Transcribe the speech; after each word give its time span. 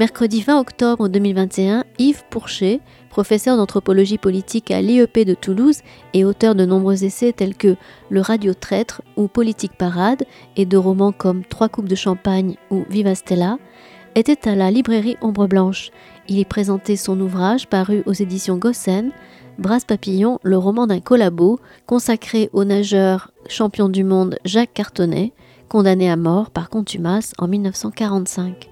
Mercredi 0.00 0.40
20 0.40 0.58
octobre 0.58 1.08
2021, 1.08 1.84
Yves 1.98 2.24
Pourchet, 2.30 2.80
professeur 3.10 3.58
d'anthropologie 3.58 4.16
politique 4.16 4.70
à 4.70 4.80
l'IEP 4.80 5.26
de 5.26 5.34
Toulouse 5.34 5.80
et 6.14 6.24
auteur 6.24 6.54
de 6.54 6.64
nombreux 6.64 7.04
essais 7.04 7.34
tels 7.34 7.54
que 7.54 7.76
Le 8.08 8.22
Radio 8.22 8.54
Traître 8.54 9.02
ou 9.18 9.28
Politique 9.28 9.76
Parade 9.76 10.24
et 10.56 10.64
de 10.64 10.78
romans 10.78 11.12
comme 11.12 11.44
Trois 11.44 11.68
coupes 11.68 11.86
de 11.86 11.96
champagne 11.96 12.56
ou 12.70 12.86
Viva 12.88 13.14
Stella, 13.14 13.58
était 14.14 14.48
à 14.48 14.54
la 14.54 14.70
librairie 14.70 15.18
Ombre 15.20 15.46
Blanche. 15.46 15.90
Il 16.28 16.38
y 16.38 16.46
présentait 16.46 16.96
son 16.96 17.20
ouvrage 17.20 17.66
paru 17.66 18.02
aux 18.06 18.14
éditions 18.14 18.56
Gossen, 18.56 19.10
Brasse 19.58 19.84
Papillon, 19.84 20.38
le 20.42 20.56
roman 20.56 20.86
d'un 20.86 21.00
collabo, 21.00 21.60
consacré 21.84 22.48
au 22.54 22.64
nageur 22.64 23.32
champion 23.50 23.90
du 23.90 24.04
monde 24.04 24.38
Jacques 24.46 24.72
Cartonnet, 24.72 25.34
condamné 25.68 26.10
à 26.10 26.16
mort 26.16 26.48
par 26.48 26.70
contumace 26.70 27.34
en 27.36 27.48
1945. 27.48 28.70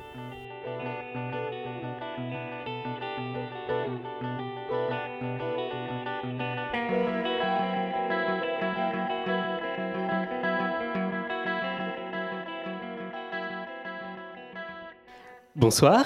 Bonsoir. 15.58 16.04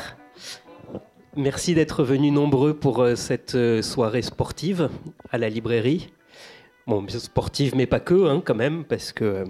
Merci 1.36 1.74
d'être 1.74 2.04
venus 2.04 2.32
nombreux 2.32 2.72
pour 2.72 3.02
euh, 3.02 3.16
cette 3.16 3.54
euh, 3.54 3.82
soirée 3.82 4.22
sportive 4.22 4.88
à 5.30 5.36
la 5.36 5.50
librairie. 5.50 6.10
Bon, 6.86 7.02
bien 7.02 7.18
sportive, 7.18 7.76
mais 7.76 7.84
pas 7.84 8.00
que, 8.00 8.30
hein, 8.30 8.42
quand 8.42 8.54
même, 8.54 8.84
parce 8.84 9.12
que 9.12 9.44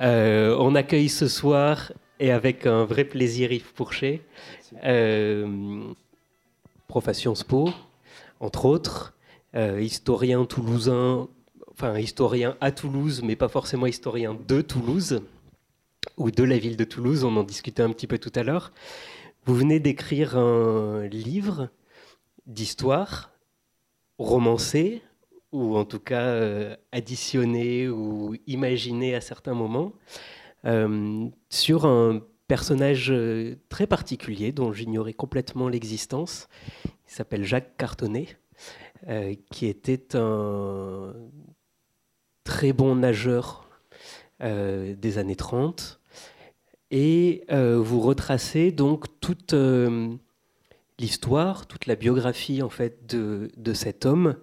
euh, 0.00 0.56
on 0.58 0.74
accueille 0.74 1.08
ce 1.08 1.28
soir 1.28 1.92
et 2.18 2.32
avec 2.32 2.66
un 2.66 2.84
vrai 2.84 3.04
plaisir 3.04 3.52
Yves 3.52 3.72
Pourchet, 3.74 4.22
prof 6.88 7.06
à 7.06 7.14
Sciences 7.14 7.44
Po, 7.44 7.70
entre 8.40 8.64
autres, 8.64 9.14
historien 9.54 10.44
toulousain, 10.44 11.28
enfin 11.70 12.00
historien 12.00 12.56
à 12.60 12.72
Toulouse, 12.72 13.22
mais 13.22 13.36
pas 13.36 13.48
forcément 13.48 13.86
historien 13.86 14.36
de 14.48 14.60
Toulouse 14.60 15.22
ou 16.16 16.30
de 16.30 16.42
la 16.44 16.58
ville 16.58 16.76
de 16.76 16.84
Toulouse, 16.84 17.24
on 17.24 17.36
en 17.36 17.42
discutait 17.42 17.82
un 17.82 17.90
petit 17.90 18.06
peu 18.06 18.18
tout 18.18 18.32
à 18.34 18.42
l'heure. 18.42 18.72
Vous 19.46 19.54
venez 19.54 19.80
d'écrire 19.80 20.36
un 20.36 21.06
livre 21.06 21.68
d'histoire 22.46 23.30
romancé, 24.18 25.02
ou 25.52 25.76
en 25.76 25.84
tout 25.84 26.00
cas 26.00 26.26
euh, 26.26 26.76
additionné 26.92 27.88
ou 27.88 28.36
imaginé 28.46 29.14
à 29.14 29.20
certains 29.20 29.54
moments, 29.54 29.92
euh, 30.64 31.28
sur 31.50 31.86
un 31.86 32.22
personnage 32.48 33.10
euh, 33.10 33.56
très 33.68 33.86
particulier 33.86 34.52
dont 34.52 34.72
j'ignorais 34.72 35.12
complètement 35.12 35.68
l'existence. 35.68 36.48
Il 37.06 37.12
s'appelle 37.12 37.44
Jacques 37.44 37.76
Cartonnet, 37.76 38.28
qui 39.50 39.66
était 39.66 40.16
un 40.16 41.12
très 42.42 42.72
bon 42.72 42.96
nageur 42.96 43.63
euh, 44.42 44.94
des 44.96 45.18
années 45.18 45.36
30. 45.36 46.00
Et 46.90 47.44
euh, 47.52 47.78
vous 47.78 48.00
retracez 48.00 48.72
donc 48.72 49.06
toute 49.20 49.54
euh, 49.54 50.12
l'histoire, 50.98 51.66
toute 51.66 51.86
la 51.86 51.94
biographie 51.94 52.60
en 52.60 52.68
fait 52.68 53.06
de, 53.08 53.50
de 53.56 53.72
cet 53.72 54.06
homme 54.06 54.36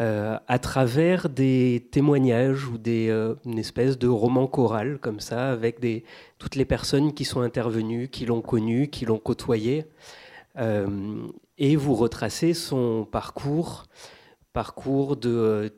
à 0.00 0.60
travers 0.60 1.28
des 1.28 1.88
témoignages 1.90 2.68
ou 2.68 2.78
des, 2.78 3.08
une 3.44 3.58
espèce 3.58 3.98
de 3.98 4.06
roman 4.06 4.46
choral 4.46 5.00
comme 5.00 5.18
ça, 5.18 5.50
avec 5.50 5.80
des, 5.80 6.04
toutes 6.38 6.54
les 6.54 6.64
personnes 6.64 7.12
qui 7.12 7.24
sont 7.24 7.40
intervenues, 7.40 8.06
qui 8.06 8.24
l'ont 8.24 8.40
connu, 8.40 8.90
qui 8.90 9.06
l'ont 9.06 9.18
côtoyé. 9.18 9.86
et 10.56 11.74
vous 11.74 11.94
retracez 11.96 12.54
son 12.54 13.08
parcours, 13.10 13.86
parcours 14.52 15.16
de 15.16 15.72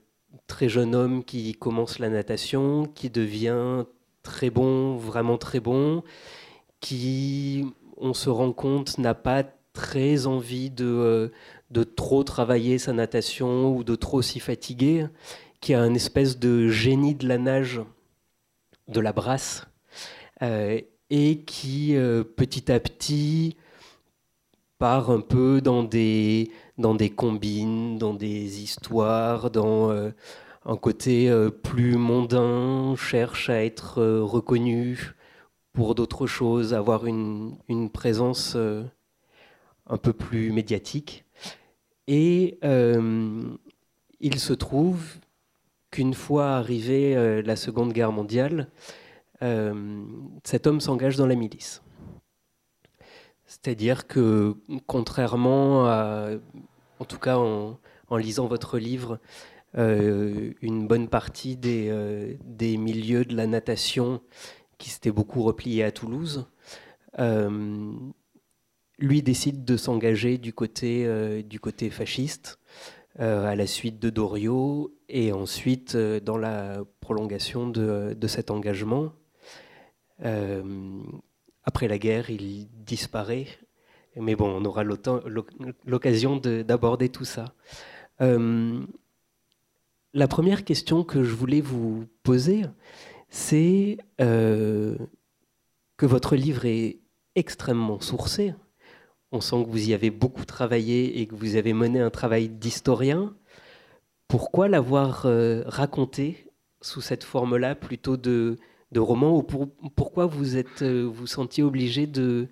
très 0.47 0.69
jeune 0.69 0.95
homme 0.95 1.25
qui 1.25 1.55
commence 1.55 1.99
la 1.99 2.09
natation, 2.09 2.85
qui 2.85 3.11
devient 3.11 3.85
très 4.23 4.51
bon, 4.51 4.97
vraiment 4.97 5.39
très 5.39 5.61
bon, 5.61 6.03
qui, 6.81 7.65
on 7.97 8.15
se 8.15 8.31
rend 8.31 8.53
compte, 8.53 8.99
n'a 8.99 9.15
pas 9.15 9.45
très 9.73 10.27
envie 10.27 10.71
de, 10.71 10.87
euh, 10.87 11.29
de 11.71 11.85
trop 11.85 12.25
travailler 12.25 12.79
sa 12.79 12.93
natation 12.93 13.75
ou 13.75 13.85
de 13.85 13.95
trop 13.95 14.23
s'y 14.23 14.41
fatiguer, 14.41 15.07
qui 15.61 15.75
a 15.75 15.81
un 15.81 15.95
espèce 15.95 16.39
de 16.39 16.69
génie 16.69 17.15
de 17.15 17.29
la 17.29 17.39
nage, 17.39 17.81
de 18.89 19.01
la 19.01 19.13
brasse, 19.13 19.67
euh, 20.43 20.81
et 21.11 21.45
qui 21.45 21.97
euh, 21.97 22.25
petit 22.25 22.71
à 22.73 22.81
petit 22.81 23.57
part 24.81 25.11
un 25.11 25.21
peu 25.21 25.61
dans 25.61 25.85
des, 25.85 26.51
dans 26.79 26.95
des 26.95 27.11
combines, 27.11 27.99
dans 27.99 28.15
des 28.15 28.63
histoires, 28.63 29.51
dans 29.51 29.91
euh, 29.91 30.11
un 30.65 30.77
côté 30.77 31.29
euh, 31.29 31.51
plus 31.51 31.97
mondain, 31.97 32.95
cherche 32.97 33.51
à 33.51 33.63
être 33.63 34.01
euh, 34.01 34.23
reconnu 34.23 35.13
pour 35.75 35.95
d'autres 35.95 36.27
choses, 36.27 36.73
avoir 36.73 37.05
une, 37.05 37.57
une 37.69 37.91
présence 37.91 38.57
un 38.57 39.97
peu 39.99 40.13
plus 40.13 40.51
médiatique. 40.51 41.25
Et 42.09 42.59
il 44.19 44.39
se 44.41 44.53
trouve 44.53 45.01
qu'une 45.93 46.15
fois 46.15 46.57
arrivée 46.57 47.41
la 47.43 47.55
Seconde 47.55 47.93
Guerre 47.93 48.11
mondiale, 48.11 48.67
cet 50.43 50.67
homme 50.67 50.81
s'engage 50.81 51.17
dans 51.17 51.29
la 51.29 51.37
milice. 51.37 51.83
C'est-à-dire 53.51 54.07
que, 54.07 54.55
contrairement 54.87 55.87
à, 55.87 56.29
en 57.01 57.05
tout 57.05 57.19
cas 57.19 57.37
en, 57.37 57.77
lisant 58.17 58.47
votre 58.47 58.79
livre, 58.79 59.19
euh, 59.77 60.53
une 60.63 60.87
bonne 60.87 61.09
partie 61.09 61.59
euh, 61.65 62.35
des, 62.45 62.77
milieux 62.77 63.25
de 63.25 63.35
la 63.35 63.49
natation 63.49 64.21
qui 64.79 64.91
s'étaient 64.91 65.11
beaucoup 65.11 65.43
repliés 65.43 65.83
à 65.83 65.91
Toulouse, 65.91 66.47
euh, 67.19 67.93
lui 69.01 69.21
décide 69.21 69.65
de 69.65 69.77
s'engager 69.77 70.39
du 70.39 70.53
côté, 70.53 71.43
du 71.43 71.59
côté 71.59 71.91
fasciste 71.91 72.61
à 73.19 73.57
la 73.57 73.67
suite 73.67 73.99
de 73.99 74.11
Doriot 74.11 74.95
et 75.09 75.33
ensuite 75.33 75.97
dans 75.97 76.39
la 76.39 76.85
prolongation 77.01 77.67
de, 77.67 78.15
de 78.17 78.27
cet 78.29 78.53
engagement 78.53 79.13
après 81.65 81.89
la 81.89 81.99
guerre, 81.99 82.31
il 82.31 82.69
disparaît. 82.85 83.47
Mais 84.17 84.35
bon, 84.35 84.49
on 84.49 84.65
aura 84.65 84.83
l'occasion 84.83 86.37
d'aborder 86.37 87.09
tout 87.09 87.25
ça. 87.25 87.55
Euh, 88.21 88.81
la 90.13 90.29
première 90.29 90.65
question 90.65 91.05
que 91.05 91.23
je 91.23 91.33
voulais 91.33 91.61
vous 91.61 92.07
poser, 92.23 92.65
c'est 93.29 93.99
euh, 94.21 94.97
que 95.97 96.07
votre 96.07 96.35
livre 96.35 96.65
est 96.67 96.99
extrêmement 97.37 98.01
sourcé. 98.01 98.55
On 99.33 99.41
sent 99.41 99.65
que 99.65 99.71
vous 99.71 99.89
y 99.89 99.95
avez 99.95 100.11
beaucoup 100.11 100.45
travaillé 100.45 101.21
et 101.21 101.27
que 101.27 101.37
vous 101.37 101.55
avez 101.55 101.73
mené 101.73 102.01
un 102.01 102.11
travail 102.11 102.49
d'historien. 102.49 103.35
Pourquoi 104.27 104.67
l'avoir 104.67 105.27
euh, 105.27 105.63
raconté 105.67 106.51
sous 106.81 107.01
cette 107.01 107.23
forme-là 107.23 107.77
plutôt 107.77 108.17
de, 108.17 108.59
de 108.93 109.01
roman 109.01 109.37
ou 109.37 109.43
pourquoi 109.43 110.27
vous 110.27 110.57
êtes 110.57 110.83
euh, 110.83 111.05
vous 111.05 111.27
sentiez 111.27 111.63
obligé 111.63 112.07
de 112.07 112.49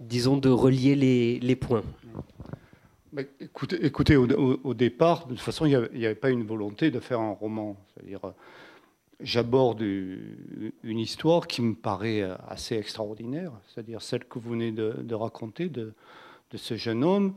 disons 0.00 0.36
de 0.36 0.50
relier 0.50 0.94
les, 0.94 1.40
les 1.40 1.56
points? 1.56 1.84
Écoutez, 3.40 3.84
écoutez 3.86 4.16
au, 4.16 4.74
départ, 4.74 5.24
de 5.26 5.30
toute 5.30 5.40
façon, 5.40 5.64
il 5.64 5.88
n'y 5.94 6.04
avait, 6.04 6.14
pas 6.14 6.28
une 6.28 6.44
volonté 6.44 6.90
de 6.90 7.00
faire 7.00 7.20
un 7.20 7.32
roman. 7.32 7.76
C'est-à-dire, 7.94 8.22
euh, 8.24 8.32
j'aborde 9.20 9.80
une 9.80 10.98
histoire 10.98 11.46
qui 11.46 11.62
me 11.62 11.74
paraît 11.74 12.20
euh, 12.20 12.34
assez 12.46 12.76
extraordinaire, 12.76 13.52
c'est-à-dire 13.68 14.02
celle 14.02 14.26
que 14.26 14.38
vous 14.38 14.50
venez 14.50 14.70
de, 14.70 15.14
raconter 15.14 15.70
de, 15.70 15.94
de, 16.50 16.56
ce 16.58 16.76
jeune 16.76 17.04
homme. 17.04 17.34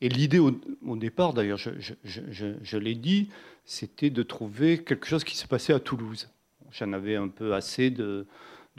Et 0.00 0.08
l'idée 0.08 0.38
au, 0.38 0.96
départ, 0.96 1.34
d'ailleurs, 1.34 1.58
je, 1.58 1.70
je, 1.78 1.94
je, 2.04 2.54
je 2.62 2.78
l'ai 2.78 2.94
dit, 2.94 3.28
c'était 3.66 4.10
de 4.10 4.22
trouver 4.22 4.82
quelque 4.82 5.06
chose 5.06 5.24
qui 5.24 5.36
se 5.36 5.46
passait 5.46 5.74
à 5.74 5.78
Toulouse. 5.78 6.30
J'en 6.72 6.94
avais 6.94 7.16
un 7.16 7.28
peu 7.28 7.52
assez 7.54 7.90
de, 7.90 8.26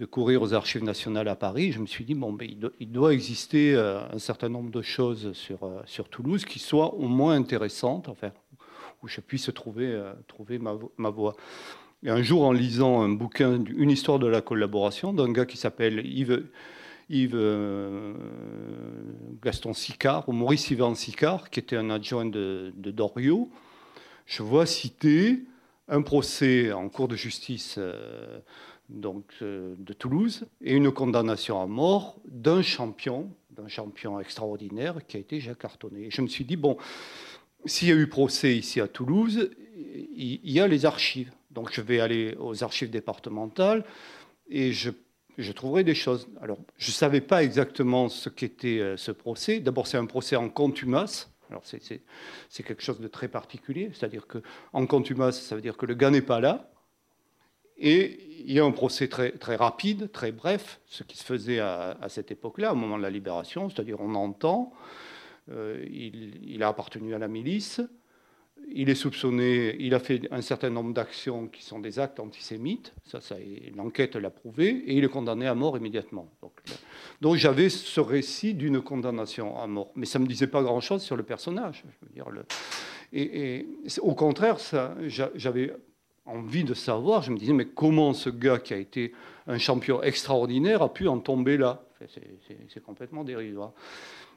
courir 0.10 0.42
aux 0.42 0.54
archives 0.54 0.84
nationales 0.84 1.28
à 1.28 1.36
Paris. 1.36 1.72
Je 1.72 1.80
me 1.80 1.86
suis 1.86 2.04
dit, 2.04 2.16
bon, 2.16 2.34
ben, 2.34 2.50
il, 2.80 2.92
doit, 2.92 3.14
exister 3.14 3.76
euh, 3.76 4.02
un 4.12 4.18
certain 4.18 4.50
nombre 4.50 4.72
de 4.72 4.82
choses 4.82 5.34
sur, 5.34 5.64
euh, 5.64 5.82
sur 5.86 6.10
Toulouse 6.10 6.44
qui 6.44 6.58
soient 6.58 6.96
au 6.96 7.08
moins 7.08 7.36
intéressantes, 7.36 8.10
enfin, 8.10 8.32
où 9.04 9.08
je 9.08 9.22
puisse 9.22 9.52
trouver, 9.54 9.86
euh, 9.86 10.12
trouver 10.28 10.58
ma, 10.58 10.76
ma 10.98 11.12
voie. 11.12 11.36
Et 12.02 12.10
un 12.10 12.24
jour, 12.24 12.44
en 12.44 12.52
lisant 12.52 13.02
un 13.02 13.10
bouquin, 13.10 13.64
Une 13.66 13.92
histoire 13.92 14.18
de 14.18 14.28
la 14.28 14.42
collaboration, 14.42 15.14
d'un 15.14 15.32
gars 15.32 15.46
qui 15.46 15.58
s'appelle 15.58 16.04
Yves, 16.04 16.48
Yves 17.10 17.38
Gaston 19.44 19.74
Sicard, 19.74 20.28
ou 20.28 20.32
Maurice 20.32 20.72
Yvan 20.72 20.96
Sicard, 20.96 21.52
qui 21.52 21.60
était 21.60 21.78
un 21.78 21.92
adjoint 21.92 22.26
de, 22.26 22.74
de 22.76 22.92
Doriot, 22.92 23.50
je 24.26 24.42
vois 24.42 24.66
citer 24.66 25.44
un 25.88 26.02
procès 26.02 26.72
en 26.72 26.90
cour 26.90 27.08
de 27.08 27.16
justice 27.16 27.76
euh, 27.78 28.40
donc, 28.90 29.26
euh, 29.42 29.76
de 29.78 29.94
Toulouse, 29.94 30.46
et 30.62 30.74
une 30.74 30.92
condamnation 30.92 31.62
à 31.62 31.68
mort 31.68 32.20
d'un 32.26 32.62
champion, 32.62 33.30
d'un 33.52 33.68
champion 33.68 34.20
extraordinaire 34.20 35.06
qui 35.08 35.18
a 35.18 35.20
été 35.20 35.40
Jacques 35.40 35.60
Cartonnet. 35.60 36.04
Et 36.04 36.12
je 36.12 36.22
me 36.22 36.28
suis 36.28 36.46
dit, 36.46 36.56
bon, 36.56 36.78
s'il 37.66 37.88
y 37.88 37.92
a 37.92 37.96
eu 37.96 38.08
procès 38.08 38.56
ici 38.56 38.82
à 38.82 38.88
Toulouse, 38.88 39.50
il 40.16 40.52
y 40.52 40.60
a 40.60 40.68
les 40.68 40.86
archives. 40.86 41.32
Donc 41.52 41.72
je 41.72 41.82
vais 41.82 42.00
aller 42.00 42.36
aux 42.40 42.64
archives 42.64 42.90
départementales 42.90 43.86
et 44.50 44.72
je, 44.74 44.90
je 45.38 45.52
trouverai 45.52 45.84
des 45.84 45.96
choses. 45.96 46.28
Alors 46.42 46.58
je 46.78 46.90
ne 46.90 46.94
savais 46.94 47.22
pas 47.22 47.44
exactement 47.44 48.10
ce 48.10 48.30
qu'était 48.30 48.80
euh, 48.80 48.98
ce 48.98 49.12
procès. 49.12 49.60
D'abord 49.60 49.88
c'est 49.88 49.98
un 49.98 50.06
procès 50.06 50.36
en 50.36 50.50
contumace. 50.50 51.33
Alors 51.54 51.64
c'est 51.66 52.64
quelque 52.64 52.82
chose 52.82 53.00
de 53.00 53.08
très 53.08 53.28
particulier, 53.28 53.92
c'est-à-dire 53.94 54.26
qu'en 54.26 54.88
contumace, 54.88 55.40
ça 55.40 55.56
veut 55.56 55.62
dire 55.62 55.78
que 55.78 55.86
le 55.86 55.94
gars 55.94 56.10
n'est 56.10 56.24
pas 56.24 56.40
là, 56.40 56.72
et 57.78 58.18
il 58.40 58.52
y 58.52 58.60
a 58.60 58.66
un 58.66 58.72
procès 58.72 59.08
très, 59.08 59.56
rapide, 59.56 60.12
très 60.12 60.32
bref, 60.32 60.80
ce 60.88 61.04
qui 61.04 61.16
se 61.16 61.24
faisait 61.24 61.60
à, 61.60 61.96
cette 62.08 62.32
époque-là, 62.32 62.74
au 62.74 62.76
moment 62.76 62.98
de 62.98 63.04
la 63.04 63.12
libération, 63.12 63.70
c'est-à-dire 63.70 64.02
on 64.02 64.16
entend, 64.16 64.74
euh, 65.52 65.86
il, 65.92 66.64
a 66.64 66.70
appartenu 66.70 67.14
à 67.14 67.20
la 67.20 67.28
milice, 67.28 67.82
il 68.72 68.90
est 68.90 68.96
soupçonné, 68.96 69.76
il 69.80 69.94
a 69.94 70.00
fait 70.00 70.28
un 70.32 70.42
certain 70.42 70.72
nombre 70.72 70.94
d'actions 70.94 71.48
qui 71.48 71.64
sont 71.64 71.80
des 71.80 72.00
actes 72.00 72.20
antisémites, 72.20 72.94
ça, 73.06 73.20
l'enquête 73.76 74.16
l'a 74.16 74.32
prouvé, 74.32 74.70
et 74.70 74.96
il 74.98 75.04
est 75.04 75.10
condamné 75.10 75.46
à 75.46 75.54
mort 75.54 75.78
immédiatement. 75.78 76.32
J'avais 77.36 77.70
ce 77.70 78.00
récit 78.00 78.54
d'une 78.54 78.82
condamnation 78.82 79.60
à 79.60 79.68
mort, 79.68 79.92
mais 79.96 80.06
ça 80.06 80.20
ne 80.20 80.24
me 80.24 80.30
disait 80.30 80.48
pas 80.48 80.62
grand-chose 80.62 81.02
sur 81.02 81.16
le 81.16 81.24
personnage. 81.24 81.84
Je 81.88 82.06
veux 82.06 82.14
dire, 82.14 82.26
et, 83.14 83.68
au 84.02 84.16
contraire, 84.16 84.58
j'avais 85.36 85.74
envie 86.26 86.64
de 86.64 86.74
savoir. 86.74 87.22
Je 87.22 87.32
me 87.32 87.38
disais, 87.38 87.54
mais 87.54 87.66
comment 87.66 88.14
ce 88.14 88.30
gars 88.30 88.60
qui 88.60 88.74
a 88.74 88.78
été 88.78 89.14
un 89.48 89.58
champion 89.58 90.02
extraordinaire 90.02 90.82
a 90.82 90.94
pu 90.94 91.08
en 91.08 91.20
tomber 91.20 91.58
là? 91.58 91.84
C'est 92.74 92.84
complètement 92.84 93.24
dérisoire. 93.24 93.74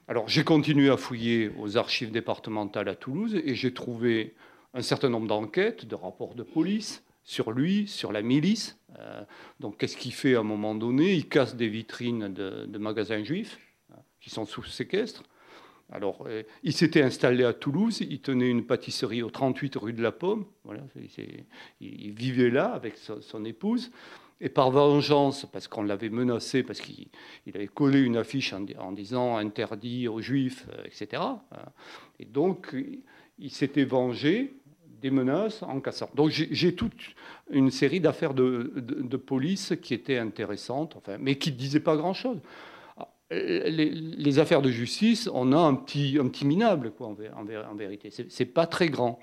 Alors 0.08 0.28
j'ai 0.28 0.44
continué 0.44 0.88
à 0.88 0.96
fouiller 0.96 1.50
aux 1.58 1.76
archives 1.76 2.12
départementales 2.12 2.88
à 2.88 2.94
Toulouse 2.94 3.34
et 3.44 3.56
j'ai 3.56 3.74
trouvé 3.74 4.34
un 4.72 4.82
certain 4.82 5.08
nombre 5.08 5.26
d'enquêtes, 5.26 5.84
de 5.84 5.96
rapports 5.96 6.34
de 6.36 6.44
police 6.44 7.02
sur 7.26 7.50
lui, 7.50 7.86
sur 7.88 8.12
la 8.12 8.22
milice. 8.22 8.78
Euh, 8.98 9.22
donc 9.60 9.76
qu'est-ce 9.76 9.96
qu'il 9.96 10.14
fait 10.14 10.36
à 10.36 10.40
un 10.40 10.44
moment 10.44 10.74
donné? 10.74 11.12
Il 11.12 11.28
casse 11.28 11.56
des 11.56 11.68
vitrines 11.68 12.32
de, 12.32 12.78
magasins 12.78 13.22
juifs 13.22 13.58
hein, 13.92 13.98
qui 14.20 14.30
sont 14.30 14.46
sous 14.46 14.62
séquestre. 14.62 15.24
Alors, 15.90 16.24
euh, 16.26 16.42
il 16.62 16.72
s'était 16.72 17.02
installé 17.02 17.44
à 17.44 17.52
Toulouse, 17.52 18.00
il 18.00 18.20
tenait 18.20 18.48
une 18.48 18.64
pâtisserie 18.64 19.22
au 19.22 19.30
38 19.30 19.76
rue 19.76 19.92
de 19.92 20.02
la 20.02 20.12
Pomme. 20.12 20.46
Voilà, 20.64 20.82
il 21.80 22.12
vivait 22.12 22.50
là 22.50 22.66
avec 22.72 22.96
son, 22.96 23.44
épouse. 23.44 23.90
Et 24.40 24.48
par 24.48 24.70
vengeance, 24.70 25.46
parce 25.50 25.66
qu'on 25.66 25.82
l'avait 25.82 26.10
menacé, 26.10 26.62
parce 26.62 26.80
qu'il 26.80 27.08
avait 27.54 27.68
collé 27.68 28.00
une 28.00 28.16
affiche 28.16 28.52
en, 28.52 28.92
disant 28.92 29.36
interdit 29.36 30.08
aux 30.08 30.20
juifs, 30.20 30.66
euh, 30.72 30.84
etc. 30.84 31.22
Hein. 31.22 31.40
Et 32.18 32.24
donc, 32.24 32.74
il 33.38 33.50
s'était 33.50 33.84
vengé 33.84 34.56
menaces 35.10 35.62
en 35.62 35.80
cassant. 35.80 36.10
Donc 36.14 36.30
j'ai 36.30 36.74
toute 36.74 36.94
une 37.50 37.70
série 37.70 38.00
d'affaires 38.00 38.34
de, 38.34 39.16
police 39.16 39.74
qui 39.82 39.94
étaient 39.94 40.18
intéressantes, 40.18 40.94
enfin, 40.96 41.16
mais 41.18 41.36
qui 41.36 41.52
ne 41.52 41.56
disaient 41.56 41.80
pas 41.80 41.96
grand-chose. 41.96 42.38
Euh, 43.32 43.68
les, 43.68 44.38
affaires 44.38 44.62
de 44.62 44.70
justice, 44.70 45.28
on 45.32 45.52
a 45.52 45.58
un 45.58 45.74
petit, 45.74 46.18
un 46.20 46.28
petit 46.28 46.46
minable, 46.46 46.92
quoi, 46.92 47.08
en, 47.08 47.74
vérité. 47.74 48.10
C'est 48.10 48.44
pas 48.44 48.66
très 48.66 48.88
grand. 48.88 49.18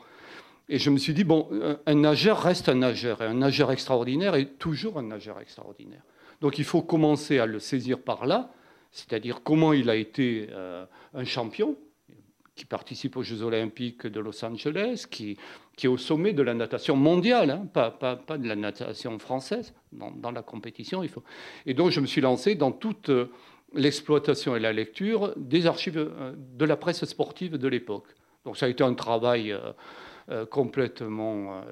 Et 0.69 0.77
je 0.77 0.89
me 0.89 0.97
suis 0.97 1.13
dit, 1.13 1.23
bon, 1.23 1.47
un 1.85 1.95
nageur 1.95 2.41
reste 2.41 2.69
un 2.69 2.75
nageur, 2.75 3.21
et 3.21 3.25
un 3.25 3.33
nageur 3.33 3.71
extraordinaire 3.71 4.35
est 4.35 4.57
toujours 4.57 4.97
un 4.97 5.03
nageur 5.03 5.39
extraordinaire. 5.39 6.03
Donc 6.41 6.57
il 6.57 6.65
faut 6.65 6.81
commencer 6.81 7.39
à 7.39 7.45
le 7.45 7.59
saisir 7.59 7.99
par 7.99 8.25
là, 8.25 8.51
c'est-à-dire 8.91 9.41
comment 9.43 9.73
il 9.73 9.89
a 9.89 9.95
été 9.95 10.47
euh, 10.51 10.85
un 11.13 11.25
champion, 11.25 11.77
qui 12.55 12.65
participe 12.65 13.17
aux 13.17 13.23
Jeux 13.23 13.41
olympiques 13.41 14.05
de 14.05 14.19
Los 14.19 14.43
Angeles, 14.45 15.05
qui, 15.09 15.37
qui 15.75 15.87
est 15.87 15.89
au 15.89 15.97
sommet 15.97 16.33
de 16.33 16.43
la 16.43 16.53
natation 16.53 16.95
mondiale, 16.95 17.49
hein, 17.49 17.67
pas, 17.73 18.37
de 18.37 18.47
la 18.47 18.55
natation 18.55 19.17
française, 19.19 19.73
dans, 19.91 20.31
la 20.31 20.43
compétition. 20.43 21.03
Il 21.03 21.09
faut... 21.09 21.23
Et 21.65 21.73
donc 21.73 21.91
je 21.91 21.99
me 21.99 22.05
suis 22.05 22.21
lancé 22.21 22.55
dans 22.55 22.71
toute 22.71 23.09
l'exploitation 23.73 24.55
et 24.55 24.59
la 24.59 24.73
lecture 24.73 25.33
des 25.35 25.65
archives 25.65 25.97
euh, 25.97 26.33
de 26.35 26.65
la 26.65 26.77
presse 26.77 27.03
sportive 27.05 27.57
de 27.57 27.67
l'époque. 27.67 28.07
Donc 28.45 28.57
ça 28.57 28.67
a 28.67 28.69
été 28.69 28.83
un 28.83 28.93
travail 28.93 29.51
euh, 29.51 29.71
euh, 30.29 30.45
complètement 30.45 31.63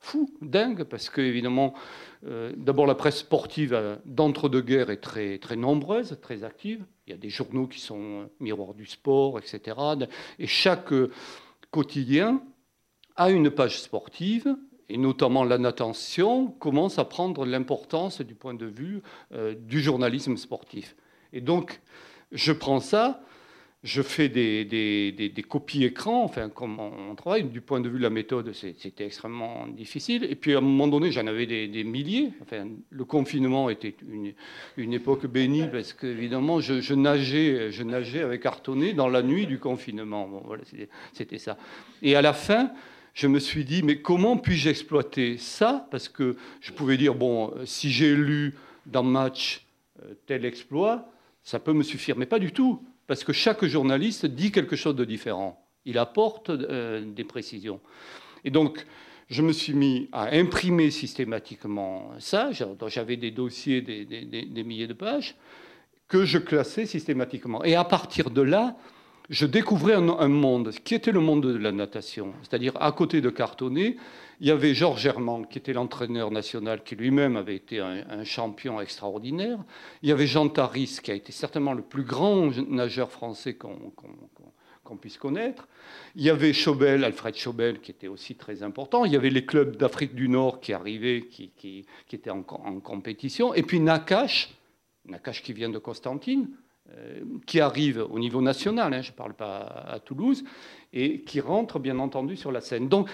fou, 0.00 0.30
dingue, 0.40 0.84
parce 0.84 1.10
que 1.10 1.20
évidemment, 1.20 1.74
d'abord 2.56 2.86
la 2.86 2.96
presse 2.96 3.18
sportive 3.18 3.98
d'entre-deux-guerres 4.04 4.90
est 4.90 5.00
très, 5.00 5.38
très 5.38 5.54
nombreuse, 5.54 6.18
très 6.20 6.42
active. 6.42 6.84
Il 7.06 7.10
y 7.10 7.14
a 7.14 7.16
des 7.16 7.30
journaux 7.30 7.68
qui 7.68 7.78
sont 7.78 8.28
miroirs 8.40 8.74
du 8.74 8.86
sport, 8.86 9.38
etc. 9.38 9.76
Et 10.40 10.48
chaque 10.48 10.92
quotidien 11.70 12.42
a 13.18 13.30
une 13.30 13.50
page 13.50 13.80
sportive 13.80 14.56
et 14.88 14.96
notamment 14.96 15.44
la 15.44 15.58
natation, 15.58 16.46
commence 16.46 16.98
à 16.98 17.04
prendre 17.04 17.44
l'importance 17.44 18.22
du 18.22 18.34
point 18.34 18.54
de 18.54 18.64
vue 18.64 19.02
du 19.60 19.82
journalisme 19.82 20.38
sportif. 20.38 20.96
Et 21.34 21.42
donc, 21.42 21.82
je 22.32 22.52
prends 22.52 22.80
ça, 22.80 23.22
je 23.84 24.02
fais 24.02 24.28
des, 24.28 24.64
des, 24.64 25.42
copies 25.42 25.84
écran, 25.84 26.24
enfin, 26.24 26.48
comme 26.48 26.80
on 26.80 27.14
travaille, 27.14 27.44
du 27.44 27.60
point 27.60 27.80
de 27.80 27.88
vue 27.88 27.98
de 27.98 28.02
la 28.02 28.10
méthode, 28.10 28.52
c'était 28.52 29.06
extrêmement 29.06 29.68
difficile. 29.68 30.24
Et 30.24 30.34
puis, 30.34 30.54
à 30.54 30.58
un 30.58 30.62
moment 30.62 30.88
donné, 30.88 31.12
j'en 31.12 31.26
avais 31.26 31.46
des, 31.46 31.84
milliers. 31.84 32.32
Enfin, 32.42 32.66
le 32.90 33.04
confinement 33.04 33.70
était 33.70 33.94
une, 34.10 34.32
une 34.76 34.92
époque 34.94 35.26
bénie 35.26 35.68
parce 35.70 35.92
qu'évidemment, 35.92 36.60
je, 36.60 36.80
je, 36.80 36.94
nageais, 36.94 37.70
je 37.70 37.82
nageais 37.84 38.22
avec 38.22 38.44
Artonnet 38.46 38.94
dans 38.94 39.08
la 39.08 39.22
nuit 39.22 39.46
du 39.46 39.58
confinement. 39.60 40.26
Bon, 40.26 40.42
voilà, 40.44 40.64
c'était 41.12 41.38
ça. 41.38 41.56
Et 42.02 42.16
à 42.16 42.22
la 42.22 42.32
fin, 42.32 42.72
je 43.18 43.26
me 43.26 43.40
suis 43.40 43.64
dit, 43.64 43.82
mais 43.82 44.00
comment 44.00 44.36
puis-je 44.36 44.68
exploiter 44.68 45.38
ça? 45.38 45.88
Parce 45.90 46.08
que 46.08 46.36
je 46.60 46.70
pouvais 46.70 46.96
dire, 46.96 47.16
bon, 47.16 47.52
si 47.64 47.90
j'ai 47.90 48.14
lu 48.14 48.54
dans 48.86 49.02
Match 49.02 49.66
euh, 50.04 50.14
tel 50.26 50.44
exploit, 50.44 51.10
ça 51.42 51.58
peut 51.58 51.72
me 51.72 51.82
suffire. 51.82 52.16
Mais 52.16 52.26
pas 52.26 52.38
du 52.38 52.52
tout, 52.52 52.80
parce 53.08 53.24
que 53.24 53.32
chaque 53.32 53.64
journaliste 53.64 54.24
dit 54.24 54.52
quelque 54.52 54.76
chose 54.76 54.94
de 54.94 55.04
différent. 55.04 55.60
Il 55.84 55.98
apporte 55.98 56.50
euh, 56.50 57.04
des 57.04 57.24
précisions. 57.24 57.80
Et 58.44 58.50
donc, 58.50 58.86
je 59.28 59.42
me 59.42 59.50
suis 59.50 59.74
mis 59.74 60.08
à 60.12 60.36
imprimer 60.36 60.92
systématiquement 60.92 62.12
ça. 62.20 62.50
J'avais 62.86 63.16
des 63.16 63.32
dossiers, 63.32 63.80
des, 63.80 64.62
milliers 64.62 64.86
de 64.86 64.92
pages, 64.92 65.34
que 66.06 66.24
je 66.24 66.38
classais 66.38 66.86
systématiquement. 66.86 67.64
Et 67.64 67.74
à 67.74 67.82
partir 67.82 68.30
de 68.30 68.42
là, 68.42 68.76
je 69.30 69.44
découvrais 69.44 69.94
un, 69.94 70.28
monde, 70.28 70.70
qui 70.84 70.94
était 70.94 71.12
le 71.12 71.20
monde 71.20 71.42
de 71.42 71.56
la 71.56 71.72
natation. 71.72 72.32
C'est-à-dire, 72.42 72.72
à 72.80 72.92
côté 72.92 73.20
de 73.20 73.28
Cartonnet, 73.28 73.96
il 74.40 74.46
y 74.46 74.50
avait 74.50 74.74
Georges 74.74 75.02
Germain, 75.02 75.42
qui 75.44 75.58
était 75.58 75.74
l'entraîneur 75.74 76.30
national, 76.30 76.82
qui 76.82 76.96
lui-même 76.96 77.36
avait 77.36 77.56
été 77.56 77.80
un, 77.80 78.24
champion 78.24 78.80
extraordinaire. 78.80 79.58
Il 80.02 80.08
y 80.08 80.12
avait 80.12 80.26
Jean 80.26 80.48
Taris, 80.48 81.00
qui 81.02 81.10
a 81.10 81.14
été 81.14 81.32
certainement 81.32 81.74
le 81.74 81.82
plus 81.82 82.04
grand 82.04 82.50
nageur 82.68 83.10
français 83.10 83.54
qu'on 83.54 84.96
puisse 84.96 85.18
connaître. 85.18 85.68
Il 86.14 86.22
y 86.22 86.30
avait 86.30 86.54
Chobel, 86.54 87.04
Alfred 87.04 87.36
Chobel, 87.36 87.80
qui 87.80 87.90
était 87.90 88.08
aussi 88.08 88.34
très 88.34 88.62
important. 88.62 89.04
Il 89.04 89.12
y 89.12 89.16
avait 89.16 89.30
les 89.30 89.44
clubs 89.44 89.76
d'Afrique 89.76 90.14
du 90.14 90.30
Nord 90.30 90.60
qui 90.60 90.72
arrivaient, 90.72 91.26
qui, 91.28 91.84
étaient 92.10 92.30
en, 92.30 92.42
compétition. 92.42 93.52
Et 93.52 93.62
puis 93.62 93.80
Nakash, 93.80 94.54
Nakash 95.04 95.42
qui 95.42 95.52
vient 95.52 95.68
de 95.68 95.78
Constantine, 95.78 96.48
qui 97.46 97.60
arrive 97.60 98.04
au 98.10 98.18
niveau 98.18 98.40
national, 98.40 98.94
hein, 98.94 99.02
je 99.02 99.10
ne 99.10 99.16
parle 99.16 99.34
pas 99.34 99.58
à 99.88 100.00
Toulouse, 100.00 100.44
et 100.92 101.20
qui 101.22 101.40
rentre 101.40 101.78
bien 101.78 101.98
entendu 101.98 102.36
sur 102.36 102.50
la 102.50 102.60
scène. 102.60 102.88
Donc, 102.88 103.08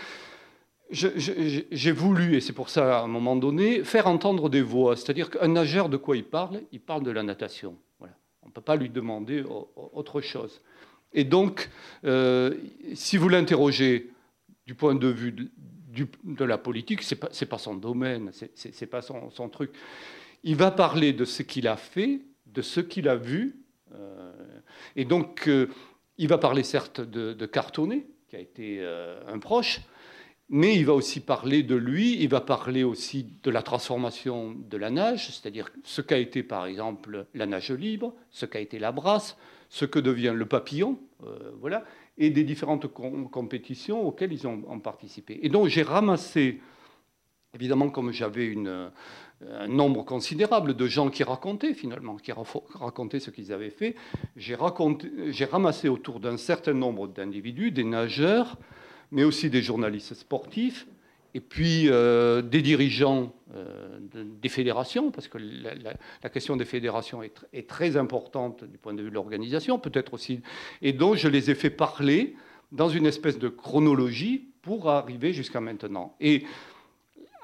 j'ai 0.90 1.93
voulu, 1.93 2.37
et 2.37 2.40
c'est 2.40 2.52
pour 2.52 2.69
ça 2.69 3.00
à 3.00 3.02
un 3.02 3.09
moment 3.09 3.37
donné, 3.37 3.85
faire 3.85 4.07
entendre 4.07 4.49
des 4.49 4.62
voix. 4.62 4.97
C'est-à-dire 4.97 5.31
qu'un 5.31 5.49
nageur, 5.49 5.88
de 5.88 5.97
quoi 5.97 6.16
il 6.16 6.25
parle? 6.25 6.62
Il 6.73 6.81
parle 6.81 7.02
de 7.02 7.11
la 7.11 7.23
natation. 7.23 7.76
On 8.00 8.49
ne 8.49 8.52
peut 8.52 8.61
pas 8.61 8.76
lui 8.76 8.90
demander 8.90 9.43
autre 9.75 10.21
chose. 10.21 10.61
Et 11.14 11.25
donc, 11.25 11.71
euh, 12.04 12.54
si 12.95 13.16
vous 13.16 13.28
l'interrogez 13.28 14.11
du 14.66 14.75
point 14.75 14.95
de 14.95 15.09
vue 15.09 15.33
de, 15.33 16.45
la 16.45 16.59
politique, 16.59 17.02
ce 17.02 17.14
n'est 17.14 17.19
pas, 17.21 17.28
pas, 17.49 17.59
son 17.59 17.75
domaine, 17.75 18.31
ce 18.33 18.69
n'est 18.69 18.87
pas 18.87 19.00
son, 19.00 19.49
truc. 19.49 19.71
Il 20.43 20.57
va 20.57 20.71
parler 20.71 21.12
de 21.12 21.25
ce 21.25 21.43
qu'il 21.43 21.69
a 21.69 21.76
fait, 21.76 22.21
de 22.47 22.62
ce 22.62 22.81
qu'il 22.81 23.09
a 23.09 23.16
vu. 23.16 23.63
Euh, 23.94 24.32
et 24.96 25.04
donc, 25.04 25.48
euh, 25.48 25.68
il 26.18 26.28
va 26.28 26.38
parler 26.38 26.62
certes 26.62 27.00
de, 27.00 27.32
de 27.32 27.46
Cartonnet, 27.46 28.06
qui 28.28 28.36
a 28.36 28.40
été 28.40 28.84
un 29.28 29.38
proche, 29.38 29.80
mais 30.48 30.76
il 30.76 30.84
va 30.84 30.92
aussi 30.92 31.20
parler 31.20 31.62
de 31.62 31.74
lui, 31.74 32.20
il 32.20 32.28
va 32.28 32.40
parler 32.40 32.84
aussi 32.84 33.26
de 33.42 33.50
la 33.50 33.62
transformation 33.62 34.54
de 34.56 34.76
la 34.76 34.90
nage, 34.90 35.28
c'est-à-dire 35.28 35.70
ce 35.82 36.02
qu'a 36.02 36.18
été 36.18 36.42
par 36.42 36.66
exemple 36.66 37.26
la 37.34 37.46
nage 37.46 37.72
libre, 37.72 38.14
ce 38.30 38.44
qu'a 38.46 38.60
été 38.60 38.78
la 38.78 38.92
brasse, 38.92 39.36
ce 39.68 39.84
que 39.84 39.98
devient 39.98 40.32
le 40.34 40.46
papillon, 40.46 40.98
euh, 41.24 41.52
voilà, 41.60 41.84
et 42.18 42.30
des 42.30 42.44
différentes 42.44 42.86
compétitions 42.86 44.06
auxquelles 44.06 44.32
ils 44.32 44.46
ont, 44.46 44.78
participé. 44.80 45.40
Et 45.42 45.48
donc 45.48 45.68
j'ai 45.68 45.82
ramassé 45.82 46.60
évidemment, 47.54 47.88
comme 47.88 48.12
j'avais 48.12 48.46
une 48.46 48.90
un 49.52 49.68
nombre 49.68 50.04
considérable 50.04 50.74
de 50.74 50.86
gens 50.86 51.10
qui 51.10 51.22
racontaient 51.22 51.74
finalement, 51.74 52.16
qui 52.16 52.32
racontaient 52.32 53.20
ce 53.20 53.30
qu'ils 53.30 53.52
avaient 53.52 53.70
fait. 53.70 53.94
J'ai 54.36 54.54
ramassé 54.54 55.88
autour 55.88 56.20
d'un 56.20 56.36
certain 56.36 56.74
nombre 56.74 57.08
d'individus, 57.08 57.70
des 57.70 57.84
nageurs, 57.84 58.56
mais 59.10 59.24
aussi 59.24 59.50
des 59.50 59.62
journalistes 59.62 60.14
sportifs, 60.14 60.86
et 61.34 61.40
puis 61.40 61.88
euh, 61.88 62.42
des 62.42 62.62
dirigeants 62.62 63.32
euh, 63.54 63.98
des 64.42 64.48
fédérations, 64.48 65.10
parce 65.10 65.28
que 65.28 65.38
la, 65.38 66.28
question 66.30 66.56
des 66.56 66.64
fédérations 66.64 67.22
est, 67.22 67.68
très 67.68 67.96
importante 67.96 68.64
du 68.64 68.78
point 68.78 68.94
de 68.94 69.02
vue 69.02 69.10
de 69.10 69.14
l'organisation, 69.14 69.78
peut-être 69.78 70.14
aussi, 70.14 70.40
et 70.80 70.92
donc 70.92 71.16
je 71.16 71.28
les 71.28 71.50
ai 71.50 71.54
fait 71.54 71.70
parler 71.70 72.36
dans 72.72 72.88
une 72.88 73.06
espèce 73.06 73.38
de 73.38 73.48
chronologie 73.48 74.48
pour 74.62 74.88
arriver 74.88 75.32
jusqu'à 75.32 75.60
maintenant. 75.60 76.16
Et 76.20 76.44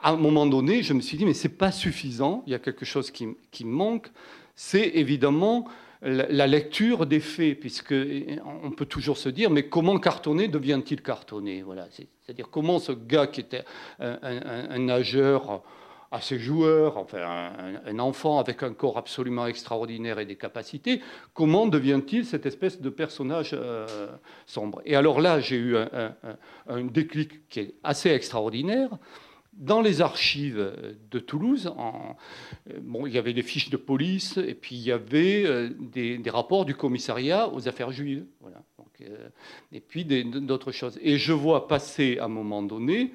à 0.02 0.10
un 0.10 0.16
moment 0.16 0.46
donné, 0.46 0.82
je 0.82 0.92
me 0.92 1.00
suis 1.00 1.16
dit, 1.16 1.24
mais 1.24 1.34
ce 1.34 1.48
n'est 1.48 1.54
pas 1.54 1.72
suffisant, 1.72 2.42
il 2.46 2.52
y 2.52 2.54
a 2.54 2.58
quelque 2.58 2.84
chose 2.84 3.10
qui, 3.10 3.28
qui 3.50 3.64
manque, 3.64 4.10
c'est 4.54 4.90
évidemment 4.94 5.66
la, 6.02 6.46
lecture 6.46 7.06
des 7.06 7.20
faits, 7.20 7.60
puisque 7.60 7.94
on 8.64 8.70
peut 8.70 8.86
toujours 8.86 9.18
se 9.18 9.28
dire, 9.28 9.50
mais 9.50 9.68
comment 9.68 9.98
cartonner 9.98 10.48
devient-il 10.48 11.02
cartonné 11.02 11.62
voilà, 11.62 11.86
C'est-à-dire 11.90 12.48
comment 12.50 12.78
ce 12.78 12.92
gars 12.92 13.26
qui 13.26 13.40
était 13.40 13.64
un, 13.98 14.78
nageur 14.78 15.62
assez 16.12 16.38
joueur, 16.38 16.96
enfin 16.96 17.52
un, 17.86 17.98
enfant 17.98 18.38
avec 18.38 18.62
un 18.62 18.72
corps 18.72 18.98
absolument 18.98 19.46
extraordinaire 19.46 20.18
et 20.18 20.26
des 20.26 20.36
capacités, 20.36 21.00
comment 21.34 21.66
devient-il 21.66 22.24
cette 22.24 22.46
espèce 22.46 22.80
de 22.80 22.90
personnage 22.90 23.50
euh, 23.52 24.08
sombre? 24.46 24.80
Et 24.84 24.96
alors 24.96 25.20
là, 25.20 25.38
j'ai 25.38 25.56
eu 25.56 25.76
un, 25.76 26.84
déclic 26.84 27.48
qui 27.48 27.60
est 27.60 27.74
assez 27.84 28.10
extraordinaire 28.10 28.90
dans 29.60 29.82
les 29.82 30.00
archives 30.00 30.72
de 31.10 31.18
Toulouse, 31.18 31.72
bon, 32.80 33.06
il 33.06 33.12
y 33.12 33.18
avait 33.18 33.34
des 33.34 33.42
fiches 33.42 33.68
de 33.68 33.76
police 33.76 34.38
et 34.38 34.54
puis 34.54 34.74
il 34.74 34.82
y 34.82 34.90
avait 34.90 35.44
euh, 35.44 35.68
des, 35.78 36.30
rapports 36.30 36.64
du 36.64 36.74
commissariat 36.74 37.52
aux 37.52 37.68
affaires 37.68 37.92
juives. 37.92 38.24
Voilà. 38.40 38.62
Euh, 39.02 39.28
et 39.70 39.80
puis 39.80 40.04
d'autres 40.04 40.72
choses. 40.72 40.98
Et 41.02 41.18
je 41.18 41.32
vois 41.32 41.68
passer 41.68 42.18
à 42.18 42.24
un 42.24 42.28
moment 42.28 42.62
donné 42.62 43.12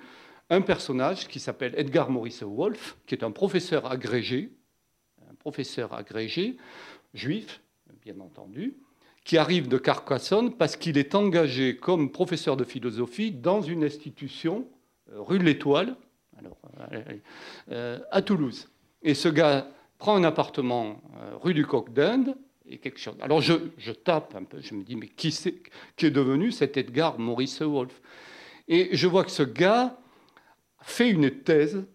un 0.51 0.61
personnage 0.61 1.27
qui 1.27 1.39
s'appelle 1.39 1.73
Edgar 1.77 2.11
Maurice 2.11 2.43
Wolff, 2.43 2.95
qui 3.07 3.15
est 3.15 3.23
un 3.23 3.31
professeur 3.31 3.91
agrégé, 3.91 4.51
un 5.29 5.35
professeur 5.35 5.93
agrégé, 5.93 6.57
juif, 7.15 7.61
bien 8.03 8.19
entendu, 8.19 8.77
qui 9.23 9.39
arrive 9.39 9.67
de 9.67 9.79
Carcassonne 9.79 10.53
parce 10.53 10.75
qu'il 10.75 10.99
est 10.99 11.15
engagé 11.15 11.75
comme 11.75 12.11
professeur 12.11 12.55
de 12.55 12.63
philosophie 12.63 13.31
dans 13.31 13.61
une 13.61 13.83
institution, 13.83 14.67
euh, 15.11 15.21
rue 15.21 15.39
de 15.39 15.43
l'Étoile, 15.43 15.95
alors, 16.39 16.57
euh, 16.91 17.01
euh, 17.71 17.99
à 18.11 18.21
Toulouse. 18.21 18.69
Et 19.01 19.13
ce 19.13 19.29
gars 19.29 19.67
prend 19.97 20.15
un 20.15 20.23
appartement 20.23 21.01
euh, 21.17 21.35
rue 21.37 21.53
du 21.53 21.65
Coq 21.65 21.93
d'Inde 21.93 22.35
et 22.67 22.77
quelque 22.77 22.99
chose. 22.99 23.15
Alors 23.21 23.41
je, 23.41 23.91
tape 23.91 24.35
un 24.35 24.43
peu, 24.43 24.59
je 24.59 24.73
me 24.73 24.83
dis, 24.83 24.95
mais 24.95 25.07
qui, 25.07 25.27
est, 25.27 25.71
qui 25.95 26.05
est 26.05 26.11
devenu 26.11 26.51
cet 26.51 26.77
Edgar 26.77 27.19
Maurice 27.19 27.61
Wolff? 27.61 28.01
Et 28.67 28.95
je 28.95 29.07
vois 29.07 29.23
que 29.23 29.31
ce 29.31 29.43
gars 29.43 29.97
fait 30.81 31.09
une 31.09 31.29
thèse, 31.29 31.85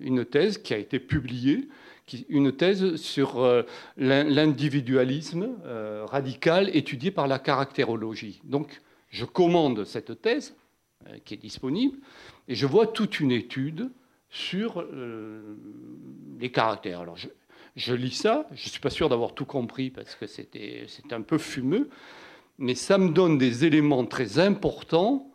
une 0.00 0.24
thèse 0.24 0.58
qui 0.58 0.74
a 0.74 0.78
été 0.78 0.98
publiée, 0.98 1.68
une 2.28 2.52
thèse 2.52 2.96
sur 2.96 3.64
l'individualisme 3.96 5.56
radical 6.06 6.68
étudié 6.76 7.12
par 7.12 7.28
la 7.28 7.38
caractérologie. 7.38 8.40
Donc 8.42 8.82
je 9.10 9.24
commande 9.24 9.84
cette 9.84 10.20
thèse 10.20 10.56
qui 11.24 11.34
est 11.34 11.38
disponible. 11.38 11.98
Et 12.48 12.54
je 12.54 12.66
vois 12.66 12.86
toute 12.86 13.20
une 13.20 13.32
étude 13.32 13.90
sur 14.32 14.80
euh, 14.80 15.56
les 16.40 16.50
caractères. 16.50 17.00
Alors 17.00 17.16
je, 17.76 17.94
lis 17.94 18.16
ça, 18.16 18.46
je 18.52 18.64
ne 18.64 18.70
suis 18.70 18.80
pas 18.80 18.90
sûr 18.90 19.08
d'avoir 19.08 19.34
tout 19.34 19.44
compris 19.44 19.90
parce 19.90 20.14
que 20.14 20.26
c'était 20.26 20.86
un 21.10 21.20
peu 21.20 21.38
fumeux, 21.38 21.90
mais 22.58 22.74
ça 22.74 22.98
me 22.98 23.10
donne 23.10 23.38
des 23.38 23.64
éléments 23.66 24.06
très 24.06 24.38
importants 24.38 25.28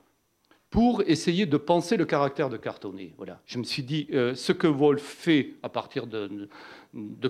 pour 0.71 1.03
essayer 1.03 1.45
de 1.45 1.57
penser 1.57 1.95
le 1.95 2.05
caractère 2.05 2.49
de 2.49 2.57
Cartonnet. 2.57 3.13
Voilà. 3.17 3.39
Je 3.45 3.59
me 3.59 3.63
suis 3.63 3.83
dit, 3.83 4.07
euh, 4.11 4.35
ce 4.35 4.51
que 4.51 4.67
Wolf 4.67 5.01
fait 5.01 5.53
à 5.63 5.69
partir 5.69 6.07
de, 6.07 6.49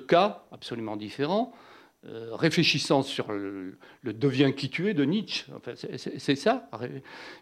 cas 0.07 0.45
absolument 0.51 0.95
différents, 0.95 1.53
euh, 2.05 2.33
réfléchissant 2.33 3.03
sur 3.03 3.31
le, 3.31 3.77
le, 4.01 4.13
devient 4.13 4.53
qui 4.55 4.69
tu 4.69 4.89
es 4.89 4.93
de 4.93 5.03
Nietzsche, 5.03 5.51
enfin, 5.55 5.73
c'est 5.75 6.35
ça. 6.35 6.69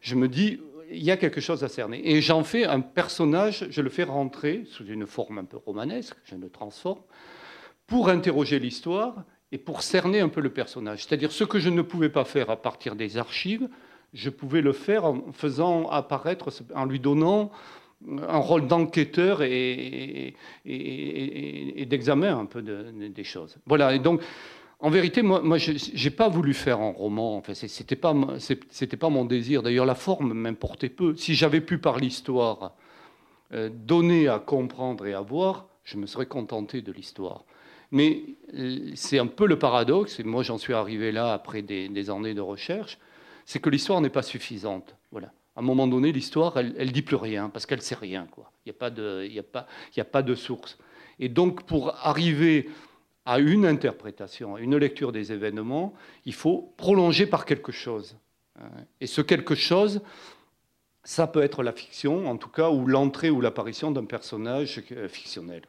Je 0.02 0.16
me 0.16 0.28
dis, 0.28 0.60
il 0.92 1.04
y 1.04 1.12
a 1.12 1.18
quelque 1.18 1.42
chose 1.42 1.64
à 1.64 1.68
cerner. 1.68 2.02
Et 2.10 2.22
j'en 2.22 2.44
fais 2.44 2.66
un 2.66 2.82
personnage, 2.82 3.68
je 3.70 3.82
le 3.82 3.90
fais 3.90 4.04
rentrer 4.04 4.64
sous 4.66 4.86
une 4.86 5.06
forme 5.06 5.38
un 5.38 5.46
peu 5.46 5.58
romanesque, 5.58 6.16
je 6.26 6.36
le 6.36 6.50
transforme, 6.50 7.02
pour 7.88 8.10
interroger 8.10 8.60
l'histoire 8.60 9.24
et 9.52 9.58
pour 9.58 9.82
cerner 9.82 10.20
un 10.20 10.30
peu 10.30 10.42
le 10.42 10.50
personnage. 10.50 11.06
C'est-à-dire 11.06 11.32
ce 11.32 11.44
que 11.44 11.60
je 11.60 11.70
ne 11.70 11.82
pouvais 11.82 12.10
pas 12.10 12.26
faire 12.26 12.50
à 12.50 12.62
partir 12.62 12.96
des 12.96 13.18
archives, 13.18 13.68
je 14.14 14.30
pouvais 14.30 14.62
le 14.62 14.74
faire 14.74 15.06
en 15.06 15.32
faisant 15.34 15.88
apparaître, 15.90 16.50
en 16.74 16.86
lui 16.86 17.00
donnant 17.00 17.52
un 18.08 18.38
rôle 18.38 18.68
d'enquêteur 18.68 19.42
et, 19.42 20.36
et, 20.66 21.86
d'examen 21.86 22.38
un 22.38 22.46
peu 22.46 22.62
des 22.62 23.24
choses. 23.24 23.58
Voilà, 23.66 23.96
et 23.96 24.00
donc 24.00 24.22
en 24.80 24.90
vérité, 24.90 25.22
moi, 25.22 25.42
moi 25.42 25.58
je 25.58 25.72
n'ai 25.72 26.10
pas 26.10 26.28
voulu 26.28 26.54
faire 26.54 26.80
un 26.80 26.92
roman. 26.92 27.38
Enfin, 27.38 27.54
ce 27.54 27.66
n'était 27.66 27.96
pas, 27.96 28.14
pas 28.14 29.10
mon 29.10 29.26
désir. 29.26 29.64
D'ailleurs, 29.64 29.86
la 29.86 29.96
forme 29.96 30.34
m'importait 30.34 30.90
peu. 30.90 31.16
Si 31.16 31.34
j'avais 31.34 31.62
pu, 31.62 31.78
par 31.78 31.98
l'histoire, 31.98 32.74
euh, 33.54 33.70
donner 33.72 34.28
à 34.28 34.40
comprendre 34.40 35.06
et 35.06 35.14
à 35.14 35.22
voir, 35.22 35.68
je 35.84 35.98
me 35.98 36.08
serais 36.08 36.26
contenté 36.26 36.82
de 36.82 36.92
l'histoire. 36.92 37.46
Mais 37.92 38.24
euh, 38.54 38.92
c'est 38.96 39.20
un 39.20 39.28
peu 39.28 39.48
le 39.48 39.58
paradoxe, 39.58 40.20
et 40.20 40.24
moi 40.24 40.44
j'en 40.44 40.58
suis 40.58 40.74
arrivé 40.74 41.12
là 41.12 41.34
après 41.34 41.62
des, 41.62 42.10
années 42.10 42.34
de 42.34 42.42
recherche, 42.42 42.98
c'est 43.46 43.60
que 43.60 43.70
l'histoire 43.70 44.02
n'est 44.02 44.10
pas 44.10 44.24
suffisante. 44.24 44.96
Voilà. 45.12 45.32
À 45.56 45.62
un 45.62 45.64
moment 45.64 45.88
donné, 45.88 46.12
l'histoire, 46.12 46.58
elle 46.58 46.74
ne 46.76 46.92
dit 46.92 47.02
plus 47.02 47.16
rien, 47.16 47.50
parce 47.50 47.66
qu'elle 47.66 47.78
ne 47.78 47.84
sait 47.84 47.96
rien. 47.96 48.28
Il 48.66 48.74
n'y 48.74 49.40
a, 49.40 49.44
a, 49.54 50.02
a 50.02 50.04
pas 50.04 50.22
de 50.22 50.36
source. 50.36 50.78
Et 51.20 51.30
donc, 51.30 51.64
pour 51.64 51.96
arriver 52.06 52.68
à 53.26 53.40
une 53.40 53.66
interprétation, 53.66 54.56
à 54.56 54.60
une 54.60 54.78
lecture 54.78 55.12
des 55.12 55.32
événements, 55.32 55.94
il 56.26 56.34
faut 56.34 56.74
prolonger 56.78 57.26
par 57.26 57.46
quelque 57.46 57.72
chose. 57.72 58.18
Et 59.02 59.08
ce 59.08 59.22
quelque 59.22 59.56
chose, 59.56 60.02
ça 61.04 61.28
peut 61.28 61.44
être 61.44 61.64
la 61.64 61.72
fiction, 61.72 62.28
en 62.28 62.38
tout 62.38 62.50
cas, 62.50 62.70
ou 62.70 62.88
l'entrée 62.88 63.30
ou 63.30 63.42
l'apparition 63.42 63.92
d'un 63.92 64.06
personnage 64.06 64.82
euh, 64.92 65.08
fictionnel. 65.08 65.62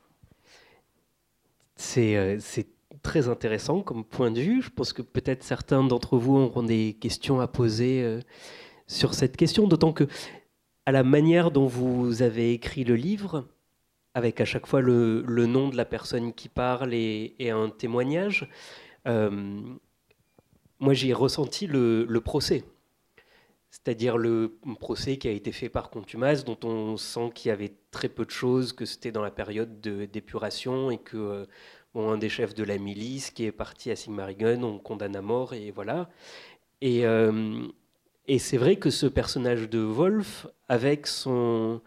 Euh, 1.99 2.37
c'est 2.41 2.69
très 3.03 3.29
intéressant 3.29 3.83
comme 3.83 4.05
point 4.05 4.31
de 4.31 4.41
vue. 4.41 4.63
Je 4.63 4.71
pense 4.71 4.93
que 4.93 5.03
peut-être 5.03 5.43
certains 5.43 5.85
d'entre 5.85 6.17
vous 6.17 6.37
auront 6.37 6.63
des 6.63 6.97
questions 6.99 7.41
à 7.41 7.47
poser 7.47 8.03
euh, 8.03 8.21
sur 8.87 9.15
cette 9.15 9.37
question, 9.37 9.67
d'autant 9.67 9.93
que, 9.93 10.05
à 10.87 10.93
la 10.93 11.03
manière 11.03 11.51
dont 11.51 11.67
vous 11.67 12.23
avez 12.23 12.53
écrit 12.53 12.85
le 12.85 12.95
livre, 12.95 13.47
avec 14.17 14.41
à 14.41 14.47
chaque 14.47 14.67
fois 14.67 14.81
le, 14.81 15.23
nom 15.47 15.69
de 15.69 15.77
la 15.77 15.85
personne 15.85 16.33
qui 16.33 16.49
parle 16.49 16.95
et, 16.95 17.35
un 17.39 17.69
témoignage. 17.69 18.49
Euh, 19.07 19.61
moi, 20.81 20.95
j'ai 20.95 21.13
ressenti 21.13 21.67
le, 21.67 22.07
procès, 22.25 22.65
c'est-à-dire 23.71 24.17
le 24.17 24.57
procès 24.81 25.19
qui 25.19 25.29
a 25.29 25.33
été 25.33 25.53
fait 25.53 25.69
par 25.69 25.91
contumace, 25.91 26.47
dont 26.47 26.57
on 26.65 26.97
sent 26.97 27.31
qu'il 27.35 27.51
y 27.51 27.53
avait 27.53 27.75
très 27.91 28.09
peu 28.09 28.25
de 28.25 28.31
choses, 28.31 28.73
que 28.73 28.87
c'était 28.87 29.13
dans 29.13 29.21
la 29.21 29.31
période 29.31 29.83
d'épuration 29.83 30.91
et 30.91 30.97
que 30.97 31.19
euh, 31.19 31.45
un 31.95 32.17
des 32.17 32.31
chefs 32.31 32.55
de 32.55 32.65
la 32.65 32.79
milice 32.79 33.31
qui 33.31 33.45
est 33.45 33.53
parti 33.53 33.91
à 33.91 33.97
Sigmaringen, 33.97 34.65
on 34.65 34.79
condamne 34.79 35.17
à 35.17 35.23
mort 35.23 35.53
et 35.53 35.73
voilà. 35.73 36.09
Et, 36.81 37.05
euh, 37.05 37.67
et 38.29 38.39
c'est 38.39 38.57
vrai 38.57 38.77
que 38.77 38.89
ce 38.89 39.05
personnage 39.05 39.69
de 39.69 39.81
Wolf, 39.81 40.47
avec 40.71 41.07
son 41.07 41.83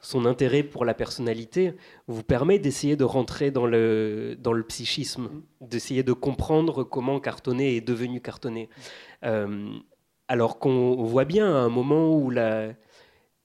son 0.00 0.26
intérêt 0.26 0.62
pour 0.62 0.84
la 0.84 0.94
personnalité 0.94 1.74
vous 2.06 2.22
permet 2.22 2.58
d'essayer 2.58 2.96
de 2.96 3.04
rentrer 3.04 3.50
dans 3.50 3.66
le, 3.66 4.36
dans 4.38 4.52
le 4.52 4.62
psychisme, 4.62 5.42
d'essayer 5.60 6.02
de 6.02 6.12
comprendre 6.12 6.84
comment 6.84 7.18
Cartonnet 7.20 7.76
est 7.76 7.80
devenu 7.80 8.20
Cartonnet. 8.20 8.68
Euh, 9.24 9.70
alors 10.28 10.58
qu'on 10.58 11.02
voit 11.04 11.24
bien 11.24 11.46
à 11.46 11.58
un 11.58 11.68
moment 11.68 12.14
où 12.14 12.30
la, 12.30 12.74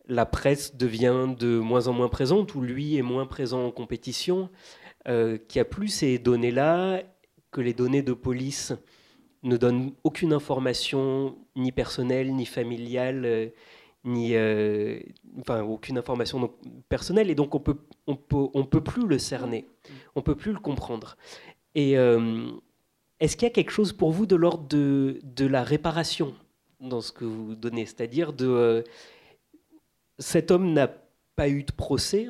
la 0.06 0.26
presse 0.26 0.76
devient 0.76 1.34
de 1.38 1.58
moins 1.58 1.88
en 1.88 1.94
moins 1.94 2.10
présente, 2.10 2.54
où 2.56 2.62
lui 2.62 2.98
est 2.98 3.02
moins 3.02 3.26
présent 3.26 3.66
en 3.66 3.72
compétition, 3.72 4.50
euh, 5.08 5.38
qu'il 5.38 5.60
n'y 5.60 5.62
a 5.62 5.66
plus 5.66 5.88
ces 5.88 6.20
données-là, 6.20 7.02
que 7.52 7.62
les 7.62 7.74
données 7.74 8.04
de 8.04 8.14
police 8.14 8.74
ne 9.42 9.58
donnent 9.58 9.94
aucune 10.04 10.34
information, 10.34 11.38
ni 11.56 11.72
personnelle, 11.72 12.34
ni 12.36 12.46
familiale. 12.46 13.26
Euh, 13.26 13.48
ni 14.06 14.36
euh, 14.36 15.00
enfin 15.40 15.62
aucune 15.62 15.98
information 15.98 16.52
personnelle 16.90 17.30
et 17.30 17.36
donc 17.36 17.56
on 17.56 17.60
peut 17.60 17.78
on 18.08 18.16
peut 18.16 18.48
on 18.54 18.66
peut 18.66 18.84
plus 18.84 19.08
le 19.08 19.20
cerner, 19.20 19.68
on 20.16 20.22
peut 20.22 20.36
plus 20.36 20.54
le 20.54 20.60
comprendre. 20.60 21.18
Et 21.76 21.98
euh, 21.98 22.48
est-ce 23.20 23.36
qu'il 23.36 23.48
y 23.48 23.52
a 23.52 23.54
quelque 23.54 23.72
chose 23.72 23.94
pour 23.94 24.12
vous 24.12 24.26
de 24.26 24.36
l'ordre 24.36 24.68
de, 24.68 25.20
de 25.24 25.46
la 25.46 25.64
réparation 25.64 26.36
dans 26.80 27.02
ce 27.02 27.12
que 27.12 27.26
vous 27.26 27.56
donnez, 27.56 27.86
c'est-à-dire 27.86 28.34
de 28.34 28.48
euh, 28.48 28.82
cet 30.20 30.52
homme 30.52 30.74
n'a 30.74 30.90
pas 31.36 31.50
eu 31.50 31.64
de 31.64 31.72
procès. 31.72 32.28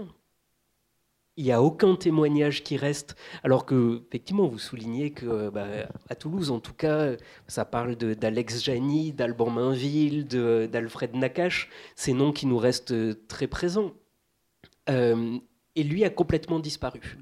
Il 1.35 1.45
n'y 1.45 1.51
a 1.51 1.63
aucun 1.63 1.95
témoignage 1.95 2.63
qui 2.63 2.77
reste, 2.77 3.15
alors 3.43 3.65
que 3.65 4.03
effectivement 4.07 4.47
vous 4.47 4.59
soulignez 4.59 5.11
que 5.11 5.49
bah, 5.49 5.67
à 6.07 6.15
Toulouse 6.15 6.51
en 6.51 6.59
tout 6.59 6.73
cas, 6.73 7.13
ça 7.47 7.65
parle 7.65 7.95
d'Alex 7.95 8.63
Jani, 8.63 9.13
d'Alban 9.13 9.49
Mainville, 9.49 10.27
d'Alfred 10.27 11.15
Nakache, 11.15 11.69
ces 11.95 12.13
noms 12.13 12.33
qui 12.33 12.45
nous 12.45 12.59
restent 12.59 13.27
très 13.27 13.47
présents. 13.47 13.93
Euh, 14.89 15.39
et 15.75 15.83
lui 15.83 16.03
a 16.03 16.09
complètement 16.09 16.59
disparu. 16.59 17.17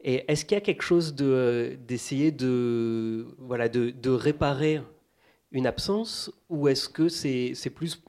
Et 0.00 0.24
est-ce 0.30 0.44
qu'il 0.44 0.54
y 0.54 0.58
a 0.58 0.62
quelque 0.62 0.82
chose 0.82 1.14
d'essayer 1.14 2.30
de, 2.30 3.26
voilà, 3.38 3.68
de, 3.68 4.10
réparer 4.10 4.80
une 5.50 5.66
absence 5.66 6.32
ou 6.48 6.68
est-ce 6.68 6.88
que 6.88 7.08
c'est 7.08 7.70
plus 7.74 8.02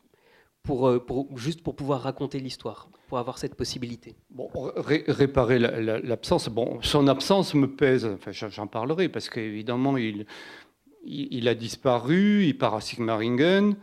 pour, 0.63 0.87
euh, 0.87 0.99
pour, 0.99 1.35
juste 1.37 1.63
pour 1.63 1.75
pouvoir 1.75 2.01
raconter 2.01 2.39
l'histoire, 2.39 2.89
pour 3.11 3.19
avoir 3.19 3.37
cette 3.39 3.55
possibilité 3.55 4.15
bon, 4.29 4.49
Réparer 4.77 5.59
l'absence, 5.59 6.47
bon, 6.47 6.79
son 6.81 7.09
absence 7.09 7.53
me 7.55 7.67
pèse, 7.67 8.05
enfin, 8.05 8.31
j'en 8.31 8.67
parlerai, 8.67 9.09
parce 9.09 9.29
qu'évidemment, 9.29 9.97
il, 9.97 10.25
il, 11.03 11.49
a 11.49 11.53
disparu, 11.53 12.45
il 12.45 12.57
part 12.57 12.73
à 12.73 12.79
Sigmaringen, 12.79 13.75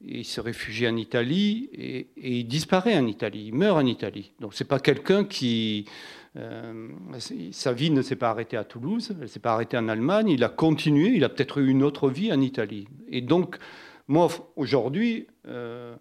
il 0.00 0.24
se 0.24 0.40
réfugie 0.40 0.86
en 0.86 0.94
Italie 0.94 1.68
et, 1.72 2.06
il 2.16 2.46
disparaît 2.46 2.96
en 2.96 3.08
Italie, 3.08 3.46
il 3.48 3.56
meurt 3.56 3.76
en 3.76 3.86
Italie. 3.86 4.30
Donc 4.38 4.54
c'est 4.54 4.68
pas 4.68 4.78
quelqu'un 4.78 5.24
qui 5.24 5.86
euh, 6.36 6.88
sa 7.50 7.72
vie 7.72 7.90
ne 7.90 8.02
s'est 8.02 8.14
pas 8.14 8.30
arrêtée 8.30 8.56
à 8.56 8.62
Toulouse, 8.62 9.16
elle 9.20 9.28
s'est 9.28 9.40
pas 9.40 9.54
arrêtée 9.54 9.76
en 9.76 9.88
Allemagne, 9.88 10.28
il 10.28 10.44
a 10.44 10.48
continué, 10.48 11.08
il 11.08 11.24
a 11.24 11.28
peut-être 11.28 11.58
eu 11.58 11.68
une 11.70 11.82
autre 11.82 12.08
vie 12.08 12.32
en 12.32 12.40
Italie. 12.40 12.86
Et 13.08 13.20
donc 13.20 13.56
moi 14.06 14.28
aujourd'hui, 14.54 15.26
euh, 15.48 15.96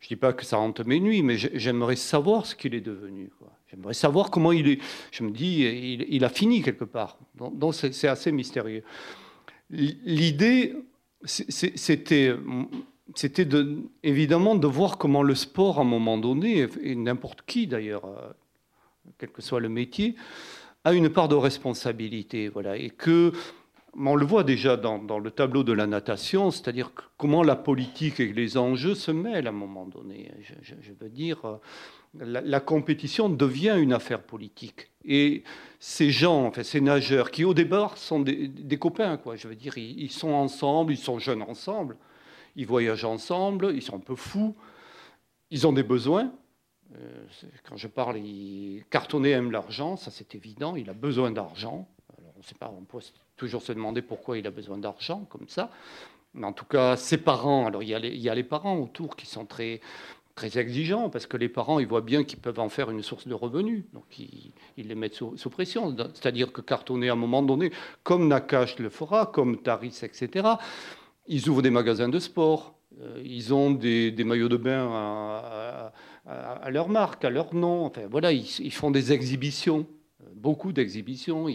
je 0.00 0.08
dis 0.08 0.16
pas 0.16 0.32
que 0.32 0.44
ça 0.44 0.58
hante 0.58 0.80
mes 0.80 1.00
nuits, 1.00 1.22
mais 1.22 1.36
j'aimerais 1.36 1.96
savoir 1.96 2.46
ce 2.46 2.54
qu'il 2.54 2.74
est 2.74 2.80
devenu. 2.80 3.30
J'aimerais 3.70 3.94
savoir 3.94 4.30
comment 4.30 4.52
il 4.52 4.68
est. 4.68 4.78
Je 5.10 5.24
me 5.24 5.30
dis, 5.30 5.62
il, 6.08 6.24
a 6.24 6.28
fini 6.28 6.62
quelque 6.62 6.84
part. 6.84 7.18
Donc 7.34 7.74
c'est 7.74 8.08
assez 8.08 8.30
mystérieux. 8.30 8.84
L'idée, 9.70 10.74
c'était 11.24 12.36
c'était 13.14 13.48
évidemment 14.02 14.56
de 14.56 14.66
voir 14.66 14.98
comment 14.98 15.22
le 15.22 15.34
sport, 15.34 15.78
à 15.78 15.82
un 15.82 15.84
moment 15.84 16.18
donné, 16.18 16.66
et 16.82 16.94
n'importe 16.94 17.42
qui 17.46 17.66
d'ailleurs, 17.66 18.04
euh, 18.04 18.32
quel 19.18 19.30
que 19.30 19.42
soit 19.42 19.60
le 19.60 19.68
métier, 19.68 20.16
a 20.84 20.92
une 20.92 21.08
part 21.08 21.28
de 21.28 21.36
responsabilité. 21.36 22.48
Voilà, 22.48 22.76
et 22.76 22.90
que, 22.90 23.32
on 23.98 24.14
le 24.14 24.26
voit 24.26 24.44
déjà 24.44 24.76
dans, 24.76 25.18
le 25.18 25.30
tableau 25.30 25.62
de 25.62 25.72
la 25.72 25.86
natation, 25.86 26.50
c'est-à-dire 26.50 26.92
comment 27.16 27.42
la 27.42 27.56
politique 27.56 28.20
et 28.20 28.32
les 28.32 28.56
enjeux 28.56 28.94
se 28.94 29.10
mêlent 29.10 29.46
à 29.46 29.50
un 29.50 29.52
moment 29.52 29.86
donné. 29.86 30.30
Je, 30.62 30.92
veux 31.00 31.08
dire, 31.08 31.44
euh, 31.44 31.58
la, 32.20 32.60
compétition 32.60 33.28
devient 33.28 33.76
une 33.78 33.92
affaire 33.92 34.22
politique. 34.22 34.90
Et 35.04 35.44
ces 35.80 36.10
gens, 36.10 36.46
enfin, 36.46 36.62
ces 36.62 36.80
nageurs, 36.80 37.30
qui 37.30 37.44
au 37.44 37.54
départ 37.54 37.96
sont 37.96 38.20
des, 38.20 38.78
copains, 38.78 39.16
quoi, 39.16 39.36
je 39.36 39.48
veux 39.48 39.54
dire, 39.54 39.78
ils 39.78 40.10
sont 40.10 40.32
ensemble, 40.32 40.92
ils 40.92 40.98
sont 40.98 41.18
jeunes 41.18 41.42
ensemble 41.42 41.96
ils 42.56 42.66
voyagent 42.66 43.04
ensemble, 43.04 43.72
ils 43.74 43.82
sont 43.82 43.96
un 43.96 44.00
peu 44.00 44.16
fous, 44.16 44.56
ils 45.50 45.66
ont 45.66 45.72
des 45.72 45.82
besoins. 45.82 46.32
Euh, 46.96 47.26
quand 47.64 47.76
je 47.76 47.86
parle, 47.86 48.18
Cartonnet 48.90 49.30
aime 49.30 49.50
l'argent, 49.50 49.96
ça 49.96 50.10
c'est 50.10 50.34
évident, 50.34 50.74
il 50.74 50.88
a 50.90 50.94
besoin 50.94 51.30
d'argent. 51.30 51.88
On 52.38 52.42
sait 52.42 52.54
pas, 52.54 52.72
on 52.76 52.84
peut 52.84 52.98
toujours 53.36 53.62
se 53.62 53.72
demander 53.72 54.02
pourquoi 54.02 54.38
il 54.38 54.46
a 54.46 54.50
besoin 54.50 54.78
d'argent 54.78 55.26
comme 55.30 55.48
ça. 55.48 55.70
Mais 56.34 56.46
en 56.46 56.52
tout 56.52 56.66
cas, 56.66 56.96
ses 56.96 57.16
parents, 57.16 57.66
alors 57.66 57.82
il 57.82 57.88
y, 57.88 57.94
a 58.28 58.34
les, 58.34 58.44
parents 58.44 58.76
autour 58.76 59.16
qui 59.16 59.26
sont 59.26 59.46
très, 59.46 59.80
exigeants, 60.54 61.08
parce 61.08 61.26
que 61.26 61.38
les 61.38 61.48
parents, 61.48 61.78
ils 61.78 61.86
voient 61.86 62.02
bien 62.02 62.24
qu'ils 62.24 62.38
peuvent 62.38 62.60
en 62.60 62.68
faire 62.68 62.90
une 62.90 63.02
source 63.02 63.26
de 63.26 63.32
revenus. 63.32 63.84
Donc, 63.94 64.04
ils, 64.18 64.52
les 64.76 64.94
mettent 64.94 65.14
sous, 65.14 65.50
pression. 65.50 65.96
C'est-à-dire 66.12 66.52
que 66.52 66.60
Cartonnet, 66.60 67.08
à 67.08 67.12
un 67.12 67.16
moment 67.16 67.42
donné, 67.42 67.72
comme 68.02 68.28
Nakash 68.28 68.78
le 68.78 68.90
fera, 68.90 69.26
comme 69.26 69.62
Taris, 69.62 70.00
etc., 70.02 70.46
ils 71.26 71.48
ouvrent 71.48 71.62
des 71.62 71.70
magasins 71.70 72.10
de 72.10 72.18
sport. 72.18 72.74
Euh, 73.00 73.20
ils 73.24 73.52
ont 73.52 73.70
des, 73.70 74.12
maillots 74.24 74.48
de 74.48 74.56
bain 74.56 75.92
à, 76.26 76.70
leur 76.70 76.88
marque, 76.88 77.24
à 77.24 77.30
leur 77.30 77.54
nom. 77.54 77.86
Enfin, 77.86 78.02
voilà, 78.10 78.32
ils, 78.32 78.72
font 78.72 78.90
des 78.90 79.12
exhibitions, 79.12 79.86
beaucoup 80.34 80.72
d'exhibitions. 80.72 81.46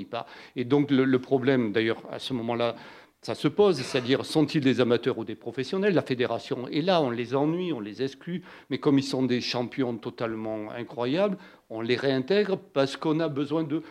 Et 0.55 0.63
donc 0.63 0.91
le, 0.91 1.19
problème, 1.19 1.71
d'ailleurs, 1.71 2.01
à 2.11 2.19
ce 2.19 2.33
moment-là, 2.33 2.75
ça 3.21 3.35
se 3.35 3.47
pose, 3.47 3.79
c'est-à-dire 3.79 4.25
sont-ils 4.25 4.61
des 4.61 4.81
amateurs 4.81 5.17
ou 5.17 5.25
des 5.25 5.35
professionnels? 5.35 5.93
La 5.93 6.01
fédération 6.01 6.67
est 6.67 6.81
là, 6.81 7.01
on 7.01 7.11
les 7.11 7.35
ennuie, 7.35 7.71
on 7.71 7.79
les 7.79 8.01
exclut, 8.01 8.41
mais 8.69 8.79
comme 8.79 8.97
ils 8.97 9.03
sont 9.03 9.23
des 9.23 9.41
champions 9.41 9.95
totalement 9.95 10.71
incroyables, 10.71 11.37
on 11.69 11.81
les 11.81 11.95
réintègre 11.95 12.57
parce 12.57 12.97
qu'on 12.97 13.19
a 13.19 13.27
besoin 13.27 13.63
de... 13.63 13.83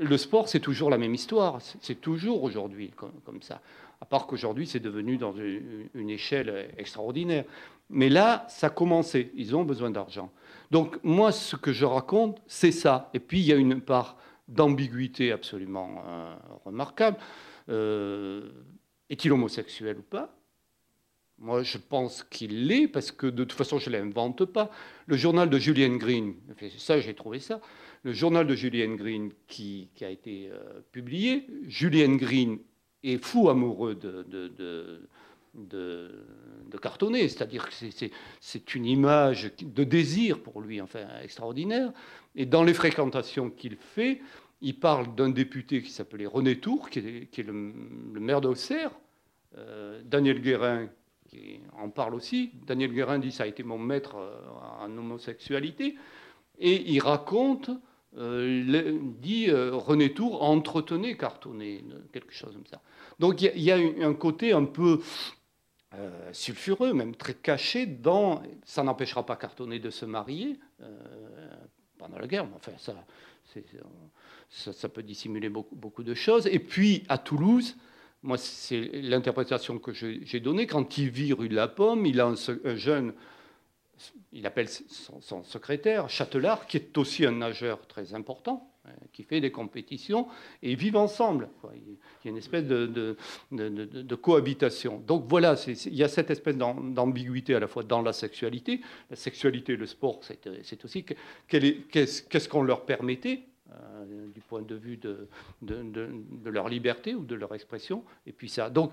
Le 0.00 0.16
sport, 0.16 0.48
c'est 0.48 0.58
toujours 0.58 0.90
la 0.90 0.98
même 0.98 1.14
histoire, 1.14 1.58
c'est 1.80 2.00
toujours 2.00 2.42
aujourd'hui 2.42 2.90
comme 2.96 3.42
ça 3.42 3.60
à 4.02 4.04
part 4.04 4.26
qu'aujourd'hui, 4.26 4.66
c'est 4.66 4.80
devenu 4.80 5.16
dans 5.16 5.32
une, 5.32 6.10
échelle 6.10 6.70
extraordinaire. 6.76 7.44
Mais 7.88 8.08
là, 8.08 8.44
ça 8.48 8.66
a 8.66 8.70
commencé. 8.70 9.30
Ils 9.36 9.54
ont 9.54 9.62
besoin 9.62 9.90
d'argent. 9.90 10.32
Donc, 10.72 10.98
moi, 11.04 11.32
ce 11.32 11.54
que 11.54 11.70
je 11.70 11.84
raconte, 11.84 12.40
c'est 12.46 12.72
ça. 12.72 13.10
Et 13.12 13.20
puis, 13.20 13.40
il 13.40 13.44
y 13.44 13.52
a 13.52 13.56
une 13.56 13.82
part 13.82 14.16
d'ambiguïté 14.48 15.30
absolument 15.30 16.02
euh, 16.06 16.34
remarquable. 16.64 17.18
Euh, 17.68 18.48
est-il 19.10 19.30
homosexuel 19.32 19.98
ou 19.98 20.02
pas? 20.02 20.34
Moi, 21.36 21.62
je 21.62 21.76
pense 21.76 22.22
qu'il 22.22 22.68
l'est, 22.68 22.88
parce 22.88 23.12
que 23.12 23.26
de 23.26 23.44
toute 23.44 23.52
façon, 23.52 23.78
je 23.78 23.90
ne 23.90 23.98
l'invente 23.98 24.46
pas. 24.46 24.70
Le 25.04 25.18
journal 25.18 25.50
de 25.50 25.58
Julian 25.58 25.96
Green, 25.96 26.36
ça, 26.78 26.98
j'ai 27.00 27.12
trouvé 27.12 27.38
ça. 27.38 27.60
Le 28.02 28.14
journal 28.14 28.46
de 28.46 28.54
Julian 28.54 28.94
Green 28.94 29.30
qui, 29.48 29.90
a 30.00 30.08
été 30.08 30.48
euh, 30.50 30.80
publié, 30.90 31.48
Julian 31.68 32.14
Green 32.14 32.58
est 33.02 33.22
fou 33.22 33.50
amoureux 33.50 33.94
de, 33.94 35.06
cartonner, 36.82 37.28
c'est-à-dire 37.28 37.68
que 37.68 37.74
c'est 38.40 38.74
une 38.74 38.86
image 38.86 39.52
de 39.62 39.84
désir 39.84 40.40
pour 40.40 40.60
lui, 40.60 40.80
enfin 40.80 41.06
extraordinaire. 41.22 41.92
Et 42.34 42.46
dans 42.46 42.64
les 42.64 42.74
fréquentations 42.74 43.50
qu'il 43.50 43.76
fait, 43.76 44.20
il 44.60 44.78
parle 44.78 45.14
d'un 45.14 45.28
député 45.28 45.82
qui 45.82 45.90
s'appelait 45.90 46.26
René 46.26 46.58
Tour, 46.58 46.88
qui 46.90 47.00
est, 47.00 47.42
le, 47.42 47.52
maire 47.52 48.40
d'Auxerre, 48.40 48.90
euh, 49.58 50.00
Daniel 50.04 50.40
Guérin 50.40 50.88
qui 51.28 51.60
en 51.78 51.88
parle 51.88 52.14
aussi. 52.14 52.52
Daniel 52.66 52.92
Guérin 52.92 53.18
dit 53.18 53.32
ça 53.32 53.44
a 53.44 53.46
été 53.46 53.62
mon 53.62 53.78
maître 53.78 54.16
euh, 54.16 54.38
en 54.80 54.96
homosexualité, 54.96 55.96
et 56.58 56.90
il 56.90 57.00
raconte 57.00 57.70
euh, 58.18 58.98
dit 59.20 59.50
René 59.50 60.12
Tour 60.12 60.42
entretenait 60.42 61.16
Cartonnet, 61.16 61.82
quelque 62.12 62.32
chose 62.32 62.52
comme 62.52 62.66
ça. 62.66 62.82
Donc 63.18 63.40
il 63.40 63.62
y, 63.62 63.70
a 63.70 63.76
un 63.76 64.14
côté 64.14 64.52
un 64.52 64.64
peu 64.64 65.00
euh, 65.94 66.32
sulfureux, 66.32 66.94
même 66.94 67.14
très 67.14 67.34
caché 67.34 67.86
dans. 67.86 68.42
Ça 68.64 68.82
n'empêchera 68.82 69.26
pas 69.26 69.36
Cartonnet 69.36 69.78
de 69.78 69.90
se 69.90 70.06
marier 70.06 70.58
euh, 70.80 70.88
pendant 71.98 72.18
la 72.18 72.26
guerre, 72.26 72.46
mais 72.46 72.56
enfin, 72.56 72.72
ça, 74.48 74.88
peut 74.88 75.02
dissimuler 75.02 75.50
beaucoup, 75.50 76.02
de 76.02 76.14
choses. 76.14 76.46
Et 76.46 76.58
puis 76.58 77.04
à 77.08 77.18
Toulouse, 77.18 77.76
moi, 78.22 78.38
c'est 78.38 78.80
l'interprétation 79.02 79.78
que 79.78 79.92
j'ai 79.92 80.40
donnée. 80.40 80.66
Quand 80.66 80.96
il 80.96 81.10
vit 81.10 81.34
rue 81.34 81.50
de 81.50 81.54
la 81.54 81.68
Pomme, 81.68 82.06
il 82.06 82.20
a 82.20 82.26
un, 82.26 82.76
jeune 82.76 83.12
il 84.32 84.46
appelle 84.46 84.68
son, 84.68 85.20
son, 85.20 85.44
secrétaire, 85.44 86.08
Châtelard, 86.08 86.66
qui 86.66 86.78
est 86.78 86.96
aussi 86.96 87.26
un 87.26 87.32
nageur 87.32 87.86
très 87.86 88.14
important, 88.14 88.71
qui 89.12 89.22
fait 89.22 89.40
des 89.40 89.52
compétitions, 89.52 90.26
et 90.62 90.74
vivent 90.74 90.96
ensemble. 90.96 91.48
Il 91.74 91.94
y 92.24 92.28
a 92.28 92.30
une 92.30 92.36
espèce 92.36 92.64
de, 92.64 93.16
de, 93.50 94.14
cohabitation. 94.14 95.02
Donc 95.06 95.24
voilà, 95.28 95.54
il 95.66 95.94
y 95.94 96.02
a 96.02 96.08
cette 96.08 96.30
espèce 96.30 96.56
d'ambiguïté 96.56 97.54
à 97.54 97.60
la 97.60 97.68
fois 97.68 97.82
dans 97.82 98.02
la 98.02 98.12
sexualité. 98.12 98.80
La 99.10 99.16
sexualité, 99.16 99.76
le 99.76 99.86
sport, 99.86 100.20
c'est 100.22 100.84
aussi 100.84 101.04
qu'est-ce 101.48 102.48
qu'on 102.48 102.62
leur 102.62 102.84
permettait 102.84 103.44
euh, 103.72 104.28
du 104.34 104.40
point 104.40 104.62
de 104.62 104.74
vue 104.74 104.98
de, 104.98 105.28
leur 106.44 106.68
liberté 106.68 107.14
ou 107.14 107.24
de 107.24 107.34
leur 107.34 107.54
expression. 107.54 108.04
Et 108.26 108.32
puis 108.32 108.48
ça. 108.48 108.68
Donc 108.68 108.92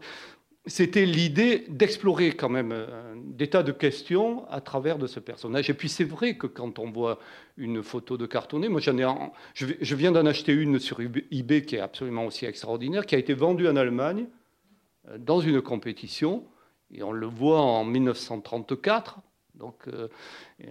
c'était 0.65 1.06
l'idée 1.06 1.65
d'explorer 1.69 2.32
quand 2.32 2.50
même 2.50 2.72
euh, 2.72 3.15
des 3.15 3.48
tas 3.48 3.63
de 3.63 3.72
questions 3.72 4.48
à 4.50 4.62
travers 4.62 4.98
de 4.98 5.08
ce 5.08 5.19
personnage. 5.19 5.69
Et 5.69 5.74
puis 5.74 5.89
c'est 5.89 6.04
vrai 6.04 6.36
que 6.36 6.48
quand 6.48 6.80
on 6.80 6.91
voit 6.91 7.19
une 7.58 7.82
photo 7.82 8.17
de 8.17 8.26
cartonné, 8.26 8.67
moi 8.67 8.82
j'en 8.82 8.98
ai, 8.98 9.08
je 9.54 9.95
viens 9.95 10.12
d'en 10.12 10.26
acheter 10.26 10.54
une 10.54 10.80
sur 10.80 11.00
eBay 11.00 11.63
qui 11.63 11.76
est 11.76 11.80
absolument 11.80 12.26
aussi 12.26 12.45
extraordinaire, 12.45 13.06
qui 13.06 13.15
a 13.15 13.17
été 13.17 13.34
vendue 13.34 13.67
en 13.67 13.76
Allemagne 13.76 14.28
euh, 15.10 15.17
dans 15.17 15.39
une 15.39 15.62
compétition, 15.62 16.43
et 16.91 17.04
on 17.04 17.12
le 17.12 17.28
voit 17.28 17.62
en 17.62 17.86
1934. 17.86 19.19
Donc, 19.56 19.76
euh, 19.88 20.08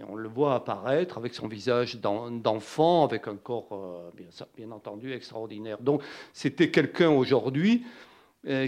on 0.07 0.15
le 0.15 0.27
voit 0.27 0.55
apparaître 0.55 1.19
avec 1.19 1.35
son 1.35 1.47
visage 1.47 1.99
d'enfant, 1.99 3.03
avec 3.03 3.27
un 3.27 3.35
corps, 3.35 4.11
bien, 4.15 4.27
bien 4.57 4.71
entendu, 4.71 5.13
extraordinaire. 5.13 5.79
Donc, 5.79 6.01
c'était 6.33 6.71
quelqu'un 6.71 7.11
aujourd'hui 7.11 7.83
euh, 7.85 8.08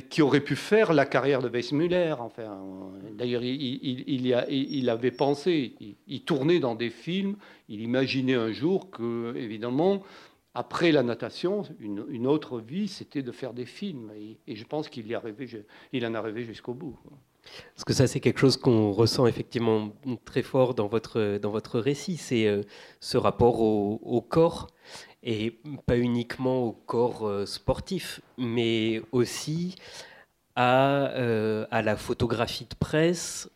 qui 0.10 0.22
aurait 0.22 0.42
pu 0.42 0.56
faire 0.56 0.94
la 0.94 1.06
carrière 1.06 1.42
de 1.42 1.48
Weissmuller. 1.48 2.16
Enfin, 2.20 2.60
d'ailleurs, 3.14 3.42
il, 3.44 4.90
avait 4.90 5.12
pensé, 5.12 5.74
il, 6.08 6.22
tournait 6.24 6.60
dans 6.60 6.76
des 6.76 6.90
films, 6.90 7.38
il 7.70 7.82
imaginait 7.82 8.36
un 8.36 8.52
jour 8.52 8.90
que, 8.92 9.34
évidemment, 9.38 10.04
après 10.54 10.92
la 10.92 11.04
natation, 11.04 11.64
une, 11.80 12.28
autre 12.28 12.60
vie, 12.60 12.90
c'était 12.90 13.24
de 13.24 13.32
faire 13.32 13.54
des 13.54 13.66
films. 13.66 14.12
Et, 14.48 14.56
je 14.56 14.64
pense 14.66 14.90
qu'il 14.90 15.08
y 15.08 15.16
il 15.94 16.06
en 16.06 16.14
a 16.14 16.22
rêvé 16.22 16.44
jusqu'au 16.44 16.74
bout. 16.74 16.98
Parce 17.76 17.86
que 17.86 17.94
ça, 17.94 18.08
c'est 18.08 18.20
quelque 18.20 18.40
chose 18.40 18.58
qu'on 18.58 18.92
ressent 18.92 19.26
effectivement 19.26 19.92
très 20.26 20.44
fort 20.44 20.76
dans 20.76 20.88
votre, 20.88 21.40
dans 21.40 21.52
votre 21.52 21.80
récit, 21.80 22.18
c'est 22.18 22.48
euh, 22.48 22.62
ce 23.00 23.18
rapport 23.18 23.62
au, 23.62 24.22
corps, 24.22 24.68
et 25.24 25.60
pas 25.86 25.98
uniquement 25.98 26.64
au 26.64 26.72
corps 26.72 27.28
euh, 27.28 27.46
sportif, 27.46 28.22
mais 28.38 29.02
aussi 29.12 29.76
à, 30.56 31.12
euh, 31.12 31.66
à 31.72 31.82
la 31.82 31.96
photographie 31.96 32.66
de 32.66 32.76
presse, 32.76 33.50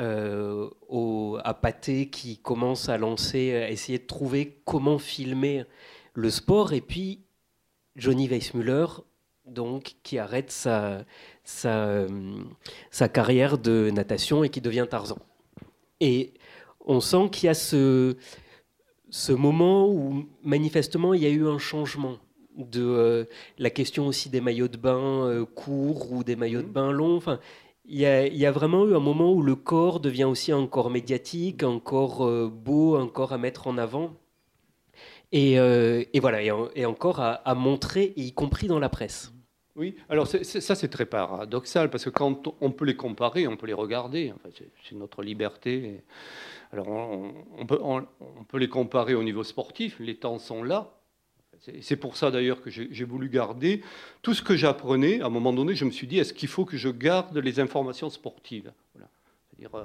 au, 0.00 1.38
à 1.42 1.54
Pathé 1.54 2.08
qui 2.08 2.38
commence 2.38 2.88
à 2.88 2.98
lancer, 2.98 3.56
à 3.56 3.68
essayer 3.68 3.98
de 3.98 4.06
trouver 4.06 4.60
comment 4.64 5.00
filmer 5.00 5.64
le 6.14 6.30
sport, 6.30 6.72
et 6.72 6.80
puis 6.80 7.24
Johnny 7.96 8.28
Weissmuller, 8.28 8.86
donc, 9.44 9.96
qui 10.02 10.18
arrête 10.18 10.50
sa, 10.50 11.04
sa, 11.44 12.06
sa, 12.90 13.08
carrière 13.08 13.58
de 13.58 13.90
natation 13.90 14.44
et 14.44 14.50
qui 14.50 14.60
devient 14.60 14.86
Tarzan. 14.88 15.18
Et 16.00 16.34
on 16.84 17.00
sent 17.00 17.28
qu'il 17.32 17.46
y 17.46 17.50
a 17.50 17.54
ce, 17.54 18.16
ce 19.10 19.32
moment 19.32 19.88
où 19.88 20.26
manifestement 20.42 21.14
il 21.14 21.22
y 21.22 21.26
a 21.26 21.30
eu 21.30 21.46
un 21.46 21.58
changement 21.58 22.18
de 22.58 22.82
euh, 22.82 23.24
la 23.58 23.70
question 23.70 24.06
aussi 24.06 24.28
des 24.28 24.40
maillots 24.40 24.68
de 24.68 24.76
bain 24.76 25.26
euh, 25.26 25.44
courts 25.44 26.12
ou 26.12 26.24
des 26.24 26.36
maillots 26.36 26.62
de 26.62 26.66
mmh. 26.66 26.72
bain 26.72 26.92
longs. 26.92 27.16
Enfin, 27.16 27.38
il 27.86 27.98
y, 27.98 28.06
a, 28.06 28.26
il 28.26 28.36
y, 28.36 28.44
a, 28.44 28.50
vraiment 28.50 28.86
eu 28.86 28.94
un 28.94 29.00
moment 29.00 29.32
où 29.32 29.42
le 29.42 29.54
corps 29.54 30.00
devient 30.00 30.24
aussi 30.24 30.52
un 30.52 30.66
corps 30.66 30.90
médiatique, 30.90 31.62
un 31.62 31.78
corps 31.78 32.26
euh, 32.26 32.50
beau, 32.52 32.96
un 32.96 33.08
corps 33.08 33.32
à 33.32 33.38
mettre 33.38 33.66
en 33.66 33.78
avant. 33.78 34.12
Et, 35.30 35.56
et 35.56 36.20
voilà, 36.20 36.42
et, 36.42 36.86
encore 36.86 37.20
à, 37.20 37.32
à, 37.32 37.54
montrer, 37.54 38.14
y 38.16 38.32
compris 38.32 38.66
dans 38.66 38.78
la 38.78 38.88
presse. 38.88 39.30
Oui, 39.78 39.94
alors 40.08 40.26
ça 40.26 40.74
c'est 40.74 40.88
très 40.88 41.06
paradoxal 41.06 41.88
parce 41.88 42.04
que 42.04 42.10
quand 42.10 42.52
on 42.60 42.72
peut 42.72 42.84
les 42.84 42.96
comparer, 42.96 43.46
on 43.46 43.56
peut 43.56 43.68
les 43.68 43.72
regarder, 43.72 44.34
c'est 44.82 44.96
notre 44.96 45.22
liberté. 45.22 46.02
Alors 46.72 46.88
on, 46.88 47.64
peut, 47.64 47.78
on, 47.80 48.04
peut, 48.48 48.58
les 48.58 48.68
comparer 48.68 49.14
au 49.14 49.22
niveau 49.22 49.44
sportif, 49.44 50.00
les 50.00 50.16
temps 50.16 50.40
sont 50.40 50.64
là. 50.64 50.92
C'est 51.80 51.96
pour 51.96 52.16
ça 52.16 52.32
d'ailleurs 52.32 52.60
que 52.60 52.70
j'ai 52.70 53.04
voulu 53.04 53.28
garder 53.28 53.82
tout 54.22 54.34
ce 54.34 54.42
que 54.42 54.56
j'apprenais. 54.56 55.20
À 55.20 55.26
un 55.26 55.30
moment 55.30 55.52
donné, 55.52 55.76
je 55.76 55.84
me 55.84 55.92
suis 55.92 56.08
dit, 56.08 56.18
est-ce 56.18 56.32
qu'il 56.32 56.48
faut 56.48 56.64
que 56.64 56.76
je 56.76 56.88
garde 56.88 57.38
les 57.38 57.60
informations 57.60 58.10
sportives? 58.10 58.72
C'est-à-dire, 58.96 59.74
euh, 59.76 59.84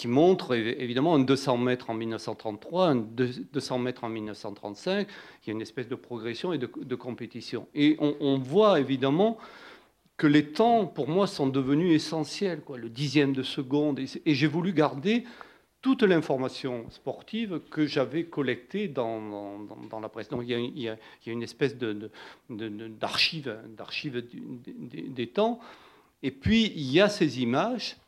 qui 0.00 0.08
montre 0.08 0.54
évidemment 0.54 1.14
un 1.14 1.18
200 1.18 1.58
mètres 1.58 1.90
en 1.90 1.94
1933, 1.94 2.86
un 2.86 2.96
200 2.96 3.78
mètres 3.80 4.02
en 4.02 4.08
1935. 4.08 5.06
Il 5.42 5.46
y 5.46 5.50
a 5.50 5.52
une 5.52 5.60
espèce 5.60 5.88
de 5.88 5.94
progression 5.94 6.54
et 6.54 6.58
de, 6.58 6.94
compétition. 6.94 7.68
Et 7.74 7.98
on, 8.00 8.38
voit 8.38 8.80
évidemment 8.80 9.36
que 10.16 10.26
les 10.26 10.52
temps, 10.52 10.86
pour 10.86 11.06
moi, 11.06 11.26
sont 11.26 11.48
devenus 11.48 11.94
essentiels, 11.94 12.62
le 12.74 12.88
dixième 12.88 13.34
de 13.34 13.42
seconde. 13.42 13.98
Et, 13.98 14.34
j'ai 14.34 14.46
voulu 14.46 14.72
garder 14.72 15.24
toute 15.82 16.02
l'information 16.02 16.86
sportive 16.88 17.60
que 17.70 17.84
j'avais 17.84 18.24
collectée 18.24 18.88
dans, 18.88 19.20
la 20.00 20.08
presse. 20.08 20.30
Donc 20.30 20.44
il 20.46 20.78
y 20.78 20.88
a, 20.88 20.96
une 21.26 21.42
espèce 21.42 21.76
d'archive 21.76 23.44
de, 24.14 24.24
des, 25.08 25.26
temps. 25.26 25.60
Et 26.22 26.30
puis 26.30 26.72
il 26.74 26.90
y 26.90 27.02
a 27.02 27.10
ces 27.10 27.42
images 27.42 27.98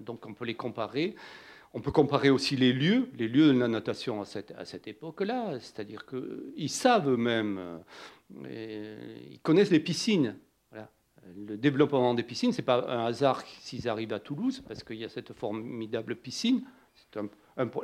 donc 0.00 0.26
on 0.26 0.34
peut 0.34 0.44
les 0.44 0.54
comparer. 0.54 1.14
On 1.72 1.80
peut 1.80 1.92
comparer 1.92 2.30
aussi 2.30 2.56
les 2.56 2.72
lieux, 2.72 3.08
les 3.16 3.28
lieux 3.28 3.52
de 3.52 3.58
la 3.58 3.68
natation 3.68 4.20
à 4.20 4.24
cette, 4.24 4.52
à 4.58 4.64
cette 4.64 4.88
époque-là, 4.88 5.60
c'est-à-dire 5.60 6.04
qu'ils 6.04 6.68
savent 6.68 7.08
eux-mêmes, 7.08 7.80
euh, 8.44 9.18
ils 9.30 9.38
connaissent 9.40 9.70
les 9.70 9.80
piscines. 9.80 10.36
Le 11.36 11.58
développement 11.58 12.14
des 12.14 12.22
piscines, 12.22 12.50
ce 12.50 12.60
n'est 12.60 12.64
pas 12.64 12.88
un 12.88 13.04
hasard 13.04 13.42
s'ils 13.60 13.88
arrivent 13.88 14.14
à 14.14 14.18
Toulouse, 14.18 14.62
parce 14.66 14.82
qu'il 14.82 14.96
y 14.96 15.04
a 15.04 15.08
cette 15.08 15.32
formidable 15.34 16.16
piscine. 16.16 16.64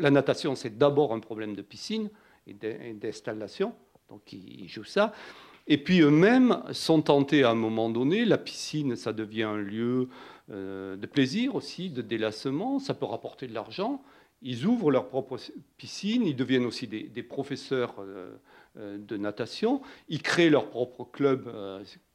la 0.00 0.10
natation, 0.10 0.54
c'est 0.56 0.76
d'abord 0.76 1.12
un 1.12 1.20
problème 1.20 1.54
de 1.54 1.62
piscine 1.62 2.10
et 2.46 2.54
d'installation, 2.54 3.74
donc 4.08 4.32
ils 4.32 4.68
jouent 4.68 4.84
ça. 4.84 5.12
Et 5.68 5.78
puis 5.78 6.00
eux-mêmes 6.00 6.62
sont 6.72 7.02
tentés 7.02 7.42
à 7.42 7.50
un 7.50 7.54
moment 7.54 7.90
donné, 7.90 8.24
la 8.24 8.38
piscine, 8.38 8.96
ça 8.96 9.12
devient 9.12 9.42
un 9.42 9.56
lieu 9.56 10.02
euh, 10.02 10.06
de 10.48 11.06
plaisir 11.06 11.54
aussi, 11.54 11.90
de 11.90 12.02
délassement, 12.02 12.78
ça 12.78 12.94
peut 12.94 13.06
rapporter 13.06 13.46
de 13.46 13.54
l'argent. 13.54 14.02
Ils 14.42 14.66
ouvrent 14.66 14.90
leur 14.90 15.08
propre 15.08 15.38
piscine, 15.76 16.26
ils 16.26 16.36
deviennent 16.36 16.66
aussi 16.66 16.86
des, 16.86 17.22
professeurs 17.22 17.94
euh, 17.98 18.36
euh, 18.76 18.98
de 18.98 19.16
natation, 19.16 19.80
ils 20.08 20.22
créent 20.22 20.50
leur 20.50 20.68
propre 20.68 21.04
club 21.04 21.50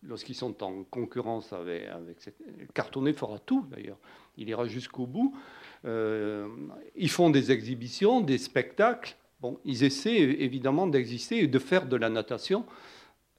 lorsqu'ils 0.04 0.36
sont 0.36 0.64
en 0.64 0.84
concurrence 0.84 1.52
avec, 1.52 1.88
avec 1.88 2.22
cette... 2.22 2.38
Cartonnet 2.74 3.14
fera 3.14 3.40
tout 3.40 3.66
d'ailleurs, 3.72 3.98
il 4.38 4.48
ira 4.50 4.66
jusqu'au 4.66 5.08
bout. 5.08 5.36
ils 5.84 7.10
font 7.10 7.32
des 7.32 7.52
exhibitions, 7.52 8.22
des 8.22 8.38
spectacles. 8.38 9.18
Bon, 9.42 9.60
ils 9.66 9.84
essaient 9.84 10.20
évidemment 10.20 10.86
d'exister 10.86 11.40
et 11.40 11.48
de 11.48 11.60
faire 11.60 11.88
de 11.88 11.96
la 11.96 12.10
natation 12.10 12.66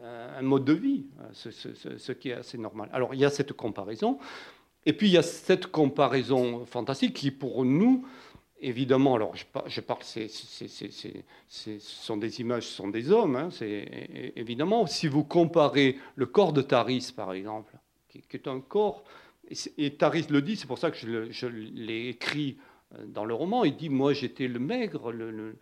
un 0.00 0.42
mode 0.42 0.64
de 0.64 0.72
vie, 0.72 1.06
ce, 1.32 1.52
ce, 1.52 2.10
qui 2.10 2.30
est 2.30 2.34
assez 2.34 2.58
normal. 2.58 2.90
Alors 2.92 3.14
il 3.14 3.20
y 3.20 3.24
a 3.24 3.30
cette 3.30 3.52
comparaison. 3.52 4.18
Et 4.84 4.92
puis 4.92 5.08
il 5.08 5.12
y 5.12 5.18
a 5.18 5.22
cette 5.22 5.66
comparaison 5.66 6.66
fantastique 6.66 7.14
qui, 7.14 7.30
pour 7.30 7.64
nous, 7.64 8.04
évidemment, 8.60 9.14
alors 9.16 9.34
je 9.36 9.80
parle, 9.80 10.02
ce 10.02 11.78
sont 11.78 12.16
des 12.16 12.40
images, 12.40 12.66
ce 12.66 12.74
sont 12.74 12.88
des 12.88 13.10
hommes, 13.10 13.36
hein, 13.36 13.48
évidemment, 14.36 14.86
si 14.86 15.08
vous 15.08 15.24
comparez 15.24 15.98
le 16.16 16.26
corps 16.26 16.52
de 16.52 16.62
Taris, 16.62 17.12
par 17.14 17.32
exemple, 17.32 17.74
qui, 18.08 18.22
est 18.32 18.48
un 18.48 18.60
corps, 18.60 19.04
et, 19.76 19.94
Taris 19.94 20.26
le 20.30 20.40
dit, 20.40 20.56
c'est 20.56 20.66
pour 20.66 20.78
ça 20.78 20.90
que 20.90 20.96
je, 20.96 21.46
l'ai 21.46 22.08
écrit 22.08 22.56
euh, 22.94 23.04
dans 23.06 23.24
le 23.24 23.34
roman, 23.34 23.64
il 23.64 23.76
dit, 23.76 23.88
moi 23.88 24.12
j'étais 24.12 24.48
le 24.48 24.58
maigre, 24.58 25.12
le, 25.12 25.56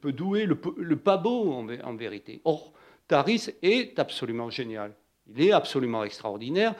peu 0.00 0.12
doué, 0.12 0.46
le, 0.46 0.96
pas 0.96 1.16
beau 1.16 1.52
en 1.52 1.94
vérité. 1.94 2.40
Or, 2.44 2.72
Taris 3.08 3.50
est 3.62 3.98
absolument 3.98 4.50
génial, 4.50 4.94
il 5.34 5.42
est 5.42 5.52
absolument 5.52 6.04
extraordinaire. 6.04 6.74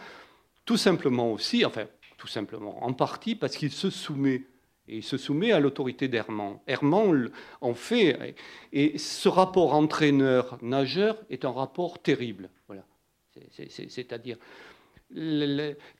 Tout 0.64 0.76
simplement 0.76 1.32
aussi, 1.32 1.64
enfin, 1.64 1.86
tout 2.16 2.26
simplement, 2.26 2.84
en 2.84 2.92
partie 2.92 3.34
parce 3.34 3.56
qu'il 3.56 3.72
se 3.72 3.90
soumet. 3.90 4.44
Et 4.86 4.98
il 4.98 5.02
se 5.02 5.16
soumet 5.16 5.52
à 5.52 5.60
l'autorité 5.60 6.08
d'Herman. 6.08 6.58
Herman 6.66 7.30
en 7.62 7.74
fait, 7.74 8.34
et 8.72 8.98
ce 8.98 9.28
rapport 9.28 9.74
entraîneur-nageur 9.74 11.16
est 11.30 11.46
un 11.46 11.52
rapport 11.52 12.02
terrible. 12.02 12.50
Voilà. 12.66 12.84
C'est-à-dire, 13.88 14.36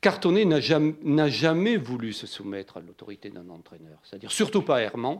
Cartonnet 0.02 0.44
n'a 0.44 1.28
jamais, 1.28 1.76
voulu 1.76 2.12
se 2.12 2.26
soumettre 2.26 2.76
à 2.76 2.80
l'autorité 2.80 3.30
d'un 3.30 3.48
entraîneur. 3.48 3.98
C'est-à-dire, 4.02 4.30
surtout 4.30 4.62
pas 4.62 4.82
Herman, 4.82 5.18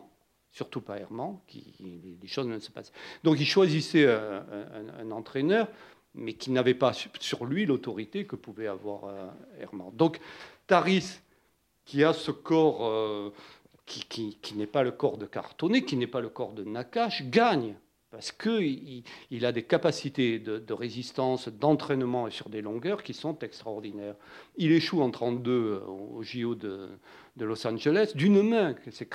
surtout 0.52 0.82
pas 0.82 0.98
Herman, 0.98 1.38
qui, 1.46 1.74
les 2.20 2.28
choses 2.28 2.46
ne 2.46 2.58
se 2.58 2.70
passent. 2.70 2.92
Donc 3.22 3.40
il 3.40 3.46
choisissait 3.46 4.06
un 4.06 5.10
entraîneur 5.10 5.68
mais 6.14 6.34
qui 6.34 6.50
n'avait 6.50 6.74
pas 6.74 6.92
sur 7.20 7.44
lui 7.44 7.66
l'autorité 7.66 8.24
que 8.24 8.36
pouvait 8.36 8.66
avoir 8.66 9.04
euh, 9.04 9.28
Herman. 9.60 9.90
Donc 9.92 10.20
Taris, 10.66 11.20
qui 11.84 12.04
a 12.04 12.12
ce 12.12 12.30
corps 12.30 12.86
euh, 12.86 13.30
qui, 13.86 14.38
n'est 14.56 14.66
pas 14.66 14.82
le 14.82 14.92
corps 14.92 15.18
de 15.18 15.26
Cartonnet, 15.26 15.84
qui 15.84 15.96
n'est 15.96 16.06
pas 16.06 16.20
le 16.20 16.28
corps 16.28 16.52
de 16.52 16.64
Nakash, 16.64 17.22
gagne 17.24 17.74
parce 18.14 18.30
qu'il 18.30 19.02
il 19.32 19.44
a 19.44 19.50
des 19.50 19.64
capacités 19.64 20.38
de, 20.38 20.72
résistance, 20.72 21.48
d'entraînement 21.48 22.30
sur 22.30 22.48
des 22.48 22.62
longueurs 22.62 23.02
qui 23.02 23.12
sont 23.12 23.36
extraordinaires. 23.40 24.14
Il 24.56 24.70
échoue 24.70 25.02
en 25.02 25.10
32 25.10 25.50
euh, 25.50 25.80
au 25.84 26.22
JO 26.22 26.54
de, 26.54 26.90
Los 27.40 27.66
Angeles 27.66 28.12
d'une 28.14 28.40
main, 28.48 28.76
c'est 28.92 29.08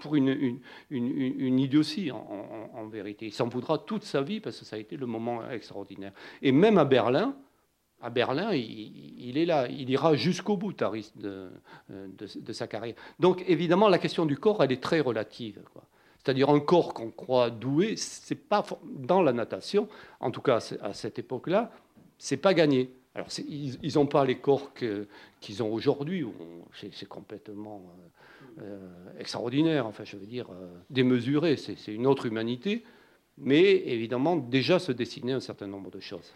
pour 0.00 0.16
une, 0.16 0.58
une, 0.90 1.58
idiotie 1.60 2.10
en, 2.10 2.88
vérité. 2.88 3.26
Il 3.26 3.32
s'en 3.32 3.46
voudra 3.46 3.78
toute 3.78 4.02
sa 4.02 4.22
vie 4.22 4.40
parce 4.40 4.58
que 4.58 4.64
ça 4.64 4.74
a 4.74 4.78
été 4.80 4.96
le 4.96 5.06
moment 5.06 5.48
extraordinaire. 5.48 6.10
Et 6.42 6.50
même 6.50 6.76
à 6.76 6.84
Berlin, 6.84 7.36
à 8.02 8.10
Berlin, 8.10 8.52
il, 8.52 9.38
est 9.38 9.44
là, 9.44 9.68
il 9.68 9.88
ira 9.88 10.16
jusqu'au 10.16 10.56
bout, 10.56 10.72
Taris, 10.72 11.12
de, 11.14 11.50
de, 11.88 12.52
sa 12.52 12.66
carrière. 12.66 12.96
Donc 13.20 13.44
évidemment, 13.46 13.88
la 13.88 13.98
question 13.98 14.26
du 14.26 14.36
corps, 14.36 14.64
elle 14.64 14.72
est 14.72 14.82
très 14.82 14.98
relative. 14.98 15.60
C'est-à-dire 16.22 16.50
un 16.50 16.60
corps 16.60 16.92
qu'on 16.92 17.10
croit 17.10 17.50
doué, 17.50 17.96
c'est 17.96 18.34
pas 18.34 18.64
dans 18.84 19.22
la 19.22 19.32
natation, 19.32 19.88
en 20.20 20.30
tout 20.30 20.42
cas 20.42 20.58
à 20.82 20.92
cette 20.92 21.18
époque-là, 21.18 21.70
c'est 22.18 22.36
pas 22.36 22.52
gagné. 22.52 22.90
Alors, 23.14 23.28
ils 23.48 23.94
n'ont 23.94 24.06
pas 24.06 24.24
les 24.24 24.38
corps 24.38 24.72
qu'ils 25.40 25.62
ont 25.62 25.72
aujourd'hui, 25.72 26.24
c'est 26.92 27.08
complètement 27.08 27.82
euh, 28.58 28.62
euh, 28.62 29.18
extraordinaire, 29.18 29.86
enfin, 29.86 30.04
je 30.04 30.16
veux 30.16 30.26
dire, 30.26 30.46
euh, 30.50 30.68
démesuré, 30.90 31.56
c'est 31.56 31.92
une 31.92 32.06
autre 32.06 32.26
humanité, 32.26 32.84
mais 33.38 33.62
évidemment, 33.62 34.36
déjà 34.36 34.78
se 34.78 34.92
dessiner 34.92 35.32
un 35.32 35.40
certain 35.40 35.66
nombre 35.66 35.90
de 35.90 36.00
choses. 36.00 36.32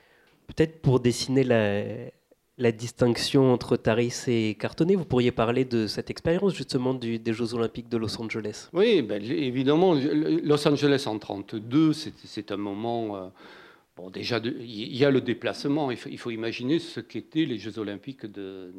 Peut-être 0.46 0.80
pour 0.80 0.98
dessiner 0.98 1.44
la, 1.44 1.84
distinction 2.58 3.52
entre 3.52 3.76
Taris 3.76 4.24
et 4.28 4.54
Cartonnet, 4.54 4.94
vous 4.94 5.04
pourriez 5.04 5.32
parler 5.32 5.64
de 5.64 5.86
cette 5.86 6.10
expérience 6.10 6.54
justement 6.54 6.94
des 6.94 7.32
Jeux 7.32 7.54
Olympiques 7.54 7.88
de 7.88 7.96
Los 7.96 8.20
Angeles? 8.20 8.68
Oui, 8.72 9.02
ben, 9.02 9.22
évidemment, 9.22 9.94
Los 9.94 10.68
Angeles 10.68 11.04
en 11.06 11.14
1932, 11.14 11.92
c'est 11.92 12.52
un 12.52 12.56
moment... 12.56 13.16
Euh, 13.16 13.28
bon, 13.96 14.10
déjà, 14.10 14.38
il 14.38 14.96
y 14.96 15.04
a 15.04 15.10
le 15.10 15.20
déplacement. 15.20 15.90
Il 15.90 16.18
faut, 16.18 16.30
imaginer 16.30 16.78
ce 16.78 17.00
qu'étaient 17.00 17.44
les 17.44 17.58
Jeux 17.58 17.78
Olympiques 17.78 18.26
de, 18.26 18.72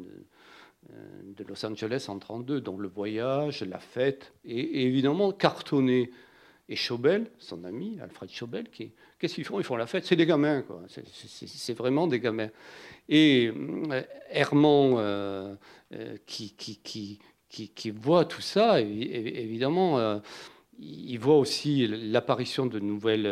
de, 1.36 1.44
Los 1.44 1.64
Angeles 1.66 2.06
en 2.08 2.14
1932. 2.14 2.60
Donc 2.62 2.80
le 2.80 2.88
voyage, 2.88 3.62
la 3.62 3.78
fête, 3.78 4.32
et, 4.44 4.86
évidemment, 4.86 5.32
Cartonnet 5.32 6.10
et 6.68 6.76
Chobel, 6.76 7.30
son 7.38 7.64
ami, 7.64 7.98
Alfred 8.02 8.30
Chobel, 8.30 8.68
qui, 8.70 8.90
qu'est-ce 9.18 9.34
qu'ils 9.34 9.44
font? 9.44 9.60
Ils 9.60 9.64
font 9.64 9.76
la 9.76 9.86
fête. 9.86 10.04
C'est 10.04 10.16
des 10.16 10.26
gamins, 10.26 10.62
quoi. 10.62 10.82
C'est, 10.88 11.74
vraiment 11.74 12.06
des 12.06 12.18
gamins. 12.20 12.50
Et 13.08 13.52
euh, 13.54 14.02
Herman, 14.30 14.94
euh, 14.98 15.54
euh, 15.94 16.16
qui, 16.26 17.90
voit 17.90 18.24
tout 18.24 18.40
ça, 18.40 18.80
évidemment, 18.80 20.20
il 20.78 21.18
voit 21.18 21.38
aussi 21.38 21.86
l'apparition 21.86 22.66
de 22.66 22.78
nouvelles. 22.78 23.24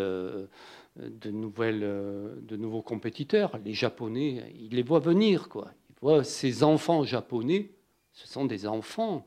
de, 0.97 2.57
nouveaux 2.57 2.83
compétiteurs, 2.83 3.59
les 3.65 3.75
Japonais, 3.75 4.53
il 4.59 4.77
les 4.77 4.83
voit 4.83 5.01
venir, 5.01 5.49
quoi. 5.49 5.73
Il 5.91 5.95
voit 6.01 6.25
ces 6.25 6.63
enfants 6.63 7.03
japonais, 7.03 7.71
ce 8.13 8.29
sont 8.29 8.45
des 8.45 8.67
enfants 8.67 9.27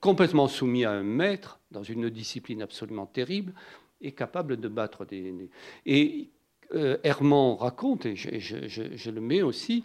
complètement 0.00 0.46
soumis 0.46 0.84
à 0.84 0.90
un 0.92 1.02
maître, 1.02 1.58
dans 1.70 1.82
une 1.82 2.10
discipline 2.10 2.60
absolument 2.60 3.06
terrible, 3.06 3.54
est 4.02 4.12
capable 4.12 4.60
de 4.60 4.68
battre 4.68 5.06
des. 5.06 5.48
Et 5.86 6.28
Herman 6.72 7.56
raconte, 7.56 8.06
et 8.06 8.16
je, 8.16 9.10
le 9.10 9.20
mets 9.20 9.42
aussi, 9.42 9.84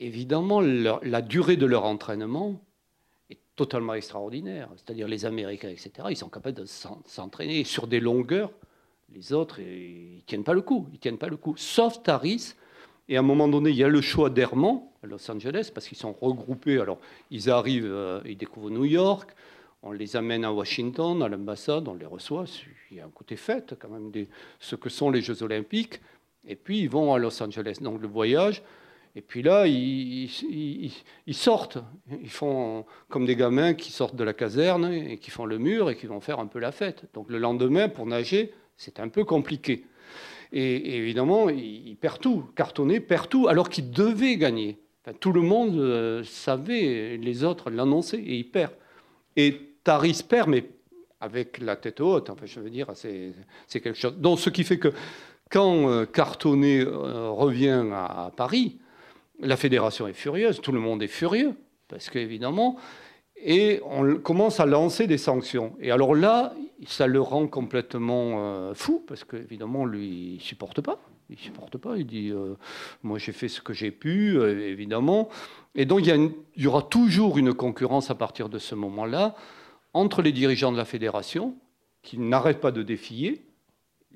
évidemment, 0.00 0.60
la 0.60 1.22
durée 1.22 1.56
de 1.56 1.66
leur 1.66 1.84
entraînement 1.84 2.60
est 3.30 3.38
totalement 3.56 3.94
extraordinaire. 3.94 4.68
C'est-à-dire 4.76 5.08
les 5.08 5.24
Américains, 5.24 5.68
etc., 5.68 5.90
ils 6.10 6.16
sont 6.16 6.28
capables 6.28 6.56
de 6.56 6.66
s'entraîner 6.66 7.64
sur 7.64 7.86
des 7.86 8.00
longueurs. 8.00 8.50
Les 9.12 9.32
autres, 9.32 9.60
ils 9.60 10.22
tiennent 10.26 10.44
pas 10.44 10.54
le 10.54 10.62
coup. 10.62 10.88
Ils 10.92 10.98
tiennent 10.98 11.18
pas 11.18 11.28
le 11.28 11.36
coup. 11.36 11.54
Sauf 11.56 12.02
Taris. 12.02 12.54
Et 13.08 13.16
à 13.16 13.20
un 13.20 13.22
moment 13.22 13.48
donné, 13.48 13.70
il 13.70 13.76
y 13.76 13.84
a 13.84 13.88
le 13.88 14.00
choix 14.00 14.30
d'Herman 14.30 14.80
à 15.02 15.06
Los 15.06 15.30
Angeles 15.30 15.70
parce 15.72 15.86
qu'ils 15.86 15.98
sont 15.98 16.14
regroupés. 16.20 16.80
Alors, 16.80 16.98
ils 17.30 17.50
arrivent, 17.50 17.84
euh, 17.84 18.20
ils 18.24 18.36
découvrent 18.36 18.70
New 18.70 18.86
York 18.86 19.34
on 19.84 19.92
les 19.92 20.16
amène 20.16 20.44
à 20.44 20.52
Washington, 20.52 21.22
à 21.22 21.28
l'ambassade, 21.28 21.86
on 21.88 21.94
les 21.94 22.06
reçoit. 22.06 22.46
Il 22.90 22.96
y 22.96 23.00
a 23.00 23.04
un 23.04 23.10
côté 23.10 23.36
fête 23.36 23.74
quand 23.78 23.90
même 23.90 24.10
de 24.10 24.26
ce 24.58 24.76
que 24.76 24.88
sont 24.88 25.10
les 25.10 25.20
Jeux 25.20 25.42
Olympiques. 25.42 26.00
Et 26.48 26.56
puis 26.56 26.80
ils 26.80 26.88
vont 26.88 27.12
à 27.12 27.18
Los 27.18 27.42
Angeles. 27.42 27.78
Donc 27.82 28.00
le 28.00 28.08
voyage. 28.08 28.62
Et 29.14 29.20
puis 29.20 29.42
là, 29.42 29.66
ils, 29.66 30.30
sortent. 31.32 31.78
Ils 32.20 32.30
font 32.30 32.86
comme 33.08 33.26
des 33.26 33.36
gamins 33.36 33.74
qui 33.74 33.92
sortent 33.92 34.16
de 34.16 34.24
la 34.24 34.32
caserne 34.32 34.90
et 34.92 35.18
qui 35.18 35.30
font 35.30 35.44
le 35.44 35.58
mur 35.58 35.90
et 35.90 35.96
qui 35.96 36.06
vont 36.06 36.20
faire 36.20 36.40
un 36.40 36.46
peu 36.46 36.58
la 36.58 36.72
fête. 36.72 37.04
Donc 37.12 37.28
le 37.28 37.38
lendemain, 37.38 37.88
pour 37.88 38.06
nager, 38.06 38.52
c'est 38.76 38.98
un 38.98 39.08
peu 39.08 39.24
compliqué. 39.24 39.84
Et, 40.52 40.96
évidemment, 40.96 41.50
ils 41.50 41.96
perdent 41.96 42.20
tout. 42.20 42.44
Cartonné 42.56 43.00
perd 43.00 43.28
tout 43.28 43.48
alors 43.48 43.68
qu'il 43.68 43.90
devait 43.90 44.36
gagner. 44.36 44.78
tout 45.20 45.32
le 45.32 45.42
monde 45.42 45.76
euh, 45.76 46.24
savait, 46.24 47.18
les 47.18 47.44
autres 47.44 47.70
l'annonçaient 47.70 48.18
et 48.18 48.36
il 48.36 48.50
perd. 48.50 48.72
Et 49.36 49.73
Taris 49.84 50.22
perd, 50.26 50.48
mais 50.48 50.64
avec 51.20 51.58
la 51.58 51.76
tête 51.76 52.00
haute. 52.00 52.30
Enfin, 52.30 52.46
je 52.46 52.60
veux 52.60 52.70
dire, 52.70 52.88
c'est 52.94 53.80
quelque 53.80 53.94
chose. 53.94 54.14
Donc, 54.16 54.40
ce 54.40 54.50
qui 54.50 54.64
fait 54.64 54.78
que 54.78 54.92
quand 55.50 55.88
euh, 55.88 56.04
Cartonnet 56.04 56.80
euh, 56.80 57.30
revient 57.30 57.84
à, 57.92 58.30
Paris, 58.36 58.78
la 59.40 59.56
fédération 59.56 60.06
est 60.06 60.12
furieuse, 60.12 60.60
tout 60.60 60.72
le 60.72 60.80
monde 60.80 61.02
est 61.02 61.08
furieux, 61.08 61.54
parce 61.88 62.10
qu'évidemment, 62.10 62.76
et 63.36 63.80
on 63.84 64.16
commence 64.16 64.60
à 64.60 64.66
lancer 64.66 65.06
des 65.06 65.18
sanctions. 65.18 65.74
Et 65.80 65.90
alors 65.90 66.14
là, 66.14 66.54
ça 66.86 67.06
le 67.06 67.20
rend 67.20 67.46
complètement 67.46 68.34
euh, 68.38 68.74
fou, 68.74 69.02
parce 69.06 69.24
qu'évidemment, 69.24 69.84
lui, 69.84 70.34
il 70.36 70.40
supporte 70.40 70.80
pas. 70.80 70.98
Il 71.30 71.38
supporte 71.38 71.78
pas. 71.78 71.96
Il 71.96 72.06
dit, 72.06 72.32
moi, 73.02 73.18
j'ai 73.18 73.32
fait 73.32 73.48
ce 73.48 73.62
que 73.62 73.72
j'ai 73.72 73.90
pu, 73.90 74.38
évidemment. 74.42 75.30
Et 75.74 75.86
donc, 75.86 76.06
il 76.06 76.32
y 76.58 76.66
aura 76.66 76.82
toujours 76.82 77.38
une 77.38 77.54
concurrence 77.54 78.10
à 78.10 78.14
partir 78.14 78.50
de 78.50 78.58
ce 78.58 78.74
moment-là 78.74 79.34
entre 79.94 80.22
les 80.22 80.32
dirigeants 80.32 80.72
de 80.72 80.76
la 80.76 80.84
fédération, 80.84 81.56
qui 82.02 82.18
n'arrêtent 82.18 82.60
pas 82.60 82.72
de 82.72 82.82
défier, 82.82 83.46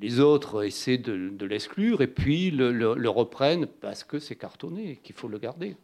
les 0.01 0.21
autres 0.21 0.65
essaient 0.65 0.99
de, 0.99 1.45
l'exclure, 1.45 2.03
et 2.03 2.07
puis 2.07 2.51
le, 2.51 3.09
reprennent 3.09 3.67
parce 3.67 4.05
que 4.05 4.19
c'est 4.19 4.37
cartonné, 4.37 4.93
et 4.93 4.97
qu'il 4.97 5.15
faut 5.15 5.29
le 5.29 5.39
garder. 5.39 5.77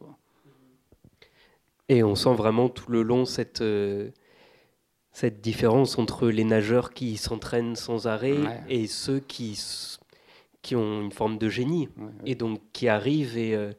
Et 1.89 2.03
on 2.03 2.15
sent 2.15 2.33
vraiment 2.33 2.69
tout 2.69 2.91
le 2.91 3.03
long 3.03 3.25
cette, 3.25 3.61
euh, 3.61 4.09
cette 5.11 5.41
différence 5.41 5.97
entre 5.97 6.29
les 6.29 6.43
nageurs 6.43 6.93
qui 6.93 7.17
s'entraînent 7.17 7.75
sans 7.75 8.07
arrêt 8.07 8.63
et 8.69 8.87
ceux 8.87 9.19
qui, 9.19 9.59
qui 10.61 10.75
ont 10.75 11.01
une 11.01 11.11
forme 11.11 11.37
de 11.37 11.49
génie, 11.49 11.89
et 12.25 12.35
donc 12.35 12.61
qui 12.73 12.87
arrivent 12.87 13.37
et, 13.37 13.55
euh, 13.55 13.71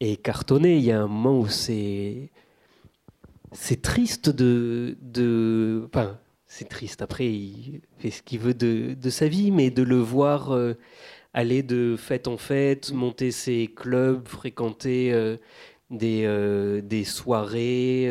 et. 0.00 0.18
Il 0.62 0.80
y 0.80 0.92
a 0.92 1.02
un 1.02 1.06
moment 1.06 1.38
où 1.38 1.48
c'est 1.48 2.30
c'est 3.54 3.80
triste 3.82 4.28
de, 4.30 4.98
de 5.00 5.84
enfin, 5.86 6.18
c'est 6.46 6.68
triste. 6.68 7.02
Après, 7.02 7.26
il 7.26 7.80
fait 7.98 8.10
ce 8.10 8.22
qu'il 8.22 8.40
veut 8.40 8.54
de, 8.54 8.94
de, 8.94 9.10
sa 9.10 9.28
vie, 9.28 9.50
mais 9.50 9.70
de 9.70 9.82
le 9.82 9.96
voir 9.96 10.52
euh, 10.52 10.74
aller 11.32 11.62
de 11.62 11.96
fête 11.96 12.28
en 12.28 12.36
fête, 12.36 12.92
monter 12.92 13.30
ses 13.30 13.68
clubs, 13.68 14.26
fréquenter 14.28 15.12
euh, 15.12 15.36
des, 15.90 16.24
euh, 16.26 16.80
des, 16.82 17.04
soirées, 17.04 18.08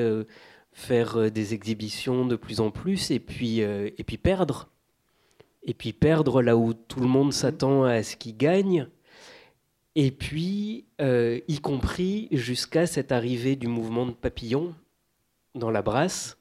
faire 0.71 1.31
des 1.31 1.53
exhibitions 1.53 2.25
de 2.25 2.35
plus 2.35 2.59
en 2.59 2.71
plus, 2.71 3.11
et 3.11 3.19
puis, 3.19 3.59
et 3.59 4.03
puis 4.05 4.17
perdre. 4.17 4.69
Et 5.65 5.73
puis 5.73 5.93
perdre 5.93 6.41
là 6.41 6.57
où 6.57 6.73
tout 6.73 6.99
le 6.99 7.07
monde 7.07 7.31
s'attend 7.31 7.83
à 7.83 8.03
ce 8.03 8.15
qu'il 8.17 8.35
gagne. 8.35 8.87
Et 9.95 10.11
puis, 10.11 10.85
y 10.99 11.59
compris 11.61 12.27
jusqu'à 12.31 12.87
cette 12.87 13.11
arrivée 13.11 13.55
du 13.55 13.67
mouvement 13.67 14.05
de 14.05 14.11
papillon, 14.11 14.73
dans 15.55 15.71
la 15.71 15.81
brasse 15.81 16.37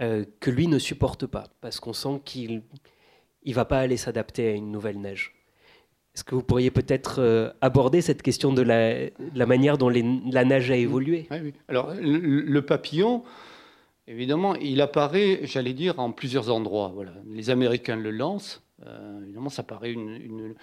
euh, 0.00 0.24
que 0.40 0.50
lui 0.50 0.68
ne 0.68 0.78
supporte 0.78 1.26
pas, 1.26 1.44
parce 1.60 1.80
qu'on 1.80 1.92
sent 1.92 2.20
qu'il 2.24 2.62
ne 3.46 3.52
va 3.52 3.64
pas 3.64 3.80
aller 3.80 3.96
s'adapter 3.96 4.48
à 4.48 4.52
une 4.52 4.70
nouvelle 4.70 5.00
neige. 5.00 5.34
Est-ce 6.14 6.24
que 6.24 6.34
vous 6.34 6.42
pourriez 6.42 6.70
peut-être 6.70 7.20
euh, 7.20 7.50
aborder 7.60 8.00
cette 8.00 8.22
question 8.22 8.52
de 8.52 8.62
la, 8.62 9.08
la 9.34 9.46
manière 9.46 9.78
dont 9.78 9.88
la 9.88 10.44
neige 10.44 10.70
a 10.70 10.76
évolué? 10.76 11.26
Oui, 11.30 11.52
Alors, 11.68 11.92
le, 12.00 12.60
papillon, 12.60 13.22
évidemment, 14.06 14.54
il 14.56 14.80
apparaît, 14.80 15.40
j'allais 15.44 15.74
dire, 15.74 15.98
en 15.98 16.12
plusieurs 16.12 16.50
endroits. 16.52 16.92
Voilà. 16.94 17.12
Les 17.26 17.50
Américains 17.50 17.96
le 17.96 18.10
lancent. 18.10 18.62
Euh, 18.86 19.22
évidemment, 19.22 19.48
ça 19.48 19.62
paraît 19.62 19.92
une, 19.92 20.54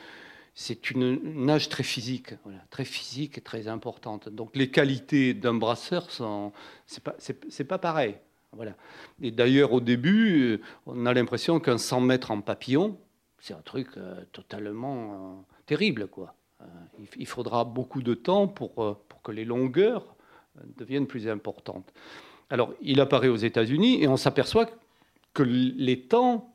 c'est 0.58 0.90
une 0.90 1.46
nage 1.46 1.68
très 1.68 1.84
physique, 1.84 2.34
très 2.70 2.86
physique 2.86 3.38
et 3.38 3.42
très 3.42 3.68
importante. 3.68 4.30
Donc 4.30 4.56
les 4.56 4.72
qualités 4.72 5.34
d'un 5.34 5.54
brasseur 5.54 6.10
sont, 6.10 6.54
c'est 6.88 7.04
pas, 7.04 7.18
pas 7.68 7.78
pareil. 7.78 8.16
Voilà. 8.54 8.72
Et 9.22 9.32
d'ailleurs 9.32 9.74
au 9.74 9.82
début, 9.82 10.62
on 10.86 11.06
a 11.06 11.14
l'impression 11.14 11.60
qu'un 11.60 11.78
100 11.78 12.00
mètres 12.00 12.32
en 12.32 12.40
papillon, 12.40 12.98
c'est 13.38 13.54
un 13.54 13.62
truc 13.62 13.90
euh, 13.98 14.24
totalement 14.32 15.14
euh, 15.14 15.42
terrible, 15.66 16.08
quoi. 16.08 16.36
Euh, 16.62 16.66
il, 17.18 17.28
faudra 17.28 17.66
beaucoup 17.66 18.02
de 18.02 18.14
temps 18.14 18.48
pour, 18.48 18.74
pour 18.74 19.22
que 19.22 19.34
les 19.34 19.44
longueurs 19.44 20.16
deviennent 20.78 21.06
plus 21.06 21.28
importantes. 21.28 21.92
Alors 22.50 22.74
il 22.82 23.02
apparaît 23.02 23.28
aux 23.28 23.36
États-Unis 23.36 24.02
et 24.02 24.08
on 24.08 24.16
s'aperçoit 24.16 24.68
que 25.34 25.44
les 25.44 26.04
temps 26.04 26.54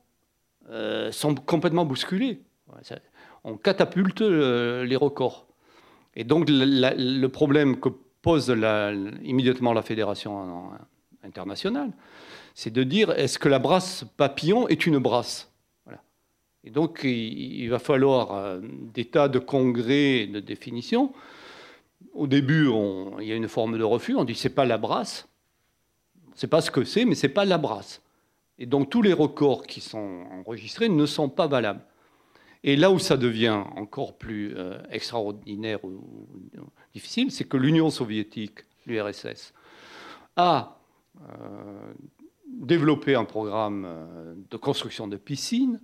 sont 1.10 1.34
complètement 1.34 1.84
bousculés 1.84 2.40
on 3.44 3.57
catapulte 3.57 4.22
euh, 4.22 4.85
les 4.85 4.96
records. 4.96 5.46
Et 6.16 6.24
donc 6.24 6.46
le 6.48 7.26
problème 7.29 7.79
que 7.79 7.88
pose 8.22 8.55
immédiatement 9.22 9.72
la 9.72 9.83
fédération 9.83 10.70
internationale, 11.22 11.92
c'est 12.55 12.72
de 12.72 12.83
dire 12.83 13.11
est-ce 13.12 13.38
que 13.38 13.48
la 13.48 13.59
brasse 13.59 14.05
papillon 14.16 14.68
est 14.68 14.87
une 14.87 14.98
brasse? 14.98 15.50
Et 16.64 16.70
donc 16.70 17.00
il, 17.05 17.66
va 17.68 17.79
falloir 17.79 18.35
euh, 18.35 18.61
des 18.62 19.07
tas 19.07 19.29
de 19.29 19.38
congrès 19.38 20.26
de 20.26 20.40
définition. 20.40 21.12
Au 22.12 22.26
début, 22.26 22.68
il 23.20 23.26
y 23.26 23.33
a 23.33 23.35
une 23.35 23.48
forme 23.48 23.79
de 23.79 23.85
refus, 23.85 24.14
on 24.14 24.24
dit 24.24 24.35
c'est 24.35 24.55
pas 24.55 24.66
la 24.66 24.76
brasse, 24.76 25.29
c'est 26.35 26.48
pas 26.48 26.61
ce 26.61 26.70
que 26.70 26.85
c'est, 26.85 27.05
mais 27.05 27.14
c'est 27.14 27.29
pas 27.29 27.44
la 27.44 27.57
brasse. 27.57 28.03
Et 28.59 28.66
donc 28.66 28.90
tous 28.90 29.00
les 29.00 29.14
records 29.14 29.66
qui 29.66 29.81
sont 29.81 30.24
enregistrés 30.33 30.88
ne 30.90 31.07
sont 31.07 31.31
pas 31.31 31.46
valables. 31.46 31.83
Et 32.62 32.76
là 32.76 32.90
où 32.90 32.98
ça 32.98 33.16
devient 33.16 33.62
encore 33.76 34.18
plus 34.18 34.54
euh, 34.56 34.78
extraordinaire 34.90 35.82
ou, 35.84 36.28
difficile, 36.92 37.30
c'est 37.30 37.44
que 37.44 37.56
l'Union 37.56 37.90
soviétique, 37.90 38.60
l'URSS, 38.86 39.54
a 40.36 40.78
euh, 41.22 41.92
développé 42.46 43.14
un 43.14 43.24
programme 43.24 43.84
euh, 43.86 44.34
de 44.50 44.56
construction 44.56 45.08
de 45.08 45.16
piscines, 45.16 45.80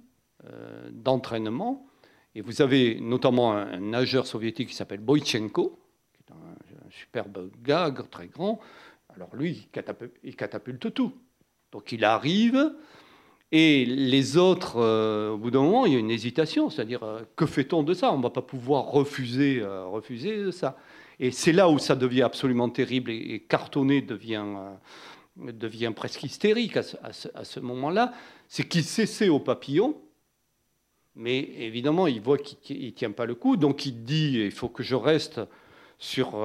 d'entraînement, 0.93 1.89
Et 2.37 2.41
vous 2.41 2.63
avez 2.63 3.01
notamment 3.01 3.55
un, 3.55 3.81
nageur 3.81 4.29
soviétique 4.29 4.69
qui 4.69 4.77
s'appelle 4.77 5.01
Boychenko, 5.01 5.77
qui 6.13 6.21
est 6.21 6.33
un, 6.33 6.91
superbe 6.91 7.51
gars, 7.65 7.93
très 8.13 8.29
grand. 8.29 8.61
Alors 9.09 9.35
lui, 9.35 9.69
il 10.23 10.37
catapulte, 10.37 10.95
tout. 10.95 11.13
Donc 11.73 11.91
il 11.91 12.05
arrive, 12.05 12.77
et 13.53 13.85
les 13.85 14.37
autres, 14.37 14.77
euh, 14.77 15.31
au 15.31 15.39
bout 15.39 15.51
d'un 15.53 15.63
moment, 15.63 15.87
il 15.87 15.93
y 15.93 15.97
a 15.97 15.99
une 16.01 16.11
hésitation, 16.11 16.69
c'est-à-dire 16.69 17.05
euh, 17.05 17.21
que 17.37 17.47
fait-on 17.47 17.85
de 17.85 17.95
ça? 17.95 18.13
On 18.13 18.19
ne 18.19 18.23
va 18.23 18.31
pas 18.31 18.43
pouvoir 18.43 18.87
refuser, 18.87 19.61
euh, 19.61 19.87
refuser 19.87 20.51
ça. 20.51 20.77
Et 21.21 21.31
c'est 21.31 21.53
là 21.53 21.69
où 21.69 21.79
ça 21.79 21.95
devient 21.95 22.23
absolument 22.23 22.69
terrible 22.69 23.11
et, 23.11 23.45
cartonné 23.49 24.03
devient, 24.03 24.45
devient 25.37 25.93
presque 25.95 26.25
hystérique 26.25 26.77
à 26.77 26.83
ce, 26.83 27.61
moment-là. 27.61 28.13
C'est 28.49 28.69
qu'il 28.69 28.85
cessait 28.85 29.29
au 29.29 29.39
papillon, 29.39 29.97
mais 31.15 31.39
évidemment, 31.39 32.07
il 32.07 32.21
voit 32.21 32.37
qu'il 32.39 32.85
ne 32.85 32.91
tient 32.91 33.13
pas 33.13 33.25
le 33.27 33.35
coup, 33.35 33.57
donc 33.57 33.87
il 33.87 34.05
dit 34.05 34.41
il 34.41 34.51
faut 34.51 34.69
que 34.69 34.83
je 34.83 34.95
reste 34.95 35.41
sur, 35.99 36.39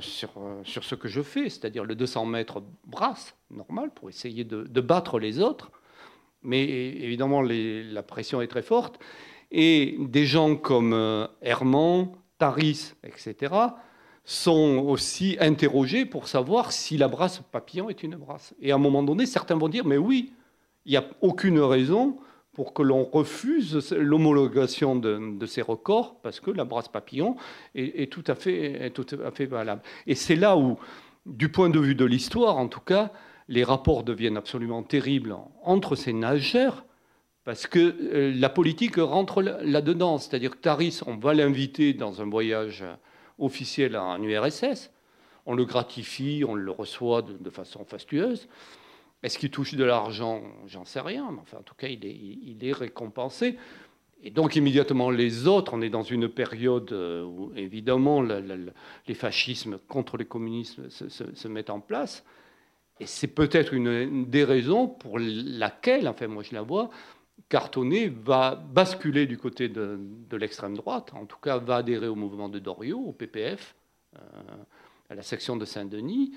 sur, 0.00 0.30
sur 0.64 0.84
ce 0.84 0.94
que 0.94 1.08
je 1.08 1.22
fais, 1.22 1.48
c'est-à-dire 1.48 1.84
le 1.84 1.94
200 1.94 2.26
mètres 2.26 2.62
brasse, 2.84 3.34
normal, 3.50 3.90
pour 3.94 4.10
essayer 4.10 4.44
de, 4.44 4.64
de 4.64 4.80
battre 4.82 5.18
les 5.18 5.40
autres 5.40 5.70
mais 6.42 6.64
évidemment, 6.64 7.42
la 7.42 8.02
pression 8.02 8.40
est 8.40 8.46
très 8.46 8.62
forte. 8.62 8.98
Et 9.50 9.96
des 10.00 10.26
gens 10.26 10.56
comme 10.56 10.92
euh, 10.92 11.26
Herman, 11.40 12.10
Taris, 12.38 12.94
etc., 13.02 13.54
sont 14.24 14.84
aussi 14.86 15.38
interrogés 15.40 16.04
pour 16.04 16.28
savoir 16.28 16.72
si 16.72 16.98
la 16.98 17.08
brasse 17.08 17.40
papillon 17.50 17.88
est 17.88 18.02
une 18.02 18.16
brasse. 18.16 18.54
Et 18.60 18.72
à 18.72 18.74
un 18.74 18.78
moment 18.78 19.02
donné, 19.02 19.24
certains 19.24 19.56
vont 19.56 19.70
dire, 19.70 19.86
mais 19.86 19.96
oui, 19.96 20.34
il 20.84 20.90
n'y 20.90 20.98
a 20.98 21.04
aucune 21.22 21.60
raison 21.60 22.18
pour 22.52 22.74
que 22.74 22.82
l'on 22.82 23.04
refuse 23.04 23.92
l'homologation 23.92 24.96
de, 24.96 25.46
ces 25.46 25.62
records, 25.62 26.20
parce 26.22 26.40
que 26.40 26.50
la 26.50 26.64
brasse 26.64 26.88
papillon 26.88 27.36
est, 27.74 28.12
tout 28.12 28.24
à 28.26 28.34
fait, 28.34 28.86
est 28.86 28.90
tout 28.90 29.06
à 29.24 29.30
fait 29.30 29.46
valable. 29.46 29.80
Et 30.06 30.14
c'est 30.14 30.36
là 30.36 30.56
où, 30.56 30.76
du 31.24 31.50
point 31.50 31.70
de 31.70 31.78
vue 31.78 31.94
de 31.94 32.04
l'histoire 32.04 32.56
en 32.56 32.68
tout 32.68 32.80
cas, 32.80 33.12
les 33.48 33.64
rapports 33.64 34.04
deviennent 34.04 34.36
absolument 34.36 34.82
terribles 34.82 35.36
entre 35.62 35.96
ces 35.96 36.12
nageurs, 36.12 36.84
parce 37.44 37.66
que 37.66 37.78
euh, 37.78 38.32
la 38.34 38.50
politique 38.50 38.96
rentre 38.96 39.42
là-dedans. 39.42 40.18
C'est-à-dire 40.18 40.50
que 40.52 40.58
Taris, 40.58 41.00
on 41.06 41.16
va 41.16 41.32
l'inviter 41.32 41.94
dans 41.94 42.20
un 42.20 42.28
voyage 42.28 42.84
officiel 43.38 43.96
en 43.96 44.22
URSS, 44.22 44.90
on 45.46 45.54
le 45.54 45.64
gratifie, 45.64 46.44
on 46.46 46.54
le 46.54 46.70
reçoit 46.70 47.22
de, 47.22 47.50
façon 47.50 47.84
fastueuse. 47.86 48.48
Est-ce 49.22 49.38
qu'il 49.38 49.50
touche 49.50 49.74
de 49.74 49.84
l'argent? 49.84 50.42
J'en 50.66 50.84
sais 50.84 51.00
rien, 51.00 51.30
mais 51.32 51.40
enfin, 51.40 51.58
en 51.58 51.62
tout 51.62 51.74
cas, 51.74 51.88
il 51.88 52.58
est, 52.60 52.72
récompensé. 52.72 53.56
Et 54.22 54.30
donc, 54.30 54.56
immédiatement, 54.56 55.10
les 55.10 55.46
autres, 55.46 55.72
on 55.72 55.80
est 55.80 55.88
dans 55.88 56.02
une 56.02 56.28
période 56.28 56.92
euh, 56.92 57.24
où, 57.24 57.52
évidemment, 57.56 58.20
les 58.20 59.14
fascismes 59.14 59.78
contre 59.88 60.18
les 60.18 60.26
communistes 60.26 60.88
se 60.90 61.48
mettent 61.48 61.70
en 61.70 61.80
place. 61.80 62.24
Et 63.00 63.06
c'est 63.06 63.28
peut-être 63.28 63.74
une, 63.74 64.28
des 64.28 64.44
raisons 64.44 64.88
pour 64.88 65.18
laquelle, 65.18 66.08
enfin 66.08 66.26
moi 66.26 66.42
je 66.42 66.54
la 66.54 66.62
vois, 66.62 66.90
Cartonnet 67.48 68.08
va 68.08 68.56
basculer 68.56 69.26
du 69.26 69.38
côté 69.38 69.68
de, 69.68 69.98
l'extrême 70.32 70.76
droite, 70.76 71.12
en 71.14 71.24
tout 71.24 71.38
cas 71.38 71.58
va 71.58 71.76
adhérer 71.76 72.08
au 72.08 72.14
mouvement 72.14 72.48
de 72.48 72.58
Doriot, 72.58 72.98
au 72.98 73.12
PPF, 73.12 73.74
euh, 74.16 74.20
à 75.08 75.14
la 75.14 75.22
section 75.22 75.56
de 75.56 75.64
Saint-Denis. 75.64 76.32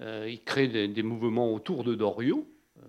Euh, 0.00 0.26
il 0.28 0.42
crée 0.42 0.68
des, 0.68 1.02
mouvements 1.02 1.52
autour 1.52 1.84
de 1.84 1.94
Doriot, 1.94 2.46
euh, 2.78 2.82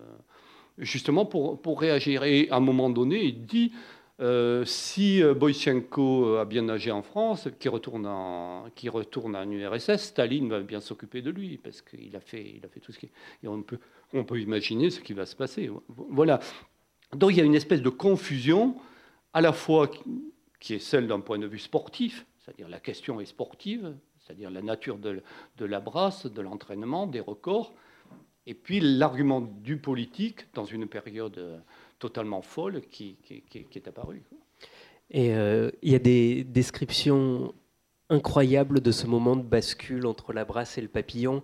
justement 0.78 1.26
pour, 1.26 1.62
pour, 1.62 1.80
réagir. 1.80 2.24
Et 2.24 2.50
à 2.50 2.56
un 2.56 2.62
moment 2.62 2.90
donné, 2.90 3.24
il 3.24 3.46
dit 3.46 3.72
euh, 4.20 4.66
si 4.66 5.22
euh, 5.22 5.36
Boychenko 5.36 6.38
a 6.38 6.46
bien 6.46 6.64
nagé 6.64 6.92
en 6.92 7.04
France, 7.04 7.50
qui 7.60 7.70
retourne 7.70 8.08
en, 8.08 8.66
qui 8.76 8.90
retourne 8.90 9.36
en 9.36 9.50
URSS, 9.50 9.98
Staline 9.98 10.50
va 10.50 10.62
bien 10.62 10.82
s'occuper 10.82 11.22
de 11.22 11.30
lui, 11.30 11.58
parce 11.58 11.84
qu'il 11.84 12.16
a 12.16 12.20
fait, 12.20 12.60
a 12.64 12.68
fait 12.68 12.80
tout 12.80 12.92
ce 12.92 12.98
qui. 12.98 13.12
Et 13.44 13.48
on 13.48 13.62
peut, 13.62 13.80
on 14.14 14.24
peut 14.24 14.40
imaginer 14.40 14.90
ce 14.90 15.02
qui 15.02 15.14
va 15.14 15.26
se 15.28 15.36
passer. 15.36 15.70
Voilà. 15.88 16.40
Donc 17.14 17.32
il 17.32 17.38
y 17.38 17.42
a 17.42 17.46
une 17.46 17.56
espèce 17.56 17.82
de 17.82 17.90
confusion, 17.90 18.76
à 19.34 19.42
la 19.42 19.54
fois 19.54 19.90
qui 20.60 20.74
est 20.74 20.80
celle 20.80 21.08
d'un 21.08 21.20
point 21.20 21.38
de 21.38 21.48
vue 21.48 21.60
sportif, 21.60 22.26
c'est-à-dire 22.40 22.70
la 22.70 22.80
question 22.80 23.22
est 23.22 23.26
sportive, 23.26 23.96
c'est-à-dire 24.20 24.50
la 24.50 24.64
nature 24.64 24.98
de 24.98 25.22
la 25.60 25.80
brasse, 25.80 26.26
de 26.26 26.42
l'entraînement, 26.42 27.06
des 27.06 27.20
records, 27.20 27.76
et 28.48 28.54
puis 28.54 28.80
l'argument 28.80 29.42
du 29.42 29.78
politique 29.78 30.48
dans 30.54 30.66
une 30.66 30.88
période 30.88 31.62
totalement 32.00 32.42
folle 32.42 32.82
qui, 32.82 33.18
est 33.30 33.88
apparue. 33.88 34.24
Et 35.10 35.34
euh, 35.34 35.72
il 35.82 35.92
y 35.92 35.96
a 35.96 36.00
des 36.00 36.44
descriptions 36.44 37.54
incroyables 38.10 38.82
de 38.82 38.92
ce 38.92 39.08
moment 39.08 39.36
de 39.36 39.44
bascule 39.44 40.06
entre 40.06 40.34
la 40.34 40.46
brasse 40.46 40.78
et 40.78 40.82
le 40.82 40.88
papillon, 40.88 41.44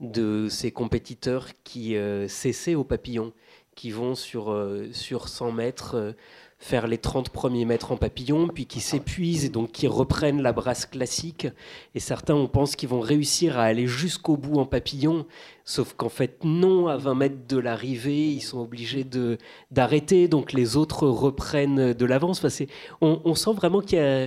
de 0.00 0.48
ces 0.48 0.70
compétiteurs 0.70 1.48
qui 1.64 1.96
euh, 1.96 2.28
cessaient 2.28 2.74
au 2.74 2.84
papillon, 2.84 3.32
qui 3.74 3.90
vont 3.90 4.14
sur, 4.14 4.50
euh, 4.50 4.88
sur 4.92 5.28
100 5.28 5.52
mètres 5.52 6.14
faire 6.58 6.88
les 6.88 6.98
30 6.98 7.30
premiers 7.30 7.64
mètres 7.64 7.92
en 7.92 7.96
papillon, 7.96 8.48
puis 8.48 8.66
qui 8.66 8.80
s'épuisent 8.80 9.44
et 9.44 9.48
donc 9.48 9.70
qui 9.70 9.86
reprennent 9.86 10.42
la 10.42 10.52
brasse 10.52 10.86
classique. 10.86 11.46
Et 11.94 12.00
certains, 12.00 12.34
on 12.34 12.48
pense 12.48 12.74
qu'ils 12.74 12.88
vont 12.88 13.00
réussir 13.00 13.58
à 13.58 13.64
aller 13.64 13.86
jusqu'au 13.86 14.36
bout 14.36 14.58
en 14.58 14.66
papillon, 14.66 15.24
sauf 15.64 15.94
qu'en 15.94 16.08
fait, 16.08 16.42
non, 16.44 16.88
à 16.88 16.96
20 16.96 17.14
mètres 17.14 17.46
de 17.48 17.58
l'arrivée, 17.58 18.28
ils 18.28 18.40
sont 18.40 18.60
obligés 18.60 19.04
de, 19.04 19.38
d'arrêter, 19.70 20.26
donc 20.26 20.52
les 20.52 20.76
autres 20.76 21.06
reprennent 21.06 21.92
de 21.92 22.04
l'avance. 22.04 22.44
Enfin, 22.44 22.64
on, 23.00 23.34
sent 23.36 23.52
vraiment 23.52 23.80
qu'il 23.80 23.98
y, 23.98 24.02
a, 24.02 24.24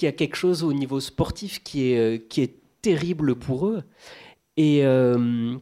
y 0.00 0.06
a 0.06 0.12
quelque 0.12 0.36
chose 0.36 0.62
au 0.62 0.72
niveau 0.72 1.00
sportif 1.00 1.62
qui 1.64 1.92
est, 1.92 2.28
qui 2.28 2.42
est 2.42 2.54
terrible 2.82 3.34
pour 3.34 3.66
eux. 3.66 3.82
Et, 4.58 4.84
euh, 4.84 5.56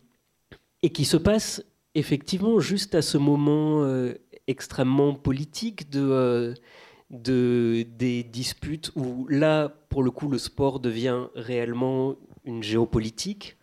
et 0.83 0.91
qui 0.91 1.05
se 1.05 1.17
passe 1.17 1.63
effectivement 1.95 2.61
juste 2.61 2.95
à 2.95 3.03
ce 3.03 3.19
moment 3.19 3.83
euh, 3.83 4.15
extrêmement 4.51 5.15
politique 5.15 5.87
euh, 5.95 6.55
de, 7.11 7.87
des 7.97 8.23
disputes 8.23 8.91
où 8.97 9.27
là, 9.29 9.73
pour 9.89 10.03
le 10.03 10.11
coup, 10.11 10.29
le 10.29 10.39
sport 10.39 10.81
devient 10.81 11.27
réellement 11.35 12.17
une 12.45 12.63
géopolitique. 12.63 13.57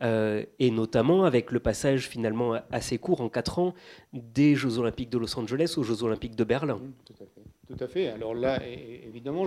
Euh, 0.00 0.44
et 0.60 0.70
notamment 0.70 1.24
avec 1.24 1.50
le 1.50 1.58
passage 1.58 2.06
finalement 2.06 2.52
assez 2.70 2.98
court 2.98 3.20
en 3.20 3.28
quatre 3.28 3.58
ans 3.58 3.74
des 4.12 4.54
Jeux 4.54 4.78
Olympiques 4.78 5.10
de 5.10 5.18
Los 5.18 5.36
Angeles 5.36 5.74
aux 5.76 5.82
Jeux 5.82 6.04
Olympiques 6.04 6.36
de 6.36 6.44
Berlin. 6.44 6.80
Tout 7.04 7.14
à 7.14 7.26
fait. 7.26 7.42
Tout 7.66 7.84
à 7.84 7.88
fait. 7.88 8.06
Alors 8.06 8.32
là, 8.32 8.64
évidemment, 8.64 9.44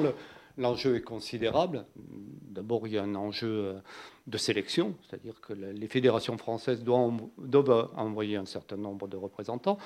l'enjeu 0.58 0.98
est 0.98 1.04
considérable. 1.04 1.86
D'abord, 1.96 2.86
il 2.86 2.94
y 2.94 2.98
a 2.98 3.04
un 3.04 3.16
enjeu 3.16 3.48
euh, 3.48 3.80
de 4.28 4.38
sélection, 4.38 4.96
c'est-à-dire 5.08 5.40
que 5.40 5.54
les 5.54 5.88
fédérations 5.88 6.38
françaises 6.38 6.84
doivent 6.84 7.90
envoyer 7.96 8.36
un 8.36 8.46
certain 8.46 8.76
nombre 8.76 9.08
de 9.08 9.16
représentants 9.16 9.78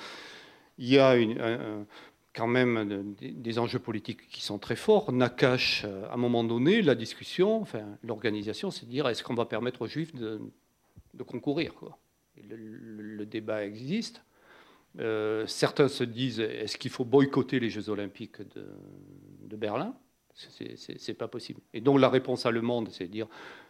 il 0.78 0.88
y 0.88 0.98
a 0.98 1.16
quand 2.36 2.46
même 2.46 3.14
des 3.18 3.58
enjeux 3.58 3.78
politiques 3.78 4.28
qui 4.28 4.42
sont 4.42 4.58
très 4.58 4.76
forts. 4.76 5.10
Nakash, 5.10 5.84
euh, 5.84 6.06
à 6.08 6.14
un 6.14 6.16
moment 6.18 6.44
donné, 6.44 6.82
la 6.82 6.94
discussion, 6.94 7.64
l'organisation, 8.02 8.70
c'est 8.70 8.84
de 8.84 8.90
dire 8.90 9.08
est-ce 9.08 9.24
qu'on 9.24 9.34
va 9.34 9.46
permettre 9.46 9.82
aux 9.82 9.86
Juifs 9.86 10.14
de, 10.14 10.40
concourir. 11.26 11.72
Le, 12.48 13.24
débat 13.24 13.64
existe. 13.64 14.22
Euh, 14.98 15.46
certains 15.46 15.88
se 15.88 16.04
disent 16.04 16.40
est-ce 16.40 16.76
qu'il 16.76 16.90
faut 16.90 17.06
boycotter 17.06 17.58
les 17.58 17.70
Jeux 17.70 17.88
Olympiques 17.88 18.42
de, 18.54 18.66
de 19.44 19.56
Berlin? 19.56 19.94
C'est 20.34 21.14
pas 21.14 21.28
possible. 21.28 21.60
Et 21.72 21.80
donc 21.80 21.98
la 21.98 22.10
réponse 22.10 22.44
allemande, 22.44 22.90
c'est 22.92 23.06
de 23.06 23.12
dire 23.12 23.28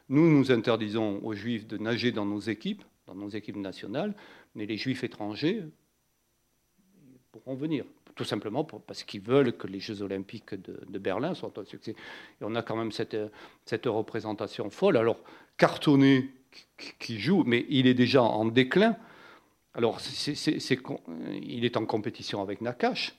nous 0.09 0.29
nous 0.29 0.51
interdisons 0.51 1.21
aux 1.23 1.35
Juifs 1.35 1.69
de 1.69 1.79
nager 1.79 2.11
dans 2.11 2.27
nos 2.27 2.40
équipes, 2.40 2.83
dans 3.07 3.14
nos 3.14 3.29
équipes 3.29 3.57
nationales, 3.57 4.14
mais 4.57 4.66
les 4.66 4.77
Juifs 4.77 5.05
étrangers 5.05 5.62
pourront 7.38 7.57
venir. 7.57 7.85
Tout 8.14 8.25
simplement 8.25 8.64
parce 8.64 9.03
qu'ils 9.03 9.20
veulent 9.20 9.57
que 9.57 9.66
les 9.66 9.81
Jeux 9.81 10.03
Olympiques 10.03 10.55
de, 10.55 10.99
Berlin 10.99 11.35
soient 11.35 11.53
un 11.57 11.64
succès. 11.64 11.92
Et 11.92 12.44
on 12.44 12.54
a 12.54 12.63
quand 12.63 12.77
même 12.77 12.92
cette, 12.92 13.17
cette 13.65 13.87
représentation 13.87 14.71
folle. 14.71 14.96
Alors, 14.96 15.19
Cartonnet 15.58 16.29
qui 16.98 17.19
joue, 17.19 17.44
mais 17.44 17.67
il 17.69 17.87
est 17.87 17.94
déjà 17.94 18.23
en 18.23 18.46
déclin. 18.46 18.96
Alors, 19.75 20.00
il 20.27 21.65
est 21.65 21.77
en 21.77 21.85
compétition 21.85 22.40
avec 22.40 22.63
Nakash. 22.63 23.15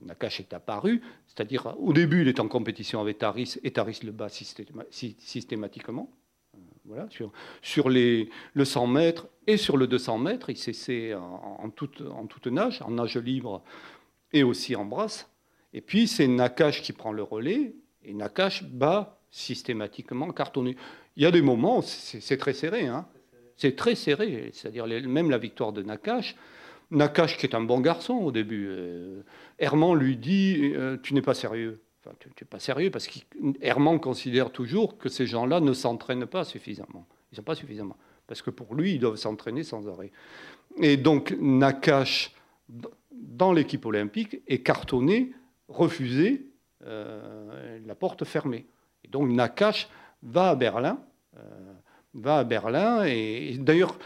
Nakash 0.00 0.40
est 0.40 0.52
apparu, 0.54 1.02
c'est-à-dire 1.26 1.74
au 1.78 1.92
début 1.92 2.22
il 2.22 2.28
est 2.28 2.40
en 2.40 2.48
compétition 2.48 3.00
avec 3.00 3.18
Taris 3.18 3.58
et 3.62 3.72
Taris 3.72 4.00
le 4.02 4.12
bat 4.12 4.28
systématiquement. 4.28 6.10
Sur, 7.62 7.88
les, 7.88 8.28
le 8.54 8.64
100 8.64 8.86
mètres 8.86 9.28
et 9.46 9.56
sur 9.56 9.76
le 9.76 9.86
200 9.86 10.18
mètres, 10.18 10.50
il 10.50 10.56
s'essaie 10.56 11.14
en, 11.14 11.58
en, 11.62 11.70
toute, 11.70 12.00
en 12.00 12.26
toute 12.26 12.46
nage, 12.48 12.82
en 12.82 12.90
nage 12.90 13.16
libre 13.16 13.62
et 14.32 14.42
aussi 14.42 14.74
en 14.76 14.84
brasse. 14.84 15.28
Et 15.72 15.80
puis 15.80 16.08
c'est 16.08 16.26
Nakash 16.26 16.82
qui 16.82 16.92
prend 16.92 17.12
le 17.12 17.22
relais 17.22 17.74
et 18.04 18.14
Nakash 18.14 18.64
bat 18.64 19.18
systématiquement 19.30 20.30
cartonné. 20.32 20.76
Il 21.16 21.22
y 21.22 21.26
a 21.26 21.30
des 21.30 21.42
moments, 21.42 21.82
c'est 21.82 22.36
très 22.36 22.52
serré, 22.52 22.86
hein. 22.86 23.06
c'est 23.56 23.76
très 23.76 23.94
serré, 23.94 24.50
c'est-à-dire 24.52 24.86
même 24.86 25.30
la 25.30 25.38
victoire 25.38 25.72
de 25.72 25.82
Nakash. 25.82 26.36
Nakash 26.90 27.38
qui 27.38 27.46
est 27.46 27.54
un 27.54 27.62
bon 27.62 27.80
garçon 27.80 28.14
au 28.14 28.32
début, 28.32 28.66
euh, 28.68 29.22
Herman 29.58 29.94
lui 29.94 30.16
dit 30.16 30.72
euh, 30.74 30.98
Tu 31.02 31.14
n'es 31.14 31.22
pas 31.22 31.34
sérieux. 31.34 31.81
Tu 32.18 32.28
n'es 32.28 32.46
pas 32.48 32.58
sérieux, 32.58 32.90
parce 32.90 33.06
qu'Herman 33.06 34.00
considère 34.00 34.50
toujours 34.50 34.98
que 34.98 35.08
ces 35.08 35.26
gens-là 35.26 35.60
ne 35.60 35.72
s'entraînent 35.72 36.26
pas 36.26 36.44
suffisamment. 36.44 37.06
Ils 37.30 37.36
sont 37.36 37.42
pas 37.42 37.54
suffisamment. 37.54 37.96
Parce 38.26 38.42
que 38.42 38.50
pour 38.50 38.74
lui, 38.74 38.94
ils 38.94 38.98
doivent 38.98 39.16
s'entraîner 39.16 39.62
sans 39.62 39.88
arrêt. 39.88 40.10
Et 40.80 40.96
donc, 40.96 41.36
Nakash, 41.40 42.34
dans 43.12 43.52
l'équipe 43.52 43.84
olympique, 43.84 44.40
est 44.46 44.62
cartonné, 44.62 45.32
refusé, 45.68 46.46
euh, 46.86 47.78
la 47.86 47.94
porte 47.94 48.24
fermée. 48.24 48.66
Et 49.04 49.08
donc, 49.08 49.28
Nakash 49.28 49.88
va 50.22 50.50
à 50.50 50.54
Berlin, 50.54 50.98
euh, 51.36 51.72
va 52.14 52.38
à 52.38 52.44
Berlin, 52.44 53.04
et, 53.04 53.56
d'ailleurs, 53.58 53.98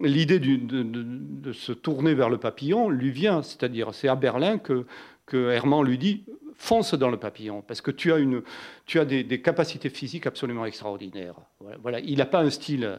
l'idée 0.00 0.38
de, 0.38 1.52
se 1.52 1.72
tourner 1.72 2.14
vers 2.14 2.30
le 2.30 2.38
papillon 2.38 2.88
lui 2.88 3.10
vient, 3.10 3.42
c'est-à-dire 3.42 3.92
c'est 3.92 4.08
à 4.08 4.14
Berlin 4.14 4.58
que, 4.58 4.86
que 5.26 5.50
Herman 5.50 5.84
lui 5.84 5.98
dit 5.98 6.24
fonce 6.60 6.92
dans 6.92 7.08
le 7.08 7.16
papillon, 7.16 7.62
parce 7.62 7.80
que 7.80 7.90
tu 7.90 8.12
as, 8.12 8.18
une, 8.18 8.42
tu 8.84 9.00
as 9.00 9.06
des, 9.06 9.40
capacités 9.40 9.88
physiques 9.88 10.26
absolument 10.26 10.66
extraordinaires. 10.66 11.34
Voilà, 11.82 12.00
il 12.00 12.18
n'a 12.18 12.26
pas 12.26 12.40
un 12.40 12.50
style, 12.50 12.98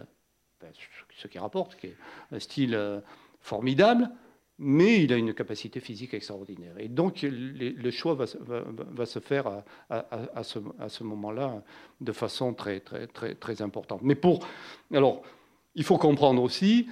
ce 1.15 1.27
qui 1.27 1.37
rapporte, 1.37 1.75
qui 1.75 1.87
est 1.87 1.97
un 2.31 2.39
style 2.39 2.73
euh, 2.73 2.99
formidable, 3.39 4.09
mais 4.57 5.03
il 5.03 5.13
a 5.13 5.15
une 5.15 5.35
capacité 5.35 5.79
physique 5.79 6.15
extraordinaire. 6.15 6.73
Et 6.79 6.87
donc 6.87 7.21
le 7.21 7.91
choix 7.91 8.15
va, 8.15 8.25
va, 8.39 9.05
se 9.05 9.19
faire 9.19 9.45
à, 9.47 9.63
à, 9.89 10.43
ce, 10.43 10.57
à 10.79 10.89
ce 10.89 11.03
moment-là 11.03 11.63
de 11.99 12.11
façon 12.11 12.55
très, 12.55 12.79
très, 12.79 13.05
très, 13.05 13.35
très 13.35 13.61
importante. 13.61 14.01
Mais 14.01 14.15
pour... 14.15 14.39
Alors, 14.91 15.21
il 15.75 15.83
faut 15.83 15.99
comprendre 15.99 16.41
aussi, 16.41 16.87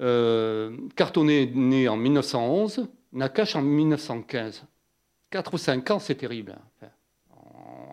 euh, 0.00 0.76
Cartonnet 0.96 1.44
est 1.44 1.54
né 1.54 1.88
en 1.88 1.96
1911, 1.96 2.88
Nakache 3.14 3.56
en 3.56 3.62
1915. 3.62 4.66
4 5.30 5.54
ou 5.54 5.58
5 5.58 5.90
ans, 5.90 5.98
c'est 5.98 6.16
terrible 6.16 6.56
hein, 6.82 6.88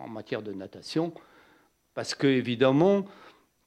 en, 0.04 0.08
matière 0.08 0.42
de 0.42 0.52
natation, 0.52 1.12
parce 1.94 2.14
que 2.14 2.26
évidemment, 2.26 3.04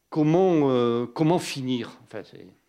comment, 0.09 0.69
euh, 0.69 1.05
comment 1.05 1.39
finir 1.39 1.99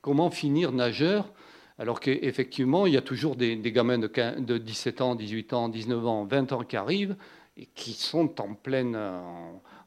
Comment 0.00 0.30
finir 0.30 0.72
nageur 0.72 1.32
alors 1.78 2.00
qu'effectivement, 2.00 2.86
il 2.86 2.92
y 2.92 2.96
a 2.96 3.03
toujours 3.03 3.34
des, 3.34 3.57
gamins 3.57 3.98
de, 3.98 4.09
de, 4.38 4.59
17 4.59 5.00
ans, 5.00 5.14
18 5.16 5.53
ans, 5.53 5.68
19 5.68 6.07
ans, 6.07 6.24
20 6.24 6.53
ans 6.53 6.62
qui 6.62 6.76
arrivent 6.76 7.16
et 7.57 7.66
qui 7.74 7.92
sont 7.94 8.40
en, 8.40 8.55
pleine, 8.55 8.94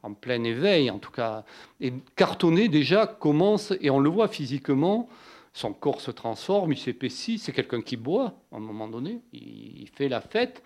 en, 0.02 0.12
plein 0.12 0.42
éveil, 0.44 0.90
en 0.90 0.98
tout 0.98 1.12
cas. 1.12 1.44
Et 1.80 1.94
Cartonnet, 2.16 2.68
déjà, 2.68 3.06
commence, 3.06 3.72
et 3.80 3.88
on 3.88 4.00
le 4.00 4.10
voit 4.10 4.28
physiquement, 4.28 5.08
son 5.54 5.72
corps 5.72 6.00
se 6.00 6.10
transforme, 6.10 6.72
il 6.72 6.78
s'épaissit, 6.78 7.38
c'est 7.38 7.52
quelqu'un 7.52 7.80
qui 7.80 7.96
boit, 7.96 8.34
à 8.52 8.56
un 8.56 8.60
moment 8.60 8.88
donné, 8.88 9.22
il 9.32 9.88
fait 9.94 10.08
la 10.08 10.20
fête, 10.20 10.62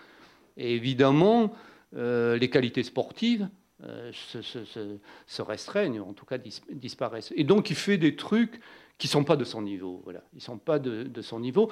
et 0.60 0.74
évidemment, 0.74 1.52
euh, 1.96 2.36
les 2.36 2.50
qualités 2.50 2.82
sportives 2.82 3.48
euh, 3.82 4.12
se, 4.12 5.42
restreignent, 5.42 6.00
en 6.00 6.12
tout 6.12 6.26
cas 6.26 6.36
disparaissent. 6.70 7.32
Et 7.34 7.44
donc 7.44 7.70
il 7.70 7.76
fait 7.76 7.96
des 7.96 8.14
trucs 8.14 8.60
qui 8.98 9.06
ne 9.06 9.12
sont 9.12 9.24
pas 9.24 9.36
de 9.36 9.44
son 9.44 9.62
niveau. 9.62 10.02
Voilà. 10.04 10.22
Ils 10.34 10.42
sont 10.42 10.58
pas 10.58 10.78
de, 10.78 11.22
son 11.22 11.40
niveau. 11.40 11.70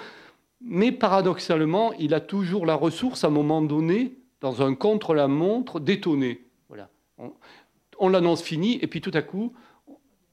Mais 0.62 0.90
paradoxalement, 0.90 1.92
il 1.94 2.14
a 2.14 2.20
toujours 2.20 2.64
la 2.64 2.74
ressource, 2.74 3.24
à 3.24 3.26
un 3.26 3.30
moment 3.30 3.60
donné, 3.60 4.16
dans 4.40 4.62
un 4.62 4.74
contre-la-montre, 4.74 5.80
d'étonner. 5.80 6.46
Voilà. 6.68 6.88
On, 7.98 8.08
l'annonce 8.08 8.42
fini, 8.42 8.78
et 8.80 8.86
puis 8.86 9.02
tout 9.02 9.10
à 9.12 9.20
coup, 9.20 9.52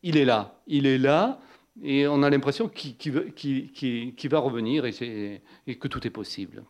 il 0.01 0.15
est 0.15 0.25
là. 0.25 0.61
Il 0.65 0.85
est 0.85 0.97
là, 0.97 1.41
et 1.83 2.07
on 2.07 2.23
a 2.23 2.29
l'impression 2.29 2.69
qu'il 2.69 3.11
va 3.11 4.39
revenir 4.39 4.85
et 4.85 5.75
que 5.75 5.87
tout 5.89 6.07
est 6.07 6.11
possible. 6.11 6.63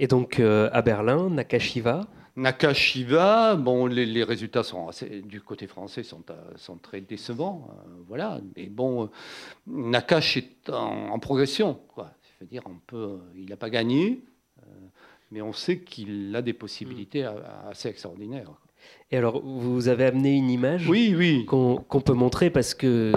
Et 0.00 0.06
donc 0.06 0.40
euh, 0.40 0.70
à 0.72 0.80
Berlin, 0.80 1.28
Nakashiva 1.28 2.08
Nakashiva, 2.34 3.54
bon, 3.56 3.84
les, 3.84 4.24
résultats 4.24 4.62
sont 4.62 4.88
du 5.24 5.42
côté 5.42 5.66
français 5.66 6.02
sont, 6.02 6.22
euh, 6.30 6.34
sont 6.56 6.76
très 6.76 7.02
décevants, 7.02 7.68
euh, 7.68 7.90
voilà. 8.08 8.40
Mais 8.56 8.66
bon, 8.66 9.10
Nakash 9.66 10.38
est 10.38 10.70
en, 10.70 11.18
progression, 11.18 11.78
quoi. 11.88 12.12
Je 12.22 12.44
veux 12.44 12.48
dire, 12.48 12.62
on 12.64 12.76
peut, 12.86 13.18
il 13.36 13.50
n'a 13.50 13.56
pas 13.56 13.68
gagné, 13.68 14.24
mais 15.30 15.42
on 15.42 15.52
sait 15.52 15.80
qu'il 15.80 16.34
a 16.34 16.40
des 16.40 16.54
possibilités 16.54 17.24
mm. 17.24 17.68
assez 17.68 17.88
extraordinaires. 17.88 18.52
Et 19.10 19.18
alors, 19.18 19.42
vous 19.44 19.88
avez 19.88 20.06
amené 20.06 20.34
une 20.34 20.48
image 20.48 20.88
oui, 20.88 21.14
oui. 21.14 21.44
qu'on 21.44 22.00
peut 22.00 22.14
montrer 22.14 22.48
parce 22.48 22.72
que 22.72 23.12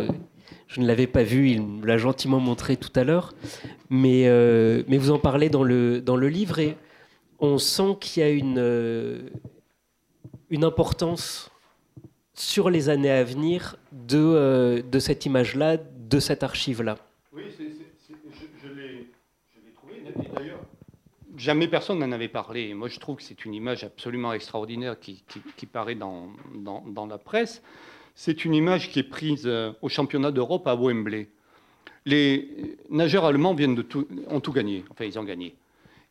je 0.74 0.82
ne 0.82 0.88
l'avais 0.88 1.06
pas 1.06 1.22
vu, 1.22 1.52
il 1.52 1.62
me 1.62 1.86
l'a 1.86 1.98
gentiment 1.98 2.40
montré 2.40 2.78
tout 2.78 2.92
à 2.96 3.04
l'heure. 3.04 3.34
Mais, 3.92 4.28
euh, 4.28 4.82
mais 4.88 4.98
vous 4.98 5.12
en 5.12 5.20
parlez 5.20 5.50
dans 5.50 5.64
le, 5.64 6.02
dans 6.02 6.16
le 6.16 6.30
livre 6.30 6.58
et 6.58 6.76
on 7.40 7.60
sent 7.60 7.98
qu'il 8.02 8.24
y 8.24 8.26
a 8.26 8.30
une, 8.30 8.58
euh, 8.58 9.30
une 10.50 10.64
importance 10.64 11.52
sur 12.34 12.72
les 12.72 12.90
années 12.90 13.12
à 13.12 13.24
venir 13.24 13.76
de, 13.92 14.18
euh, 14.18 14.82
de 14.82 14.98
cette 14.98 15.28
image-là, 15.28 15.78
de 15.78 16.20
cette 16.20 16.42
archive-là. 16.42 16.98
Oui, 17.34 17.44
je, 17.56 18.70
l'ai 18.70 19.08
trouvé. 19.76 20.02
D'ailleurs, 20.36 20.60
jamais 21.38 21.68
personne 21.68 22.00
n'en 22.00 22.12
avait 22.12 22.30
parlé. 22.30 22.74
Moi, 22.74 22.88
je 22.88 23.00
trouve 23.00 23.18
que 23.18 23.24
c'est 23.24 23.46
une 23.46 23.54
image 23.54 23.84
absolument 23.84 24.34
extraordinaire 24.34 25.00
qui, 25.00 25.24
qui, 25.28 25.40
qui 25.56 25.68
paraît 25.68 25.94
dans, 25.94 26.30
dans, 26.56 26.84
dans, 26.88 27.06
la 27.06 27.20
presse. 27.20 27.62
C'est 28.16 28.46
une 28.46 28.54
image 28.54 28.90
qui 28.90 29.00
est 29.00 29.04
prise 29.04 29.44
euh, 29.46 29.74
au 29.82 29.90
championnat 29.90 30.32
d'Europe 30.32 30.68
à 30.68 30.76
Wembley. 30.76 31.30
Les 32.06 32.78
nageurs 32.90 33.26
allemands 33.26 33.54
viennent 33.54 33.76
de 33.76 33.82
tout, 33.82 34.08
ont 34.28 34.42
tout 34.42 34.52
gagné, 34.52 34.84
enfin 34.90 35.06
ils 35.06 35.18
ont 35.18 35.24
gagné. 35.24 35.56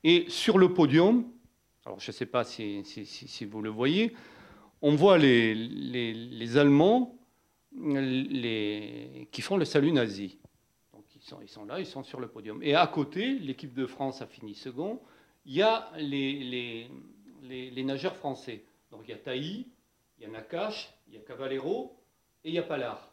Et 0.04 0.24
sur 0.28 0.58
le 0.58 0.72
podium, 0.72 1.24
alors 1.84 2.00
je 2.00 2.10
ne 2.10 2.14
sais 2.14 2.26
pas 2.26 2.44
si, 2.44 2.82
vous 3.50 3.62
le 3.62 3.70
voyez, 3.70 4.14
on 4.80 4.94
voit 4.94 5.18
les, 5.18 5.54
les, 5.54 6.56
Allemands 6.56 7.16
les, 7.76 9.28
qui 9.30 9.42
font 9.42 9.56
le 9.56 9.64
salut 9.64 9.92
nazi. 9.92 10.38
Donc 10.92 11.04
ils 11.14 11.22
sont, 11.22 11.38
ils 11.42 11.48
sont, 11.48 11.64
là, 11.64 11.78
ils 11.78 11.86
sont 11.86 12.02
sur 12.02 12.20
le 12.20 12.28
podium. 12.28 12.62
Et 12.62 12.74
à 12.74 12.86
côté, 12.86 13.38
l'équipe 13.38 13.74
de 13.74 13.86
France 13.86 14.22
a 14.22 14.26
fini 14.26 14.54
second, 14.54 15.00
il 15.44 15.54
y 15.54 15.62
a 15.62 15.90
les, 15.98 16.88
nageurs 17.84 18.16
français. 18.16 18.64
Donc 18.90 19.02
il 19.04 19.10
y 19.10 19.14
a 19.14 19.18
Taï, 19.18 19.66
il 20.18 20.22
y 20.22 20.26
a 20.26 20.28
Nakash, 20.28 20.92
il 21.12 21.18
y 21.18 21.20
a 21.20 21.24
Cavallero 21.24 21.96
et 22.42 22.48
il 22.48 22.54
y 22.54 22.58
a 22.58 22.62
Pallard. 22.62 23.12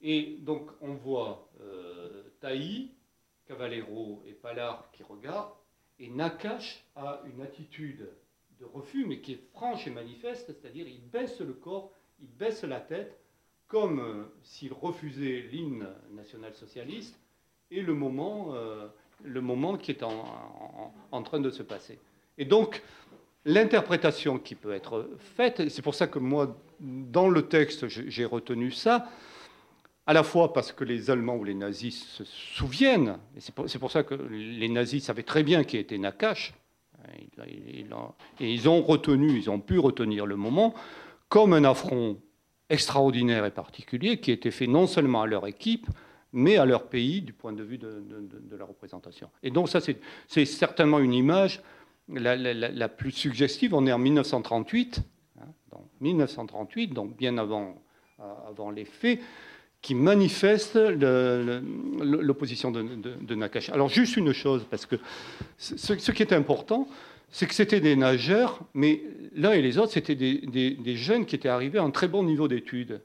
Et 0.00 0.36
donc 0.42 0.70
on 0.80 0.94
voit 0.94 1.50
euh, 1.60 2.22
Taï, 2.40 2.90
Cavallero 3.46 4.22
et 4.26 4.32
Pallard 4.32 4.90
qui 4.92 5.02
regardent, 5.02 5.52
et 5.98 6.08
Nakash 6.08 6.84
a 6.94 7.22
une 7.32 7.40
attitude 7.40 8.08
de 8.60 8.64
refus, 8.64 9.06
mais 9.06 9.20
qui 9.20 9.32
est 9.32 9.42
franche 9.52 9.86
et 9.86 9.90
manifeste, 9.90 10.46
c'est-à-dire 10.46 10.86
il 10.86 11.00
baisse 11.00 11.40
le 11.40 11.54
corps, 11.54 11.92
il 12.20 12.28
baisse 12.28 12.62
la 12.62 12.80
tête, 12.80 13.18
comme 13.66 14.00
euh, 14.00 14.24
s'il 14.42 14.72
refusait 14.72 15.48
l'hymne 15.50 15.88
national-socialiste 16.12 17.18
et 17.70 17.82
le 17.82 17.94
moment, 17.94 18.54
euh, 18.54 18.88
le 19.22 19.40
moment 19.40 19.76
qui 19.76 19.90
est 19.90 20.02
en, 20.02 20.92
en, 21.10 21.22
train 21.22 21.40
de 21.40 21.50
se 21.50 21.62
passer. 21.62 21.98
Et 22.38 22.44
donc, 22.44 22.82
l'interprétation 23.48 24.38
qui 24.38 24.54
peut 24.54 24.72
être 24.72 25.08
faite, 25.18 25.68
c'est 25.70 25.82
pour 25.82 25.94
ça 25.94 26.06
que 26.06 26.18
moi, 26.18 26.56
dans 26.80 27.30
le 27.30 27.48
texte, 27.48 27.88
j'ai 27.88 28.24
retenu 28.26 28.70
ça, 28.70 29.08
à 30.06 30.12
la 30.12 30.22
fois 30.22 30.52
parce 30.52 30.70
que 30.70 30.84
les 30.84 31.10
Allemands 31.10 31.36
ou 31.36 31.44
les 31.44 31.54
nazis 31.54 32.06
se 32.06 32.24
souviennent, 32.24 33.18
et 33.36 33.40
c'est 33.40 33.78
pour, 33.78 33.90
ça 33.90 34.02
que 34.02 34.14
les 34.14 34.68
nazis 34.68 35.02
savaient 35.02 35.22
très 35.22 35.42
bien 35.42 35.64
qui 35.64 35.78
était 35.78 35.96
Nakash, 35.98 36.52
et 37.50 37.86
ils 38.40 38.68
ont 38.68 38.82
retenu, 38.82 39.38
ils 39.38 39.48
ont 39.48 39.60
pu 39.60 39.78
retenir 39.78 40.26
le 40.26 40.36
moment 40.36 40.74
comme 41.30 41.54
un 41.54 41.64
affront 41.64 42.18
extraordinaire 42.68 43.46
et 43.46 43.50
particulier 43.50 44.20
qui 44.20 44.30
était 44.30 44.50
fait 44.50 44.66
non 44.66 44.86
seulement 44.86 45.22
à 45.22 45.26
leur 45.26 45.46
équipe, 45.46 45.86
mais 46.34 46.58
à 46.58 46.66
leur 46.66 46.88
pays 46.88 47.22
du 47.22 47.32
point 47.32 47.54
de 47.54 47.62
vue 47.62 47.78
de, 47.78 48.04
de 48.06 48.56
la 48.56 48.66
représentation. 48.66 49.30
Et 49.42 49.50
donc 49.50 49.70
ça, 49.70 49.80
c'est 49.80 50.44
certainement 50.44 50.98
une 50.98 51.14
image 51.14 51.62
la, 52.08 52.88
plus 52.88 53.12
suggestive, 53.12 53.74
on 53.74 53.86
est 53.86 53.92
en 53.92 53.98
1938, 53.98 55.02
hein, 55.40 55.44
donc 55.72 55.82
1938, 56.00 56.88
donc 56.88 57.16
bien 57.16 57.38
avant, 57.38 57.80
euh, 58.20 58.24
avant 58.48 58.70
les 58.70 58.84
faits, 58.84 59.20
qui 59.80 59.94
manifeste 59.94 60.76
l'opposition 60.76 62.70
de, 62.70 62.82
de, 62.82 63.34
Nakash. 63.34 63.70
Alors 63.70 63.88
juste 63.88 64.16
une 64.16 64.32
chose, 64.32 64.66
parce 64.68 64.86
que 64.86 64.96
ce, 65.56 65.92
qui 66.10 66.22
est 66.22 66.32
important, 66.32 66.88
c'est 67.30 67.46
que 67.46 67.54
c'était 67.54 67.80
des 67.80 67.94
nageurs, 67.94 68.60
mais 68.74 69.02
l'un 69.34 69.52
et 69.52 69.62
les 69.62 69.78
autres, 69.78 69.92
c'était 69.92 70.16
des, 70.16 70.96
jeunes 70.96 71.26
qui 71.26 71.36
étaient 71.36 71.48
arrivés 71.48 71.78
à 71.78 71.84
un 71.84 71.90
très 71.90 72.08
bon 72.08 72.24
niveau 72.24 72.48
d'études. 72.48 73.00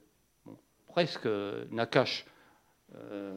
presque 0.88 1.28
Nakash. 1.72 2.26
Euh, 2.96 3.36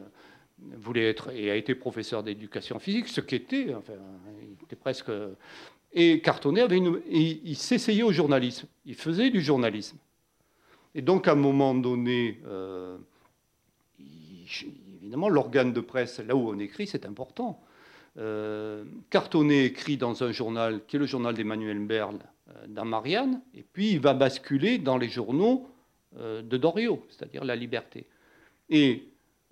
voulait 0.59 1.09
être 1.09 1.29
et 1.31 1.51
a 1.51 1.55
été 1.55 1.75
professeur 1.75 2.23
d'éducation 2.23 2.79
physique, 2.79 3.07
ce 3.07 3.21
qui 3.21 3.35
était, 3.35 3.73
enfin, 3.75 3.93
il 4.41 4.63
était 4.63 4.75
presque. 4.75 5.11
Et 5.93 6.19
Cartonnet 6.21 6.61
avait 6.61 6.77
une, 6.77 7.01
il 7.09 7.55
s'essayait 7.55 8.03
au 8.03 8.11
journalisme, 8.11 8.67
il 8.85 8.95
faisait 8.95 9.29
du 9.29 9.41
journalisme. 9.41 9.97
Et 10.95 11.01
donc 11.01 11.27
à 11.27 11.33
un 11.33 11.35
moment 11.35 11.75
donné, 11.75 12.39
euh, 12.47 12.97
évidemment, 15.01 15.29
l'organe 15.29 15.73
de 15.73 15.81
presse, 15.81 16.19
là 16.19 16.35
où 16.35 16.49
on 16.49 16.59
écrit, 16.59 16.87
c'est 16.87 17.05
important. 17.05 17.61
Cartonnet 19.11 19.65
écrit 19.65 19.95
dans 19.95 20.23
un 20.23 20.31
journal 20.31 20.81
qui 20.87 20.95
est 20.95 20.99
le 20.99 21.05
journal 21.05 21.35
d'Emmanuel 21.35 21.77
Berle 21.85 22.17
dans 22.67 22.83
Marianne, 22.83 23.41
et 23.53 23.61
puis 23.61 23.91
il 23.91 23.99
va 23.99 24.15
basculer 24.15 24.79
dans 24.79 24.97
les 24.97 25.07
journaux 25.07 25.69
de 26.19 26.57
Doriot, 26.57 27.05
c'est-à-dire 27.09 27.45
La 27.45 27.55
Liberté. 27.55 28.07
Et 28.71 29.03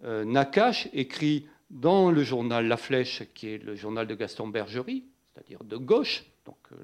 Nakache 0.04 0.88
écrit 0.94 1.46
dans 1.70 2.12
le 2.12 2.24
journal 2.24 2.68
La 2.68 2.78
Flèche, 2.78 3.24
qui 3.34 3.50
est 3.50 3.64
le 3.64 3.76
journal 3.76 4.08
de 4.08 4.16
Gaston 4.16 4.48
Bergerie, 4.48 5.04
c'est-à-dire 5.34 5.64
de 5.64 5.78
gauche. 5.78 6.24
Donc, 6.46 6.58
euh, 6.72 6.76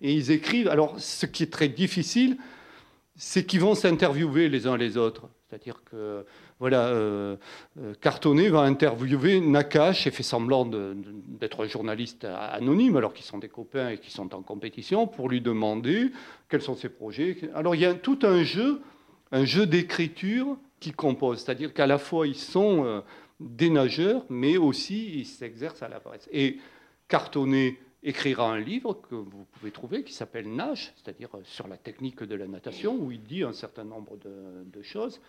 et 0.00 0.12
ils 0.12 0.30
écrivent. 0.30 0.68
Alors, 0.68 0.98
ce 0.98 1.26
qui 1.26 1.42
est 1.42 1.52
très 1.52 1.68
difficile, 1.68 2.36
c'est 3.16 3.44
qu'ils 3.44 3.60
vont 3.60 3.74
s'interviewer 3.74 4.48
les 4.48 4.66
uns 4.66 4.76
les 4.76 4.96
autres. 4.96 5.28
C'est-à-dire 5.48 5.82
que, 5.84 6.24
voilà, 6.58 6.86
euh, 6.86 7.36
euh, 7.78 7.92
Cartonnet 8.00 8.48
va 8.48 8.60
interviewer 8.60 9.40
Nakache 9.40 10.06
et 10.06 10.10
fait 10.10 10.22
semblant 10.22 10.64
d'être 10.64 11.66
journaliste 11.66 12.24
anonyme, 12.24 12.96
alors 12.96 13.12
qu'ils 13.12 13.26
sont 13.26 13.38
des 13.38 13.50
copains 13.50 13.90
et 13.90 13.98
qu'ils 13.98 14.12
sont 14.12 14.34
en 14.34 14.42
compétition, 14.42 15.06
pour 15.06 15.28
lui 15.28 15.40
demander 15.40 16.10
quels 16.48 16.62
sont 16.62 16.74
ses 16.74 16.88
projets. 16.88 17.36
Alors, 17.54 17.74
il 17.74 17.82
y 17.82 17.86
a 17.86 17.94
tout 17.94 18.18
un 18.22 18.42
jeu, 18.42 18.80
un 19.30 19.44
jeu 19.44 19.66
d'écriture 19.66 20.56
qui 20.82 20.92
compose. 20.92 21.38
C'est-à-dire 21.38 21.72
qu'à 21.72 21.86
la 21.86 21.98
fois, 21.98 22.26
ils 22.26 22.36
sont 22.36 23.02
des 23.40 23.70
nageurs, 23.70 24.24
mais 24.28 24.56
aussi 24.56 25.20
ils 25.20 25.26
s'exercent 25.26 25.82
à 25.82 25.88
la 25.88 26.00
presse. 26.00 26.28
Et 26.32 26.58
Cartonnet 27.08 27.78
écrira 28.02 28.50
un 28.50 28.58
livre 28.58 29.00
que 29.08 29.14
vous 29.14 29.46
pouvez 29.52 29.70
trouver 29.70 30.02
qui 30.02 30.12
s'appelle 30.12 30.52
Nage, 30.52 30.92
c'est-à-dire 30.96 31.30
sur 31.44 31.68
la 31.68 31.76
technique 31.76 32.22
de 32.22 32.34
la 32.34 32.46
natation, 32.46 32.96
où 32.96 33.12
il 33.12 33.22
dit 33.22 33.44
un 33.44 33.52
certain 33.52 33.84
nombre 33.84 34.16
de, 34.16 34.82
choses. 34.82 35.20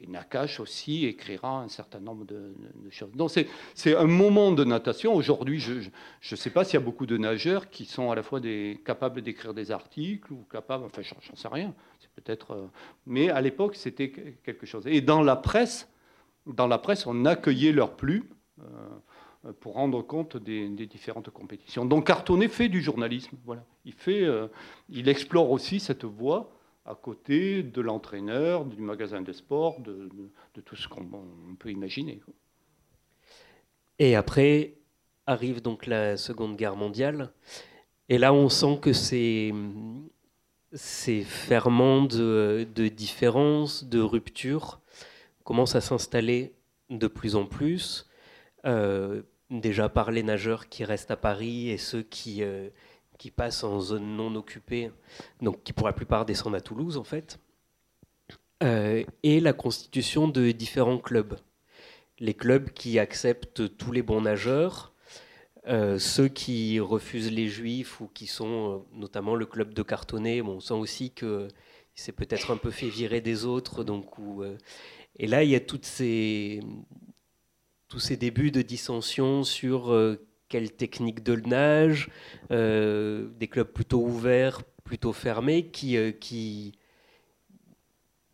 Et 0.00 0.06
Nakache 0.06 0.60
aussi 0.60 1.06
écrira 1.06 1.62
un 1.62 1.68
certain 1.68 1.98
nombre 1.98 2.24
de, 2.24 2.52
choses. 2.90 3.10
Donc 3.12 3.30
c'est 3.74 3.96
un 3.96 4.06
moment 4.06 4.52
de 4.52 4.62
natation. 4.62 5.14
Aujourd'hui, 5.14 5.58
je 5.58 5.80
ne 5.80 6.36
sais 6.36 6.50
pas 6.50 6.64
s'il 6.64 6.74
y 6.74 6.82
a 6.82 6.84
beaucoup 6.84 7.06
de 7.06 7.16
nageurs 7.16 7.70
qui 7.70 7.84
sont 7.84 8.10
à 8.10 8.14
la 8.14 8.22
fois 8.22 8.40
des, 8.40 8.80
capables 8.84 9.22
d'écrire 9.22 9.54
des 9.54 9.72
articles 9.72 10.32
ou 10.32 10.44
capables, 10.52 10.84
enfin 10.84 11.02
j'en 11.02 11.34
sais 11.34 11.48
rien. 11.48 11.74
C'est 12.18 12.24
peut-être, 12.24 12.50
euh, 12.50 12.66
mais 13.06 13.30
à 13.30 13.40
l'époque 13.40 13.76
c'était 13.76 14.10
quelque 14.10 14.66
chose. 14.66 14.84
Et 14.88 15.00
dans 15.00 15.22
la 15.22 15.36
presse, 15.36 15.88
dans 16.46 16.66
la 16.66 16.78
presse, 16.78 17.06
on 17.06 17.24
accueillait 17.24 17.70
leurs 17.70 17.94
plumes 17.94 18.26
euh, 18.60 19.52
pour 19.60 19.74
rendre 19.74 20.02
compte 20.02 20.36
des, 20.36 20.68
différentes 20.68 21.30
compétitions. 21.30 21.84
Donc 21.84 22.08
Cartonnet 22.08 22.48
fait 22.48 22.68
du 22.68 22.82
journalisme. 22.82 23.36
Voilà. 23.44 23.64
Il, 23.84 23.92
fait, 23.92 24.24
euh, 24.24 24.48
il 24.88 25.08
explore 25.08 25.52
aussi 25.52 25.78
cette 25.78 26.04
voie 26.04 26.50
à 26.84 26.96
côté 26.96 27.62
de 27.62 27.80
l'entraîneur, 27.80 28.64
du 28.64 28.80
magasin 28.82 29.20
de 29.20 29.32
sport, 29.32 29.78
de, 29.80 30.10
tout 30.64 30.74
ce 30.74 30.88
qu'on 30.88 31.06
peut 31.56 31.70
imaginer. 31.70 32.20
Et 34.00 34.16
après 34.16 34.74
arrive 35.26 35.62
donc 35.62 35.86
la 35.86 36.16
Seconde 36.16 36.56
Guerre 36.56 36.74
mondiale. 36.74 37.30
Et 38.08 38.18
là, 38.18 38.32
on 38.32 38.48
sent 38.48 38.78
que 38.80 38.94
ces, 38.94 39.52
ces 40.72 41.22
ferments 41.22 42.02
de, 42.02 42.66
de 42.74 42.88
différence, 42.88 43.84
de 43.84 44.00
rupture, 44.00 44.80
commence 45.44 45.74
à 45.74 45.80
s'installer 45.80 46.52
de 46.90 47.06
plus 47.06 47.36
en 47.36 47.46
plus, 47.46 48.08
euh, 48.66 49.22
déjà 49.50 49.88
par 49.88 50.10
les 50.10 50.22
nageurs 50.22 50.68
qui 50.68 50.84
restent 50.84 51.10
à 51.10 51.16
Paris 51.16 51.70
et 51.70 51.78
ceux 51.78 52.02
qui, 52.02 52.42
euh, 52.42 52.68
qui 53.18 53.30
passent 53.30 53.64
en 53.64 53.80
zone 53.80 54.16
non 54.16 54.34
occupée, 54.34 54.90
donc 55.40 55.62
qui 55.62 55.72
pour 55.72 55.86
la 55.86 55.92
plupart 55.92 56.24
descendent 56.24 56.54
à 56.54 56.60
Toulouse 56.60 56.96
en 56.96 57.04
fait, 57.04 57.38
euh, 58.62 59.04
et 59.22 59.40
la 59.40 59.52
constitution 59.52 60.28
de 60.28 60.50
différents 60.50 60.98
clubs. 60.98 61.38
Les 62.18 62.34
clubs 62.34 62.70
qui 62.70 62.98
acceptent 62.98 63.76
tous 63.76 63.92
les 63.92 64.02
bons 64.02 64.22
nageurs, 64.22 64.92
ceux 65.98 66.28
qui 66.28 66.80
refusent 66.80 67.30
les 67.30 67.48
juifs 67.48 68.00
ou 68.00 68.08
qui 68.14 68.26
sont 68.26 68.84
notamment 68.92 69.34
le 69.34 69.46
club 69.46 69.74
de 69.74 69.82
cartonnet, 69.82 70.40
bon, 70.40 70.56
on 70.56 70.60
sent 70.60 70.74
aussi 70.74 71.10
que 71.10 71.48
c'est 71.94 72.12
peut-être 72.12 72.50
un 72.50 72.56
peu 72.56 72.70
fait 72.70 72.88
virer 72.88 73.20
des 73.20 73.44
autres, 73.44 73.84
donc 73.84 74.18
où, 74.18 74.44
et 75.18 75.26
là, 75.26 75.42
il 75.42 75.50
y 75.50 75.56
a 75.56 75.60
toutes 75.60 75.84
ces, 75.84 76.60
tous 77.88 77.98
ces 77.98 78.16
débuts 78.16 78.50
de 78.50 78.62
dissension 78.62 79.42
sur 79.42 79.92
euh, 79.92 80.16
quelle 80.48 80.72
technique 80.72 81.22
de 81.22 81.34
nage, 81.34 82.08
euh, 82.50 83.28
des 83.38 83.48
clubs 83.48 83.66
plutôt 83.66 84.00
ouverts, 84.00 84.62
plutôt 84.84 85.12
fermés, 85.12 85.66
qui, 85.66 85.96
euh, 85.96 86.12
qui, 86.12 86.72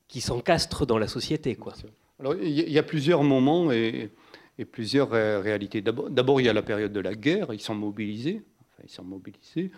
qui 0.08 0.20
s'encastrent 0.20 0.86
dans 0.86 0.98
la 0.98 1.08
société. 1.08 1.56
Quoi. 1.56 1.72
Alors, 2.20 2.34
il 2.34 2.70
y 2.70 2.78
a 2.78 2.82
plusieurs 2.82 3.22
moments 3.22 3.72
et, 3.72 4.10
et 4.58 4.64
plusieurs 4.64 5.10
réalités. 5.10 5.82
D'abord, 5.82 6.40
il 6.40 6.44
y 6.44 6.48
a 6.48 6.52
la 6.52 6.62
période 6.62 6.92
de 6.92 7.00
la 7.00 7.14
guerre, 7.14 7.52
ils 7.52 7.60
sont 7.60 7.74
mobilisés. 7.74 8.42
Enfin, 8.60 8.82
ils 8.84 8.90
sont 8.90 9.04
mobilisés. 9.04 9.70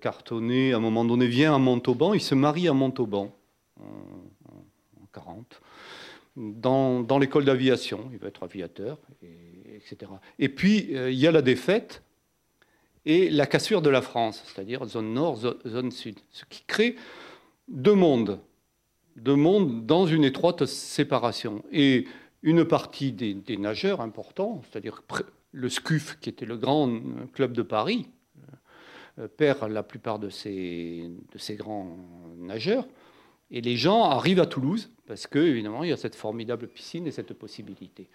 Cartonnet, 0.00 0.72
à 0.72 0.76
un 0.76 0.80
moment 0.80 1.04
donné, 1.04 1.26
vient 1.26 1.54
à 1.54 1.58
Montauban, 1.58 2.14
il 2.14 2.20
se 2.20 2.34
marie 2.34 2.66
à 2.66 2.72
Montauban 2.72 3.34
en, 3.78 3.84
en 3.84 5.06
40 5.12 5.60
dans, 6.36 7.18
l'école 7.18 7.44
d'aviation, 7.44 8.08
il 8.12 8.18
va 8.18 8.28
être 8.28 8.42
aviateur, 8.42 8.98
etc. 9.22 10.12
Et 10.38 10.48
puis, 10.48 10.96
euh, 10.96 11.10
il 11.10 11.18
y 11.18 11.26
a 11.26 11.32
la 11.32 11.42
défaite 11.42 12.02
et 13.04 13.30
la 13.30 13.46
cassure 13.46 13.82
de 13.82 13.90
la 13.90 14.02
France, 14.02 14.42
c'est-à-dire 14.46 14.84
zone 14.84 15.12
nord, 15.12 15.38
zone 15.66 15.90
sud, 15.90 16.18
ce 16.30 16.44
qui 16.48 16.64
crée 16.66 16.96
deux 17.68 17.94
mondes, 17.94 18.40
deux 19.16 19.34
mondes 19.34 19.86
dans 19.86 20.06
une 20.06 20.24
étroite 20.24 20.66
séparation. 20.66 21.64
Et 21.72 22.06
une 22.42 22.64
partie 22.64 23.12
des, 23.12 23.56
nageurs 23.56 24.00
importants, 24.00 24.62
c'est-à-dire 24.70 25.02
le 25.52 25.68
SCUF, 25.68 26.18
qui 26.20 26.28
était 26.28 26.46
le 26.46 26.56
grand 26.56 26.90
club 27.32 27.52
de 27.52 27.62
Paris, 27.62 28.08
euh, 29.18 29.28
perd 29.28 29.70
la 29.70 29.82
plupart 29.82 30.18
de 30.18 30.28
ses, 30.28 31.10
grands 31.50 31.96
nageurs. 32.38 32.86
Et 33.50 33.60
les 33.60 33.76
gens 33.76 34.04
arrivent 34.04 34.40
à 34.40 34.46
Toulouse 34.46 34.90
parce 35.06 35.26
que, 35.26 35.38
évidemment, 35.38 35.82
il 35.82 35.90
y 35.90 35.92
a 35.92 35.96
cette 35.96 36.14
formidable 36.14 36.68
piscine 36.68 37.06
et 37.06 37.10
cette 37.10 37.32
possibilité. 37.34 38.08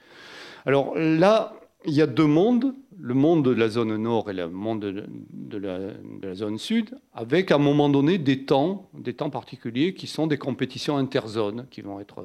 Alors 0.65 0.97
là, 0.97 1.53
il 1.85 1.93
y 1.93 2.01
a 2.01 2.07
deux 2.07 2.25
mondes, 2.25 2.73
le 2.97 3.13
monde 3.13 3.43
de 3.43 3.51
la 3.51 3.67
zone 3.67 3.95
nord 3.97 4.29
et 4.29 4.33
le 4.33 4.49
monde 4.49 4.79
de 4.79 5.57
la, 5.57 6.33
zone 6.33 6.57
sud, 6.57 6.97
avec 7.13 7.51
à 7.51 7.55
un 7.55 7.59
moment 7.59 7.89
donné 7.89 8.17
des 8.17 8.45
temps, 8.45 8.89
des 8.93 9.13
temps 9.13 9.29
particuliers 9.29 9.93
qui 9.93 10.07
sont 10.07 10.25
des 10.25 10.37
compétitions 10.37 10.97
interzones 10.97 11.67
qui 11.69 11.81
vont 11.81 11.99
être. 11.99 12.23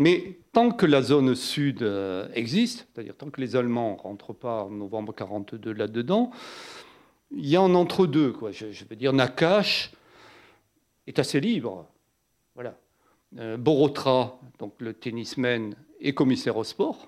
Mais 0.00 0.38
tant 0.52 0.70
que 0.70 0.86
la 0.86 1.02
zone 1.02 1.34
sud 1.34 1.82
euh, 1.82 2.26
existe, 2.32 2.88
c'est-à-dire 2.90 3.14
tant 3.14 3.28
que 3.28 3.38
les 3.38 3.54
Allemands 3.54 3.96
ne 3.96 4.00
rentrent 4.00 4.32
pas 4.32 4.64
en 4.64 4.70
novembre 4.70 5.14
42 5.14 5.74
là-dedans, 5.74 6.30
il 7.30 7.46
y 7.46 7.54
a 7.54 7.60
un 7.60 7.74
entre-deux. 7.74 8.34
Je, 8.50 8.84
veux 8.88 8.96
dire, 8.96 9.12
Nakash 9.12 9.92
est 11.06 11.18
assez 11.18 11.38
libre. 11.38 11.86
Voilà. 12.54 12.78
Euh, 13.36 13.58
Borotra, 13.58 14.40
donc 14.58 14.72
le 14.78 14.94
tennisman, 14.94 15.74
est 16.00 16.14
commissaire 16.14 16.56
au 16.56 16.64
sport. 16.64 17.06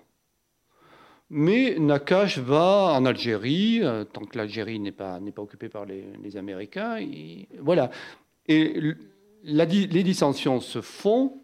Mais 1.30 1.78
Nakash 1.78 2.36
va 2.36 2.92
en 2.94 3.06
Algérie, 3.06 3.80
euh, 3.82 4.04
tant 4.04 4.26
que 4.26 4.36
l'Algérie 4.36 4.78
n'est 4.78 4.92
pas, 4.92 5.18
pas 5.34 5.40
occupée 5.40 5.70
par 5.70 5.86
les, 5.86 6.36
Américains. 6.36 6.98
Et, 6.98 7.48
voilà. 7.58 7.90
Et 8.48 8.78
les 9.44 10.02
dissensions 10.02 10.60
se 10.60 10.82
font 10.82 11.38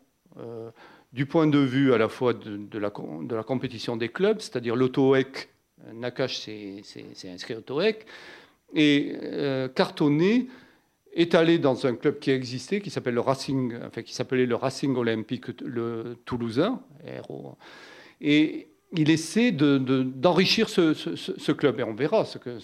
du 1.13 1.27
point 1.27 1.47
de 1.47 1.59
vue 1.59 1.93
à 1.93 1.99
la 1.99 2.09
fois 2.09 2.35
de, 2.35 2.79
la, 2.79 2.91
compétition 3.43 3.97
des 3.97 4.09
clubs, 4.09 4.41
c'est-à-dire 4.41 4.77
l'auto-EC. 4.77 5.49
Nakash 5.95 6.41
s'est 6.41 6.83
inscrit 7.33 7.55
au 7.55 7.61
TOEC. 7.61 8.05
Et 8.75 9.15
Cartonnet 9.75 10.47
est 11.15 11.35
allé 11.35 11.59
dans 11.59 11.87
un 11.87 11.95
club 11.95 12.19
qui 12.19 12.31
existait, 12.31 12.81
qui 12.81 12.93
le 13.05 13.21
Racing, 13.21 13.75
qui 14.05 14.15
s'appelait 14.15 14.45
le 14.45 14.55
Racing 14.55 14.95
Olympique 14.97 15.47
le 15.63 16.17
Toulousain, 16.25 16.83
et 18.21 18.69
il 18.93 19.11
essaie 19.11 19.53
d'enrichir 19.53 20.67
de, 20.67 20.95
ce, 20.95 21.53
club, 21.53 21.81
et 21.81 21.83
on 21.83 21.95
verra 21.95 22.25
ce 22.25 22.39
que, 22.39 22.59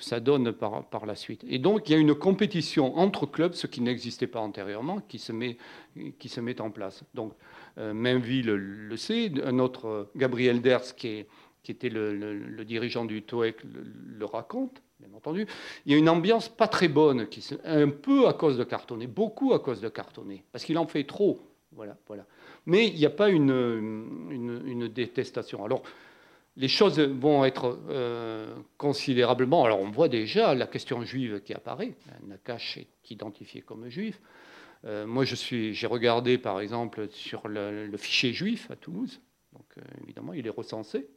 ça 0.00 0.20
donne 0.20 0.52
par, 0.52 1.06
la 1.06 1.14
suite. 1.14 1.44
Et 1.48 1.58
donc 1.58 1.88
il 1.88 1.92
y 1.92 1.94
a 1.94 1.98
une 1.98 2.14
compétition 2.14 2.98
entre 2.98 3.26
clubs, 3.26 3.54
ce 3.54 3.66
qui 3.66 3.80
n'existait 3.80 4.26
pas 4.26 4.40
antérieurement, 4.40 5.00
qui 5.08 5.18
se 5.18 5.32
met, 5.32 5.56
se 5.96 6.62
en 6.62 6.70
place. 6.70 7.04
Donc 7.14 7.32
euh, 7.78 7.94
Mainville 7.94 8.46
le 8.50 8.96
sait, 8.96 9.30
un 9.44 9.58
autre, 9.60 10.10
Gabriel 10.16 10.60
Ders, 10.60 10.96
qui, 10.96 11.24
était 11.68 11.90
le, 11.90 12.64
dirigeant 12.64 13.04
du 13.04 13.22
TOEC, 13.22 13.58
le 13.64 14.24
raconte 14.24 14.82
bien 14.98 15.16
entendu. 15.16 15.46
Il 15.86 15.92
y 15.92 15.94
a 15.94 15.98
une 15.98 16.08
ambiance 16.08 16.48
pas 16.48 16.68
très 16.68 16.88
bonne, 16.88 17.28
qui, 17.28 17.46
un 17.64 17.88
peu 17.88 18.26
à 18.26 18.32
cause 18.32 18.58
de 18.58 18.64
Cartonnet, 18.64 19.06
beaucoup 19.06 19.54
à 19.54 19.60
cause 19.60 19.80
de 19.80 19.88
Cartonnet, 19.88 20.44
parce 20.52 20.64
qu'il 20.64 20.76
en 20.76 20.86
fait 20.86 21.04
trop. 21.04 21.40
Voilà, 21.72 21.96
voilà. 22.06 22.26
Mais 22.66 22.88
il 22.88 22.96
n'y 22.96 23.06
a 23.06 23.10
pas 23.10 23.28
une, 23.28 24.28
une, 24.30 24.88
détestation. 24.88 25.64
Alors, 25.64 25.82
les 26.56 26.68
choses 26.68 26.98
vont 26.98 27.44
être 27.44 27.78
euh, 27.88 28.54
considérablement. 28.76 29.64
Alors, 29.64 29.80
on 29.80 29.90
voit 29.90 30.08
déjà 30.08 30.54
la 30.54 30.66
question 30.66 31.02
juive 31.04 31.40
qui 31.42 31.54
apparaît. 31.54 31.94
Nakash 32.26 32.78
est 32.78 33.10
identifié 33.10 33.62
comme 33.62 33.88
juif. 33.88 34.20
Euh, 34.84 35.06
moi, 35.06 35.24
je 35.24 35.34
suis, 35.34 35.74
j'ai 35.74 35.86
regardé, 35.86 36.38
par 36.38 36.60
exemple, 36.60 37.08
sur 37.10 37.46
le, 37.46 37.90
fichier 37.96 38.32
juif 38.32 38.70
à 38.70 38.76
Toulouse. 38.76 39.20
Donc, 39.52 39.66
euh, 39.78 39.82
évidemment, 40.02 40.32
il 40.32 40.46
est 40.46 40.50
recensé. 40.50 41.08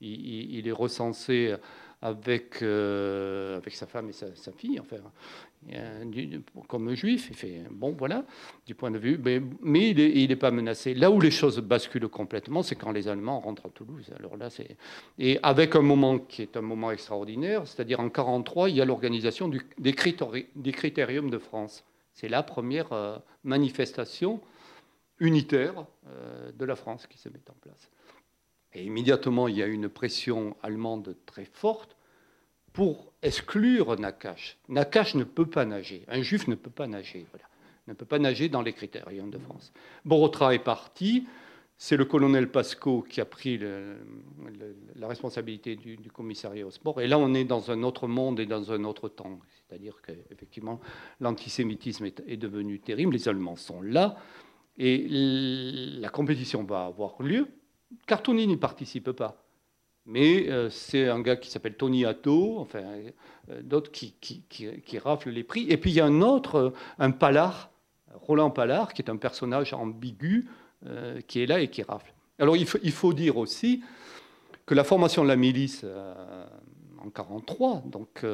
il, 0.00 0.68
est 0.68 0.72
recensé 0.72 1.56
avec, 2.02 2.62
euh, 2.62 3.56
avec 3.56 3.74
sa 3.74 3.86
femme 3.86 4.10
et 4.10 4.12
sa, 4.12 4.52
fille, 4.52 4.78
enfin, 4.78 4.96
comme 6.68 6.94
juif. 6.94 7.28
Il 7.30 7.36
fait 7.36 7.62
bon, 7.70 7.92
voilà, 7.92 8.24
du 8.66 8.74
point 8.74 8.90
de 8.90 8.98
vue, 8.98 9.18
mais, 9.22 9.40
mais 9.62 9.90
il 9.90 10.28
n'est 10.28 10.36
pas 10.36 10.50
menacé. 10.50 10.94
Là 10.94 11.10
où 11.10 11.20
les 11.20 11.30
choses 11.30 11.58
basculent 11.58 12.08
complètement, 12.08 12.62
c'est 12.62 12.76
quand 12.76 12.92
les 12.92 13.08
Allemands 13.08 13.40
rentrent 13.40 13.66
à 13.66 13.70
Toulouse. 13.70 14.10
Alors 14.18 14.36
là, 14.36 14.50
c'est 14.50 14.76
et 15.18 15.38
avec 15.42 15.74
un 15.74 15.82
moment 15.82 16.18
qui 16.18 16.42
est 16.42 16.56
un 16.56 16.62
moment 16.62 16.90
extraordinaire, 16.90 17.66
c'est-à-dire 17.66 18.00
en 18.00 18.10
43, 18.10 18.70
il 18.70 18.76
y 18.76 18.80
a 18.80 18.84
l'organisation 18.84 19.48
des, 19.48 19.92
critériums 19.92 21.30
de 21.30 21.38
France. 21.38 21.84
C'est 22.12 22.28
la 22.28 22.42
première 22.42 22.92
euh, 22.92 23.18
manifestation 23.44 24.40
unitaire 25.18 25.86
euh, 26.08 26.52
de 26.52 26.64
la 26.64 26.76
France 26.76 27.06
qui 27.06 27.18
se 27.18 27.28
met 27.28 27.40
en 27.48 27.54
place. 27.60 27.90
Et 28.76 28.84
immédiatement, 28.84 29.48
il 29.48 29.56
y 29.56 29.62
a 29.62 29.66
une 29.66 29.88
pression 29.88 30.54
allemande 30.62 31.16
très 31.24 31.46
forte 31.46 31.96
pour 32.74 33.10
exclure 33.22 33.98
Nakash. 33.98 34.58
Nakash 34.68 35.14
ne 35.14 35.24
peut 35.24 35.46
pas 35.46 35.64
nager. 35.64 36.04
Un 36.08 36.20
juif 36.20 36.46
ne 36.46 36.54
peut 36.54 36.70
pas 36.70 36.86
nager. 36.86 37.24
Voilà. 37.30 37.46
Ne 37.88 37.94
peut 37.94 38.04
pas 38.04 38.18
nager 38.18 38.50
dans 38.50 38.60
les 38.60 38.74
critériums 38.74 39.30
de 39.30 39.38
France. 39.38 39.72
Borotra 40.04 40.54
est 40.54 40.62
parti. 40.62 41.26
C'est 41.78 41.96
le 41.96 42.04
colonel 42.04 42.50
Pasco 42.50 43.00
qui 43.00 43.22
a 43.22 43.24
pris 43.24 43.58
la 43.58 45.08
responsabilité 45.08 45.76
du, 45.76 45.96
commissariat 46.12 46.66
au 46.66 46.70
sport. 46.70 47.00
Et 47.00 47.06
là, 47.06 47.18
on 47.18 47.32
est 47.32 47.44
dans 47.44 47.70
un 47.70 47.82
autre 47.82 48.06
monde 48.06 48.40
et 48.40 48.46
dans 48.46 48.72
un 48.72 48.84
autre 48.84 49.08
temps. 49.08 49.40
C'est-à-dire 49.54 50.02
qu'effectivement, 50.06 50.80
l'antisémitisme 51.20 52.04
est, 52.04 52.36
devenu 52.36 52.78
terrible. 52.80 53.14
Les 53.14 53.26
Allemands 53.26 53.56
sont 53.56 53.80
là. 53.80 54.16
Et 54.76 55.06
la 55.08 56.10
compétition 56.10 56.62
va 56.62 56.84
avoir 56.84 57.22
lieu. 57.22 57.48
Cartoni 58.06 58.46
n'y 58.46 58.56
participe 58.56 59.12
pas. 59.12 59.46
Mais 60.06 60.48
euh, 60.48 60.70
c'est 60.70 61.08
un 61.08 61.20
gars 61.20 61.34
qui 61.34 61.50
s'appelle 61.50 61.76
Tony 61.76 62.04
Atto, 62.04 62.58
enfin, 62.58 62.82
euh, 63.50 63.62
d'autres 63.62 63.90
qui, 63.90 64.14
qui, 64.20 64.72
les 65.26 65.44
prix. 65.44 65.66
Et 65.68 65.76
puis 65.76 65.90
il 65.90 65.94
y 65.94 66.00
a 66.00 66.06
un 66.06 66.22
autre, 66.22 66.54
euh, 66.56 66.70
un 67.00 67.10
Palard, 67.10 67.70
Roland 68.14 68.50
Palard, 68.50 68.94
qui 68.94 69.02
est 69.02 69.10
un 69.10 69.16
personnage 69.16 69.74
ambigu, 69.74 70.48
qui 71.26 71.40
est 71.40 71.46
là 71.46 71.58
et 71.58 71.68
qui 71.68 71.82
rafle. 71.82 72.12
Alors 72.38 72.56
il 72.56 72.66
faut, 72.66 73.12
dire 73.12 73.38
aussi 73.38 73.82
que 74.66 74.74
la 74.74 74.84
formation 74.84 75.24
de 75.24 75.28
la 75.28 75.36
milice 75.36 75.84
en 75.84 77.06
1943, 77.06 77.82
donc 77.86 78.24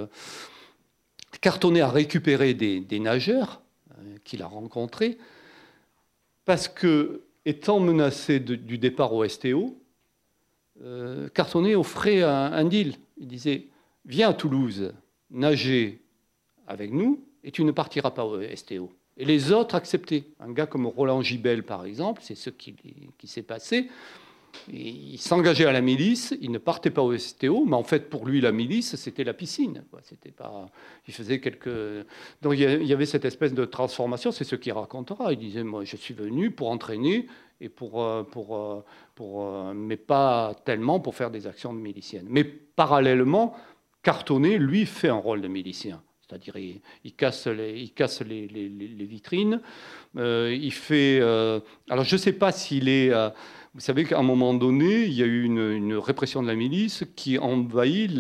Cartonnet 1.41 1.81
a 1.81 1.89
récupéré 1.89 2.53
des 2.53 3.01
nageurs 3.01 3.63
qu'il 4.25 4.43
a 4.43 4.47
rencontrés, 4.47 5.17
parce 6.45 6.69
que 6.69 7.23
étant 7.45 7.81
menacé 7.81 8.41
du 8.41 8.79
départ 8.79 9.13
au 9.13 9.27
STO, 9.27 9.77
euh, 10.83 11.29
Cartonnet 11.29 11.75
offrait 11.75 12.23
un, 12.23 12.65
deal. 12.65 12.95
Il 13.19 13.29
disait 13.29 13.67
Viens 14.05 14.31
à 14.31 14.35
Toulouse 14.35 14.93
nager 15.31 16.01
avec 16.67 16.93
nous 16.93 17.25
et 17.45 17.51
tu 17.51 17.65
ne 17.65 17.73
partiras 17.73 18.11
pas 18.11 18.25
au 18.25 18.41
STO. 18.55 18.91
Et 19.17 19.25
les 19.25 19.53
autres 19.53 19.75
acceptaient. 19.75 20.25
Un 20.41 20.53
gars 20.53 20.67
comme 20.67 20.87
Roland 20.87 21.23
Gibel, 21.23 21.63
par 21.63 21.85
exemple, 21.85 22.23
c'est 22.25 22.35
ce 22.35 22.51
qui 22.51 22.75
s'est 23.25 23.43
passé 23.43 23.89
il 24.73 25.19
s'engageait 25.19 25.67
à 25.67 25.73
la 25.73 25.81
milice, 25.81 26.35
il 26.41 26.51
ne 26.51 26.59
partait 26.59 26.91
pas 26.91 27.03
au 27.03 27.17
STO, 27.17 27.65
mais 27.65 27.77
en 27.77 27.83
fait, 27.83 28.09
pour 28.09 28.27
lui, 28.27 28.41
la 28.41 28.53
milice, 28.53 28.97
c'était 28.97 29.25
la 29.25 29.35
piscine. 29.35 29.85
C'était 30.03 30.31
pas, 30.31 30.67
il 31.09 31.15
faisait 31.15 31.41
quelques. 31.41 31.69
Donc, 32.43 32.55
il 32.55 32.85
y 32.85 32.93
avait 32.93 33.07
cette 33.07 33.25
espèce 33.25 33.55
de 33.55 33.65
transformation. 33.65 34.31
C'est 34.31 34.45
ce 34.45 34.57
qu'il 34.57 34.73
racontera. 34.73 35.33
Il 35.33 35.39
disait, 35.39 35.63
moi, 35.65 35.85
je 35.85 35.97
suis 35.97 36.15
venu 36.15 36.51
pour 36.51 36.71
entraîner 36.71 37.27
et 37.63 37.69
pour, 37.69 38.03
euh, 38.03 38.25
pour, 38.25 38.57
euh, 38.57 38.85
pour, 39.15 39.47
euh, 39.47 39.73
mais 39.73 39.97
pas 39.97 40.55
tellement 40.65 41.01
pour 41.01 41.15
faire 41.15 41.31
des 41.31 41.47
actions 41.47 41.73
de 41.73 41.79
miliciennes. 41.79 42.27
Mais 42.29 42.45
parallèlement, 42.45 43.57
Cartonnet, 44.03 44.59
lui, 44.59 44.85
fait 44.85 45.09
un 45.09 45.15
rôle 45.15 45.41
de 45.41 45.49
milicien. 45.49 46.03
C'est-à-dire, 46.21 46.57
il, 46.57 47.15
casse 47.15 47.47
les, 47.47 47.79
il 47.79 47.93
casse 47.93 48.23
les, 48.23 48.49
les, 48.49 49.05
vitrines. 49.05 49.61
il 50.17 50.73
fait. 50.73 51.21
alors, 51.21 52.05
je 52.05 52.15
ne 52.15 52.21
sais 52.21 52.33
pas 52.33 52.53
s'il 52.53 52.89
est. 52.89 53.13
Vous 53.75 53.81
savez 53.81 54.05
qu'à 54.05 54.19
un 54.19 54.23
moment 54.23 54.53
donné, 54.53 55.05
il 55.05 55.15
y 55.15 55.23
a 55.23 55.27
eu 55.27 55.45
une, 55.45 55.95
répression 55.95 56.43
de 56.43 56.47
la 56.47 56.55
milice 56.55 57.05
qui 57.17 57.39
envahit 57.39 58.11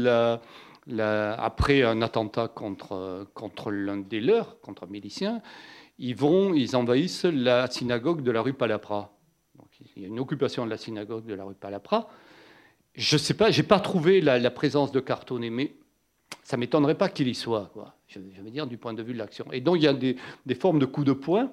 après 0.99 1.83
un 1.83 2.01
attentat 2.01 2.49
contre, 2.49 3.71
l'un 3.71 3.99
des 3.99 4.21
leurs, 4.21 4.61
contre 4.61 4.85
un 4.85 4.87
milicien, 4.87 5.43
ils 5.99 6.17
vont, 6.17 6.55
ils 6.55 6.75
envahissent 6.75 7.27
la 7.27 7.71
synagogue 7.71 8.23
de 8.23 8.31
la 8.31 8.41
rue 8.41 8.55
Palapra. 8.55 9.13
Donc, 9.59 9.69
il 9.95 10.03
y 10.03 10.05
a 10.07 10.09
une 10.09 10.21
occupation 10.21 10.65
de 10.65 10.71
la 10.71 10.79
synagogue 10.79 11.27
de 11.27 11.35
la 11.35 11.45
rue 11.45 11.55
Palapra. 11.55 12.09
Je 12.95 13.17
ne 13.17 13.19
sais 13.19 13.35
pas, 13.35 13.51
j'ai 13.51 13.63
pas 13.63 13.79
trouvé 13.79 14.23
la, 14.23 14.51
présence 14.51 14.91
de 14.91 15.01
Cartonnet, 15.01 15.51
mais 15.51 15.75
ça 16.43 16.57
m'étonnerait 16.57 16.97
pas 16.97 17.11
qu'il 17.11 17.29
y 17.29 17.35
soit. 17.35 17.71
Je, 18.07 18.19
veux 18.19 18.51
dire 18.51 18.67
du 18.67 18.79
point 18.79 18.95
de 18.95 19.03
vue 19.03 19.13
de 19.13 19.19
l'action. 19.19 19.45
Et 19.53 19.61
donc 19.61 19.77
il 19.77 19.83
y 19.83 19.87
a 19.87 19.93
des 19.93 20.55
formes 20.55 20.79
de 20.79 20.87
coups 20.87 21.07
de 21.07 21.13
poing 21.13 21.53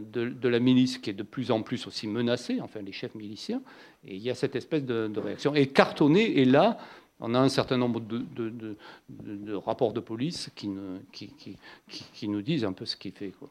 de, 0.00 0.48
la 0.48 0.58
milice 0.58 0.98
qui 0.98 1.10
est 1.10 1.14
de 1.14 1.22
plus 1.22 1.50
en 1.50 1.62
plus 1.62 1.86
aussi 1.86 2.06
menacée, 2.06 2.60
enfin 2.60 2.80
les 2.82 2.92
chefs 2.92 3.14
miliciens, 3.14 3.62
et 4.06 4.14
il 4.16 4.22
y 4.22 4.30
a 4.30 4.34
cette 4.34 4.56
espèce 4.56 4.84
de, 4.84 5.10
réaction. 5.18 5.54
Et 5.54 5.68
cartonné 5.68 6.40
est 6.40 6.44
là, 6.44 6.78
on 7.20 7.34
a 7.34 7.38
un 7.38 7.48
certain 7.48 7.76
nombre 7.76 8.00
de, 8.00 9.56
rapports 9.56 9.92
de 9.92 10.00
police 10.00 10.50
qui, 10.54 10.70
qui, 11.12 12.28
nous 12.28 12.42
disent 12.42 12.64
un 12.64 12.72
peu 12.72 12.84
ce 12.86 12.96
qu'il 12.96 13.12
fait. 13.12 13.30
Quoi. 13.30 13.48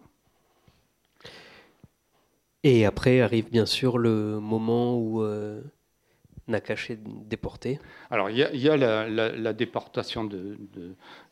Et 2.64 2.86
après 2.86 3.22
arrive 3.22 3.50
bien 3.50 3.66
sûr 3.66 3.98
le 3.98 4.40
moment 4.40 4.98
où 4.98 5.22
euh, 5.22 5.62
Nakash 6.48 6.92
est 6.92 7.00
déporté 7.02 7.80
Alors, 8.10 8.30
il 8.30 8.38
y 8.38 8.70
a, 8.70 8.78
la, 8.78 9.54
déportation 9.54 10.26
de, 10.26 10.58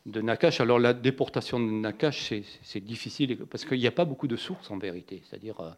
Nakash. 0.06 0.62
Alors, 0.62 0.80
la 0.80 0.94
déportation 0.94 1.60
de 1.60 1.66
Nakash, 1.66 2.34
c'est 2.64 2.80
difficile 2.80 3.38
parce 3.46 3.66
qu'il 3.66 3.80
n'y 3.80 3.88
a 3.88 3.92
pas 3.92 4.06
beaucoup 4.06 4.28
de 4.28 4.38
sources 4.38 4.72
en 4.72 4.78
vérité. 4.78 5.22
C'est-à-dire, 5.26 5.60
euh, 5.60 5.72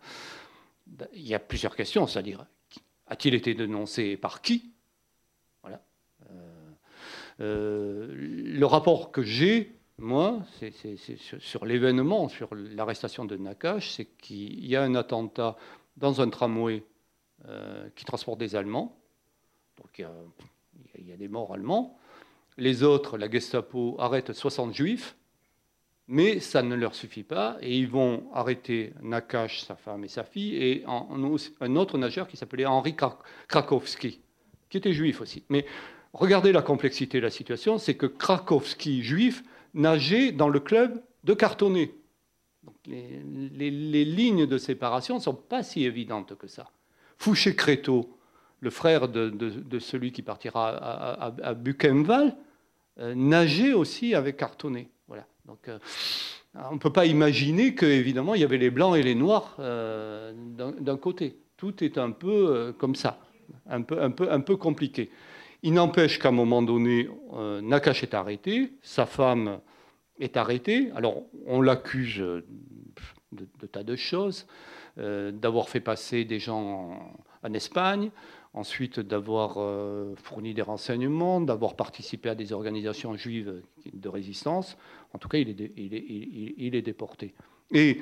il 1.14 1.28
y 1.28 1.34
a 1.34 1.40
plusieurs 1.40 1.76
questions. 1.76 2.06
C'est-à-dire, 2.06 2.46
a-t-il 3.08 3.34
été 3.34 3.56
dénoncé 3.56 4.18
par 4.18 4.42
qui? 4.42 4.72
Voilà. 5.64 5.82
Euh, 6.30 6.72
euh, 7.42 8.08
le 8.16 8.66
rapport 8.68 9.12
que 9.12 9.24
j'ai, 9.24 9.80
moi, 9.98 10.44
c'est 10.60 10.74
sur 11.40 11.66
l'événement, 11.66 12.30
sur 12.30 12.54
l'arrestation 12.54 13.26
de 13.26 13.36
Nakash, 13.36 13.94
c'est 13.94 14.06
qu'il 14.06 14.64
y 14.66 14.76
a 14.76 14.84
un 14.84 14.94
attentat 14.94 15.58
dans 15.98 16.22
un 16.22 16.30
tramway 16.30 16.84
qui 17.96 18.06
transporte 18.06 18.40
des 18.40 18.56
Allemands 18.56 19.03
donc 19.78 20.00
il 20.00 21.08
y, 21.08 21.12
a, 21.12 21.18
des 21.18 21.28
morts 21.28 21.54
allemands. 21.54 21.98
Les 22.58 22.84
autres, 22.84 23.18
la 23.18 23.30
Gestapo 23.30 23.96
arrête 24.00 24.34
60 24.34 24.74
juifs, 24.74 25.16
mais 26.08 26.40
ça 26.40 26.62
ne 26.62 26.76
leur 26.76 26.96
suffit 26.96 27.24
pas, 27.24 27.58
et 27.62 27.78
ils 27.78 27.88
vont 27.88 28.30
arrêter 28.34 28.94
Nakash, 29.02 29.62
sa 29.62 29.76
femme 29.76 30.04
et 30.04 30.08
sa 30.08 30.24
fille, 30.24 30.56
et 30.56 30.84
un 30.86 31.76
autre 31.76 31.98
nageur 31.98 32.28
qui 32.28 32.38
s'appelait 32.38 32.66
Henri 32.66 32.96
Krakowski, 33.48 34.20
qui 34.70 34.78
était 34.78 34.94
juif 34.94 35.22
aussi. 35.22 35.44
Mais 35.50 35.66
regardez 36.14 36.52
la 36.52 36.62
complexité 36.62 37.20
de 37.20 37.24
la 37.24 37.32
situation, 37.32 37.78
c'est 37.78 37.96
que 37.96 38.06
Krakowski, 38.06 39.02
juif, 39.02 39.44
nageait 39.74 40.32
dans 40.32 40.50
le 40.50 40.60
club 40.60 41.02
de 41.24 41.34
Cartonnet. 41.34 41.96
les, 42.86 43.72
les, 43.72 44.06
lignes 44.06 44.46
de 44.46 44.58
séparation 44.58 45.16
ne 45.16 45.22
sont 45.22 45.34
pas 45.34 45.64
si 45.64 45.86
évidentes 45.86 46.36
que 46.36 46.48
ça. 46.48 46.70
Fouché-Créteau, 47.18 48.18
le 48.64 48.70
frère 48.70 49.10
de, 49.10 49.80
celui 49.80 50.12
qui 50.14 50.22
partira 50.22 50.70
à, 50.70 51.54
Buchenwald, 51.54 52.34
euh, 53.00 53.14
nageait 53.14 53.74
aussi 53.74 54.16
avec 54.16 54.38
Cartonnet. 54.38 54.90
Voilà. 55.08 55.26
Donc, 55.46 55.68
euh, 55.68 55.80
on 56.54 56.76
ne 56.76 56.80
peut 56.80 56.94
pas 56.94 57.06
imaginer 57.06 57.76
qu'évidemment, 57.76 58.36
il 58.36 58.42
y 58.42 58.44
avait 58.44 58.58
les 58.58 58.70
blancs 58.70 58.96
et 58.96 59.04
les 59.04 59.16
noirs 59.16 59.58
euh, 59.60 60.32
d'un 60.36 60.98
côté. 60.98 61.38
Tout 61.58 61.84
est 61.84 61.98
un 61.98 62.12
peu 62.12 62.74
comme 62.78 62.96
ça, 62.96 63.20
un 63.68 63.82
peu, 63.82 64.02
un, 64.02 64.12
peu, 64.12 64.32
un 64.32 64.40
peu 64.40 64.56
compliqué. 64.56 65.10
Il 65.64 65.74
n'empêche 65.74 66.20
qu'à 66.20 66.30
un 66.30 66.34
moment 66.34 66.62
donné, 66.62 67.10
Nakash 67.62 68.04
est 68.04 68.14
arrêté, 68.14 68.74
sa 68.82 69.06
femme 69.06 69.60
est 70.20 70.38
arrêtée. 70.38 70.92
Alors, 70.96 71.24
on 71.48 71.62
l'accuse 71.62 72.20
de, 73.32 73.68
tas 73.72 73.84
de 73.84 73.96
choses, 73.96 74.46
d'avoir 74.98 75.70
fait 75.70 75.80
passer 75.80 76.26
des 76.26 76.40
gens 76.40 77.00
en 77.44 77.54
Espagne, 77.54 78.12
ensuite 78.54 79.00
d'avoir 79.00 79.56
euh, 79.58 80.14
fourni 80.16 80.54
des 80.54 80.62
renseignements, 80.62 81.42
d'avoir 81.42 81.76
participé 81.76 82.30
à 82.30 82.36
des 82.36 82.54
organisations 82.54 83.16
juives 83.16 83.62
de 83.92 84.10
résistance. 84.10 84.78
En 85.14 85.18
tout 85.18 85.28
cas, 85.28 85.40
il 85.40 85.50
est, 85.50 86.82
déporté. 86.82 87.34
Et 87.72 88.02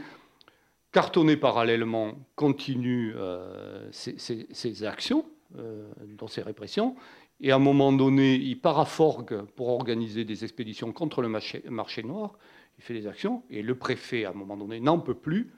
Cartonnet, 0.91 1.37
parallèlement, 1.37 2.15
continue 2.35 3.13
euh, 3.15 3.89
ses, 3.91 4.83
actions, 4.83 5.25
euh, 5.57 5.89
dans 6.17 6.27
ses 6.27 6.41
répressions. 6.41 6.95
Et 7.39 7.51
à 7.51 7.55
un 7.55 7.59
moment 7.59 7.93
donné, 7.93 8.35
il 8.35 8.59
part 8.59 8.79
à 8.79 8.85
Forgues 8.85 9.43
pour 9.55 9.69
organiser 9.69 10.25
des 10.25 10.43
expéditions 10.43 10.91
contre 10.91 11.21
le 11.21 11.29
marché 11.29 12.03
noir. 12.03 12.37
Il 12.77 12.83
fait 12.83 12.93
des 12.93 13.07
actions. 13.07 13.43
Et 13.49 13.61
le 13.61 13.75
préfet, 13.75 14.25
à 14.25 14.31
un 14.31 14.33
moment 14.33 14.57
donné, 14.57 14.79
n'en 14.79 14.99
peut 14.99 15.15
plus. 15.15 15.51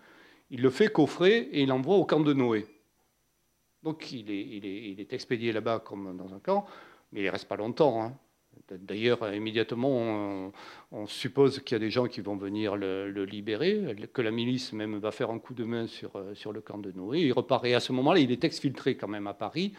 Il 0.51 0.61
le 0.61 0.69
fait 0.69 0.87
coffrer 0.87 1.49
et 1.51 1.63
il 1.63 1.69
l'envoie 1.69 1.95
au 1.95 2.05
camp 2.05 2.19
de 2.19 2.31
Noé. 2.31 2.67
Donc 3.83 4.11
il 4.11 4.31
est, 4.31 5.13
expédié 5.13 5.51
là-bas 5.51 5.79
comme 5.79 6.15
dans 6.17 6.33
un 6.33 6.39
camp. 6.39 6.65
mais 7.11 7.21
il 7.21 7.25
ne 7.25 7.31
reste 7.31 7.47
pas 7.47 7.57
longtemps. 7.57 8.01
Hein. 8.01 8.13
D'ailleurs, 8.71 9.33
immédiatement, 9.33 10.51
on, 10.91 11.07
suppose 11.07 11.59
qu'il 11.59 11.75
y 11.75 11.77
a 11.77 11.79
des 11.79 11.89
gens 11.89 12.07
qui 12.07 12.21
vont 12.21 12.37
venir 12.37 12.75
le, 12.75 13.25
libérer, 13.25 13.95
que 14.13 14.21
la 14.21 14.31
milice 14.31 14.73
même 14.73 14.97
va 14.97 15.11
faire 15.11 15.29
un 15.31 15.39
coup 15.39 15.53
de 15.53 15.63
main 15.63 15.87
sur, 15.87 16.15
euh, 16.15 16.33
sur 16.33 16.53
le 16.53 16.61
camp 16.61 16.77
de 16.77 16.91
Noé. 16.91 17.21
Il 17.21 17.33
repart. 17.33 17.65
Et 17.65 17.73
à 17.75 17.79
ce 17.79 17.91
moment-là, 17.91 18.19
il 18.19 18.31
est 18.31 18.43
exfiltré 18.43 18.95
quand 18.95 19.07
même 19.07 19.27
à 19.27 19.33
Paris. 19.33 19.73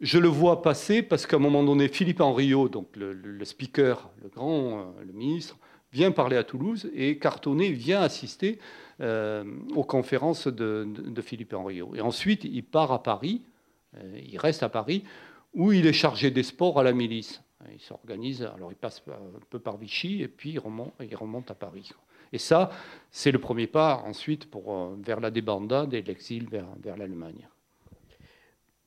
Je 0.00 0.18
le 0.18 0.28
vois 0.28 0.62
passer 0.62 1.02
parce 1.02 1.26
qu'à 1.26 1.36
un 1.36 1.40
moment 1.40 1.62
donné, 1.62 1.88
Philippe 1.88 2.20
Henriot, 2.20 2.68
donc 2.68 2.88
le, 2.96 3.44
speaker, 3.44 4.10
le 4.22 4.28
grand, 4.28 4.78
euh, 4.78 5.04
le 5.06 5.12
ministre, 5.12 5.58
vient 5.94 6.10
parler 6.10 6.36
à 6.36 6.44
Toulouse 6.44 6.90
et 6.92 7.18
Cartonnet 7.18 7.70
vient 7.70 8.02
assister 8.02 8.58
euh, 9.00 9.44
aux 9.74 9.84
conférences 9.84 10.48
de, 10.48 10.86
Philippe 11.22 11.54
Henriot. 11.54 11.94
Et 11.94 12.00
ensuite, 12.00 12.44
il 12.44 12.64
part 12.64 12.92
à 12.92 13.02
Paris, 13.02 13.42
il 14.26 14.36
reste 14.38 14.64
à 14.64 14.68
Paris, 14.68 15.04
où 15.54 15.70
il 15.70 15.86
est 15.86 15.92
chargé 15.92 16.32
des 16.32 16.42
sports 16.42 16.80
à 16.80 16.82
la 16.82 16.92
milice. 16.92 17.42
Il 17.72 17.80
s'organise, 17.80 18.42
alors 18.42 18.72
il 18.72 18.76
passe 18.76 19.02
un 19.08 19.40
peu 19.48 19.60
par 19.60 19.76
Vichy 19.76 20.20
et 20.20 20.28
puis 20.28 20.50
il 20.50 20.58
remonte, 20.58 20.92
il 21.00 21.14
remonte 21.14 21.50
à 21.52 21.54
Paris. 21.54 21.92
Et 22.32 22.38
ça, 22.38 22.70
c'est 23.12 23.30
le 23.30 23.38
premier 23.38 23.68
pas 23.68 24.02
ensuite 24.04 24.50
pour, 24.50 24.74
euh, 24.74 24.96
vers 25.00 25.20
la 25.20 25.30
débandade 25.30 25.94
et 25.94 26.02
l'exil 26.02 26.48
vers, 26.50 26.66
vers 26.82 26.96
l'Allemagne. 26.96 27.48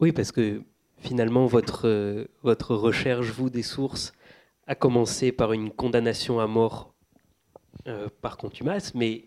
Oui, 0.01 0.11
parce 0.11 0.33
que 0.33 0.61
finalement, 0.97 1.45
votre, 1.45 1.87
euh, 1.87 2.25
votre 2.43 2.75
recherche, 2.75 3.27
vous, 3.27 3.49
des 3.49 3.63
sources, 3.63 4.13
a 4.67 4.75
commencé 4.75 5.31
par 5.31 5.53
une 5.53 5.71
condamnation 5.71 6.41
à 6.41 6.47
mort 6.47 6.93
euh, 7.87 8.07
par 8.21 8.37
contumace, 8.37 8.93
mais 8.95 9.25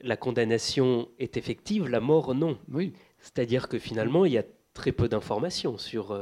la 0.00 0.16
condamnation 0.16 1.08
est 1.18 1.36
effective, 1.36 1.88
la 1.88 2.00
mort 2.00 2.34
non. 2.34 2.58
Oui. 2.72 2.92
C'est-à-dire 3.20 3.68
que 3.68 3.78
finalement, 3.78 4.24
il 4.24 4.32
y 4.32 4.38
a 4.38 4.44
très 4.74 4.92
peu 4.92 5.08
d'informations 5.08 5.76
sur, 5.76 6.16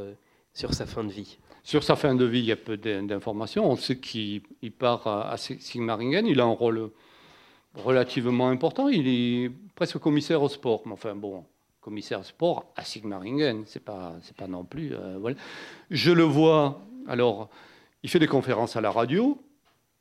sur 0.54 0.72
sa 0.72 0.86
fin 0.86 1.04
de 1.04 1.12
vie. 1.12 1.38
Sur 1.66 1.82
sa 1.82 1.96
fin 1.96 2.14
de 2.14 2.24
vie, 2.24 2.38
il 2.38 2.44
y 2.44 2.52
a 2.52 2.56
peu 2.56 2.76
d'informations. 2.76 3.68
On 3.68 3.74
sait 3.76 3.98
qu'il 3.98 4.40
part 4.78 5.06
à 5.06 5.36
Sigmaringen. 5.36 6.24
Il 6.26 6.40
a 6.40 6.44
un 6.44 6.54
rôle 6.54 6.90
relativement 7.74 8.48
important. 8.48 8.88
Il 8.88 9.08
est 9.08 9.50
presque 9.74 9.98
commissaire 9.98 10.40
au 10.42 10.48
sport. 10.48 10.82
Mais 10.86 10.92
enfin, 10.92 11.14
bon, 11.14 11.44
commissaire 11.80 12.20
au 12.20 12.22
sport 12.22 12.72
à 12.76 12.84
Sigmaringen, 12.84 13.64
c'est 13.66 13.84
pas, 13.84 14.14
c'est 14.22 14.36
pas 14.36 14.46
non 14.46 14.64
plus. 14.64 14.94
Euh, 14.94 15.18
voilà. 15.20 15.36
Je 15.90 16.12
le 16.12 16.22
vois. 16.22 16.80
Alors, 17.08 17.48
il 18.02 18.10
fait 18.10 18.18
des 18.18 18.26
conférences 18.26 18.76
à 18.76 18.80
la 18.80 18.90
radio. 18.90 19.36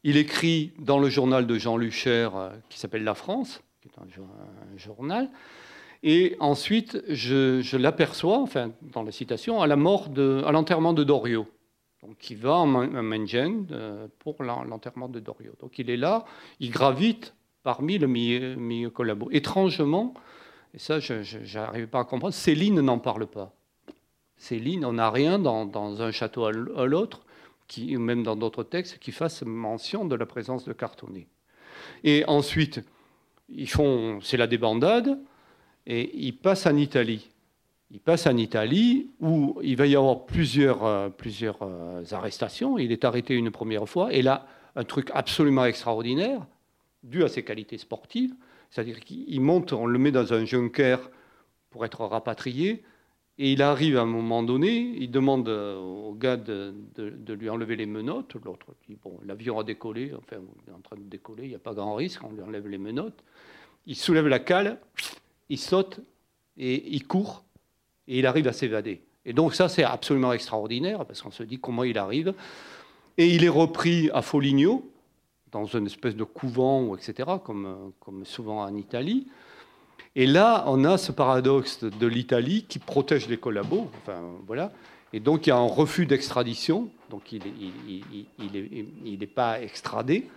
Il 0.07 0.17
écrit 0.17 0.71
dans 0.77 0.99
le 0.99 1.09
journal 1.09 1.47
de 1.47 1.57
Jean 1.57 1.77
Lucher 1.77 2.29
euh, 2.35 2.51
qui 2.69 2.77
s'appelle 2.79 3.03
La 3.03 3.15
France, 3.15 3.61
qui 3.81 3.89
est 3.89 3.99
un, 3.99 4.77
journal. 4.77 5.29
Et 6.03 6.35
ensuite, 6.39 7.03
je, 7.09 7.75
l'aperçois, 7.75 8.37
enfin, 8.37 8.71
dans 8.93 9.01
la 9.01 9.11
citation, 9.11 9.63
à 9.63 9.65
à 9.65 10.51
l'enterrement 10.51 10.93
de 10.93 11.03
Doriot 11.03 11.47
donc 12.05 12.17
qui 12.19 12.35
va 12.35 12.53
en 12.53 12.67
Mengen 12.67 13.65
euh, 13.71 14.07
pour 14.19 14.43
l'enterrement 14.43 15.09
de 15.09 15.19
Dorio. 15.19 15.53
Donc 15.59 15.79
il 15.79 15.89
est 15.89 15.97
là, 15.97 16.25
il 16.59 16.69
gravite 16.69 17.33
parmi 17.63 17.97
le 17.97 18.05
milieu, 18.05 18.89
collabo. 18.91 19.29
Étrangement, 19.31 20.13
et 20.75 20.77
ça 20.79 20.99
je 20.99 21.57
n'arrive 21.57 21.87
pas 21.87 22.01
à 22.01 22.03
comprendre, 22.03 22.33
Céline 22.35 22.79
n'en 22.79 22.99
parle 22.99 23.25
pas. 23.25 23.53
Céline, 24.37 24.85
on 24.85 24.93
n'a 24.93 25.09
rien 25.09 25.39
dans, 25.39 26.01
un 26.01 26.11
château 26.11 26.45
à 26.45 26.51
l'autre, 26.51 27.24
qui, 27.67 27.95
même 27.97 28.23
dans 28.23 28.35
d'autres 28.35 28.63
textes, 28.63 28.99
qui 28.99 29.11
fasse 29.11 29.43
mention 29.43 30.05
de 30.05 30.15
la 30.15 30.25
présence 30.25 30.65
de 30.65 30.73
cartonné. 30.73 31.27
Et 32.03 32.23
ensuite, 32.27 32.81
ils 33.49 33.69
font, 33.69 34.19
c'est 34.21 34.37
la 34.37 34.47
débandade, 34.47 35.19
et 35.87 36.11
ils 36.15 36.35
passent 36.35 36.65
en 36.65 36.75
Italie. 36.75 37.29
Il 37.91 37.99
passe 37.99 38.25
en 38.27 38.35
Italie 38.37 39.11
où 39.19 39.59
il 39.61 39.77
va 39.77 39.85
y 39.85 39.95
avoir 39.95 40.25
plusieurs, 40.25 40.83
euh, 40.83 41.09
plusieurs 41.09 41.59
euh, 41.61 42.03
arrestations. 42.11 42.77
Il 42.79 42.91
est 42.91 43.05
arrêté 43.05 43.35
une 43.35 43.51
première 43.51 43.87
fois. 43.87 44.11
Et 44.11 44.21
là, 44.21 44.47
un 44.75 44.83
truc 44.83 45.11
absolument 45.13 45.65
extraordinaire, 45.65 46.45
dû 47.03 47.23
à 47.23 47.27
ses 47.27 47.43
qualités 47.43 47.77
sportives, 47.77 48.33
c'est-à-dire 48.69 48.99
qu'il 48.99 49.39
monte, 49.41 49.71
on 49.71 49.85
le 49.85 49.99
met 49.99 50.11
dans 50.11 50.33
un 50.33 50.43
junker 50.43 51.09
pour 51.69 51.85
être 51.85 52.03
rapatrié. 52.03 52.83
Et 53.37 53.51
il 53.51 53.61
arrive 53.61 53.97
à 53.97 54.01
un 54.01 54.05
moment 54.05 54.43
donné, 54.43 54.93
il 54.97 55.11
demande 55.11 55.49
euh, 55.49 55.77
au 55.77 56.13
gars 56.13 56.37
de, 56.37 56.73
lui 57.27 57.49
enlever 57.49 57.75
les 57.75 57.85
menottes. 57.85 58.35
L'autre 58.45 58.67
dit 58.87 58.97
Bon, 59.03 59.19
l'avion 59.25 59.59
a 59.59 59.63
décollé, 59.63 60.13
enfin, 60.17 60.37
il 60.65 60.71
est 60.71 60.73
en 60.73 60.79
train 60.79 60.95
de 60.95 61.03
décoller, 61.03 61.43
il 61.43 61.49
n'y 61.49 61.55
a 61.55 61.59
pas 61.59 61.73
grand 61.73 61.95
risque, 61.95 62.23
on 62.23 62.31
lui 62.31 62.41
enlève 62.41 62.67
les 62.67 62.77
menottes. 62.77 63.23
Il 63.87 63.95
soulève 63.95 64.27
la 64.27 64.39
cale, 64.39 64.79
il 65.49 65.59
saute 65.59 65.99
et 66.57 66.95
il 66.95 67.05
court 67.05 67.43
et 68.07 68.19
il 68.19 68.25
arrive 68.25 68.47
à 68.47 68.53
s'évader. 68.53 69.01
Et 69.25 69.33
donc 69.33 69.53
ça, 69.53 69.67
c'est 69.67 69.83
absolument 69.83 70.31
extraordinaire, 70.31 71.05
parce 71.05 71.21
qu'on 71.21 71.31
se 71.31 71.43
dit 71.43 71.59
comment 71.59 71.83
il 71.83 71.97
arrive. 71.97 72.33
Et 73.17 73.27
il 73.33 73.43
est 73.43 73.49
repris 73.49 74.09
à 74.13 74.21
Foligno, 74.21 74.89
dans 75.51 75.65
une 75.65 75.87
espèce 75.87 76.15
de 76.15 76.23
couvent, 76.23 76.95
etc., 76.95 77.29
comme, 77.43 77.91
comme 77.99 78.23
souvent 78.25 78.61
en 78.61 78.75
Italie. 78.75 79.27
Et 80.15 80.25
là, 80.25 80.63
on 80.67 80.85
a 80.85 80.97
ce 80.97 81.11
paradoxe 81.11 81.83
de 81.83 82.07
l'Italie 82.07 82.65
qui 82.67 82.79
protège 82.79 83.27
les 83.27 83.37
collabos. 83.37 83.89
Enfin, 83.97 84.21
voilà. 84.47 84.71
Et 85.11 85.19
donc, 85.19 85.45
il 85.45 85.49
y 85.49 85.53
a 85.53 85.57
un 85.57 85.67
refus 85.67 86.05
d'extradition. 86.05 86.89
Donc, 87.09 87.31
il 87.31 87.41
n'est 89.19 89.27
pas 89.27 89.61
extradé. 89.61 90.29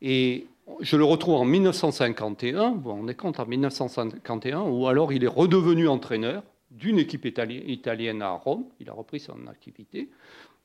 Et 0.00 0.46
je 0.80 0.96
le 0.96 1.04
retrouve 1.04 1.34
en 1.34 1.44
1951. 1.44 2.70
Bon, 2.70 2.98
on 3.02 3.08
est 3.08 3.14
compte 3.14 3.40
en 3.40 3.46
1951, 3.46 4.62
où 4.62 4.86
alors 4.88 5.12
il 5.12 5.24
est 5.24 5.28
redevenu 5.28 5.88
entraîneur 5.88 6.42
d'une 6.70 6.98
équipe 6.98 7.24
italienne 7.24 8.22
à 8.22 8.30
Rome. 8.30 8.64
Il 8.80 8.88
a 8.88 8.92
repris 8.92 9.20
son 9.20 9.46
activité. 9.46 10.10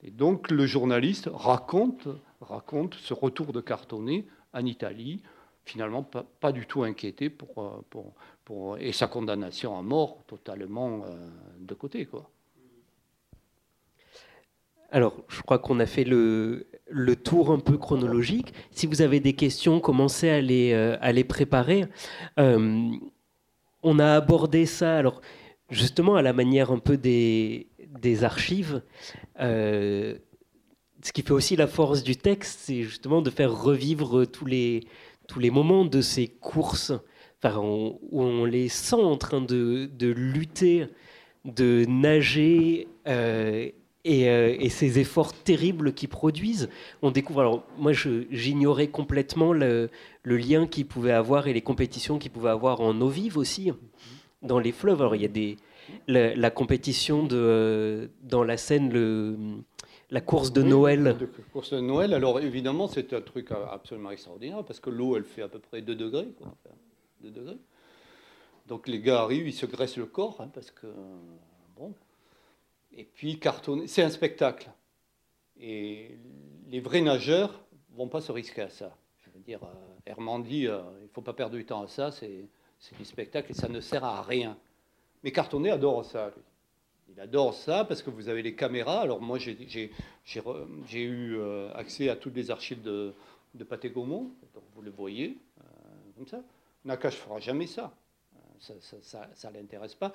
Et 0.03 0.11
donc 0.11 0.49
le 0.49 0.65
journaliste 0.65 1.29
raconte, 1.33 2.07
raconte 2.41 2.95
ce 2.95 3.13
retour 3.13 3.51
de 3.51 3.61
Cartonnet 3.61 4.25
en 4.53 4.65
Italie, 4.65 5.21
finalement 5.69 6.03
pas, 6.03 6.51
du 6.51 6.65
tout 6.65 6.83
inquiété 6.83 7.29
pour, 7.29 7.59
euh, 7.59 7.85
pour, 7.89 8.13
pour, 8.43 8.77
et 8.79 8.91
sa 8.91 9.07
condamnation 9.07 9.77
à 9.77 9.83
mort 9.83 10.23
totalement 10.25 11.03
euh, 11.05 11.29
de 11.59 11.73
côté. 11.75 12.05
Quoi. 12.05 12.27
Alors, 14.91 15.15
je 15.27 15.41
crois 15.43 15.59
qu'on 15.59 15.79
a 15.79 15.85
fait 15.85 16.03
le, 16.03 16.65
le, 16.89 17.15
tour 17.15 17.51
un 17.51 17.59
peu 17.59 17.77
chronologique. 17.77 18.51
Si 18.71 18.87
vous 18.87 19.03
avez 19.03 19.19
des 19.19 19.33
questions, 19.33 19.79
commencez 19.79 20.29
à 20.29 20.41
les, 20.41 20.73
euh, 20.73 20.97
à 21.01 21.11
les 21.11 21.23
préparer. 21.23 21.85
on 22.37 23.99
a 23.99 24.15
abordé 24.15 24.65
ça. 24.65 24.97
Alors, 24.97 25.21
justement 25.69 26.15
à 26.15 26.23
la 26.23 26.33
manière 26.33 26.71
un 26.71 26.79
peu 26.79 26.97
des, 26.97 27.67
des 28.01 28.23
archives. 28.23 28.81
Ce 29.37 31.13
qui 31.13 31.21
fait 31.21 31.31
aussi 31.31 31.55
la 31.55 31.67
force 31.67 32.03
du 32.03 32.17
texte, 32.17 32.59
c'est 32.63 32.81
justement 32.81 33.21
de 33.21 33.29
faire 33.29 33.53
revivre 33.53 34.25
tous 34.25 34.45
les, 34.45 34.81
tous 35.29 35.39
les 35.39 35.51
moments 35.51 35.85
de 35.85 36.01
ces 36.01 36.27
courses, 36.27 36.91
enfin, 37.37 37.57
où 37.59 37.99
on 38.11 38.45
les 38.45 38.67
sent 38.67 38.95
en 38.95 39.15
train 39.15 39.41
de, 39.41 39.89
de 39.97 40.07
lutter, 40.07 40.87
de 41.45 41.85
nager, 41.87 42.87
euh, 43.07 43.69
et, 44.05 44.29
euh, 44.29 44.55
et, 44.59 44.69
ces 44.69 44.97
efforts 44.97 45.33
terribles 45.33 45.93
qu'ils 45.93 46.09
produisent. 46.09 46.69
On 47.01 47.11
découvre, 47.11 47.41
alors 47.41 47.63
moi 47.77 47.91
j'ignorais 47.93 48.87
complètement 48.87 49.53
le, 49.53 49.89
lien 50.25 50.67
qu'ils 50.67 50.87
pouvaient 50.87 51.11
avoir 51.11 51.47
et 51.47 51.53
les 51.53 51.61
compétitions 51.61 52.17
qu'ils 52.17 52.31
pouvaient 52.31 52.49
avoir 52.49 52.81
en 52.81 52.99
eau 53.01 53.09
vive 53.09 53.37
aussi 53.37 53.71
dans 54.41 54.57
les 54.57 54.71
fleuves. 54.71 55.01
Alors 55.01 55.15
il 55.15 55.21
y 55.21 55.25
a 55.25 55.29
des, 55.29 55.57
la, 56.07 56.49
compétition 56.49 57.23
de, 57.23 58.09
dans 58.23 58.43
la 58.43 58.57
scène, 58.57 58.91
le, 58.91 59.37
la 60.09 60.21
course 60.21 60.51
de 60.51 60.63
Noël. 60.63 61.03
La 61.03 61.43
course 61.51 61.73
de 61.73 61.79
Noël, 61.79 62.13
alors 62.13 62.39
évidemment 62.39 62.87
c'est 62.87 63.13
un 63.13 63.21
truc 63.21 63.51
absolument 63.51 64.11
extraordinaire 64.11 64.63
parce 64.63 64.79
que 64.79 64.89
l'eau 64.89 65.15
elle 65.15 65.23
fait 65.23 65.41
à 65.41 65.47
peu 65.47 65.59
près 65.59 65.81
2 65.81 65.95
degrés, 65.95 66.27
quoi, 66.37 66.53
2 67.21 67.31
degrés. 67.31 67.57
Donc 68.67 68.87
les 68.87 68.99
gars 68.99 69.21
arrivent, 69.21 69.47
ils 69.47 69.53
se 69.53 69.65
graissent 69.65 69.97
le 69.97 70.05
corps 70.05 70.41
hein, 70.41 70.49
parce 70.53 70.71
que 70.71 70.87
bon. 71.75 71.93
Et 72.91 73.03
puis 73.03 73.39
cartonner, 73.39 73.87
c'est 73.87 74.03
un 74.03 74.09
spectacle. 74.09 74.69
Et 75.59 76.17
les 76.69 76.79
vrais 76.79 77.01
nageurs 77.01 77.63
vont 77.95 78.07
pas 78.07 78.21
se 78.21 78.31
risquer 78.31 78.61
à 78.61 78.69
ça. 78.69 78.95
Je 79.19 79.29
veux 79.31 79.39
dire, 79.39 79.59
euh, 79.63 79.67
Herman 80.05 80.41
dit, 80.41 80.67
euh, 80.67 80.81
il 81.01 81.09
faut 81.09 81.21
pas 81.21 81.33
perdre 81.33 81.55
du 81.55 81.65
temps 81.65 81.83
à 81.83 81.87
ça, 81.87 82.11
c'est 82.11 82.47
c'est 82.79 82.97
du 82.97 83.05
spectacle 83.05 83.51
et 83.51 83.53
ça 83.53 83.67
ne 83.67 83.81
sert 83.81 84.03
à 84.03 84.21
rien. 84.21 84.57
Mais 85.23 85.31
Cartonnet 85.31 85.69
adore 85.69 86.05
ça. 86.05 86.31
Il 87.11 87.19
adore 87.19 87.53
ça 87.53 87.85
parce 87.85 88.01
que 88.01 88.09
vous 88.09 88.29
avez 88.29 88.41
les 88.41 88.55
caméras. 88.55 89.01
Alors 89.01 89.21
moi, 89.21 89.37
j'ai 89.39 89.91
eu 90.93 91.37
euh, 91.37 91.71
accès 91.73 92.09
à 92.09 92.15
toutes 92.15 92.35
les 92.35 92.51
archives 92.51 92.81
de, 92.81 93.13
de. 93.55 93.63
Donc 93.63 94.63
vous 94.75 94.81
le 94.81 94.91
voyez, 94.91 95.37
euh, 95.59 95.63
comme 96.15 96.27
ça. 96.27 96.41
Nakash 96.85 97.15
ne 97.15 97.19
fera 97.19 97.39
jamais 97.39 97.67
ça. 97.67 97.93
Euh, 98.69 98.73
ça 99.01 99.49
ne 99.49 99.57
l'intéresse 99.57 99.95
pas. 99.95 100.13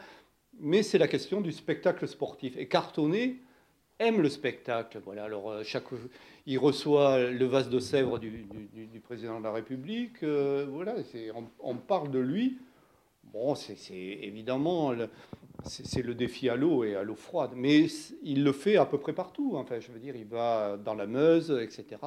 Mais 0.60 0.82
c'est 0.82 0.98
la 0.98 1.08
question 1.08 1.40
du 1.40 1.52
spectacle 1.52 2.06
sportif. 2.06 2.56
Et 2.56 2.68
Cartonnet 2.68 3.36
aime 3.98 4.20
le 4.20 4.28
spectacle. 4.28 5.00
Voilà. 5.04 5.24
Alors 5.24 5.64
chaque, 5.64 5.84
il 6.46 6.58
reçoit 6.58 7.30
le 7.30 7.44
vase 7.46 7.68
de 7.70 7.80
Sèvres 7.80 8.20
du, 8.20 8.46
président 9.02 9.40
de 9.40 9.44
la 9.44 9.52
République. 9.52 10.22
voilà, 10.22 10.94
on, 11.34 11.44
on, 11.58 11.76
parle 11.76 12.12
de 12.12 12.20
lui. 12.20 12.58
Bon, 13.24 13.56
c'est 13.56 13.90
évidemment 13.90 14.94
c'est 15.64 16.02
le 16.02 16.14
défi 16.14 16.48
à 16.48 16.56
l'eau 16.56 16.84
et 16.84 16.94
à 16.94 17.02
l'eau 17.02 17.14
froide. 17.14 17.52
Mais 17.54 17.86
il 18.22 18.44
le 18.44 18.52
fait 18.52 18.76
à 18.76 18.86
peu 18.86 18.98
près 18.98 19.12
partout. 19.12 19.52
Enfin, 19.56 19.80
je 19.80 19.90
veux 19.90 19.98
dire, 19.98 20.16
il 20.16 20.26
va 20.26 20.76
dans 20.76 20.94
la 20.94 21.06
Meuse, 21.06 21.50
etc. 21.62 22.00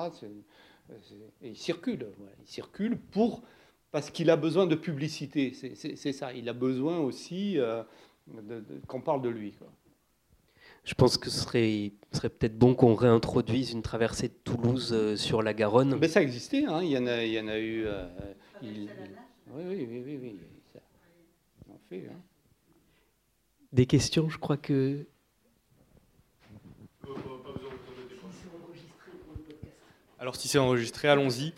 Et 1.42 1.50
il 1.50 1.58
circule. 1.58 2.08
Il 2.42 2.48
circule 2.48 2.98
pour 2.98 3.42
parce 3.92 4.12
qu'il 4.12 4.30
a 4.30 4.36
besoin 4.36 4.68
de 4.68 4.76
publicité. 4.76 5.54
C'est 5.54 6.14
ça. 6.14 6.34
Il 6.34 6.50
a 6.50 6.54
besoin 6.54 7.00
aussi 7.00 7.58
euh, 7.58 7.84
qu'on 8.88 9.02
parle 9.02 9.22
de 9.22 9.30
lui. 9.30 9.54
Je 10.84 10.94
pense 10.94 11.18
que 11.18 11.30
ce 11.30 11.42
serait, 11.42 11.92
serait 12.14 12.30
peut-être 12.30 12.58
bon 12.58 12.74
qu'on 12.74 12.96
réintroduise 12.96 13.72
une 13.72 13.82
traversée 13.82 14.30
de 14.30 14.36
Toulouse 14.46 14.92
euh, 14.94 15.18
sur 15.18 15.42
la 15.42 15.54
Garonne. 15.54 15.98
Mais 16.00 16.08
ça 16.08 16.22
existait. 16.22 16.64
Hein. 16.66 16.82
Il, 16.82 16.92
y 16.92 16.98
en 16.98 17.06
a, 17.08 17.24
il 17.26 17.34
y 17.34 17.40
en 17.40 17.48
a 17.50 17.60
eu. 17.60 17.86
Euh, 17.86 18.08
oui, 18.62 18.88
oui, 19.54 19.88
oui, 19.90 20.04
oui, 20.06 20.20
oui. 20.22 20.40
Ça, 20.72 20.80
on 21.70 21.78
fait. 21.90 22.08
Hein 22.10 22.22
des 23.74 23.86
questions, 23.86 24.30
je 24.30 24.38
crois 24.38 24.58
que. 24.58 25.06
Alors 30.20 30.36
si 30.36 30.48
c'est 30.48 30.58
enregistré, 30.58 31.08
allons-y. 31.08 31.54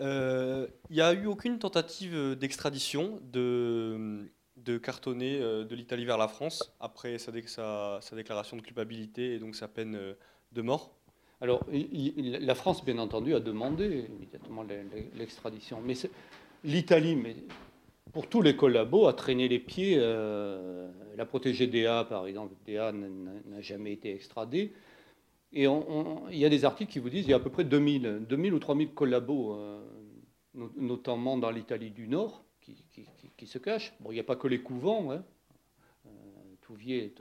Euh, 0.00 0.66
il 0.90 0.96
n'y 0.96 1.02
a 1.02 1.12
eu 1.12 1.26
aucune 1.26 1.58
tentative 1.58 2.36
d'extradition 2.36 3.20
de, 3.32 4.28
de 4.56 4.78
cartonner 4.78 5.40
euh, 5.40 5.64
de 5.64 5.74
l'Italie 5.74 6.04
vers 6.04 6.18
la 6.18 6.26
France 6.26 6.74
après 6.80 7.18
sa, 7.18 7.32
sa, 7.46 7.98
sa, 8.00 8.16
déclaration 8.16 8.56
de 8.56 8.62
culpabilité 8.62 9.34
et 9.34 9.38
donc 9.38 9.54
sa 9.54 9.68
peine 9.68 9.94
euh, 9.94 10.14
de 10.52 10.62
mort? 10.62 10.90
Alors 11.40 11.64
la 11.70 12.54
France, 12.54 12.84
bien 12.84 12.98
entendu, 12.98 13.34
a 13.34 13.40
demandé 13.40 14.06
immédiatement 14.08 14.64
l'extradition. 15.14 15.80
Mais 15.84 15.94
l'Italie, 16.62 17.16
mais 17.16 17.36
pour 18.14 18.28
tous 18.28 18.42
les 18.42 18.54
collabos, 18.54 19.08
a 19.08 19.12
traîné 19.12 19.48
les 19.48 19.58
pieds. 19.58 19.96
Euh, 19.98 20.88
la 21.16 21.26
protégée 21.26 21.66
DA, 21.66 22.04
par 22.04 22.26
exemple, 22.26 22.54
DA 22.64 22.92
n'a 22.92 23.60
jamais 23.60 23.92
été 23.92 24.14
extradée. 24.14 24.72
Et 25.52 25.64
il 25.64 26.38
y 26.38 26.44
a 26.44 26.48
des 26.48 26.64
articles 26.64 26.92
qui 26.92 27.00
vous 27.00 27.10
disent 27.10 27.22
qu'il 27.22 27.32
y 27.32 27.34
a 27.34 27.38
à 27.38 27.40
peu 27.40 27.50
près 27.50 27.64
2000, 27.64 28.24
2000 28.28 28.54
ou 28.54 28.58
3000 28.60 28.94
collabos, 28.94 29.54
euh, 29.54 29.80
notamment 30.76 31.36
dans 31.36 31.50
l'Italie 31.50 31.90
du 31.90 32.06
Nord, 32.06 32.44
qui, 32.60 33.46
se 33.46 33.58
cachent. 33.58 33.92
Bon, 34.00 34.10
il 34.12 34.14
n'y 34.14 34.20
a 34.20 34.24
pas 34.24 34.36
que 34.36 34.46
les 34.46 34.60
couvents, 34.60 35.10
hein, 35.10 35.24
euh, 36.06 36.10
Touvier, 36.62 37.12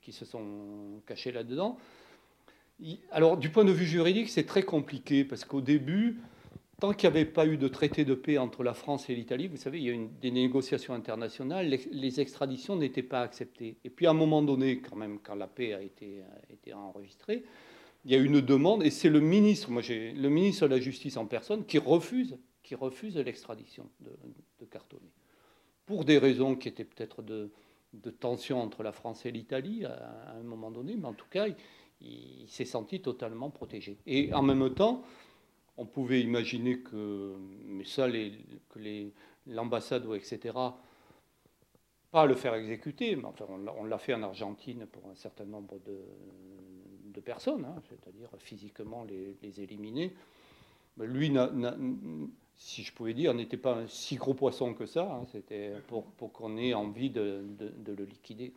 qui 0.00 0.12
se 0.12 0.24
sont 0.24 1.02
cachés 1.04 1.32
là-dedans. 1.32 1.78
Alors, 3.10 3.36
du 3.36 3.50
point 3.50 3.64
de 3.64 3.72
vue 3.72 3.86
juridique, 3.86 4.28
c'est 4.28 4.46
très 4.46 4.62
compliqué, 4.62 5.24
parce 5.24 5.44
qu'au 5.44 5.60
début, 5.60 6.20
tant 6.82 6.92
qu'il 6.94 7.08
n'y 7.08 7.16
avait 7.16 7.30
pas 7.30 7.46
eu 7.46 7.56
de 7.58 7.68
traité 7.68 8.04
de 8.04 8.12
paix 8.14 8.38
entre 8.38 8.64
la 8.64 8.74
France 8.74 9.08
et 9.08 9.14
l'Italie, 9.14 9.46
vous 9.46 9.56
savez, 9.56 9.78
il 9.78 9.84
y 9.84 9.90
a 9.90 9.92
eu 9.92 10.08
des 10.20 10.32
négociations 10.32 10.94
internationales, 10.94 11.78
les, 11.92 12.20
extraditions 12.20 12.74
n'étaient 12.74 13.04
pas 13.04 13.20
acceptées. 13.20 13.76
Et 13.84 13.88
puis 13.88 14.08
à 14.08 14.10
un 14.10 14.14
moment 14.14 14.42
donné, 14.42 14.80
quand 14.80 14.96
même, 14.96 15.20
quand 15.22 15.36
la 15.36 15.46
paix 15.46 15.74
a 15.74 15.80
été, 15.80 16.24
enregistrée, 16.74 17.44
il 18.04 18.10
y 18.10 18.16
a 18.16 18.18
eu 18.18 18.24
une 18.24 18.40
demande, 18.40 18.82
et 18.82 18.90
c'est 18.90 19.10
le 19.10 19.20
ministre, 19.20 19.70
moi 19.70 19.80
le 19.88 20.28
ministre 20.28 20.66
de 20.66 20.74
la 20.74 20.80
Justice 20.80 21.16
en 21.16 21.26
personne, 21.26 21.64
qui 21.66 21.78
refuse, 21.78 22.36
qui 22.64 22.74
refuse 22.74 23.16
l'extradition 23.16 23.88
de, 24.00 24.10
de 24.10 24.66
pour 25.86 26.04
des 26.04 26.18
raisons 26.18 26.56
qui 26.56 26.66
étaient 26.66 26.84
peut-être 26.84 27.22
de, 27.22 27.52
tension 28.18 28.60
entre 28.60 28.82
la 28.82 28.90
France 28.90 29.24
et 29.24 29.30
l'Italie 29.30 29.84
à, 29.84 30.34
un 30.36 30.42
moment 30.42 30.72
donné, 30.72 30.96
mais 30.96 31.06
en 31.06 31.14
tout 31.14 31.28
cas, 31.30 31.46
il 32.00 32.48
s'est 32.48 32.64
senti 32.64 33.00
totalement 33.00 33.50
protégé. 33.50 33.98
Et 34.04 34.34
en 34.34 34.42
même 34.42 34.74
temps, 34.74 35.04
on 35.76 35.86
pouvait 35.86 36.20
imaginer 36.20 36.80
que, 36.80 37.34
mais 37.64 37.84
ça, 37.84 38.08
que 38.10 39.10
l'ambassade 39.46 40.06
etc., 40.14 40.54
pas 42.10 42.26
le 42.26 42.34
faire 42.34 42.54
exécuter, 42.54 43.16
mais 43.16 43.24
enfin, 43.24 43.46
on 43.48 43.84
l'a 43.84 43.98
fait 43.98 44.12
en 44.12 44.22
Argentine 44.22 44.86
pour 44.86 45.08
un 45.10 45.14
certain 45.14 45.46
nombre 45.46 45.80
de, 45.86 47.20
personnes, 47.20 47.64
hein, 47.64 47.80
c'est-à-dire 47.88 48.28
physiquement 48.38 49.04
les, 49.04 49.60
éliminer. 49.60 50.12
Mais 50.96 51.06
lui, 51.06 51.32
si 52.56 52.82
je 52.82 52.92
pouvais 52.92 53.14
dire, 53.14 53.32
n'était 53.32 53.56
pas 53.56 53.76
un 53.76 53.86
si 53.86 54.16
gros 54.16 54.34
poisson 54.34 54.74
que 54.74 54.86
ça. 54.86 55.10
Hein, 55.10 55.24
c'était 55.30 55.72
pour, 55.86 56.32
qu'on 56.32 56.56
ait 56.58 56.74
envie 56.74 57.10
de, 57.10 57.44
le 57.86 58.04
liquider. 58.04 58.52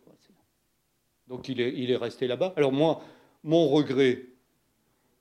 Donc 1.28 1.48
il 1.48 1.60
est 1.60 1.96
resté 1.96 2.26
là-bas. 2.26 2.52
Alors 2.56 2.72
moi, 2.72 3.02
mon 3.42 3.68
regret, 3.68 4.26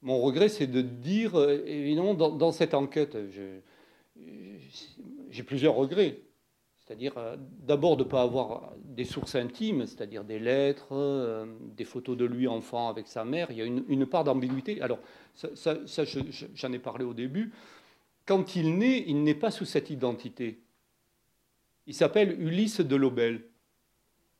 mon 0.01 0.21
regret, 0.21 0.49
c'est 0.49 0.67
de 0.67 0.81
dire, 0.81 1.35
euh, 1.35 1.63
évidemment, 1.65 2.13
dans, 2.13 2.51
cette 2.51 2.73
enquête, 2.73 3.17
j'ai 5.29 5.43
plusieurs 5.43 5.75
regrets. 5.75 6.19
C'est-à-dire, 6.85 7.17
euh, 7.17 7.35
d'abord, 7.39 7.97
de 7.97 8.03
ne 8.03 8.09
pas 8.09 8.21
avoir 8.21 8.73
des 8.83 9.05
sources 9.05 9.33
intimes, 9.33 9.87
c'est-à-dire 9.87 10.23
des 10.23 10.37
lettres, 10.37 10.89
euh, 10.91 11.47
des 11.75 11.85
photos 11.85 12.15
de 12.15 12.25
lui 12.25 12.47
enfant 12.47 12.89
avec 12.89 13.07
sa 13.07 13.25
mère. 13.25 13.49
Il 13.49 13.57
y 13.57 13.61
a 13.61 13.65
une, 13.65 14.05
part 14.05 14.23
d'ambiguïté. 14.23 14.81
Alors, 14.81 14.99
ça, 15.33 15.75
j'en 16.53 16.71
ai 16.71 16.79
parlé 16.79 17.03
au 17.03 17.15
début. 17.15 17.51
Quand 18.27 18.55
il 18.55 18.77
naît, 18.77 19.03
il 19.07 19.23
n'est 19.23 19.33
pas 19.33 19.49
sous 19.49 19.65
cette 19.65 19.89
identité. 19.89 20.59
Il 21.87 21.95
s'appelle 21.95 22.39
Ulysse 22.39 22.81
de 22.81 22.95
Lobel. 22.95 23.41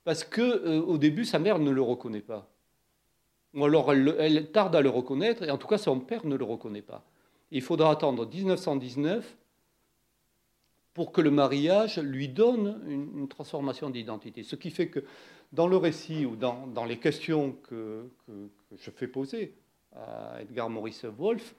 Parce 0.04 0.24
que 0.24 0.80
au 0.82 1.00
début, 1.00 1.26
sa 1.26 1.40
mère 1.40 1.58
ne 1.58 1.72
le 1.72 1.82
reconnaît 1.82 2.22
pas. 2.22 2.55
Ou 3.56 3.64
alors 3.64 3.92
elle, 3.94 4.52
tarde 4.52 4.76
à 4.76 4.82
le 4.82 4.90
reconnaître, 4.90 5.44
et 5.44 5.50
en 5.50 5.58
tout 5.58 5.68
cas 5.68 5.78
son 5.78 6.00
père 6.00 6.26
ne 6.26 6.36
le 6.36 6.44
reconnaît 6.44 6.82
pas. 6.82 7.04
Il 7.52 7.62
faudra 7.62 7.92
attendre 7.92 8.28
1919 8.28 9.38
pour 10.94 11.12
que 11.12 11.22
le 11.22 11.32
mariage 11.32 12.00
lui 12.00 12.28
donne 12.28 12.82
une, 12.88 13.28
transformation 13.28 13.90
d'identité. 13.90 14.44
Ce 14.44 14.56
qui 14.56 14.72
fait 14.72 14.88
que 14.88 15.04
dans 15.54 15.68
le 15.68 15.78
récit 15.78 16.26
ou 16.26 16.36
dans, 16.36 16.86
les 16.86 16.98
questions 16.98 17.56
que, 17.70 18.10
je 18.78 18.92
fais 18.92 19.08
poser 19.08 19.54
à 19.94 20.42
Edgar 20.42 20.70
Maurice 20.70 21.06
Wolff, 21.06 21.56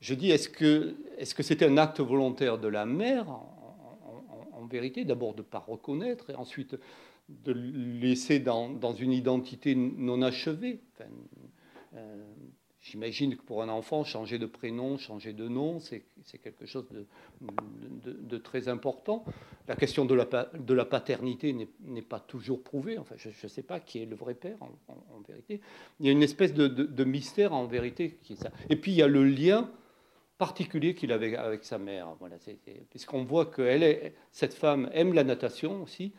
je 0.00 0.14
dis 0.14 0.30
est-ce 0.30 0.48
que 0.48 0.96
c'était 1.42 1.66
un 1.66 1.76
acte 1.76 2.00
volontaire 2.00 2.58
de 2.58 2.68
la 2.68 2.84
mère 2.84 3.28
en, 3.30 4.66
vérité 4.70 5.04
D'abord 5.04 5.34
de 5.34 5.38
ne 5.40 5.46
pas 5.46 5.58
reconnaître 5.58 6.30
et 6.30 6.34
ensuite 6.34 6.76
de 7.44 7.52
laisser 7.52 8.38
dans, 8.38 8.94
une 8.94 9.12
identité 9.12 9.74
non 9.74 10.22
achevée. 10.22 10.80
Euh, 11.94 12.24
j'imagine 12.80 13.36
que 13.36 13.42
pour 13.42 13.62
un 13.62 13.68
enfant, 13.68 14.04
changer 14.04 14.38
de 14.38 14.46
prénom, 14.46 14.98
changer 14.98 15.32
de 15.32 15.48
nom, 15.48 15.78
c'est 15.80 16.04
quelque 16.42 16.66
chose 16.66 16.86
de, 16.90 18.38
très 18.38 18.68
important. 18.68 19.24
La 19.68 19.76
question 19.76 20.04
de 20.04 20.14
la, 20.14 20.26
de 20.26 20.74
la 20.74 20.84
paternité 20.84 21.54
n'est 21.80 22.02
pas 22.02 22.20
toujours 22.20 22.62
prouvée. 22.62 22.98
Enfin, 22.98 23.14
je 23.16 23.28
ne 23.28 23.48
sais 23.48 23.62
pas 23.62 23.80
qui 23.80 24.02
est 24.02 24.06
le 24.06 24.16
vrai 24.16 24.34
père, 24.34 24.58
en, 24.62 25.20
vérité. 25.26 25.60
Il 26.00 26.06
y 26.06 26.08
a 26.08 26.12
une 26.12 26.22
espèce 26.22 26.52
de, 26.52 27.04
mystère, 27.04 27.52
en 27.52 27.66
vérité. 27.66 28.18
Qui 28.22 28.34
est 28.34 28.36
ça. 28.36 28.50
Et 28.68 28.76
puis, 28.76 28.92
il 28.92 28.96
y 28.96 29.02
a 29.02 29.08
le 29.08 29.24
lien 29.24 29.70
particulier 30.38 30.96
qu'il 30.96 31.12
avait 31.12 31.36
avec 31.36 31.62
sa 31.62 31.78
mère. 31.78 32.16
Voilà, 32.18 32.36
puisqu'on 32.90 33.22
voit 33.22 33.46
que 33.46 33.62
est, 33.62 34.12
cette 34.32 34.54
femme 34.54 34.90
aime 34.92 35.14
la 35.14 35.22
natation 35.22 35.84
aussi, 35.84 36.12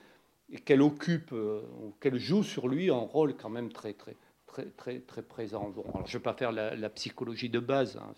et 0.53 0.59
qu'elle 0.59 0.81
occupe, 0.81 1.33
euh, 1.33 1.61
qu'elle 1.99 2.19
joue 2.19 2.43
sur 2.43 2.67
lui 2.67 2.89
un 2.91 2.95
rôle 2.95 3.35
quand 3.35 3.49
même 3.49 3.71
très, 3.71 3.93
très, 3.93 4.15
très, 4.45 4.65
très, 4.65 4.99
très 4.99 5.23
présent. 5.23 5.73
Alors 5.75 6.05
je 6.05 6.15
ne 6.15 6.19
vais 6.19 6.23
pas 6.23 6.33
faire 6.33 6.51
la, 6.51 6.89
psychologie 6.91 7.49
de 7.49 7.59
base 7.59 7.97
hein, 7.97 8.13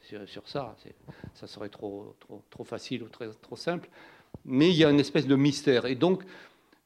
sur, 0.00 0.28
sur, 0.28 0.48
ça, 0.48 0.76
ça 1.34 1.46
serait 1.48 1.68
trop, 1.68 2.14
trop, 2.20 2.42
trop 2.48 2.64
facile 2.64 3.02
ou 3.02 3.08
très, 3.08 3.28
trop 3.42 3.56
simple, 3.56 3.90
mais 4.44 4.70
il 4.70 4.76
y 4.76 4.84
a 4.84 4.90
une 4.90 5.00
espèce 5.00 5.26
de 5.26 5.34
mystère. 5.34 5.86
Et 5.86 5.96
donc, 5.96 6.22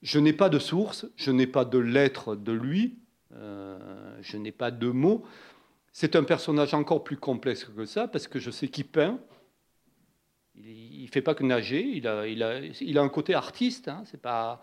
je 0.03 0.19
n'ai 0.19 0.33
pas 0.33 0.49
de 0.49 0.59
source, 0.59 1.07
je 1.17 1.31
n'ai 1.31 1.47
pas 1.47 1.67
de 1.67 1.79
lettre 1.79 2.35
de 2.35 2.53
lui, 2.53 2.99
euh, 3.35 4.17
je 4.23 4.39
n'ai 4.39 4.53
pas 4.53 4.71
de 4.71 4.89
mots. 4.89 5.23
C'est 5.93 6.17
un 6.17 6.25
personnage 6.25 6.73
encore 6.73 7.05
plus 7.05 7.19
complexe 7.19 7.65
que 7.65 7.85
ça, 7.85 8.09
parce 8.09 8.27
que 8.27 8.39
je 8.39 8.51
sais 8.51 8.69
qu'il 8.69 8.87
peint, 8.87 9.19
il 10.65 11.05
ne 11.05 11.09
fait 11.09 11.23
pas 11.23 11.35
que 11.35 11.45
nager, 11.45 11.83
il 11.83 12.07
a, 12.07 12.27
il 12.27 12.43
a, 12.43 12.61
il 12.81 12.99
a 12.99 13.03
un 13.03 13.09
côté 13.09 13.35
artiste, 13.35 13.89
hein, 13.89 14.03
c'est 14.07 14.21
pas, 14.21 14.63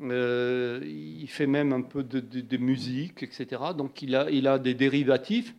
euh, 0.00 0.80
il 0.84 1.28
fait 1.28 1.46
même 1.46 1.72
un 1.72 1.82
peu 1.82 2.02
de, 2.02 2.56
musique, 2.56 3.22
etc. 3.22 3.62
Donc 3.76 4.02
il 4.02 4.14
a, 4.14 4.30
il 4.30 4.46
a 4.46 4.58
des 4.58 4.74
dérivatifs 4.74 5.54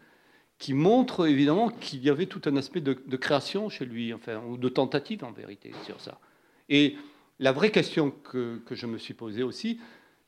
qui 0.59 0.73
montrent 0.73 1.27
évidemment 1.27 1.69
qu'il 1.69 2.03
y 2.03 2.09
avait 2.09 2.25
tout 2.25 2.41
un 2.45 2.55
aspect 2.57 2.81
de, 2.81 2.93
création 3.15 3.69
chez 3.69 3.85
lui, 3.85 4.13
enfin, 4.13 4.41
ou 4.47 4.57
de 4.57 4.69
tentative 4.69 5.23
en 5.23 5.31
vérité 5.31 5.71
sur 5.85 5.99
ça. 6.01 6.19
Et 6.69 6.95
la 7.39 7.51
vraie 7.51 7.71
question 7.71 8.11
que, 8.11 8.57
que 8.65 8.75
je 8.75 8.87
me 8.87 8.97
suis 8.97 9.13
posée 9.13 9.43
aussi, 9.43 9.79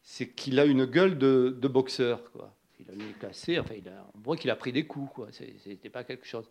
c'est 0.01 0.29
qu'il 0.29 0.59
a 0.59 0.65
une 0.65 0.85
gueule 0.85 1.17
de, 1.17 1.67
boxeur. 1.67 2.21
Il 2.79 2.89
a 2.89 2.95
mis 2.95 3.13
cassé, 3.19 3.59
enfin, 3.59 3.75
il 3.77 3.87
a, 3.89 4.07
on 4.15 4.19
voit 4.19 4.37
qu'il 4.37 4.49
a 4.49 4.55
pris 4.55 4.71
des 4.71 4.85
coups, 4.85 5.11
quoi. 5.13 5.27
C'était 5.31 5.89
pas 5.89 6.03
quelque 6.03 6.25
chose. 6.25 6.49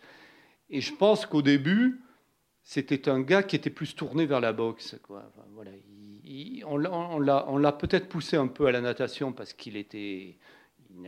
Et 0.70 0.80
je 0.80 0.94
pense 0.94 1.24
qu'au 1.26 1.42
début, 1.42 2.00
c'était 2.68 3.08
un 3.08 3.22
gars 3.22 3.42
qui 3.42 3.56
était 3.56 3.70
plus 3.70 3.96
tourné 3.96 4.26
vers 4.26 4.40
la 4.42 4.52
boxe. 4.52 4.94
Voilà, 5.08 5.72
on 6.66 7.56
l'a 7.56 7.72
peut-être 7.72 8.10
poussé 8.10 8.36
un 8.36 8.46
peu 8.46 8.66
à 8.66 8.72
la 8.72 8.82
natation 8.82 9.32
parce 9.32 9.54
qu'il 9.54 9.74
était, 9.78 10.36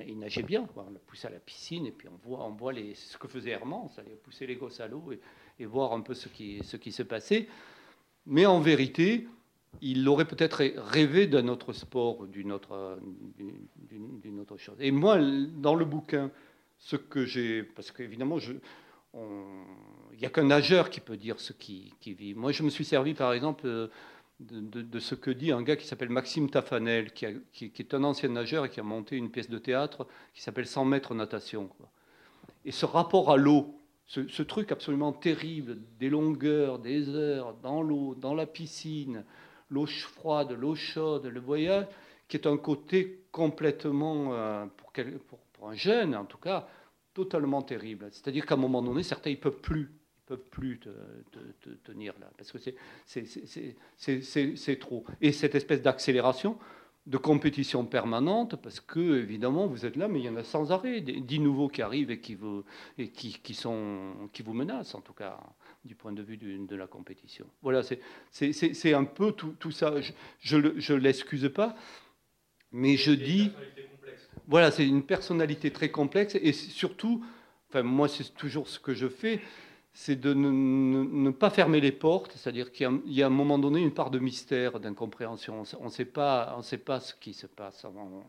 il 0.07 0.19
nageait 0.19 0.43
bien. 0.43 0.67
On 0.75 0.91
l'a 0.91 0.99
poussé 1.07 1.27
à 1.27 1.31
la 1.31 1.39
piscine 1.39 1.85
et 1.85 1.91
puis 1.91 2.09
on 2.09 2.17
voit, 2.27 2.47
on 2.47 2.53
voit 2.53 2.73
ce 2.95 3.19
que 3.19 3.29
faisait 3.29 3.51
Herman, 3.51 3.91
ça 3.95 4.01
allait 4.01 4.17
pousser 4.17 4.47
les 4.47 4.57
gosses 4.57 4.81
à 4.81 4.89
l'eau 4.89 5.13
et, 5.59 5.67
voir 5.67 5.93
un 5.93 6.01
peu 6.01 6.15
ce 6.15 6.31
qui, 6.31 6.63
se 6.65 7.03
passait. 7.03 7.47
Mais 8.25 8.47
en 8.47 8.61
vérité, 8.61 9.29
il 9.83 10.09
aurait 10.09 10.27
peut-être 10.27 10.65
rêvé 10.79 11.27
d'un 11.27 11.47
autre 11.49 11.75
sport, 11.75 12.27
d'une 12.27 12.53
autre, 12.53 12.99
chose. 14.57 14.77
Et 14.81 14.93
moi, 14.93 15.19
dans 15.19 15.75
le 15.75 15.85
bouquin, 15.85 16.31
ce 16.79 16.97
que 16.97 17.27
j'ai, 17.27 17.65
parce 17.65 17.93
qu'évidemment, 17.93 18.39
il 18.39 18.61
n'y 20.21 20.27
a 20.27 20.31
qu'un 20.31 20.45
nageur 20.45 20.91
qui 20.91 21.01
peut 21.01 21.17
dire 21.17 21.41
ce 21.41 21.53
qui, 21.53 21.95
vit. 22.05 22.35
Moi, 22.35 22.53
je 22.53 22.63
me 22.63 22.71
suis 22.71 22.85
servi, 22.85 23.15
par 23.15 23.33
exemple, 23.33 23.67
euh, 23.67 23.89
de, 24.41 24.99
ce 24.99 25.15
que 25.15 25.31
dit 25.31 25.53
un 25.53 25.63
gars 25.63 25.77
qui 25.77 25.87
s'appelle 25.87 26.09
Maxime 26.09 26.51
Tafanel, 26.51 27.13
qui, 27.13 27.25
est 27.25 27.95
un 27.95 28.05
ancien 28.05 28.29
nageur 28.29 28.65
et 28.65 28.71
qui 28.71 28.81
a 28.81 28.83
monté 28.83 29.17
une 29.17 29.31
pièce 29.31 29.51
de 29.51 29.59
théâtre 29.59 30.07
qui 30.35 30.43
s'appelle 30.43 30.67
100 30.67 30.85
mètres 30.85 31.15
natation. 31.15 31.71
Et 32.65 32.73
ce 32.73 32.87
rapport 32.87 33.31
à 33.31 33.37
l'eau, 33.37 33.81
ce, 34.07 34.43
truc 34.43 34.73
absolument 34.73 35.13
terrible, 35.13 35.79
des 35.99 36.09
longueurs, 36.09 36.79
des 36.79 37.09
heures 37.11 37.55
dans 37.63 37.83
l'eau, 37.83 38.15
dans 38.15 38.35
la 38.35 38.47
piscine, 38.47 39.25
l'eau 39.71 39.87
froide, 39.87 40.53
l'eau 40.53 40.75
chaude, 40.75 41.27
le 41.27 41.41
voyage, 41.41 41.87
qui 42.29 42.37
est 42.37 42.47
un 42.47 42.57
côté 42.57 43.23
complètement, 43.31 44.35
euh, 44.35 44.67
pour, 44.77 45.39
pour 45.53 45.69
un 45.69 45.75
jeune 45.75 46.17
en 46.17 46.25
tout 46.25 46.39
cas, 46.39 46.67
totalement 47.15 47.63
terrible. 47.63 48.09
C'est-à-dire 48.13 48.47
qu'à 48.47 48.55
un 48.55 48.59
moment 48.59 48.83
donné, 48.83 49.03
certains 49.03 49.31
ne 49.31 49.37
peuvent 49.37 49.61
plus, 49.61 49.91
peuvent 50.31 50.49
plus 50.51 50.79
te, 50.79 50.89
tenir 51.83 52.15
là, 52.21 52.31
parce 52.37 52.53
que 52.53 52.59
c'est 53.97 54.79
trop. 54.79 55.05
Et 55.21 55.33
cette 55.33 55.57
espèce 55.57 55.83
d'accélération, 55.83 56.57
de 57.07 57.17
compétition 57.17 57.85
permanente, 57.85 58.55
parce 58.63 58.79
que 58.79 59.19
évidemment 59.19 59.67
vous 59.67 59.87
êtes 59.87 59.97
là, 59.97 60.07
mais 60.07 60.21
il 60.21 60.27
y 60.27 60.29
en 60.29 60.37
a 60.37 60.45
sans 60.45 60.71
arrêt, 60.71 61.01
dix 61.01 61.41
nouveaux 61.41 61.69
qui 61.69 61.83
arrivent 61.83 62.13
et 62.13 62.21
qui 62.21 62.37
vous, 62.37 62.65
et 62.97 63.09
qui, 63.09 63.41
qui, 63.43 63.55
sont, 63.55 64.31
qui 64.33 64.43
vous 64.43 64.55
menacent, 64.55 64.95
en 64.95 65.01
tout 65.01 65.15
cas 65.15 65.41
du 65.85 65.97
point 65.97 66.13
de 66.13 66.23
vue 66.23 66.37
de, 66.37 66.77
la 66.77 66.87
compétition. 66.87 67.47
Voilà, 67.61 67.83
c'est 68.31 68.95
un 68.95 69.05
peu 69.05 69.33
tout, 69.33 69.57
tout 69.59 69.73
ça. 69.73 69.95
Je 70.39 70.57
ne 70.57 70.99
l'excuse 70.99 71.51
pas, 71.53 71.75
mais 72.71 72.97
je 72.97 73.11
dis 73.11 73.51
voilà, 74.47 74.71
c'est 74.71 74.87
une 74.87 75.03
personnalité 75.03 75.73
très 75.73 75.91
complexe 75.91 76.37
et 76.41 76.53
surtout, 76.53 77.25
enfin, 77.69 77.83
moi, 77.83 78.07
c'est 78.07 78.33
toujours 78.35 78.69
ce 78.69 78.79
que 78.79 78.95
je 78.95 79.09
fais, 79.09 79.41
c'est 79.93 80.17
de 80.17 80.33
ne, 80.35 81.31
pas 81.31 81.51
fermer 81.51 81.81
les 81.81 81.93
portes, 81.93 82.33
c'est-à-dire 82.33 82.71
qu'il 82.73 83.03
y, 83.07 83.23
a 83.23 83.27
un 83.27 83.31
moment 83.31 83.59
donné 83.59 83.81
une 83.81 83.93
part 83.93 84.11
de 84.11 84.19
mystère, 84.19 84.79
d'incompréhension. 84.79 85.63
On 85.81 85.85
ne 85.85 85.91
sait, 85.91 86.05
pas, 86.05 86.55
on 86.57 86.63
sait 86.63 86.79
pas 86.79 87.01
ce 87.01 87.15
qui 87.15 87.35
se 87.35 87.47
passe 87.47 87.85
en, 87.85 88.25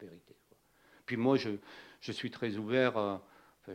vérité. 0.00 0.34
Puis 1.04 1.16
moi, 1.16 1.36
je, 1.36 2.12
suis 2.12 2.30
très 2.30 2.56
ouvert. 2.56 2.96
Euh, 2.96 3.16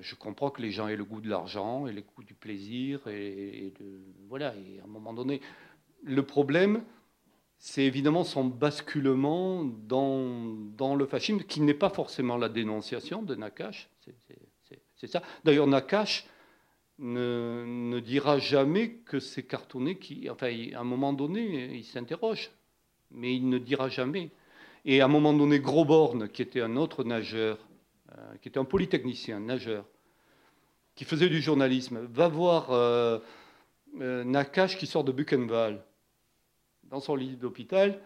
je 0.01 0.15
comprends 0.15 0.49
que 0.49 0.61
les 0.61 0.71
gens 0.71 0.87
aient 0.87 0.95
le 0.95 1.05
goût 1.05 1.21
de 1.21 1.29
l'argent 1.29 1.85
et 1.85 1.93
le 1.93 2.01
goût 2.01 2.23
du 2.23 2.33
plaisir. 2.33 3.07
Et, 3.07 3.73
voilà, 4.27 4.55
et 4.55 4.79
à 4.79 4.85
un 4.85 4.87
moment 4.87 5.13
donné, 5.13 5.39
le 6.03 6.23
problème, 6.23 6.83
c'est 7.59 7.83
évidemment 7.83 8.23
son 8.23 8.43
basculement 8.45 9.63
dans, 9.63 10.55
dans 10.75 10.95
le 10.95 11.05
fascisme, 11.05 11.43
qui 11.43 11.61
n'est 11.61 11.75
pas 11.75 11.89
forcément 11.89 12.37
la 12.37 12.49
dénonciation 12.49 13.21
de 13.21 13.35
Nakash. 13.35 13.89
C'est 14.95 15.07
ça. 15.07 15.21
D'ailleurs, 15.43 15.67
Nakash 15.67 16.25
ne, 16.99 17.99
dira 17.99 18.39
jamais 18.39 18.95
que 19.05 19.19
c'est 19.19 19.43
cartonné 19.43 19.97
qui. 19.97 20.29
Enfin, 20.29 20.47
à 20.73 20.79
un 20.79 20.83
moment 20.83 21.13
donné, 21.13 21.75
il 21.75 21.83
s'interroge, 21.83 22.51
mais 23.11 23.35
il 23.35 23.49
ne 23.49 23.57
dira 23.57 23.89
jamais. 23.89 24.31
Et 24.85 25.01
à 25.01 25.05
un 25.05 25.09
moment 25.09 25.33
donné, 25.33 25.59
Grosborn, 25.59 26.29
qui 26.29 26.41
était 26.41 26.61
un 26.61 26.75
autre 26.75 27.03
nageur, 27.03 27.57
euh, 28.11 28.35
qui 28.41 28.49
était 28.49 28.59
un 28.59 28.65
polytechnicien, 28.65 29.39
nageur, 29.39 29.85
qui 30.95 31.05
faisait 31.05 31.29
du 31.29 31.41
journalisme, 31.41 32.05
va 32.11 32.27
voir 32.27 32.71
euh, 32.71 33.19
euh, 34.01 34.23
Nakash 34.23 34.77
qui 34.77 34.87
sort 34.87 35.03
de 35.03 35.11
Buchenwald 35.11 35.81
dans 36.83 36.99
son 36.99 37.15
lit 37.15 37.37
d'hôpital, 37.37 37.99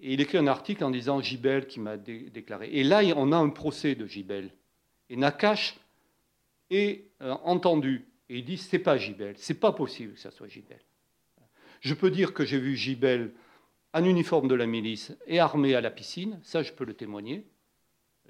et 0.00 0.14
il 0.14 0.20
écrit 0.20 0.38
un 0.38 0.46
article 0.46 0.84
en 0.84 0.90
disant 0.90 1.20
Gibel 1.20 1.66
qui 1.66 1.78
m'a 1.78 1.96
déclaré. 1.96 2.68
Et 2.72 2.82
là, 2.82 3.02
on 3.16 3.32
a 3.32 3.36
un 3.36 3.50
procès 3.50 3.94
de 3.94 4.06
Gibel. 4.06 4.50
Et 5.08 5.16
Nakash 5.16 5.78
est 6.70 7.10
euh, 7.22 7.32
entendu. 7.44 8.06
Et 8.28 8.38
il 8.38 8.44
dit 8.44 8.56
c'est 8.56 8.78
pas 8.78 8.96
Gibel, 8.96 9.34
c'est 9.36 9.60
pas 9.60 9.72
possible 9.72 10.14
que 10.14 10.20
ça 10.20 10.30
soit 10.30 10.48
Gibel. 10.48 10.80
Je 11.80 11.94
peux 11.94 12.10
dire 12.10 12.32
que 12.32 12.44
j'ai 12.44 12.58
vu 12.58 12.76
Gibel 12.76 13.32
en 13.92 14.04
uniforme 14.04 14.48
de 14.48 14.54
la 14.54 14.66
milice 14.66 15.16
et 15.26 15.38
armé 15.38 15.74
à 15.74 15.80
la 15.80 15.90
piscine, 15.90 16.40
ça 16.42 16.62
je 16.62 16.72
peux 16.72 16.84
le 16.84 16.94
témoigner. 16.94 17.46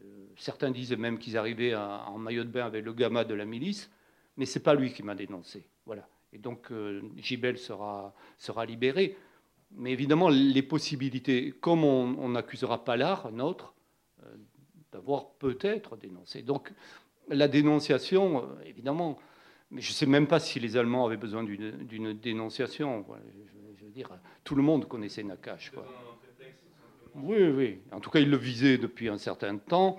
Euh, 0.01 0.27
certains 0.37 0.71
disent 0.71 0.93
même 0.93 1.19
qu'ils 1.19 1.39
arrivaient 1.39 1.75
en 1.75 2.19
maillot 2.19 2.45
de 2.45 2.51
bain 2.51 2.67
avec 2.67 2.85
le 2.85 2.93
gamma 2.93 3.25
de 3.25 3.35
la 3.35 3.45
milice, 3.45 3.91
mais 4.37 4.47
c'est 4.47 4.63
pas 4.63 4.75
lui 4.75 4.93
qui 4.93 5.03
m'a 5.03 5.15
dénoncé. 5.15 5.67
Voilà. 5.87 6.09
Et 6.33 6.39
donc 6.39 6.71
euh, 6.73 7.01
Gibel 7.17 7.57
sera, 7.57 8.13
libéré. 8.67 9.17
Mais 9.77 9.93
évidemment, 9.93 10.29
les 10.29 10.63
possibilités, 10.63 11.53
comme 11.61 11.85
on 11.85 12.29
n'accusera 12.29 12.85
pas 12.85 12.97
l'art, 12.97 13.33
notre, 13.33 13.75
euh, 14.25 14.37
d'avoir 14.93 15.31
peut-être 15.31 15.97
dénoncé. 15.97 16.43
Donc 16.43 16.73
la 17.29 17.49
dénonciation, 17.49 18.49
évidemment, 18.67 19.19
je 19.77 19.91
ne 19.91 19.95
sais 19.95 20.07
même 20.07 20.27
pas 20.27 20.41
si 20.41 20.61
les 20.61 20.77
Allemands 20.77 21.07
avaient 21.07 21.17
besoin 21.17 21.45
d'une 21.45 22.13
dénonciation. 22.13 23.05
Je, 23.79 23.85
veux 23.85 23.91
dire, 23.91 24.09
tout 24.45 24.55
le 24.55 24.63
monde 24.63 24.89
connaissait 24.89 25.23
Nakash. 25.23 25.71
Quoi. 25.71 25.87
Oui, 27.15 27.43
oui. 27.43 27.79
En 27.93 28.01
tout 28.01 28.11
cas, 28.11 28.21
il 28.21 28.31
le 28.31 28.37
visait 28.37 28.79
depuis 28.79 29.09
un 29.09 29.19
certain 29.19 29.57
temps. 29.59 29.99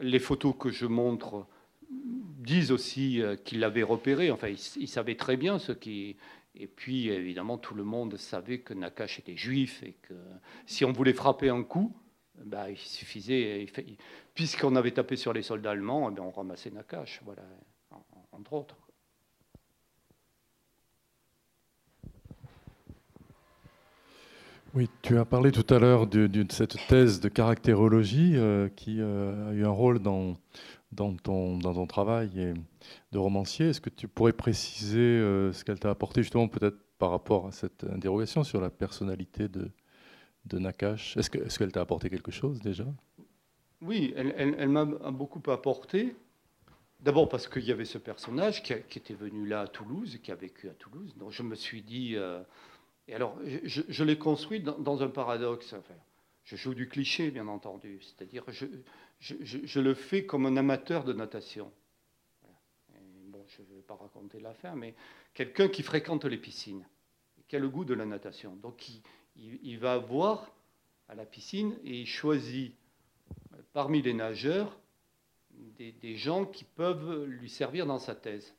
Les 0.00 0.18
photos 0.18 0.54
que 0.58 0.70
je 0.70 0.86
montre 0.86 1.46
disent 1.90 2.72
aussi 2.72 3.20
euh, 3.20 3.36
qu'il 3.36 3.60
l'avait 3.60 3.82
repéré. 3.82 4.30
Enfin, 4.30 4.48
il, 4.48 4.58
il, 4.76 4.88
savait 4.88 5.16
très 5.16 5.36
bien 5.36 5.58
ce 5.58 5.72
qui, 5.72 6.16
et 6.54 6.66
puis, 6.66 7.08
évidemment, 7.08 7.58
tout 7.58 7.74
le 7.74 7.84
monde 7.84 8.16
savait 8.16 8.60
que 8.60 8.74
Nakash 8.74 9.18
était 9.18 9.36
juif 9.36 9.82
et 9.82 9.94
que 10.02 10.14
si 10.66 10.84
on 10.84 10.92
voulait 10.92 11.12
frapper 11.12 11.48
un 11.48 11.62
coup, 11.62 11.96
bah, 12.44 12.70
il 12.70 12.76
suffisait, 12.76 13.66
puisqu'on 14.34 14.74
avait 14.76 14.90
tapé 14.90 15.16
sur 15.16 15.32
les 15.32 15.42
soldats 15.42 15.70
allemands, 15.70 16.12
eh 16.14 16.20
on 16.20 16.30
ramassait 16.30 16.70
Nakash, 16.70 17.20
voilà, 17.24 17.42
entre 18.32 18.52
autres. 18.54 18.76
Oui, 24.72 24.88
tu 25.02 25.18
as 25.18 25.24
parlé 25.24 25.50
tout 25.50 25.74
à 25.74 25.80
l'heure 25.80 26.06
de, 26.06 26.30
cette 26.50 26.76
thèse 26.86 27.18
de 27.18 27.28
caractérologie 27.28 28.34
euh, 28.36 28.68
qui 28.68 29.00
euh, 29.00 29.50
a 29.50 29.52
eu 29.52 29.64
un 29.64 29.70
rôle 29.70 29.98
dans, 29.98 30.36
ton, 30.94 31.86
travail 31.88 32.54
de 33.10 33.18
romancier. 33.18 33.70
Est-ce 33.70 33.80
que 33.80 33.90
tu 33.90 34.06
pourrais 34.06 34.32
préciser 34.32 34.98
euh, 35.00 35.52
ce 35.52 35.64
qu'elle 35.64 35.80
t'a 35.80 35.90
apporté 35.90 36.22
justement 36.22 36.46
peut-être 36.46 36.76
par 36.98 37.10
rapport 37.10 37.48
à 37.48 37.52
cette 37.52 37.82
interrogation 37.82 38.44
sur 38.44 38.60
la 38.60 38.70
personnalité 38.70 39.48
de, 39.48 39.72
de 40.44 40.58
Nakash 40.60 41.16
Est-ce 41.16 41.58
qu'elle 41.58 41.72
t'a 41.72 41.80
apporté 41.80 42.08
quelque 42.08 42.30
chose 42.30 42.60
déjà? 42.60 42.86
Oui, 43.82 44.14
elle, 44.16 44.34
elle, 44.36 44.68
m'a 44.68 44.84
beaucoup 44.84 45.42
apporté. 45.50 46.14
D'abord 47.00 47.28
parce 47.28 47.48
qu'il 47.48 47.64
y 47.64 47.72
avait 47.72 47.86
ce 47.86 47.98
personnage 47.98 48.62
qui, 48.62 48.72
était 48.72 49.14
venu 49.14 49.48
là 49.48 49.62
à 49.62 49.66
Toulouse, 49.66 50.20
qui 50.22 50.30
a 50.30 50.36
vécu 50.36 50.68
à 50.68 50.74
Toulouse. 50.74 51.16
Donc 51.18 51.32
je 51.32 51.42
me 51.42 51.56
suis 51.56 51.82
dit... 51.82 52.16
Euh, 53.10 53.12
et 53.12 53.14
alors, 53.14 53.38
je, 53.44 54.04
l'ai 54.04 54.18
construit 54.18 54.60
dans, 54.60 55.02
un 55.02 55.08
paradoxe. 55.08 55.74
Je 56.44 56.56
joue 56.56 56.74
du 56.74 56.88
cliché, 56.88 57.30
bien 57.30 57.48
entendu. 57.48 58.00
C'est-à-dire, 58.02 58.44
je, 59.20 59.80
le 59.80 59.94
fais 59.94 60.24
comme 60.24 60.46
un 60.46 60.56
amateur 60.56 61.04
de 61.04 61.12
natation. 61.12 61.70
bon, 63.26 63.44
je 63.48 63.62
ne 63.62 63.76
vais 63.76 63.82
pas 63.82 63.96
raconter 63.96 64.40
l'affaire, 64.40 64.76
mais 64.76 64.94
quelqu'un 65.34 65.68
qui 65.68 65.82
fréquente 65.82 66.24
les 66.24 66.38
piscines, 66.38 66.86
qui 67.48 67.56
a 67.56 67.58
le 67.58 67.68
goût 67.68 67.84
de 67.84 67.94
la 67.94 68.06
natation. 68.06 68.56
Donc 68.56 68.88
il, 69.36 69.78
va 69.78 69.98
voir 69.98 70.50
à 71.08 71.14
la 71.14 71.24
piscine 71.24 71.76
et 71.84 72.00
il 72.00 72.06
choisit 72.06 72.74
parmi 73.72 74.02
les 74.02 74.14
nageurs 74.14 74.76
des, 75.78 76.16
gens 76.16 76.44
qui 76.44 76.64
peuvent 76.64 77.24
lui 77.24 77.48
servir 77.48 77.86
dans 77.86 77.98
sa 77.98 78.14
thèse. 78.14 78.54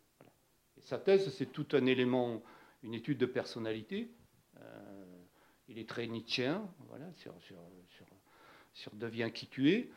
Sa 0.80 0.98
thèse, 0.98 1.32
c'est 1.36 1.52
tout 1.52 1.68
un 1.74 1.86
élément, 1.86 2.42
une 2.84 2.94
étude 2.94 3.18
de 3.18 3.26
personnalité. 3.26 4.10
Euh, 4.62 5.24
il 5.68 5.80
est 5.80 5.88
très 5.88 6.08
nietzschéen, 6.08 6.68
voilà, 6.88 7.06
sur, 7.16 7.34
sur, 7.42 7.58
sur, 8.74 8.92
Deviens 8.94 9.30
qui 9.30 9.48
tu 9.48 9.72
es. 9.72 9.90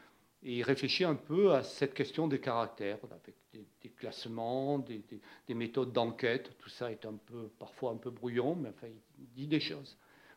Et 0.42 0.58
il 0.58 0.62
réfléchit 0.62 1.04
un 1.04 1.14
peu 1.14 1.54
à 1.54 1.62
cette 1.62 1.94
question 1.94 2.28
des 2.28 2.38
caractères, 2.38 2.98
avec 3.10 3.34
des, 3.80 3.88
classements, 3.90 4.78
des, 4.78 5.54
méthodes 5.54 5.92
d'enquête. 5.92 6.56
Tout 6.58 6.68
ça 6.68 6.92
est 6.92 7.06
un 7.06 7.14
peu, 7.14 7.48
parfois 7.58 7.92
un 7.92 7.96
peu 7.96 8.10
brouillon, 8.10 8.54
mais 8.54 8.68
enfin, 8.68 8.88
il 9.18 9.28
dit 9.30 9.46
des 9.46 9.60
choses. 9.60 9.96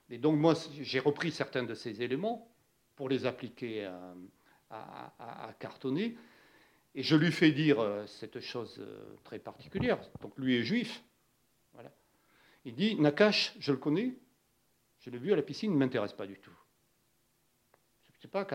Et 0.10 0.18
donc 0.18 0.40
moi, 0.40 0.54
j'ai 0.80 1.00
repris 1.00 1.32
certains 1.32 1.64
de 1.64 1.74
ces 1.74 2.02
éléments 2.02 2.50
pour 2.96 3.10
les 3.10 3.26
appliquer 3.26 3.84
à, 3.84 4.16
à, 4.70 5.54
cartonner. 5.60 6.16
Et 6.96 7.04
je 7.04 7.16
lui 7.16 7.32
fais 7.32 7.52
dire 7.52 7.80
euh, 7.80 8.06
cette 8.08 8.40
chose 8.40 8.78
euh, 8.80 9.16
très 9.24 9.40
particulière. 9.40 10.00
Donc 10.22 10.34
lui 10.38 10.56
est 10.56 10.64
juif. 10.64 11.04
Il 12.66 12.76
dit, 12.76 12.96
Nakash, 12.96 13.56
je 13.60 13.72
le 13.72 13.78
connais, 13.78 14.14
je 15.00 15.10
l'ai 15.10 15.18
vu 15.18 15.32
à 15.34 15.36
la 15.36 15.42
piscine, 15.42 15.72
il 15.72 15.76
ne 15.76 15.80
m'intéresse 15.80 16.14
pas 16.14 16.28
du 16.28 16.38
tout. 16.40 16.52
C'est 18.20 18.32
pas 18.32 18.48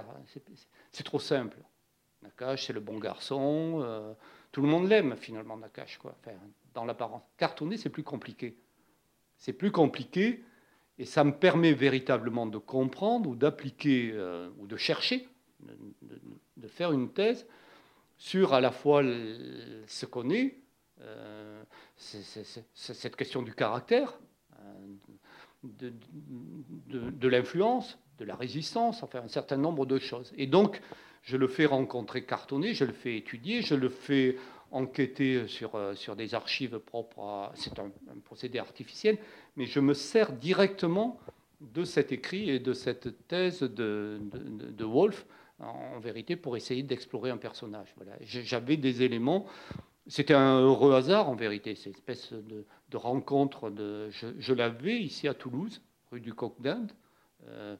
c'est 0.91 1.05
trop 1.05 1.19
simple. 1.19 1.57
Nakash, 2.23 2.67
c'est 2.67 2.73
le 2.73 2.81
bon 2.81 2.99
garçon. 2.99 3.81
Euh, 3.83 4.13
tout 4.51 4.61
le 4.61 4.69
monde 4.69 4.89
l'aime 4.89 5.17
finalement, 5.17 5.57
Nakash, 5.57 5.99
quoi. 5.99 6.17
Dans 6.75 6.85
l'apparence. 6.85 7.23
Cartonner, 7.37 7.77
c'est 7.77 7.91
plus 7.91 8.03
compliqué. 8.03 8.57
C'est 9.39 9.53
plus 9.53 9.71
compliqué. 9.71 10.45
Et 10.99 11.05
ça 11.05 11.25
me 11.25 11.33
permet 11.33 11.73
véritablement 11.73 12.47
de 12.47 12.59
comprendre 12.59 13.31
ou 13.31 13.35
d'appliquer 13.35 14.13
euh, 14.13 14.51
ou 14.59 14.67
de 14.67 14.77
chercher, 14.77 15.27
de, 15.61 16.69
faire 16.69 16.93
une 16.93 17.13
thèse 17.13 17.47
sur 18.19 18.53
à 18.53 18.61
la 18.61 18.71
fois 18.71 19.03
ce 19.03 20.07
qu'on 20.07 20.31
est, 20.31 20.59
euh, 21.03 21.63
cette 21.97 23.17
question 23.17 23.43
du 23.43 23.55
caractère, 23.55 24.19
euh, 24.59 24.63
de, 25.65 27.29
l'influence, 27.29 27.99
de 28.19 28.25
la 28.25 28.35
résistance, 28.35 29.03
enfin 29.03 29.21
un 29.25 29.29
certain 29.29 29.57
nombre 29.57 29.87
de 29.87 29.99
choses. 29.99 30.33
Et 30.37 30.47
donc, 30.47 30.81
je 31.23 31.37
le 31.37 31.47
fais 31.49 31.67
rencontrer 31.67 32.25
cartonné, 32.25 32.75
je 32.75 32.85
le 32.85 32.93
fais 32.93 33.17
étudier, 33.17 33.63
je 33.63 33.75
le 33.75 33.89
fais 33.89 34.37
enquêter 34.71 35.47
sur, 35.47 35.75
euh, 35.75 35.95
sur 35.95 36.17
des 36.17 36.35
archives 36.35 36.79
propres 36.79 37.21
à... 37.21 37.53
C'est 37.55 37.79
un, 37.79 37.91
procédé 38.25 38.59
artificiel, 38.59 39.19
mais 39.57 39.67
je 39.67 39.81
me 39.81 39.95
sers 39.95 40.33
directement 40.33 41.21
de 41.61 41.85
cet 41.85 42.11
écrit 42.11 42.51
et 42.51 42.59
de 42.59 42.73
cette 42.73 43.29
thèse 43.29 43.61
de, 43.61 44.21
de, 44.21 44.85
Wolf, 44.85 45.27
en, 45.61 46.01
vérité, 46.01 46.35
pour 46.35 46.57
essayer 46.57 46.83
d'explorer 46.83 47.31
un 47.31 47.37
personnage. 47.37 47.95
Voilà. 47.97 48.13
J'avais 48.23 48.77
des 48.77 49.03
éléments... 49.03 49.47
C'était 50.07 50.35
un 50.35 50.61
heureux 50.61 50.95
hasard, 50.95 51.29
en 51.29 51.37
vérité, 51.37 51.75
cette 51.75 51.95
espèce 51.95 52.33
de, 52.33 52.65
rencontre. 52.97 53.73
Je, 54.11 54.53
l'avais 54.53 55.01
ici 55.01 55.29
à 55.29 55.35
Toulouse, 55.35 55.81
rue 56.11 56.21
du 56.21 56.35
Coq 56.35 56.61
d'Inde, 56.61 56.93
euh, 57.47 57.77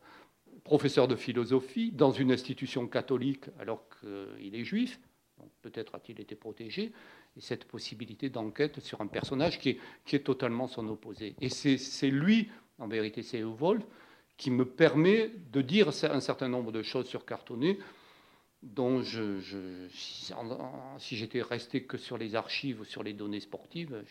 professeur 0.65 1.09
de 1.09 1.17
philosophie, 1.17 1.93
dans 1.93 2.13
une 2.13 2.33
institution 2.33 2.87
catholique, 2.87 3.47
alors 3.59 3.85
qu'il 4.01 4.55
est 4.55 4.65
juif 4.65 5.01
peut-être 5.63 5.95
a-t-il 5.95 6.21
été 6.21 6.35
protégé, 6.35 6.93
et 7.37 7.41
cette 7.41 7.65
possibilité 7.65 8.29
d'enquête 8.29 8.81
sur 8.81 9.01
un 9.01 9.07
personnage 9.07 9.59
qui 9.59 9.79
est, 10.13 10.25
totalement 10.25 10.69
son 10.69 10.89
opposé. 10.89 11.35
Et 11.41 11.49
c'est 11.49 12.11
lui, 12.11 12.51
en 12.79 12.89
vérité, 12.89 13.23
c'est 13.23 13.43
Wolf, 13.43 13.85
qui 14.37 14.51
me 14.51 14.65
permet 14.65 15.31
de 15.53 15.63
dire 15.63 15.89
un 15.89 16.21
certain 16.21 16.49
nombre 16.49 16.73
de 16.73 16.83
choses 16.83 17.07
sur 17.07 17.25
Cartonnet, 17.25 17.79
dont 18.63 19.03
si, 20.99 21.17
j'étais 21.17 21.43
resté 21.43 21.85
que 21.85 21.99
sur 21.99 22.17
les 22.19 22.35
archives 22.35 22.81
ou 22.81 22.85
sur 22.85 23.03
les 23.03 23.13
données 23.13 23.41
sportives, 23.41 24.05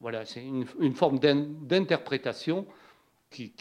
voilà, 0.00 0.24
c'est 0.24 0.44
une, 0.44 0.94
forme 0.94 1.18
d'interprétation 1.18 2.66
qui, 3.30 3.52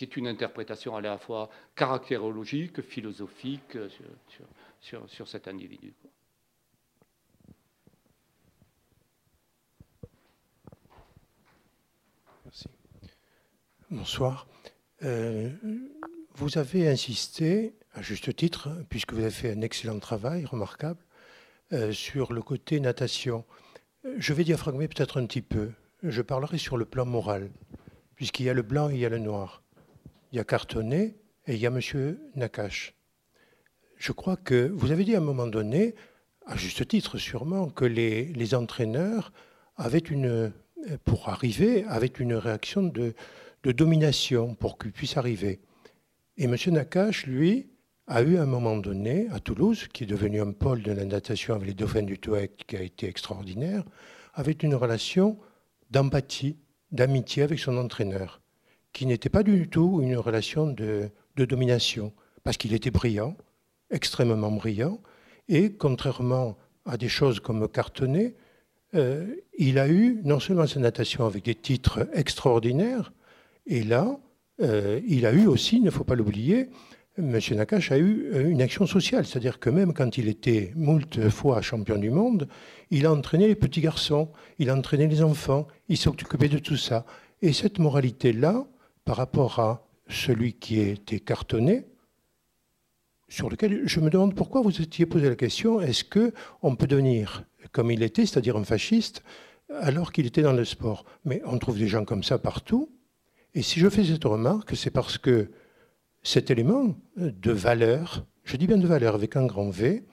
est 0.00 0.16
une 0.16 0.28
interprétation 0.28 0.96
à 0.96 1.00
la 1.00 1.18
fois 1.18 1.50
caractérologique, 1.74 2.80
philosophique 2.82 3.76
sur, 4.80 5.08
sur 5.08 5.28
cet 5.28 5.48
individu. 5.48 5.92
Bonsoir. 13.90 14.46
Euh, 15.02 15.50
vous 16.34 16.58
avez 16.58 16.88
insisté, 16.88 17.74
à 17.94 18.02
juste 18.02 18.34
titre, 18.36 18.68
puisque 18.88 19.12
vous 19.12 19.20
avez 19.20 19.30
fait 19.30 19.52
un 19.52 19.62
excellent 19.62 19.98
travail, 19.98 20.44
remarquable, 20.44 21.04
euh, 21.72 21.92
sur 21.92 22.32
le 22.32 22.42
côté 22.42 22.80
natation. 22.80 23.44
Je 24.16 24.32
vais 24.32 24.44
diaphragmer 24.44 24.88
peut-être 24.88 25.20
un 25.20 25.26
petit 25.26 25.42
peu. 25.42 25.70
Je 26.02 26.22
parlerai 26.22 26.58
sur 26.58 26.76
le 26.76 26.84
plan 26.84 27.04
moral, 27.04 27.50
puisqu'il 28.16 28.46
y 28.46 28.50
a 28.50 28.54
le 28.54 28.62
blanc 28.62 28.90
et 28.90 28.94
il 28.94 29.00
y 29.00 29.06
a 29.06 29.08
le 29.08 29.18
noir. 29.18 29.62
Il 30.32 30.36
y 30.36 30.40
a 30.40 30.44
Cartonnet 30.44 31.16
et 31.46 31.54
il 31.54 31.60
y 31.60 31.66
a 31.66 31.70
M. 31.70 32.16
Nakache. 32.36 32.94
Je 33.96 34.12
crois 34.12 34.36
que 34.36 34.68
vous 34.74 34.92
avez 34.92 35.04
dit 35.04 35.14
à 35.14 35.18
un 35.18 35.22
moment 35.22 35.46
donné, 35.46 35.94
à 36.46 36.56
juste 36.56 36.86
titre 36.88 37.18
sûrement, 37.18 37.68
que 37.68 37.84
les, 37.84 38.54
entraîneurs 38.54 39.32
avaient 39.76 39.98
une, 39.98 40.52
pour 41.04 41.28
arriver, 41.28 41.84
avaient 41.84 42.06
une 42.06 42.34
réaction 42.34 42.82
de, 42.82 43.14
de 43.62 43.72
domination 43.72 44.54
pour 44.54 44.78
qu'il 44.78 44.92
puisse 44.92 45.16
arriver. 45.16 45.60
Et 46.38 46.44
M. 46.44 46.56
Nakache, 46.68 47.26
lui, 47.26 47.68
a 48.10 48.22
eu 48.22 48.38
à 48.38 48.42
un 48.42 48.46
moment 48.46 48.76
donné, 48.76 49.28
à 49.30 49.38
Toulouse, 49.38 49.86
qui 49.92 50.02
est 50.02 50.06
devenu 50.06 50.40
un 50.40 50.50
pôle 50.50 50.82
de 50.82 50.90
la 50.90 51.04
natation 51.04 51.54
avec 51.54 51.68
les 51.68 51.74
dauphins 51.74 52.02
du 52.02 52.18
Touac, 52.18 52.50
qui 52.66 52.76
a 52.76 52.82
été 52.82 53.06
extraordinaire, 53.06 53.84
avait 54.34 54.50
une 54.50 54.74
relation 54.74 55.38
d'empathie, 55.92 56.56
d'amitié 56.90 57.44
avec 57.44 57.60
son 57.60 57.78
entraîneur, 57.78 58.40
qui 58.92 59.06
n'était 59.06 59.28
pas 59.28 59.44
du 59.44 59.68
tout 59.68 60.00
une 60.02 60.16
relation 60.16 60.66
de, 60.66 61.10
domination, 61.36 62.12
parce 62.42 62.56
qu'il 62.56 62.74
était 62.74 62.90
brillant, 62.90 63.36
extrêmement 63.90 64.50
brillant, 64.50 65.00
et 65.48 65.72
contrairement 65.72 66.58
à 66.86 66.96
des 66.96 67.08
choses 67.08 67.38
comme 67.38 67.68
Cartonnet, 67.68 68.34
euh, 68.94 69.36
il 69.56 69.78
a 69.78 69.88
eu 69.88 70.20
non 70.24 70.40
seulement 70.40 70.66
sa 70.66 70.80
natation 70.80 71.26
avec 71.26 71.44
des 71.44 71.54
titres 71.54 72.08
extraordinaires, 72.12 73.12
et 73.66 73.84
là, 73.84 74.18
euh, 74.60 75.00
il 75.06 75.26
a 75.26 75.32
eu 75.32 75.46
aussi, 75.46 75.76
il 75.76 75.84
ne 75.84 75.90
faut 75.90 76.04
pas 76.04 76.16
l'oublier, 76.16 76.68
M. 77.18 77.38
Nakache 77.56 77.92
a 77.92 77.98
eu 77.98 78.30
euh, 78.32 78.48
une 78.48 78.62
action 78.62 78.86
sociale, 78.86 79.26
c'est-à-dire 79.26 79.58
que 79.58 79.68
même 79.68 79.92
quand 79.92 80.16
il 80.16 80.28
était 80.28 80.72
moult 80.76 81.28
fois 81.28 81.60
champion 81.60 81.96
du 81.96 82.10
monde, 82.10 82.48
il 82.90 83.06
a 83.06 83.12
entraîné 83.12 83.48
les 83.48 83.56
petits 83.56 83.80
garçons, 83.80 84.30
il 84.58 84.70
a 84.70 84.76
entraîné 84.76 85.06
les 85.08 85.22
enfants, 85.22 85.66
il 85.88 85.96
s'occupait 85.96 86.48
de 86.48 86.58
tout 86.58 86.76
ça. 86.76 87.04
Et 87.42 87.52
cette 87.52 87.78
moralité-là, 87.78 88.64
par 89.04 89.16
rapport 89.16 89.58
à 89.58 89.86
celui 90.08 90.54
qui 90.54 90.80
était 90.80 91.20
cartonné, 91.20 91.86
sur 93.28 93.48
lequel 93.48 93.82
je 93.86 94.00
me 94.00 94.10
demande 94.10 94.34
pourquoi 94.34 94.60
vous 94.60 94.80
étiez 94.80 95.06
posé 95.06 95.28
la 95.28 95.36
question, 95.36 95.80
est-ce 95.80 96.04
qu'on 96.04 96.76
peut 96.76 96.86
devenir 96.86 97.44
comme 97.72 97.90
il 97.90 98.02
était, 98.02 98.26
c'est-à-dire 98.26 98.56
un 98.56 98.64
fasciste, 98.64 99.22
alors 99.80 100.12
qu'il 100.12 100.26
était 100.26 100.42
dans 100.42 100.52
le 100.52 100.64
sport? 100.64 101.04
Mais 101.24 101.42
on 101.44 101.58
trouve 101.58 101.78
des 101.78 101.86
gens 101.86 102.04
comme 102.04 102.24
ça 102.24 102.38
partout, 102.38 102.88
et 103.54 103.62
si 103.62 103.80
je 103.80 103.88
fais 103.88 104.04
cette 104.04 104.24
remarque, 104.24 104.76
c'est 104.76 104.90
parce 104.90 105.18
que 105.18 105.50
cet 106.22 106.50
élément 106.50 106.96
de 107.16 107.52
valeur, 107.52 108.26
je 108.44 108.56
dis 108.56 108.66
bien 108.66 108.78
de 108.78 108.86
valeur 108.86 109.14
avec 109.14 109.36
un 109.36 109.46
grand 109.46 109.70
V, 109.70 110.04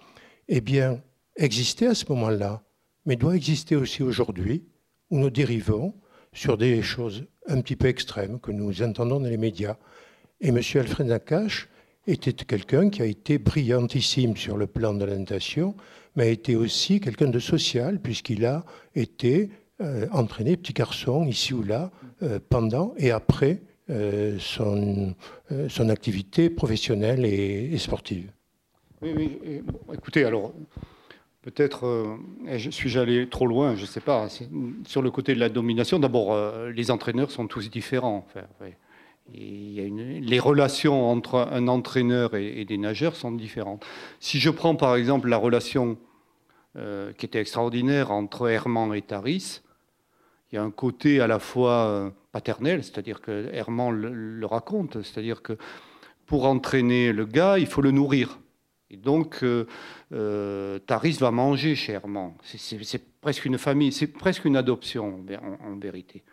eh 0.47 0.61
bien, 0.61 1.01
existait 1.35 1.87
à 1.87 1.95
ce 1.95 2.05
moment-là, 2.09 2.63
mais 3.05 3.15
doit 3.15 3.35
exister 3.35 3.75
aussi 3.75 4.03
aujourd'hui, 4.03 4.65
où 5.09 5.17
nous 5.19 5.29
dérivons 5.29 5.93
sur 6.33 6.57
des 6.57 6.81
choses 6.81 7.25
un 7.47 7.61
petit 7.61 7.75
peu 7.75 7.87
extrêmes 7.87 8.39
que 8.39 8.51
nous 8.51 8.81
entendons 8.81 9.19
dans 9.19 9.29
les 9.29 9.37
médias. 9.37 9.77
Et 10.41 10.49
M. 10.49 10.57
Alfred 10.57 11.07
Nakache 11.07 11.69
était 12.05 12.33
quelqu'un 12.33 12.89
qui 12.89 13.01
a 13.01 13.05
été 13.05 13.37
brillantissime 13.37 14.37
sur 14.37 14.57
le 14.57 14.67
plan 14.67 14.93
de 14.93 15.05
la 15.05 15.17
mais 16.15 16.23
a 16.23 16.27
été 16.27 16.55
aussi 16.55 16.99
quelqu'un 16.99 17.29
de 17.29 17.39
social, 17.39 18.01
puisqu'il 18.01 18.45
a 18.45 18.65
été 18.95 19.49
euh, 19.81 20.07
entraîner 20.11 20.57
petit 20.57 20.73
garçon 20.73 21.25
ici 21.25 21.53
ou 21.53 21.63
là 21.63 21.91
euh, 22.23 22.39
pendant 22.49 22.93
et 22.97 23.11
après 23.11 23.61
son, 23.89 25.15
son 25.69 25.89
activité 25.89 26.49
professionnelle 26.49 27.25
et, 27.25 27.77
sportive. 27.77 28.31
Écoutez, 29.93 30.25
alors 30.25 30.53
peut-être 31.41 32.17
je 32.47 32.69
suis 32.69 32.97
allé 32.97 33.29
trop 33.29 33.47
loin, 33.47 33.75
je 33.75 33.81
ne 33.81 33.87
sais 33.87 34.01
pas. 34.01 34.27
Sur 34.85 35.01
le 35.01 35.11
côté 35.11 35.33
de 35.35 35.39
la 35.39 35.49
domination, 35.49 35.99
d'abord, 35.99 36.37
les 36.67 36.91
entraîneurs 36.91 37.31
sont 37.31 37.47
tous 37.47 37.69
différents. 37.69 38.27
Les 39.33 40.39
relations 40.39 41.09
entre 41.09 41.47
un 41.51 41.67
entraîneur 41.67 42.35
et, 42.35 42.65
des 42.65 42.77
nageurs 42.77 43.15
sont 43.15 43.31
différentes. 43.31 43.85
Si 44.19 44.39
je 44.39 44.49
prends 44.49 44.75
par 44.75 44.95
exemple 44.95 45.29
la 45.29 45.37
relation 45.37 45.97
qui 46.75 47.25
était 47.25 47.39
extraordinaire 47.39 48.11
entre 48.11 48.49
Herman 48.49 48.93
et 48.93 49.01
Taris, 49.01 49.61
il 50.51 50.55
y 50.55 50.57
a 50.57 50.63
un 50.63 50.71
côté 50.71 51.19
à 51.19 51.27
la 51.27 51.39
fois 51.39 51.87
euh, 51.87 52.09
paternel, 52.31 52.83
c'est-à-dire 52.83 53.21
que 53.21 53.49
Herman 53.51 53.91
le, 53.91 54.45
raconte, 54.45 55.01
c'est-à-dire 55.03 55.41
que 55.41 55.57
pour 56.25 56.45
entraîner 56.45 57.11
le 57.11 57.25
gars, 57.25 57.57
il 57.57 57.67
faut 57.67 57.81
le 57.81 57.91
nourrir. 57.91 58.39
Et 58.89 58.95
donc, 58.95 59.39
euh, 59.43 59.65
euh, 60.13 60.79
Taris 60.79 61.17
va 61.19 61.31
manger 61.31 61.75
chez 61.75 61.93
Herman. 61.93 62.33
C'est 62.43 63.19
presque 63.19 63.43
une 63.43 63.57
famille, 63.57 63.91
c'est 63.91 64.07
presque 64.07 64.45
une 64.45 64.55
adoption 64.55 65.25
en, 65.65 65.75
vérité. 65.75 66.23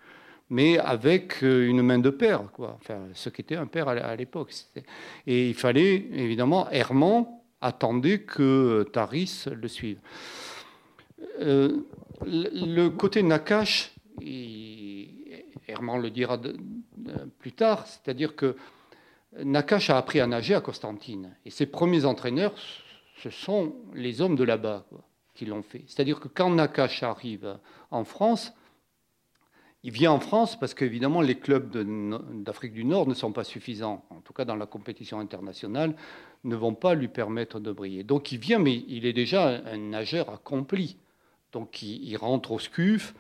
Mais 0.51 0.79
avec 0.79 1.43
une 1.43 1.83
main 1.83 1.99
de 1.99 2.11
père, 2.11 2.53
quoi. 2.53 2.79
Enfin, 2.81 3.09
ce 3.15 3.29
qu'était 3.31 3.57
un 3.57 3.67
père 3.67 3.89
à 3.89 4.15
l'époque. 4.15 4.53
Et 5.27 5.49
il 5.49 5.55
fallait, 5.55 6.07
évidemment, 6.13 6.71
Herman 6.71 7.27
attendait 7.61 8.21
que 8.21 8.87
Taris 8.93 9.47
le 9.51 9.67
suive. 9.67 9.99
le 11.41 12.89
côté 12.91 13.23
Nakash, 13.23 13.94
et 14.21 15.47
Herman 15.69 16.01
le 16.01 16.11
dira 16.11 16.41
plus 17.39 17.53
tard, 17.53 17.87
c'est-à-dire 17.87 18.37
que 18.37 18.57
Nakash 19.43 19.91
a 19.91 19.99
appris 19.99 20.21
à 20.21 20.27
nager 20.27 20.55
à 20.55 20.61
Constantine. 20.61 21.37
Et 21.45 21.51
ses 21.51 21.67
premiers 21.67 22.05
entraîneurs, 22.05 22.55
ce 23.19 23.31
sont 23.31 23.75
les 23.95 24.21
hommes 24.21 24.37
de 24.37 24.45
là-bas 24.45 24.85
qui 25.35 25.47
l'ont 25.47 25.63
fait. 25.63 25.85
C'est-à-dire 25.87 26.21
que 26.21 26.29
quand 26.29 26.51
Nakash 26.51 27.03
arrive 27.03 27.59
en 27.91 28.05
France, 28.05 28.53
il 29.83 29.93
vient 29.93 30.13
en 30.13 30.21
France 30.21 30.59
parce 30.59 30.73
qu'évidemment 30.73 31.21
les 31.21 31.35
clubs 31.35 31.77
d'Afrique 32.43 32.73
du 32.73 32.85
Nord 32.85 33.07
ne 33.07 33.15
sont 33.15 33.33
pas 33.33 33.45
suffisants, 33.45 34.05
en 34.11 34.21
tout 34.21 34.33
cas 34.33 34.45
dans 34.45 34.57
la 34.57 34.67
compétition 34.67 35.21
internationale, 35.21 35.95
ne 36.45 36.57
vont 36.57 36.75
pas 36.75 36.95
lui 36.95 37.09
permettre 37.09 37.61
de 37.61 37.71
briller. 37.71 38.03
Donc 38.03 38.33
il 38.33 38.39
vient, 38.39 38.59
mais 38.59 38.85
il 38.89 39.05
est 39.05 39.13
déjà 39.13 39.61
un 39.67 39.77
nageur 39.77 40.31
accompli. 40.31 40.97
Donc 41.53 41.83
il, 41.83 42.17
rentre 42.17 42.53
au 42.53 42.59
SCUF, 42.59 43.15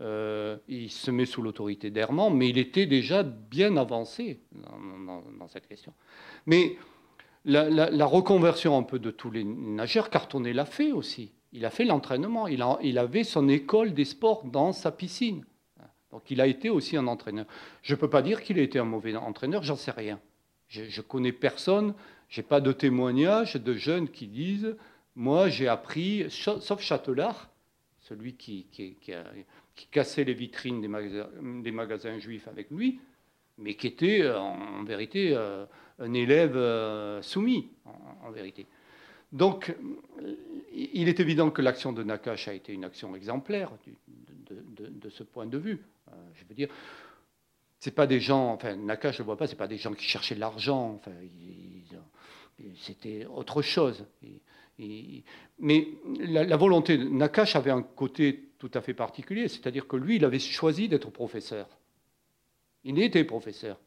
euh, 0.00 0.56
il 0.66 0.90
se 0.90 1.10
met 1.10 1.24
sous 1.24 1.40
l'autorité 1.40 1.90
d'Herman, 1.90 2.34
mais 2.34 2.48
il 2.48 2.58
était 2.58 2.86
déjà 2.86 3.22
bien 3.22 3.76
avancé 3.76 4.40
dans, 4.52 5.48
cette 5.48 5.68
question. 5.68 5.92
Mais 6.46 6.76
la, 7.44 8.06
reconversion 8.06 8.76
un 8.76 8.82
peu 8.82 8.98
de 8.98 9.10
tous 9.10 9.30
les 9.30 9.44
nageurs, 9.44 10.10
Cartonnet 10.10 10.52
l'a 10.52 10.64
fait 10.64 10.92
aussi. 10.92 11.32
Il 11.52 11.64
a 11.64 11.70
fait 11.70 11.84
l'entraînement. 11.84 12.48
Il, 12.48 12.98
avait 12.98 13.22
son 13.22 13.48
école 13.48 13.94
des 13.94 14.04
sports 14.04 14.44
dans 14.44 14.72
sa 14.72 14.90
piscine. 14.90 15.44
Donc 16.10 16.30
il 16.30 16.40
a 16.40 16.46
été 16.46 16.70
aussi 16.70 16.96
un 16.96 17.06
entraîneur. 17.06 17.46
Je 17.82 17.94
ne 17.94 17.98
peux 17.98 18.10
pas 18.10 18.22
dire 18.22 18.42
qu'il 18.42 18.58
a 18.58 18.62
été 18.62 18.78
un 18.78 18.84
mauvais 18.84 19.14
entraîneur, 19.14 19.62
j'en 19.62 19.76
sais 19.76 19.90
rien. 19.90 20.20
Je, 20.68 20.82
ne 20.82 21.02
connais 21.02 21.32
personne, 21.32 21.94
je 22.28 22.40
n'ai 22.40 22.46
pas 22.46 22.60
de 22.60 22.72
témoignages 22.72 23.54
de 23.54 23.74
jeunes 23.74 24.08
qui 24.08 24.26
disent 24.26 24.76
Moi 25.14 25.48
j'ai 25.48 25.68
appris, 25.68 26.26
sauf 26.30 26.80
Châtelard, 26.80 27.50
celui 28.00 28.34
qui, 28.34 28.66
a, 29.12 29.24
qui 29.74 29.86
cassait 29.86 30.24
les 30.24 30.34
vitrines 30.34 30.80
des 30.80 31.70
magasins, 31.72 32.18
juifs 32.18 32.48
avec 32.48 32.70
lui, 32.70 33.00
mais 33.58 33.74
qui 33.74 33.86
était 33.86 34.22
euh, 34.22 34.38
en, 34.38 34.84
vérité 34.84 35.32
euh, 35.34 35.66
un 35.98 36.12
élève 36.12 36.56
euh, 36.56 37.22
soumis, 37.22 37.68
en, 37.84 38.30
vérité. 38.30 38.66
Donc, 39.32 39.74
il 40.72 41.08
est 41.08 41.18
évident 41.18 41.50
que 41.50 41.60
l'action 41.60 41.92
de 41.92 42.04
Nakash 42.04 42.48
a 42.48 42.54
été 42.54 42.72
une 42.72 42.84
action 42.84 43.16
exemplaire 43.16 43.72
de, 44.48 45.08
ce 45.10 45.24
point 45.24 45.46
de 45.46 45.58
vue. 45.58 45.80
je 46.34 46.44
veux 46.48 46.54
dire, 46.54 46.68
c'est 47.80 47.94
pas 47.94 48.06
des 48.06 48.20
gens, 48.20 48.52
enfin, 48.52 48.76
Nakash, 48.76 49.16
je 49.16 49.22
ne 49.22 49.26
vois 49.26 49.36
pas, 49.36 49.48
c'est 49.48 49.56
pas 49.56 49.66
des 49.66 49.76
gens 49.76 49.92
qui 49.92 50.04
cherchaient 50.04 50.36
l'argent, 50.36 50.94
enfin, 50.94 51.10
c'était 52.76 53.26
autre 53.26 53.60
chose. 53.60 54.06
mais 55.58 55.88
la, 56.20 56.44
la, 56.44 56.56
volonté 56.56 56.96
Nakash 56.96 57.56
avait 57.56 57.72
un 57.72 57.82
côté 57.82 58.53
tout 58.64 58.78
à 58.78 58.80
fait 58.80 58.94
particulier, 58.94 59.48
c'est-à-dire 59.48 59.86
que 59.86 59.96
lui, 59.96 60.16
il 60.16 60.24
avait 60.24 60.38
choisi 60.38 60.88
d'être 60.88 61.10
professeur. 61.10 61.68
Il 62.82 62.98
était 62.98 63.24
professeur. 63.24 63.78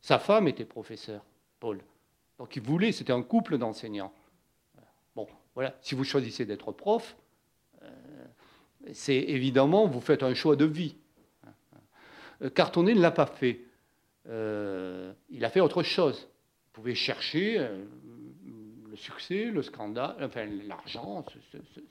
Sa 0.00 0.18
femme 0.18 0.48
était 0.48 0.64
professeur, 0.64 1.24
Paul. 1.60 1.80
Donc 2.38 2.56
il 2.56 2.62
voulait, 2.62 2.90
c'était 2.90 3.12
un 3.12 3.22
couple 3.22 3.58
d'enseignants. 3.58 4.12
Bon, 5.14 5.28
voilà, 5.54 5.76
si 5.82 5.94
vous 5.94 6.02
choisissez 6.02 6.44
d'être 6.46 6.72
prof, 6.72 7.16
euh, 7.82 7.88
c'est 8.92 9.14
évidemment, 9.14 9.86
vous 9.86 10.00
faites 10.00 10.24
un 10.24 10.34
choix 10.34 10.56
de 10.56 10.64
vie. 10.64 10.96
Euh, 12.42 12.50
Cartonnet 12.50 12.94
ne 12.94 13.00
l'a 13.00 13.12
pas 13.12 13.26
fait. 13.26 13.60
Euh, 14.26 15.12
il 15.30 15.44
a 15.44 15.48
fait 15.48 15.60
autre 15.60 15.84
chose. 15.84 16.28
Vous 16.66 16.72
pouvez 16.72 16.96
chercher 16.96 17.58
le 18.90 18.96
succès, 18.96 19.44
le 19.44 19.62
scandale, 19.62 20.16
enfin 20.20 20.44
l'argent, 20.66 21.24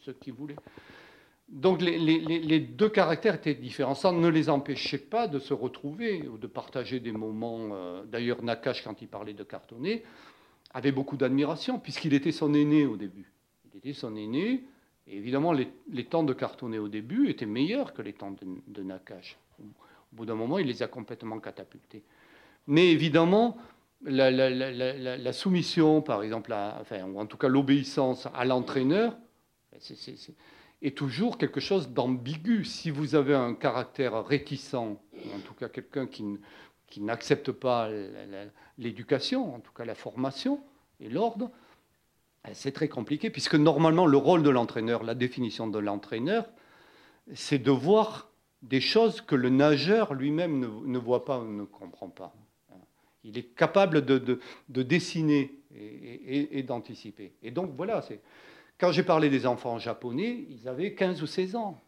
ce, 0.01 0.11
qu'il 0.11 0.33
voulait. 0.33 0.57
Donc 1.53 1.83
les, 1.83 2.59
deux 2.59 2.89
caractères 2.89 3.35
étaient 3.35 3.53
différents. 3.53 3.93
Ça 3.93 4.11
ne 4.11 4.27
les 4.27 4.49
empêchait 4.49 4.97
pas 4.97 5.27
de 5.27 5.37
se 5.37 5.53
retrouver 5.53 6.27
ou 6.27 6.39
de 6.39 6.47
partager 6.47 6.99
des 6.99 7.11
moments. 7.11 7.69
Euh, 7.73 8.03
d'ailleurs, 8.05 8.43
Nakash, 8.43 8.83
quand 8.83 9.03
il 9.03 9.07
parlait 9.07 9.35
de 9.35 9.43
Cartonnet, 9.43 10.03
avait 10.73 10.91
beaucoup 10.91 11.15
d'admiration, 11.15 11.77
puisqu'il 11.77 12.15
était 12.15 12.31
son 12.31 12.55
aîné 12.55 12.87
au 12.87 12.97
début. 12.97 13.31
Il 13.71 13.77
était 13.77 13.93
son 13.93 14.15
aîné, 14.15 14.63
et 15.07 15.15
évidemment, 15.15 15.53
les, 15.53 16.05
temps 16.05 16.23
de 16.23 16.33
Cartonnet 16.33 16.79
au 16.79 16.87
début 16.87 17.29
étaient 17.29 17.45
meilleurs 17.45 17.93
que 17.93 18.01
les 18.01 18.13
temps 18.13 18.35
de, 18.67 18.81
Nakash. 18.81 19.37
Au 19.59 20.15
bout 20.15 20.25
d'un 20.25 20.33
moment, 20.33 20.57
il 20.57 20.65
les 20.65 20.81
a 20.81 20.87
complètement 20.87 21.39
catapultés. 21.39 22.01
Mais 22.65 22.89
évidemment, 22.89 23.57
la, 24.01 25.33
soumission, 25.33 26.01
par 26.01 26.23
exemple, 26.23 26.51
enfin, 26.81 27.03
ou 27.03 27.19
en 27.19 27.27
tout 27.27 27.37
cas 27.37 27.47
l'obéissance 27.47 28.27
à 28.33 28.43
l'entraîneur, 28.43 29.15
c'est 29.77 30.33
est 30.83 30.97
toujours 30.97 31.37
quelque 31.37 31.61
chose 31.61 31.89
d'ambigu. 31.89 32.65
Si 32.65 32.91
vous 32.91 33.15
avez 33.15 33.33
un 33.33 33.55
caractère 33.55 34.23
réticent, 34.25 34.73
en 34.75 34.99
tout 35.45 35.53
cas 35.57 35.69
quelqu'un 35.69 36.05
qui, 36.05 36.25
qui 36.87 37.01
n'accepte 37.01 37.51
pas 37.51 37.89
l'éducation, 38.77 39.55
en 39.55 39.59
tout 39.61 39.71
cas 39.71 39.85
la 39.85 39.95
formation 39.95 40.61
et 40.99 41.09
l'ordre, 41.09 41.49
eh, 42.47 42.53
c'est 42.53 42.73
très 42.73 42.89
compliqué, 42.89 43.29
puisque 43.29 43.55
normalement 43.55 44.05
le 44.05 44.17
rôle 44.17 44.43
de 44.43 44.49
l'entraîneur, 44.49 45.03
la 45.03 45.15
définition 45.15 45.67
de 45.67 45.79
l'entraîneur, 45.79 46.45
c'est 47.33 47.59
de 47.59 47.71
voir 47.71 48.29
des 48.61 48.81
choses 48.81 49.21
que 49.21 49.35
le 49.35 49.49
nageur 49.49 50.13
lui-même 50.13 50.59
ne, 50.85 50.97
voit 50.97 51.23
pas 51.23 51.39
ou 51.39 51.45
ne 51.45 51.63
comprend 51.63 52.09
pas. 52.09 52.35
Il 53.23 53.37
est 53.37 53.55
capable 53.55 54.03
de, 54.03 54.39
dessiner 54.67 55.57
et, 55.73 56.59
et 56.59 56.63
d'anticiper. 56.63 57.33
Et 57.41 57.51
donc 57.51 57.71
voilà, 57.77 58.01
c'est 58.01 58.19
quand 58.77 58.91
j'ai 58.91 59.03
parlé 59.03 59.29
des 59.29 59.45
enfants 59.45 59.79
japonais, 59.79 60.45
ils 60.49 60.67
avaient 60.67 60.93
15 60.93 61.21
ou 61.21 61.27
16 61.27 61.55
ans. 61.55 61.81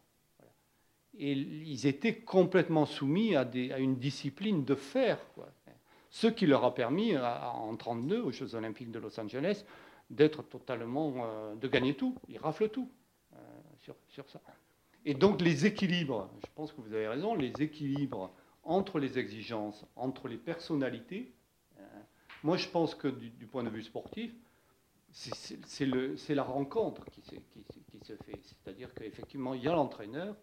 Et 1.17 1.31
ils 1.31 1.87
étaient 1.87 2.15
complètement 2.15 2.85
soumis 2.85 3.35
à, 3.35 3.47
une 3.77 3.97
discipline 3.97 4.65
de 4.65 4.75
fer. 4.75 5.17
Ce 6.09 6.27
qui 6.27 6.45
leur 6.45 6.63
a 6.63 6.73
permis, 6.73 7.17
en 7.17 7.71
1932, 7.71 8.21
aux 8.21 8.31
Jeux 8.31 8.55
Olympiques 8.55 8.91
de 8.91 8.99
Los 8.99 9.19
Angeles, 9.19 9.65
d'être 10.09 10.43
totalement. 10.43 11.13
Euh, 11.17 11.55
de 11.55 11.67
gagner 11.67 11.95
tout. 11.95 12.15
Ils 12.29 12.37
raflent 12.37 12.69
tout 12.69 12.89
euh, 13.33 13.37
sur, 14.09 14.29
ça. 14.29 14.41
Et 15.05 15.13
donc 15.13 15.41
les 15.41 15.65
équilibres, 15.65 16.29
je 16.41 16.49
pense 16.55 16.71
que 16.71 16.81
vous 16.81 16.93
avez 16.93 17.07
raison, 17.07 17.35
les 17.35 17.53
équilibres 17.59 18.31
entre 18.63 18.99
les 18.99 19.19
exigences, 19.19 19.85
entre 19.95 20.27
les 20.27 20.37
personnalités, 20.37 21.33
euh, 21.77 21.81
moi 22.43 22.57
je 22.57 22.67
pense 22.67 22.95
que 22.95 23.07
du 23.07 23.45
point 23.45 23.63
de 23.63 23.69
vue 23.69 23.83
sportif, 23.83 24.31
c'est 25.15 26.35
la 26.35 26.43
rencontre 26.43 27.05
qui 27.05 27.21
se, 27.21 27.35
fait. 28.25 28.39
C'est-à-dire 28.43 28.93
qu'effectivement, 28.93 29.53
il 29.53 29.63
y 29.63 29.67
a 29.67 29.73
l'entraîneur 29.73 30.35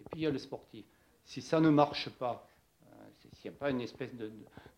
et 0.00 0.04
puis 0.04 0.20
il 0.20 0.22
y 0.22 0.26
a 0.26 0.30
le 0.30 0.38
sportif. 0.38 0.84
Si 1.24 1.40
ça 1.40 1.60
ne 1.60 1.70
marche 1.70 2.10
pas, 2.10 2.46
euh, 2.86 2.94
s'il 3.32 3.50
n'y 3.50 3.56
a 3.56 3.58
pas 3.58 3.70
une 3.70 3.80
espèce 3.80 4.14
de, 4.14 4.30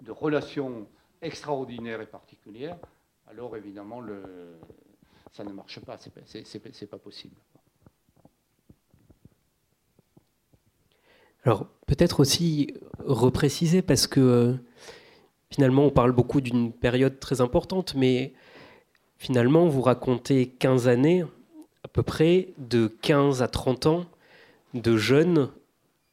relation 0.09 0.89
extraordinaire 1.21 2.01
et 2.01 2.07
particulière, 2.07 2.79
alors 3.27 3.57
évidemment, 3.57 4.03
ça 5.33 5.45
ne 5.45 5.53
marche 5.53 5.81
pas. 5.81 5.99
C'est 6.27 6.87
pas 6.91 6.99
possible. 6.99 7.37
Alors 11.45 11.67
peut-être 11.87 12.21
aussi 12.21 12.75
repréciser 12.99 13.81
parce 13.83 14.07
que 14.07 14.21
euh, 14.21 14.55
finalement 15.49 15.85
on 15.85 15.91
parle 15.91 16.13
beaucoup 16.13 16.41
d'une 16.41 16.73
période 16.73 17.19
très 17.19 17.41
importante, 17.41 17.95
mais 17.95 18.35
finalement, 19.21 19.69
vous 19.69 19.83
racontez 19.83 20.47
15 20.47 20.89
années, 20.89 21.25
à 21.85 21.89
peu 21.89 22.03
près, 22.03 22.49
de 22.57 22.89
15 22.89 23.43
à 23.43 23.49
30 23.49 23.87
ans, 23.87 24.07
de 24.73 24.97
jeunes 24.97 25.51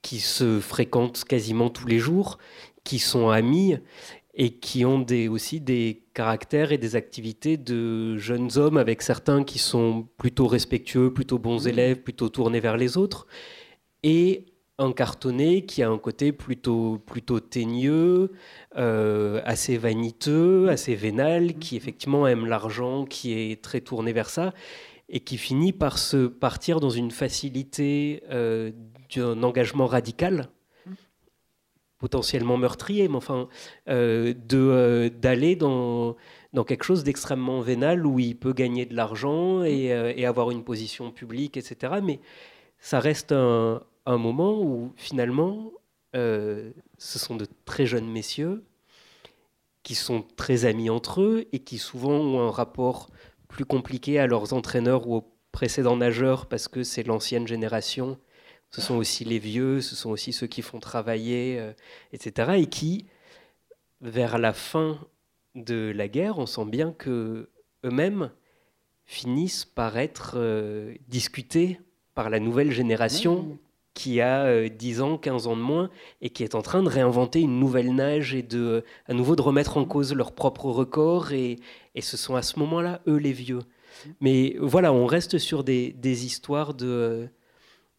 qui 0.02 0.20
se 0.20 0.60
fréquentent 0.60 1.24
quasiment 1.24 1.70
tous 1.70 1.88
les 1.88 2.00
jours, 2.00 2.38
qui 2.84 3.00
sont 3.00 3.30
amis 3.30 3.78
et 4.36 4.52
qui 4.52 4.86
ont 4.86 5.00
des, 5.00 5.30
aussi 5.30 5.62
des 5.62 6.04
caractères 6.14 6.74
et 6.74 6.78
des 6.78 6.96
activités 6.98 7.56
de 7.56 8.18
jeunes 8.18 8.58
hommes, 8.58 8.78
avec 8.78 9.02
certains 9.02 9.46
qui 9.46 9.58
sont 9.58 10.06
plutôt 10.18 10.48
respectueux, 10.48 11.12
plutôt 11.14 11.40
bons 11.40 11.66
élèves, 11.66 12.02
plutôt 12.02 12.28
tournés 12.28 12.60
vers 12.60 12.76
les 12.76 12.98
autres, 12.98 13.26
et 14.04 14.46
un 14.80 14.92
cartonné 14.92 15.66
qui 15.66 15.82
a 15.82 15.90
un 15.90 15.98
côté 15.98 16.32
plutôt, 16.32 17.00
plutôt 17.06 17.40
teigneux, 17.40 18.32
euh, 18.78 19.42
assez 19.44 19.78
vaniteux, 19.78 20.70
assez 20.70 20.96
vénal, 20.96 21.56
qui 21.56 21.76
effectivement 21.76 22.28
aime 22.28 22.46
l'argent, 22.46 23.06
qui 23.06 23.34
est 23.34 23.62
très 23.62 23.82
tourné 23.82 24.14
vers 24.14 24.30
ça, 24.30 24.54
et 25.10 25.20
qui 25.20 25.38
finit 25.38 25.74
par 25.74 25.98
se 25.98 26.28
partir 26.28 26.80
dans 26.80 26.92
une 26.92 27.12
facilité 27.12 28.24
euh, 28.30 28.72
d'un 29.16 29.42
engagement 29.42 29.88
radical, 29.88 30.50
potentiellement 31.98 32.58
meurtrier, 32.58 33.08
mais 33.08 33.16
enfin, 33.16 33.48
euh, 33.90 34.36
de 34.48 35.10
d'aller 35.10 35.56
dans, 35.56 36.16
dans 36.54 36.64
quelque 36.64 36.84
chose 36.84 37.04
d'extrêmement 37.04 37.62
vénal 37.62 38.06
où 38.06 38.20
il 38.20 38.38
peut 38.38 38.54
gagner 38.54 38.86
de 38.86 38.96
l'argent 38.96 39.64
et, 39.64 39.86
et, 40.16 40.26
avoir 40.28 40.52
une 40.52 40.64
position 40.64 41.10
publique, 41.12 41.58
etc. 41.58 41.96
Mais 42.04 42.20
ça 42.78 43.00
reste 43.00 43.32
un, 43.32 43.82
un 44.08 44.18
moment 44.18 44.60
où 44.62 44.94
finalement, 44.96 45.72
euh, 46.16 46.72
ce 46.98 47.20
sont 47.20 47.36
de 47.36 47.46
très 47.66 47.86
jeunes 47.86 48.10
messieurs 48.10 48.64
qui 49.84 49.96
sont 49.96 50.22
très 50.36 50.66
amis 50.66 50.90
entre 50.90 51.22
eux 51.22 51.46
et 51.52 51.60
qui 51.60 51.78
souvent 51.78 52.14
ont 52.14 52.48
un 52.48 52.52
rapport 52.52 53.10
plus 53.48 53.66
compliqué 53.66 54.18
à 54.20 54.28
leurs 54.28 54.54
entraîneurs 54.54 55.08
ou 55.08 55.18
aux 55.18 55.34
précédents 55.52 55.98
nageurs 55.98 56.48
parce 56.48 56.68
que 56.68 56.84
c'est 56.84 57.04
l'ancienne 57.04 57.48
génération. 57.48 58.18
Ce 58.72 58.82
sont 58.82 58.96
aussi 58.96 59.24
les 59.24 59.40
vieux, 59.40 59.82
ce 59.82 59.96
sont 59.96 60.10
aussi 60.10 60.34
ceux 60.34 60.48
qui 60.48 60.62
font 60.62 60.80
travailler, 60.80 61.58
euh, 61.60 61.74
etc. 62.12 62.54
Et 62.58 62.68
qui, 62.68 63.06
vers 64.02 64.38
la 64.38 64.54
fin 64.54 65.00
de 65.56 65.92
la 65.96 66.08
guerre, 66.08 66.38
on 66.38 66.46
sent 66.46 66.66
bien 66.66 66.92
que 66.92 67.50
eux-mêmes 67.86 68.32
finissent 69.06 69.66
par 69.66 69.98
être 69.98 70.34
euh, 70.36 70.94
discutés 71.08 71.80
par 72.14 72.30
la 72.30 72.40
nouvelle 72.40 72.72
génération 72.72 73.58
qui 73.98 74.22
a 74.22 74.70
10 74.70 75.00
euh, 75.00 75.04
ans, 75.04 75.18
15 75.18 75.48
ans 75.48 75.58
de 75.58 75.62
moins, 75.62 75.90
et 76.22 76.30
qui 76.30 76.44
est 76.44 76.54
en 76.54 76.62
train 76.62 76.84
de 76.84 76.88
réinventer 76.88 77.42
une 77.42 77.60
nouvelle 77.60 77.96
nage 77.96 78.36
et 78.36 78.44
de, 78.44 78.84
à 79.08 79.14
nouveau 79.16 79.36
de 79.36 79.42
remettre 79.42 79.78
en 79.78 79.86
cause 79.86 80.14
leur 80.14 80.34
propre 80.34 80.66
record. 80.66 81.34
Et, 81.34 81.58
ce 82.00 82.16
sont 82.16 82.36
à 82.36 82.44
ce 82.44 82.60
moment-là, 82.60 83.02
eux, 83.08 83.18
les 83.18 83.32
vieux. 83.32 83.62
Mais 84.22 84.56
voilà, 84.60 84.94
on 84.94 85.08
reste 85.08 85.40
sur 85.40 85.64
des, 85.64 85.96
histoires 86.26 86.76
de, 86.76 87.28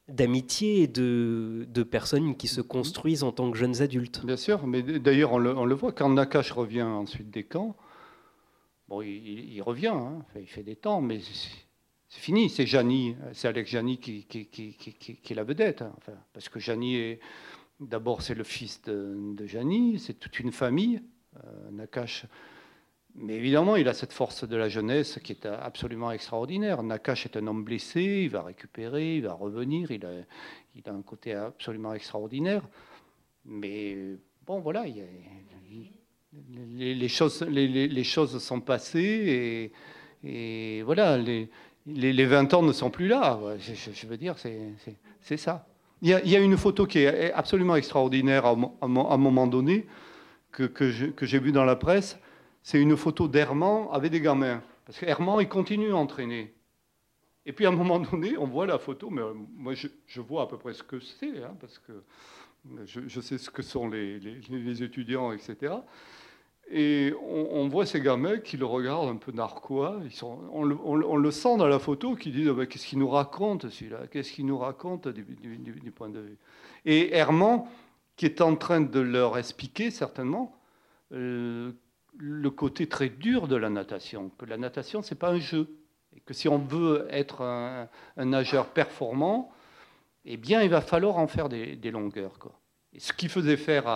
d'amitié 0.07 0.83
et 0.83 0.87
de, 0.87 1.67
de, 1.69 1.83
personnes 1.83 2.37
qui 2.37 2.47
se 2.47 2.61
construisent 2.61 3.25
en 3.25 3.33
tant 3.33 3.51
que 3.51 3.59
jeunes 3.59 3.83
adultes. 3.83 4.25
Bien 4.25 4.37
sûr, 4.37 4.69
mais 4.69 4.83
d'ailleurs 4.83 5.33
on 5.33 5.39
le, 5.39 5.75
voit 5.75 5.91
quand 5.91 6.11
Nakash 6.11 6.53
revient 6.53 6.83
ensuite 6.83 7.31
des 7.31 7.43
camps. 7.43 7.75
Bon, 8.89 9.03
il, 9.03 9.53
il 9.53 9.61
revient, 9.63 9.89
hein, 9.89 10.23
il 10.41 10.47
fait 10.47 10.63
des 10.63 10.77
temps, 10.77 11.01
mais 11.01 11.19
c'est 12.09 12.21
fini. 12.21 12.49
C'est 12.49 12.67
Jani, 12.67 13.17
c'est 13.33 13.49
Alex 13.49 13.71
Jani 13.71 13.99
qui, 13.99 14.27
est 14.31 15.35
la 15.35 15.45
vedette. 15.45 15.83
Hein, 15.83 15.95
parce 16.33 16.49
que 16.49 16.59
Jani 16.59 17.19
d'abord 17.81 18.23
c'est 18.23 18.35
le 18.35 18.45
fils 18.45 18.83
de, 18.83 19.35
de 19.35 19.47
Jani, 19.47 19.99
c'est 19.99 20.15
toute 20.15 20.41
une 20.41 20.53
famille. 20.53 21.03
Euh, 21.37 21.71
Nakash 21.71 22.27
mais 23.21 23.35
évidemment, 23.35 23.75
il 23.77 23.89
a 23.89 23.95
cette 23.95 24.13
force 24.13 24.47
de 24.47 24.57
la 24.57 24.69
jeunesse 24.69 25.19
qui 25.25 25.33
est 25.33 25.47
absolument 25.47 26.13
extraordinaire. 26.13 26.83
Nakash 26.83 27.27
est 27.27 27.37
un 27.37 27.47
homme 27.49 27.65
blessé, 27.65 28.23
il 28.25 28.31
va 28.31 28.43
récupérer, 28.43 29.17
il 29.17 29.23
va 29.23 29.33
revenir, 29.33 29.91
il 29.91 30.05
a, 30.07 30.93
un 30.93 31.03
côté 31.03 31.35
absolument 31.35 31.95
extraordinaire. 31.95 32.63
Mais 33.45 33.97
bon, 34.47 34.61
voilà, 34.61 34.85
les, 36.49 37.09
choses 37.09 38.39
sont 38.39 38.61
passées 38.61 39.73
et, 40.23 40.79
et 40.79 40.83
voilà, 40.83 41.19
les, 41.19 41.51
les, 41.89 42.25
20 42.25 42.55
ans 42.55 42.63
ne 42.63 42.73
sont 42.73 42.91
plus 42.91 43.09
là. 43.09 43.39
Je, 43.59 44.07
veux 44.07 44.17
dire, 44.17 44.37
c'est 45.21 45.37
ça. 45.37 45.67
Il 46.03 46.09
y, 46.11 46.37
a, 46.37 46.39
une 46.39 46.57
photo 46.57 46.87
qui 46.87 47.01
est 47.01 47.33
absolument 47.33 47.75
extraordinaire 47.75 48.47
à, 48.47 48.57
un 48.81 48.89
moment 49.17 49.47
donné 49.47 49.87
que, 50.53 50.91
j'ai 50.91 51.39
vue 51.39 51.53
dans 51.53 51.65
la 51.65 51.77
presse 51.77 52.19
c'est 52.69 52.83
une 52.83 52.99
photo 52.99 53.29
d'Herman 53.29 53.89
avec 53.93 54.13
des 54.13 54.21
gamins. 54.21 54.63
Parce 54.85 54.99
qu'Herman, 54.99 55.39
il 55.41 55.49
continue 55.49 55.91
à 55.91 55.97
entraîner. 55.97 56.53
Et 57.47 57.53
puis 57.53 57.65
à 57.65 57.71
un 57.71 57.73
moment 57.73 57.99
donné, 57.99 58.37
on 58.37 58.47
voit 58.47 58.67
la 58.67 58.79
photo, 58.79 59.09
mais 59.09 59.23
euh, 59.23 59.33
moi 59.57 59.73
je, 59.75 60.21
vois 60.21 60.43
à 60.43 60.47
peu 60.47 60.59
près 60.59 60.75
ce 60.75 60.83
que 60.83 61.01
c'est, 61.01 61.43
hein, 61.43 61.57
parce 61.59 61.79
que 61.79 62.05
je, 62.85 63.21
sais 63.21 63.39
ce 63.39 63.49
que 63.49 63.63
sont 63.63 63.89
les, 63.89 64.19
les, 64.19 64.83
étudiants, 64.83 65.33
etc. 65.33 65.77
Et 66.71 67.15
on, 67.23 67.67
voit 67.69 67.87
ces 67.87 68.01
gamins 68.01 68.39
qui 68.39 68.59
le 68.59 68.67
regardent 68.67 69.09
un 69.09 69.17
peu 69.17 69.33
narquois. 69.33 70.01
On, 70.53 70.65
le, 70.65 71.31
sent 71.31 71.57
dans 71.57 71.67
la 71.67 71.79
photo, 71.79 72.15
qui 72.15 72.31
disent 72.31 72.51
ah, 72.51 72.67
Qu'est-ce 72.67 72.87
qu'il 72.87 72.99
nous 72.99 73.09
raconte 73.09 73.71
celui-là? 73.71 74.01
Qu'est-ce 74.11 74.33
qu'il 74.33 74.45
nous 74.45 74.59
raconte 74.59 75.09
du, 75.09 75.25
point 75.93 76.11
de 76.11 76.21
vue? 76.21 76.37
Et 76.85 77.15
Herman, 77.17 77.65
qui 78.17 78.27
est 78.27 78.43
en 78.43 78.55
train 78.55 78.83
de 78.83 79.01
leur 79.01 79.39
expliquer 79.39 79.91
certainement 79.91 80.55
euh, 81.13 81.73
le 82.19 82.51
côté 82.51 82.87
très 82.87 83.09
dur 83.09 83.49
de 83.49 83.57
la 83.57 83.71
natation, 83.71 84.31
que 84.37 84.45
la 84.45 84.59
natation, 84.59 85.03
ce 85.03 85.15
n'est 85.15 85.19
pas 85.19 85.31
un 85.31 85.39
jeu. 85.39 85.69
Et 86.15 86.21
que 86.21 86.35
si 86.35 86.49
on 86.49 86.59
veut 86.59 87.07
être 87.11 87.43
un, 87.43 87.89
nageur 88.17 88.67
performant, 88.67 89.51
eh 90.27 90.37
bien, 90.37 90.63
il 90.63 90.69
va 90.69 90.83
falloir 90.83 91.17
en 91.17 91.29
faire 91.29 91.49
des, 91.49 91.91
longueurs. 91.91 92.39
Quoi. 92.39 92.53
Et 92.93 93.01
ce 93.01 93.13
qu'il 93.13 93.29
faisait 93.31 93.57
faire 93.57 93.87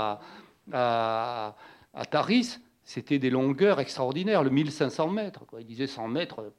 à, 0.73 1.55
à 1.95 2.05
Taris, 2.05 2.59
c'était 2.85 3.19
des 3.19 3.31
longueurs 3.31 3.81
extraordinaires, 3.81 4.43
le 4.43 4.51
1500 4.51 5.09
mètres. 5.09 5.45
Il 5.59 5.67
disait 5.67 5.87
100 5.87 6.09
mètres, 6.09 6.53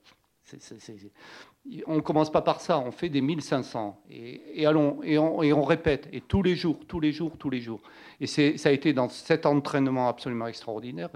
on 1.87 1.95
ne 1.95 2.01
commence 2.01 2.31
pas 2.31 2.41
par 2.41 2.61
ça, 2.61 2.79
on 2.79 2.91
fait 2.91 3.09
des 3.09 3.21
1500. 3.21 4.03
Et, 4.09 4.65
allons, 4.65 5.01
et 5.03 5.17
on, 5.17 5.41
et 5.43 5.53
on, 5.53 5.63
répète, 5.63 6.07
et 6.11 6.21
tous 6.21 6.43
les 6.43 6.55
jours, 6.55 6.79
tous 6.87 6.99
les 6.99 7.11
jours, 7.11 7.37
tous 7.37 7.49
les 7.49 7.61
jours. 7.61 7.81
Et 8.19 8.27
ça 8.27 8.69
a 8.69 8.71
été 8.71 8.93
dans 8.93 9.09
cet 9.09 9.45
entraînement 9.45 10.07
absolument 10.07 10.47
extraordinaire 10.47 11.09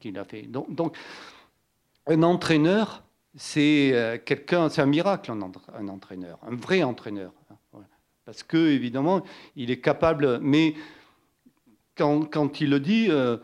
qu'il 0.00 0.18
a 0.18 0.24
fait. 0.24 0.42
Donc, 0.42 0.74
donc, 0.74 0.96
un 2.06 2.22
entraîneur, 2.22 3.04
c'est 3.36 3.92
euh, 3.92 4.18
quelqu'un, 4.24 4.68
c'est 4.68 4.82
un 4.82 4.86
miracle, 4.86 5.30
un, 5.30 5.88
entraîneur, 5.88 6.38
un 6.42 6.56
vrai 6.56 6.82
entraîneur. 6.82 7.32
Parce 8.24 8.42
que, 8.42 8.58
évidemment, 8.58 9.22
il 9.56 9.70
est 9.70 9.80
capable, 9.80 10.38
mais 10.40 10.74
quand, 11.98 12.60
il 12.60 12.70
le 12.70 12.80
dit, 12.80 13.08
euh, 13.10 13.36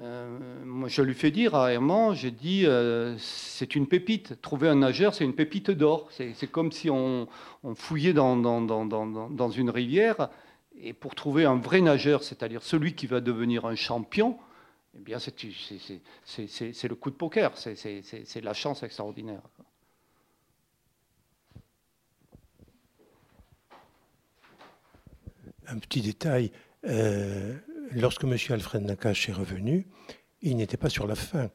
euh, 0.00 0.38
moi, 0.64 0.88
je 0.88 1.02
lui 1.02 1.14
fais 1.14 1.30
dire 1.30 1.54
à 1.54 1.72
Herman, 1.72 2.14
j'ai 2.14 2.30
dit, 2.30 2.64
euh, 2.66 3.16
c'est 3.18 3.74
une 3.74 3.86
pépite. 3.86 4.40
Trouver 4.40 4.68
un 4.68 4.76
nageur, 4.76 5.14
c'est 5.14 5.24
une 5.24 5.34
pépite 5.34 5.70
d'or. 5.70 6.08
C'est 6.10 6.50
comme 6.50 6.72
si 6.72 6.90
on, 6.90 7.28
fouillait 7.74 8.12
dans, 8.12 8.36
dans, 8.36 8.60
dans, 8.60 8.86
dans, 8.86 9.50
une 9.50 9.70
rivière. 9.70 10.30
Et 10.78 10.92
pour 10.92 11.14
trouver 11.14 11.44
un 11.44 11.56
vrai 11.56 11.80
nageur, 11.80 12.22
c'est-à-dire 12.22 12.62
celui 12.62 12.94
qui 12.94 13.06
va 13.06 13.20
devenir 13.20 13.64
un 13.66 13.74
champion, 13.74 14.38
eh 14.94 15.02
bien, 15.02 15.18
c'est 15.18 15.34
le 16.88 16.94
coup 16.94 17.10
de 17.10 17.16
poker. 17.16 17.52
C'est 17.56 18.40
la 18.42 18.54
chance 18.54 18.82
extraordinaire. 18.82 19.42
Un 25.68 25.78
petit 25.78 26.00
détail. 26.00 26.52
Euh, 26.86 27.54
lorsque 27.92 28.24
M. 28.24 28.36
Alfred 28.50 28.82
Nakache 28.82 29.28
est 29.28 29.32
revenu, 29.32 29.86
il 30.42 30.56
n'était 30.56 30.76
pas 30.76 30.88
sur 30.88 31.06
la 31.06 31.14
fin. 31.14 31.50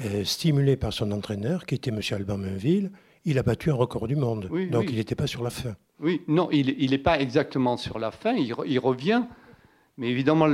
Euh, 0.00 0.24
stimulé 0.24 0.76
par 0.76 0.92
son 0.92 1.12
entraîneur, 1.12 1.66
qui 1.66 1.76
était 1.76 1.90
M. 1.90 2.00
Alban 2.10 2.36
Mainville, 2.36 2.90
il 3.24 3.38
a 3.38 3.42
battu 3.42 3.70
un 3.70 3.74
record 3.74 4.08
du 4.08 4.16
monde. 4.16 4.50
Donc 4.70 4.86
il 4.88 4.96
n'était 4.96 5.14
pas 5.14 5.28
sur 5.28 5.42
la 5.42 5.50
fin. 5.50 5.76
Oui, 6.00 6.22
non, 6.26 6.48
il 6.50 6.90
n'est 6.90 6.98
pas 6.98 7.20
exactement 7.20 7.76
sur 7.76 7.98
la 8.00 8.10
fin. 8.10 8.34
Il, 8.34 8.78
revient, 8.80 9.22
mais 9.96 10.08
évidemment, 10.08 10.48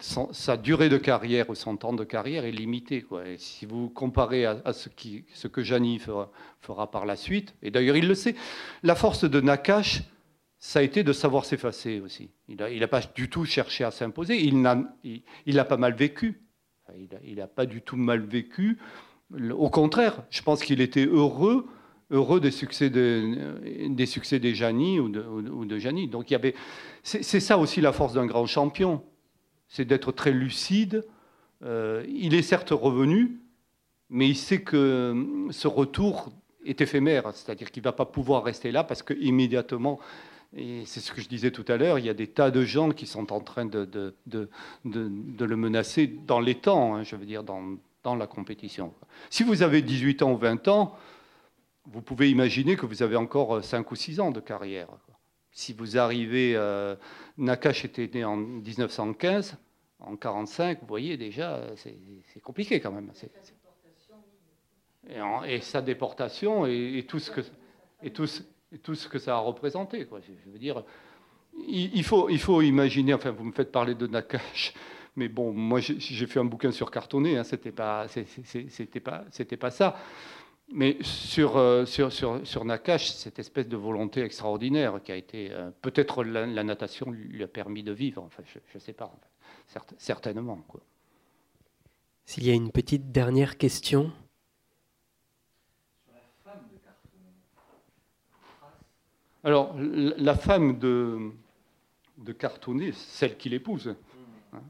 sa 0.00 0.56
durée 0.56 0.88
de 0.88 0.96
carrière 0.96 1.50
ou 1.50 1.56
son 1.56 1.76
temps 1.76 1.92
de 1.92 2.04
carrière 2.04 2.44
est 2.44 2.52
limité. 2.52 3.02
Quoi. 3.02 3.24
si 3.36 3.66
vous 3.66 3.88
comparez 3.88 4.46
à, 4.46 4.72
ce, 4.72 4.88
qui, 4.88 5.24
ce, 5.34 5.48
que 5.48 5.62
Jani 5.62 5.98
fera, 5.98 6.30
fera, 6.60 6.90
par 6.90 7.04
la 7.04 7.16
suite, 7.16 7.54
et 7.62 7.72
d'ailleurs 7.72 7.96
il 7.96 8.06
le 8.06 8.14
sait, 8.14 8.36
la 8.84 8.94
force 8.94 9.24
de 9.24 9.40
Nakache, 9.40 10.02
ça 10.64 10.78
a 10.78 10.82
été 10.82 11.04
de 11.04 11.12
savoir 11.12 11.44
s'effacer 11.44 12.00
aussi. 12.00 12.30
Il 12.48 12.56
n'a 12.56 12.88
pas 12.88 13.02
du 13.14 13.28
tout 13.28 13.44
cherché 13.44 13.84
à 13.84 13.90
s'imposer. 13.90 14.42
Il, 14.42 14.66
a, 14.66 14.82
il, 15.44 15.58
a 15.58 15.64
pas 15.66 15.76
mal 15.76 15.92
vécu. 15.92 16.40
Il 17.22 17.36
n'a 17.36 17.46
pas 17.46 17.66
du 17.66 17.82
tout 17.82 17.96
mal 17.96 18.22
vécu. 18.22 18.78
Au 19.52 19.68
contraire, 19.68 20.22
je 20.30 20.40
pense 20.40 20.64
qu'il 20.64 20.80
était 20.80 21.04
heureux, 21.04 21.66
heureux 22.10 22.40
des 22.40 22.50
succès 22.50 22.88
de, 22.88 23.88
des 23.90 24.06
succès 24.06 24.38
des 24.38 24.54
ou 25.00 25.10
de, 25.10 25.20
ou. 25.20 25.66
Donc 26.06 26.34
c'est 27.02 27.40
ça 27.40 27.58
aussi 27.58 27.82
la 27.82 27.92
force 27.92 28.14
d'un 28.14 28.24
grand 28.24 28.46
champion, 28.46 29.04
c'est 29.68 29.84
d'être 29.84 30.12
très 30.12 30.32
lucide. 30.32 31.06
Euh, 31.62 32.06
il 32.08 32.32
est 32.32 32.40
certes 32.40 32.70
revenu, 32.70 33.38
mais 34.08 34.30
il 34.30 34.36
sait 34.36 34.62
que 34.62 35.46
ce 35.50 35.68
retour 35.68 36.32
est 36.64 36.80
éphémère, 36.80 37.34
c'est-à-dire 37.34 37.70
qu'il 37.70 37.82
ne 37.82 37.84
va 37.84 37.92
pas 37.92 38.06
pouvoir 38.06 38.42
rester 38.44 38.72
là 38.72 38.82
parce 38.82 39.02
qu'immédiatement 39.02 40.00
et 40.56 40.84
c'est 40.86 41.00
ce 41.00 41.12
que 41.12 41.20
je 41.20 41.28
disais 41.28 41.50
tout 41.50 41.64
à 41.68 41.76
l'heure, 41.76 41.98
il 41.98 42.04
y 42.04 42.08
a 42.08 42.14
des 42.14 42.28
tas 42.28 42.50
de 42.50 42.62
gens 42.64 42.90
qui 42.90 43.06
sont 43.06 43.32
en 43.32 43.40
train 43.40 43.66
de, 43.66 44.14
le 44.84 45.56
menacer 45.56 46.06
dans 46.06 46.40
les 46.40 46.54
temps, 46.54 46.94
hein, 46.94 47.02
je 47.02 47.16
veux 47.16 47.26
dire, 47.26 47.42
dans, 47.42 48.14
la 48.16 48.26
compétition. 48.26 48.92
Si 49.30 49.42
vous 49.42 49.62
avez 49.62 49.82
18 49.82 50.22
ans 50.22 50.32
ou 50.32 50.36
20 50.36 50.68
ans, 50.68 50.96
vous 51.86 52.02
pouvez 52.02 52.30
imaginer 52.30 52.76
que 52.76 52.86
vous 52.86 53.02
avez 53.02 53.16
encore 53.16 53.64
5 53.64 53.90
ou 53.90 53.96
6 53.96 54.20
ans 54.20 54.30
de 54.30 54.40
carrière. 54.40 54.88
Si 55.50 55.72
vous 55.72 55.96
arrivez, 55.96 56.54
euh, 56.54 56.96
Nakash 57.38 57.84
était 57.84 58.10
né 58.12 58.24
en 58.24 58.36
1915, 58.36 59.56
en 60.00 60.16
45, 60.16 60.80
vous 60.80 60.86
voyez 60.86 61.16
déjà, 61.16 61.62
c'est 61.76 62.40
compliqué 62.42 62.80
quand 62.80 62.92
même. 62.92 63.10
et, 65.46 65.60
sa 65.60 65.82
déportation 65.82 66.66
et, 66.66 66.98
et 66.98 67.06
tout 67.06 67.18
ce 67.18 67.30
que... 67.30 67.40
Et 68.02 68.10
tout 68.10 68.26
ce, 68.26 68.42
tout 68.82 68.94
ce 68.94 69.08
que 69.08 69.18
ça 69.18 69.34
a 69.36 69.38
représenté. 69.38 70.04
Quoi. 70.06 70.20
Je 70.20 70.50
veux 70.50 70.58
dire, 70.58 70.82
il, 71.68 72.04
faut, 72.04 72.62
imaginer, 72.62 73.14
enfin 73.14 73.30
vous 73.30 73.44
me 73.44 73.52
faites 73.52 73.72
parler 73.72 73.94
de 73.94 74.06
Nakash, 74.06 74.74
mais 75.16 75.28
bon, 75.28 75.52
moi 75.52 75.80
j'ai 75.80 76.26
fait 76.26 76.40
un 76.40 76.44
bouquin 76.44 76.72
sur 76.72 76.90
cartonné, 76.90 77.36
hein, 77.36 77.44
c'était 77.44 77.72
pas, 77.72 78.06
pas, 79.04 79.24
pas 79.60 79.70
ça. 79.70 79.96
Mais 80.72 80.96
sur, 81.02 81.58
euh, 81.58 81.84
sur, 81.84 82.10
sur, 82.10 82.40
sur, 82.46 82.64
Nakash, 82.64 83.12
cette 83.12 83.38
espèce 83.38 83.68
de 83.68 83.76
volonté 83.76 84.22
extraordinaire 84.22 84.98
qui 85.04 85.12
a 85.12 85.16
été, 85.16 85.50
euh, 85.52 85.70
peut-être 85.82 86.24
la, 86.24 86.64
natation 86.64 87.10
lui 87.10 87.42
a 87.42 87.48
permis 87.48 87.82
de 87.82 87.92
vivre, 87.92 88.22
enfin 88.22 88.42
je 88.46 88.58
ne 88.74 88.80
sais 88.80 88.94
pas, 88.94 89.14
certainement. 89.98 90.58
S'il 92.24 92.46
y 92.46 92.50
a 92.50 92.54
une 92.54 92.70
petite 92.70 93.12
dernière 93.12 93.58
question? 93.58 94.10
Alors, 99.44 99.74
la 99.78 100.34
femme 100.36 100.78
de, 100.78 101.18
de 102.16 102.32
Cartonnet, 102.32 102.92
celle 102.92 103.36
qu'il 103.36 103.52
épouse, 103.52 103.94
hein, 104.54 104.62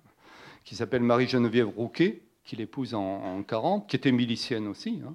qui 0.65 0.75
s'appelle 0.75 1.03
Marie-Geneviève 1.03 1.69
Rouquet, 1.69 2.23
qu'il 2.45 2.61
épouse 2.61 2.93
en, 2.95 3.43
40, 3.45 3.89
qui 3.89 3.95
était 3.95 4.11
milicienne 4.11 4.67
aussi. 4.67 5.01
Hein. 5.07 5.15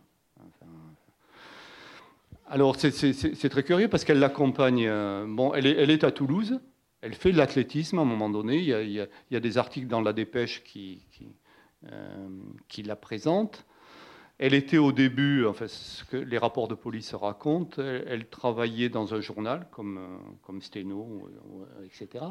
alors, 2.47 2.77
c'est 2.77 3.49
très 3.49 3.63
curieux 3.63 3.89
parce 3.89 4.05
qu'elle 4.05 4.19
l'accompagne. 4.19 4.85
Euh, 4.87 5.25
bon, 5.27 5.53
elle 5.53 5.67
est, 5.67 6.03
à 6.05 6.11
Toulouse. 6.11 6.61
Elle 7.01 7.13
fait 7.13 7.33
de 7.33 7.37
l'athlétisme 7.37 7.99
à 7.99 8.01
un 8.01 8.05
moment 8.05 8.29
donné. 8.29 8.57
Il 8.57 8.91
y, 8.91 9.35
a, 9.35 9.39
des 9.39 9.57
articles 9.57 9.87
dans 9.87 10.01
la 10.01 10.13
dépêche 10.13 10.63
qui, 10.63 11.05
qui, 11.11 11.27
euh, 11.91 12.27
qui 12.69 12.83
la 12.83 12.95
présentent. 12.95 13.65
Elle 14.39 14.53
était 14.53 14.77
au 14.77 14.91
début, 14.91 15.45
enfin, 15.45 15.67
ce 15.67 16.03
que 16.05 16.17
les 16.17 16.37
rapports 16.37 16.67
de 16.67 16.75
police 16.75 17.13
racontent, 17.13 17.81
elle, 17.81 18.27
travaillait 18.29 18.89
dans 18.89 19.13
un 19.13 19.19
journal 19.19 19.67
comme, 19.69 19.99
comme 20.43 20.61
Steno, 20.61 21.29
etc. 21.83 22.25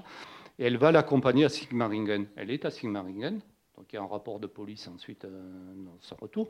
Et 0.59 0.65
elle 0.65 0.79
va 0.79 0.91
l'accompagner 0.91 1.45
à 1.45 1.51
Sigmaringen. 1.51 2.27
Elle 2.35 2.51
est 2.51 2.65
à 2.65 2.71
Sigmaringen, 2.71 3.41
donc 3.77 3.93
il 3.93 3.97
y 3.97 3.99
a 3.99 4.03
un 4.03 4.07
rapport 4.07 4.41
de 4.41 4.47
police 4.47 4.89
ensuite 4.89 5.27
dans 5.27 5.99
son 6.01 6.17
retour. 6.17 6.49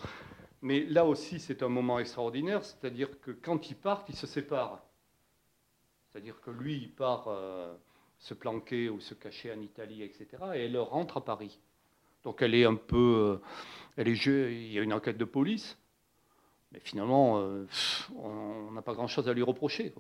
Mais 0.63 0.85
là 0.85 1.05
aussi, 1.05 1.39
c'est 1.39 1.63
un 1.63 1.69
moment 1.69 1.99
extraordinaire, 1.99 2.65
c'est-à-dire 2.65 3.21
que 3.21 3.31
quand 3.31 3.71
ils 3.71 3.77
partent, 3.77 4.09
ils 4.09 4.17
se 4.17 4.27
séparent. 4.27 4.83
C'est-à-dire 6.11 6.41
que 6.41 6.51
lui, 6.51 6.77
il 6.77 6.91
part 6.91 7.29
euh, 7.29 7.75
se 8.19 8.35
planquer 8.35 8.89
ou 8.89 9.01
se 9.01 9.15
cacher 9.15 9.53
en 9.53 9.61
Italie, 9.61 10.03
etc. 10.03 10.27
Et 10.55 10.65
elle 10.65 10.79
rentre 10.79 11.19
à 11.19 11.25
Paris. 11.25 11.61
Donc 12.25 12.43
elle 12.43 12.55
est 12.55 12.65
un 12.65 12.75
peu. 12.75 13.41
Euh, 13.41 13.47
elle 13.99 14.09
est, 14.09 14.27
il 14.27 14.73
y 14.73 14.79
a 14.79 14.83
une 14.83 14.93
enquête 14.93 15.19
de 15.19 15.25
police. 15.25 15.77
Mais 16.73 16.81
finalement, 16.85 17.39
euh, 17.39 17.65
on 18.23 18.71
n'a 18.73 18.83
pas 18.83 18.93
grand-chose 18.93 19.29
à 19.29 19.33
lui 19.33 19.43
reprocher. 19.43 19.93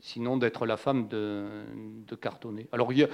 sinon 0.00 0.36
d'être 0.36 0.64
la 0.64 0.76
femme 0.76 1.08
de, 1.08 1.64
de 2.06 2.14
Cartonnet. 2.14 2.68
Alors 2.72 2.92
il 2.92 3.08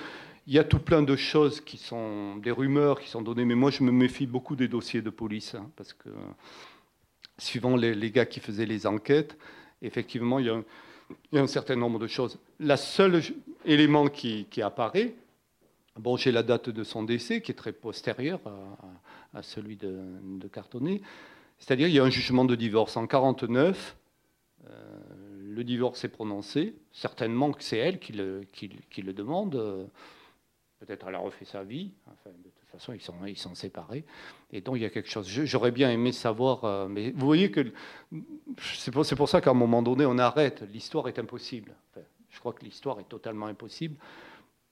y, 0.47 0.59
a, 0.59 0.65
tout 0.65 0.79
plein 0.79 1.03
de 1.03 1.17
choses 1.17 1.61
qui 1.61 1.79
sont 1.79 2.37
des 2.37 2.51
rumeurs 2.51 3.01
qui 3.01 3.09
sont 3.09 3.23
données, 3.23 3.47
mais 3.47 3.55
moi 3.55 3.71
je 3.71 3.83
me 3.83 3.91
méfie 3.91 4.27
beaucoup 4.27 4.55
des 4.55 4.69
dossiers 4.69 5.01
de 5.03 5.11
police, 5.11 5.55
hein, 5.55 5.71
parce 5.77 5.95
que 5.95 6.11
suivant 7.39 7.75
les, 7.75 8.11
gars 8.11 8.27
qui 8.27 8.39
faisaient 8.39 8.67
les 8.67 8.87
enquêtes, 8.87 9.37
effectivement, 9.81 10.39
il 10.39 10.47
y 10.47 11.39
a 11.39 11.41
un, 11.41 11.47
certain 11.47 11.77
nombre 11.77 11.99
de 11.99 12.07
choses. 12.07 12.39
Le 12.61 12.77
seul 12.77 13.23
élément 13.65 14.09
qui, 14.09 14.47
apparaît, 14.63 15.15
bon, 15.97 16.19
j'ai 16.19 16.33
la 16.33 16.43
date 16.43 16.69
de 16.69 16.85
son 16.85 17.03
décès 17.03 17.41
qui 17.41 17.51
est 17.51 17.57
très 17.57 17.73
postérieure 17.73 18.41
à, 18.45 18.77
celui 19.43 19.77
de, 19.77 19.99
de 20.23 20.49
Cartonnet, 20.49 21.01
c'est-à-dire 21.59 21.89
il 21.89 21.95
y 21.95 21.99
a 21.99 22.05
un 22.05 22.11
jugement 22.11 22.45
de 22.45 22.55
divorce 22.55 22.97
en 22.97 23.03
1949. 23.03 23.97
Euh, 24.67 24.71
le 25.55 25.65
divorce 25.65 26.05
est 26.05 26.09
prononcé. 26.09 26.75
Certainement 26.93 27.53
que 27.53 27.63
c'est 27.63 27.79
elle 27.79 27.99
qui 27.99 28.13
le, 28.13 29.13
demande. 29.13 29.89
Peut-être 30.81 31.07
elle 31.09 31.15
a 31.15 31.19
refait 31.19 31.45
sa 31.45 31.63
vie. 31.63 31.93
De 32.27 32.51
toute 32.51 32.69
façon, 32.71 32.93
ils 32.93 33.01
sont, 33.01 33.15
ils 33.27 33.39
sont 33.39 33.55
séparés. 33.55 34.05
Et 34.53 34.61
donc, 34.61 34.77
il 34.77 34.83
y 34.83 34.85
a 34.85 34.91
quelque 34.91 35.09
chose. 35.09 35.29
J'aurais 35.29 35.71
bien 35.71 35.91
aimé 35.91 36.13
savoir. 36.13 36.65
Euh, 36.65 36.89
mais 36.89 37.13
vous 37.13 37.25
voyez 37.25 37.51
que 37.51 37.73
c'est 38.59 38.91
pour, 38.91 39.07
pour, 39.07 39.29
ça 39.29 39.41
qu'à 39.41 39.51
un 39.51 39.55
moment 39.55 39.83
donné, 39.83 40.05
on 40.07 40.19
arrête. 40.19 40.63
L'histoire 40.73 41.09
est 41.09 41.19
impossible. 41.19 41.75
je 42.31 42.39
crois 42.41 42.53
que 42.53 42.65
l'histoire 42.65 42.99
est 43.01 43.09
totalement 43.09 43.47
impossible 43.47 43.97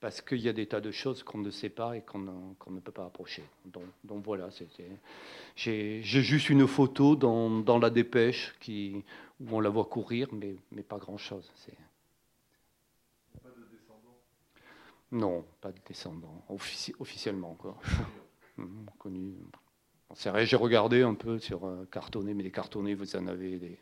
parce 0.02 0.20
qu'il 0.20 0.40
y 0.40 0.48
a 0.48 0.52
des 0.52 0.66
tas 0.66 0.80
de 0.80 0.90
choses 0.90 1.22
qu'on 1.22 1.38
ne 1.38 1.50
sait 1.52 1.68
pas 1.68 1.96
et 1.96 2.00
qu'on 2.00 2.18
ne 2.18 2.80
peut 2.80 2.90
pas 2.90 3.04
approcher. 3.04 3.44
Donc, 3.64 3.84
donc 4.02 4.24
voilà, 4.24 4.48
j'ai 5.54 6.02
juste 6.02 6.50
une 6.50 6.66
photo 6.66 7.14
dans, 7.14 7.48
dans, 7.60 7.78
la 7.78 7.88
dépêche 7.88 8.52
qui, 8.58 9.04
où 9.40 9.56
on 9.56 9.60
la 9.60 9.70
voit 9.70 9.84
courir, 9.84 10.26
mais, 10.32 10.56
mais 10.72 10.82
pas 10.82 10.98
grand-chose. 10.98 11.48
Pas 13.44 13.48
de 13.50 13.64
descendants 13.70 14.18
Non, 15.12 15.44
pas 15.60 15.70
de 15.70 15.78
descendants, 15.86 16.44
officiellement. 16.98 17.54
Quoi. 17.54 17.78
Connu. 18.98 19.34
C'est 20.14 20.30
vrai, 20.30 20.46
j'ai 20.46 20.56
regardé 20.56 21.02
un 21.02 21.14
peu 21.14 21.38
sur 21.38 21.64
euh, 21.64 21.88
cartonné, 21.92 22.34
mais 22.34 22.42
les 22.42 22.50
cartonnés, 22.50 22.94
vous 22.94 23.14
en 23.14 23.28
avez 23.28 23.56
des, 23.56 23.78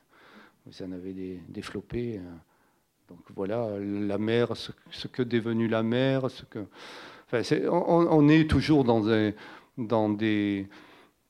vous 0.66 0.82
en 0.82 0.92
avez 0.92 1.14
des, 1.14 1.40
des 1.48 1.62
flopés. 1.62 2.20
Donc 3.10 3.18
voilà, 3.34 3.68
la 3.80 4.18
mer, 4.18 4.56
ce, 4.56 5.08
que 5.08 5.22
est 5.22 5.24
devenu 5.24 5.66
la 5.66 5.82
mer, 5.82 6.30
ce 6.30 6.44
que, 6.44 6.64
on, 7.68 8.28
est 8.28 8.48
toujours 8.48 8.84
dans, 8.84 9.08
un, 9.10 9.32
dans 9.76 10.08
des, 10.08 10.68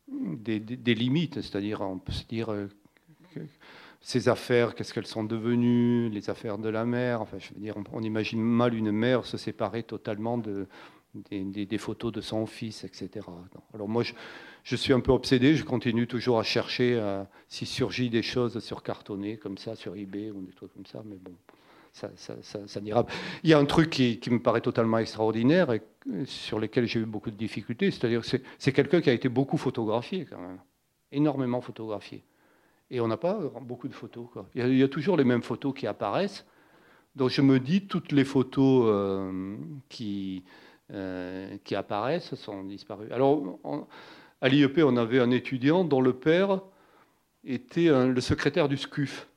des, 0.09 0.61
des, 0.61 0.95
limites, 0.95 1.41
c'est-à-dire 1.41 1.81
on 1.81 1.99
peut 1.99 2.13
se 2.13 2.27
dire 2.27 2.53
euh, 2.53 2.69
ces 4.03 4.29
affaires, 4.29 4.75
qu'est-ce 4.75 4.93
qu'elles 4.93 5.07
sont 5.07 5.25
devenues, 5.25 6.11
les 6.11 6.29
affaires 6.29 6.59
de 6.59 6.69
la 6.69 6.85
mer. 6.85 7.23
Enfin, 7.23 7.39
je 7.39 7.55
veux 7.55 7.61
dire, 7.61 7.77
on, 7.93 8.03
imagine 8.03 8.43
mal 8.43 8.75
une 8.75 8.93
mère 8.93 9.25
se 9.25 9.39
séparer 9.39 9.83
totalement 9.83 10.37
de, 10.37 10.67
des, 11.31 11.67
des, 11.67 11.79
photos 11.79 12.13
de 12.13 12.21
son 12.21 12.45
fils, 12.45 12.85
etc. 12.85 13.27
Alors 13.73 13.89
moi, 13.89 14.03
je, 14.03 14.13
je, 14.65 14.77
suis 14.77 14.93
un 14.93 15.01
peu 15.01 15.13
obsédé, 15.13 15.55
je 15.55 15.65
continue 15.65 16.07
toujours 16.07 16.39
à 16.39 16.43
chercher 16.43 16.97
euh, 16.99 17.25
s'il 17.49 17.67
surgit 17.67 18.11
des 18.11 18.23
choses 18.23 18.59
sur 18.61 18.83
cartonné, 18.83 19.39
comme 19.39 19.57
ça, 19.57 19.77
sur 19.77 19.97
eBay 19.97 20.31
ou 20.31 20.43
des 20.43 20.53
trucs 20.53 20.75
comme 20.75 20.87
ça, 20.87 21.03
mais 21.07 21.17
bon 21.17 21.35
ça, 21.93 22.11
ça, 22.17 22.81
Il 22.85 23.51
y 23.51 23.53
a 23.53 23.59
un 23.59 23.65
truc 23.65 23.91
qui, 23.91 24.21
me 24.31 24.39
paraît 24.39 24.61
totalement 24.61 24.99
extraordinaire 24.99 25.73
et 25.73 25.83
sur 26.25 26.59
lequel 26.59 26.87
j'ai 26.87 27.01
eu 27.01 27.05
beaucoup 27.05 27.31
de 27.31 27.37
difficultés, 27.37 27.91
c'est-à-dire 27.91 28.23
que 28.23 28.39
c'est 28.59 28.73
quelqu'un 28.73 29.01
qui 29.01 29.11
a 29.11 29.13
été 29.13 29.29
beaucoup 29.29 29.57
photographié 29.57 30.25
quand 30.25 30.41
même, 30.41 30.59
énormément 31.13 31.61
photographié. 31.61 32.23
Et 32.91 33.01
on 33.01 33.09
n'a 33.09 33.17
pas 33.17 33.39
beaucoup 33.61 33.89
de 33.89 33.95
photos. 33.95 34.27
Il, 34.55 34.77
y 34.77 34.83
a, 34.83 34.89
toujours 34.89 35.17
les 35.17 35.25
mêmes 35.25 35.43
photos 35.43 35.75
qui 35.75 35.87
apparaissent. 35.87 36.45
Donc 37.15 37.31
je 37.31 37.43
me 37.43 37.61
dis, 37.61 37.87
toutes 37.87 38.13
les 38.13 38.25
photos 38.25 38.85
euh, 38.89 39.57
euh, 40.93 41.57
qui 41.65 41.75
apparaissent 41.75 42.35
sont 42.35 42.65
disparues. 42.65 43.13
Alors, 43.13 43.59
à 44.41 44.49
l'IEP, 44.49 44.79
on 44.79 44.97
avait 44.97 45.21
un 45.21 45.31
étudiant 45.31 45.85
dont 45.85 46.01
le 46.01 46.15
père 46.15 46.61
était 47.45 47.89
le 47.89 48.21
secrétaire 48.21 48.69
du 48.69 48.77
SCUF 48.77 49.29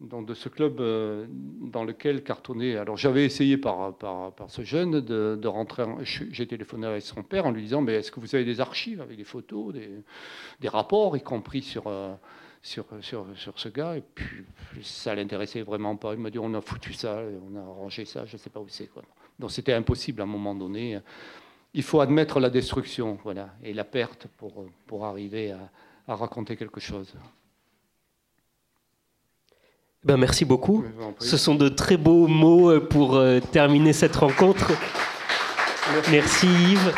de 0.00 0.34
ce 0.34 0.48
club 0.48 0.80
euh, 0.80 1.26
dans 1.28 1.84
lequel 1.84 2.22
cartonnait. 2.22 2.76
Alors 2.76 2.96
j'avais 2.96 3.24
essayé 3.24 3.56
par, 3.56 3.96
par, 3.96 4.32
ce 4.48 4.62
jeune 4.62 5.00
de, 5.00 5.46
rentrer. 5.46 5.84
J'ai 6.02 6.46
téléphoné 6.46 6.86
avec 6.86 7.02
son 7.02 7.22
père 7.22 7.46
en 7.46 7.50
lui 7.50 7.62
disant 7.62 7.80
Mais 7.80 7.94
est-ce 7.94 8.10
que 8.10 8.20
vous 8.20 8.34
avez 8.34 8.44
des 8.44 8.60
archives 8.60 9.00
avec 9.00 9.16
des 9.16 9.24
photos, 9.24 9.72
des, 9.72 9.90
des 10.60 10.68
rapports, 10.68 11.16
y 11.16 11.22
compris 11.22 11.62
sur, 11.62 11.84
euh, 11.86 12.14
sur, 12.62 12.84
sur, 13.00 13.26
sur, 13.36 13.58
ce 13.58 13.68
gars? 13.68 13.96
Et 13.96 14.02
puis 14.14 14.44
ça 14.82 15.14
l'intéressait 15.14 15.62
vraiment 15.62 15.96
pas. 15.96 16.14
Il 16.14 16.20
m'a 16.20 16.30
dit 16.30 16.38
On 16.38 16.52
a 16.54 16.60
foutu 16.60 16.92
ça, 16.92 17.22
on 17.50 17.56
a 17.56 17.62
rangé 17.62 18.04
ça, 18.04 18.26
je 18.26 18.34
ne 18.34 18.38
sais 18.38 18.50
pas 18.50 18.60
où 18.60 18.68
c'est. 18.68 18.90
Donc 19.38 19.52
c'était 19.52 19.74
impossible 19.74 20.20
à 20.20 20.24
un 20.24 20.28
moment 20.28 20.54
donné. 20.54 20.98
Il 21.72 21.82
faut 21.82 22.00
admettre 22.00 22.40
la 22.40 22.50
destruction 22.50 23.18
voilà, 23.24 23.54
et 23.62 23.72
la 23.72 23.84
perte 23.84 24.26
pour, 24.36 24.66
pour 24.86 25.04
arriver 25.04 25.52
à 26.06 26.14
raconter 26.14 26.56
quelque 26.56 26.80
chose. 26.80 27.14
Ben, 30.04 30.18
merci 30.18 30.44
beaucoup. 30.44 30.84
Ce 31.18 31.38
sont 31.38 31.54
de 31.54 31.68
très 31.68 31.96
beaux 31.96 32.26
mots 32.26 32.70
euh, 32.70 32.80
pour 32.80 33.16
euh, 33.16 33.40
terminer 33.40 33.94
cette 33.94 34.16
rencontre. 34.16 34.72
Merci, 36.10 36.46
Yves. 36.46 36.92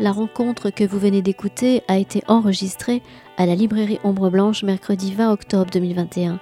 La 0.00 0.12
rencontre 0.12 0.70
que 0.70 0.84
vous 0.84 0.98
venez 0.98 1.22
d'écouter 1.22 1.82
a 1.88 1.96
été 1.96 2.22
enregistrée 2.28 3.02
à 3.36 3.46
la 3.46 3.54
librairie 3.54 3.98
Ombre 4.04 4.30
Blanche 4.30 4.62
mercredi 4.64 5.14
20 5.14 5.32
octobre 5.32 5.70
2021. 5.72 6.38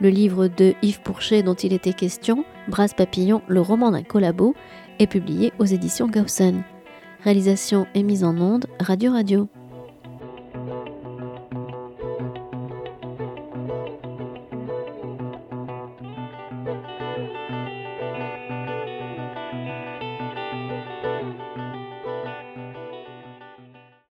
Le 0.00 0.08
livre 0.08 0.46
de 0.46 0.74
Yves 0.80 1.00
Pourchet 1.02 1.42
dont 1.42 1.54
il 1.54 1.72
était 1.72 1.92
question, 1.92 2.44
Brasse 2.68 2.94
Papillon, 2.94 3.42
le 3.48 3.60
roman 3.60 3.90
d'un 3.90 4.02
collabo, 4.02 4.54
est 5.00 5.06
publié 5.06 5.52
aux 5.58 5.64
éditions 5.64 6.08
Gaussen. 6.08 6.64
Réalisation 7.24 7.86
et 7.94 8.02
mise 8.02 8.22
en 8.22 8.36
onde, 8.36 8.66
Radio 8.80 9.10
Radio. 9.10 9.48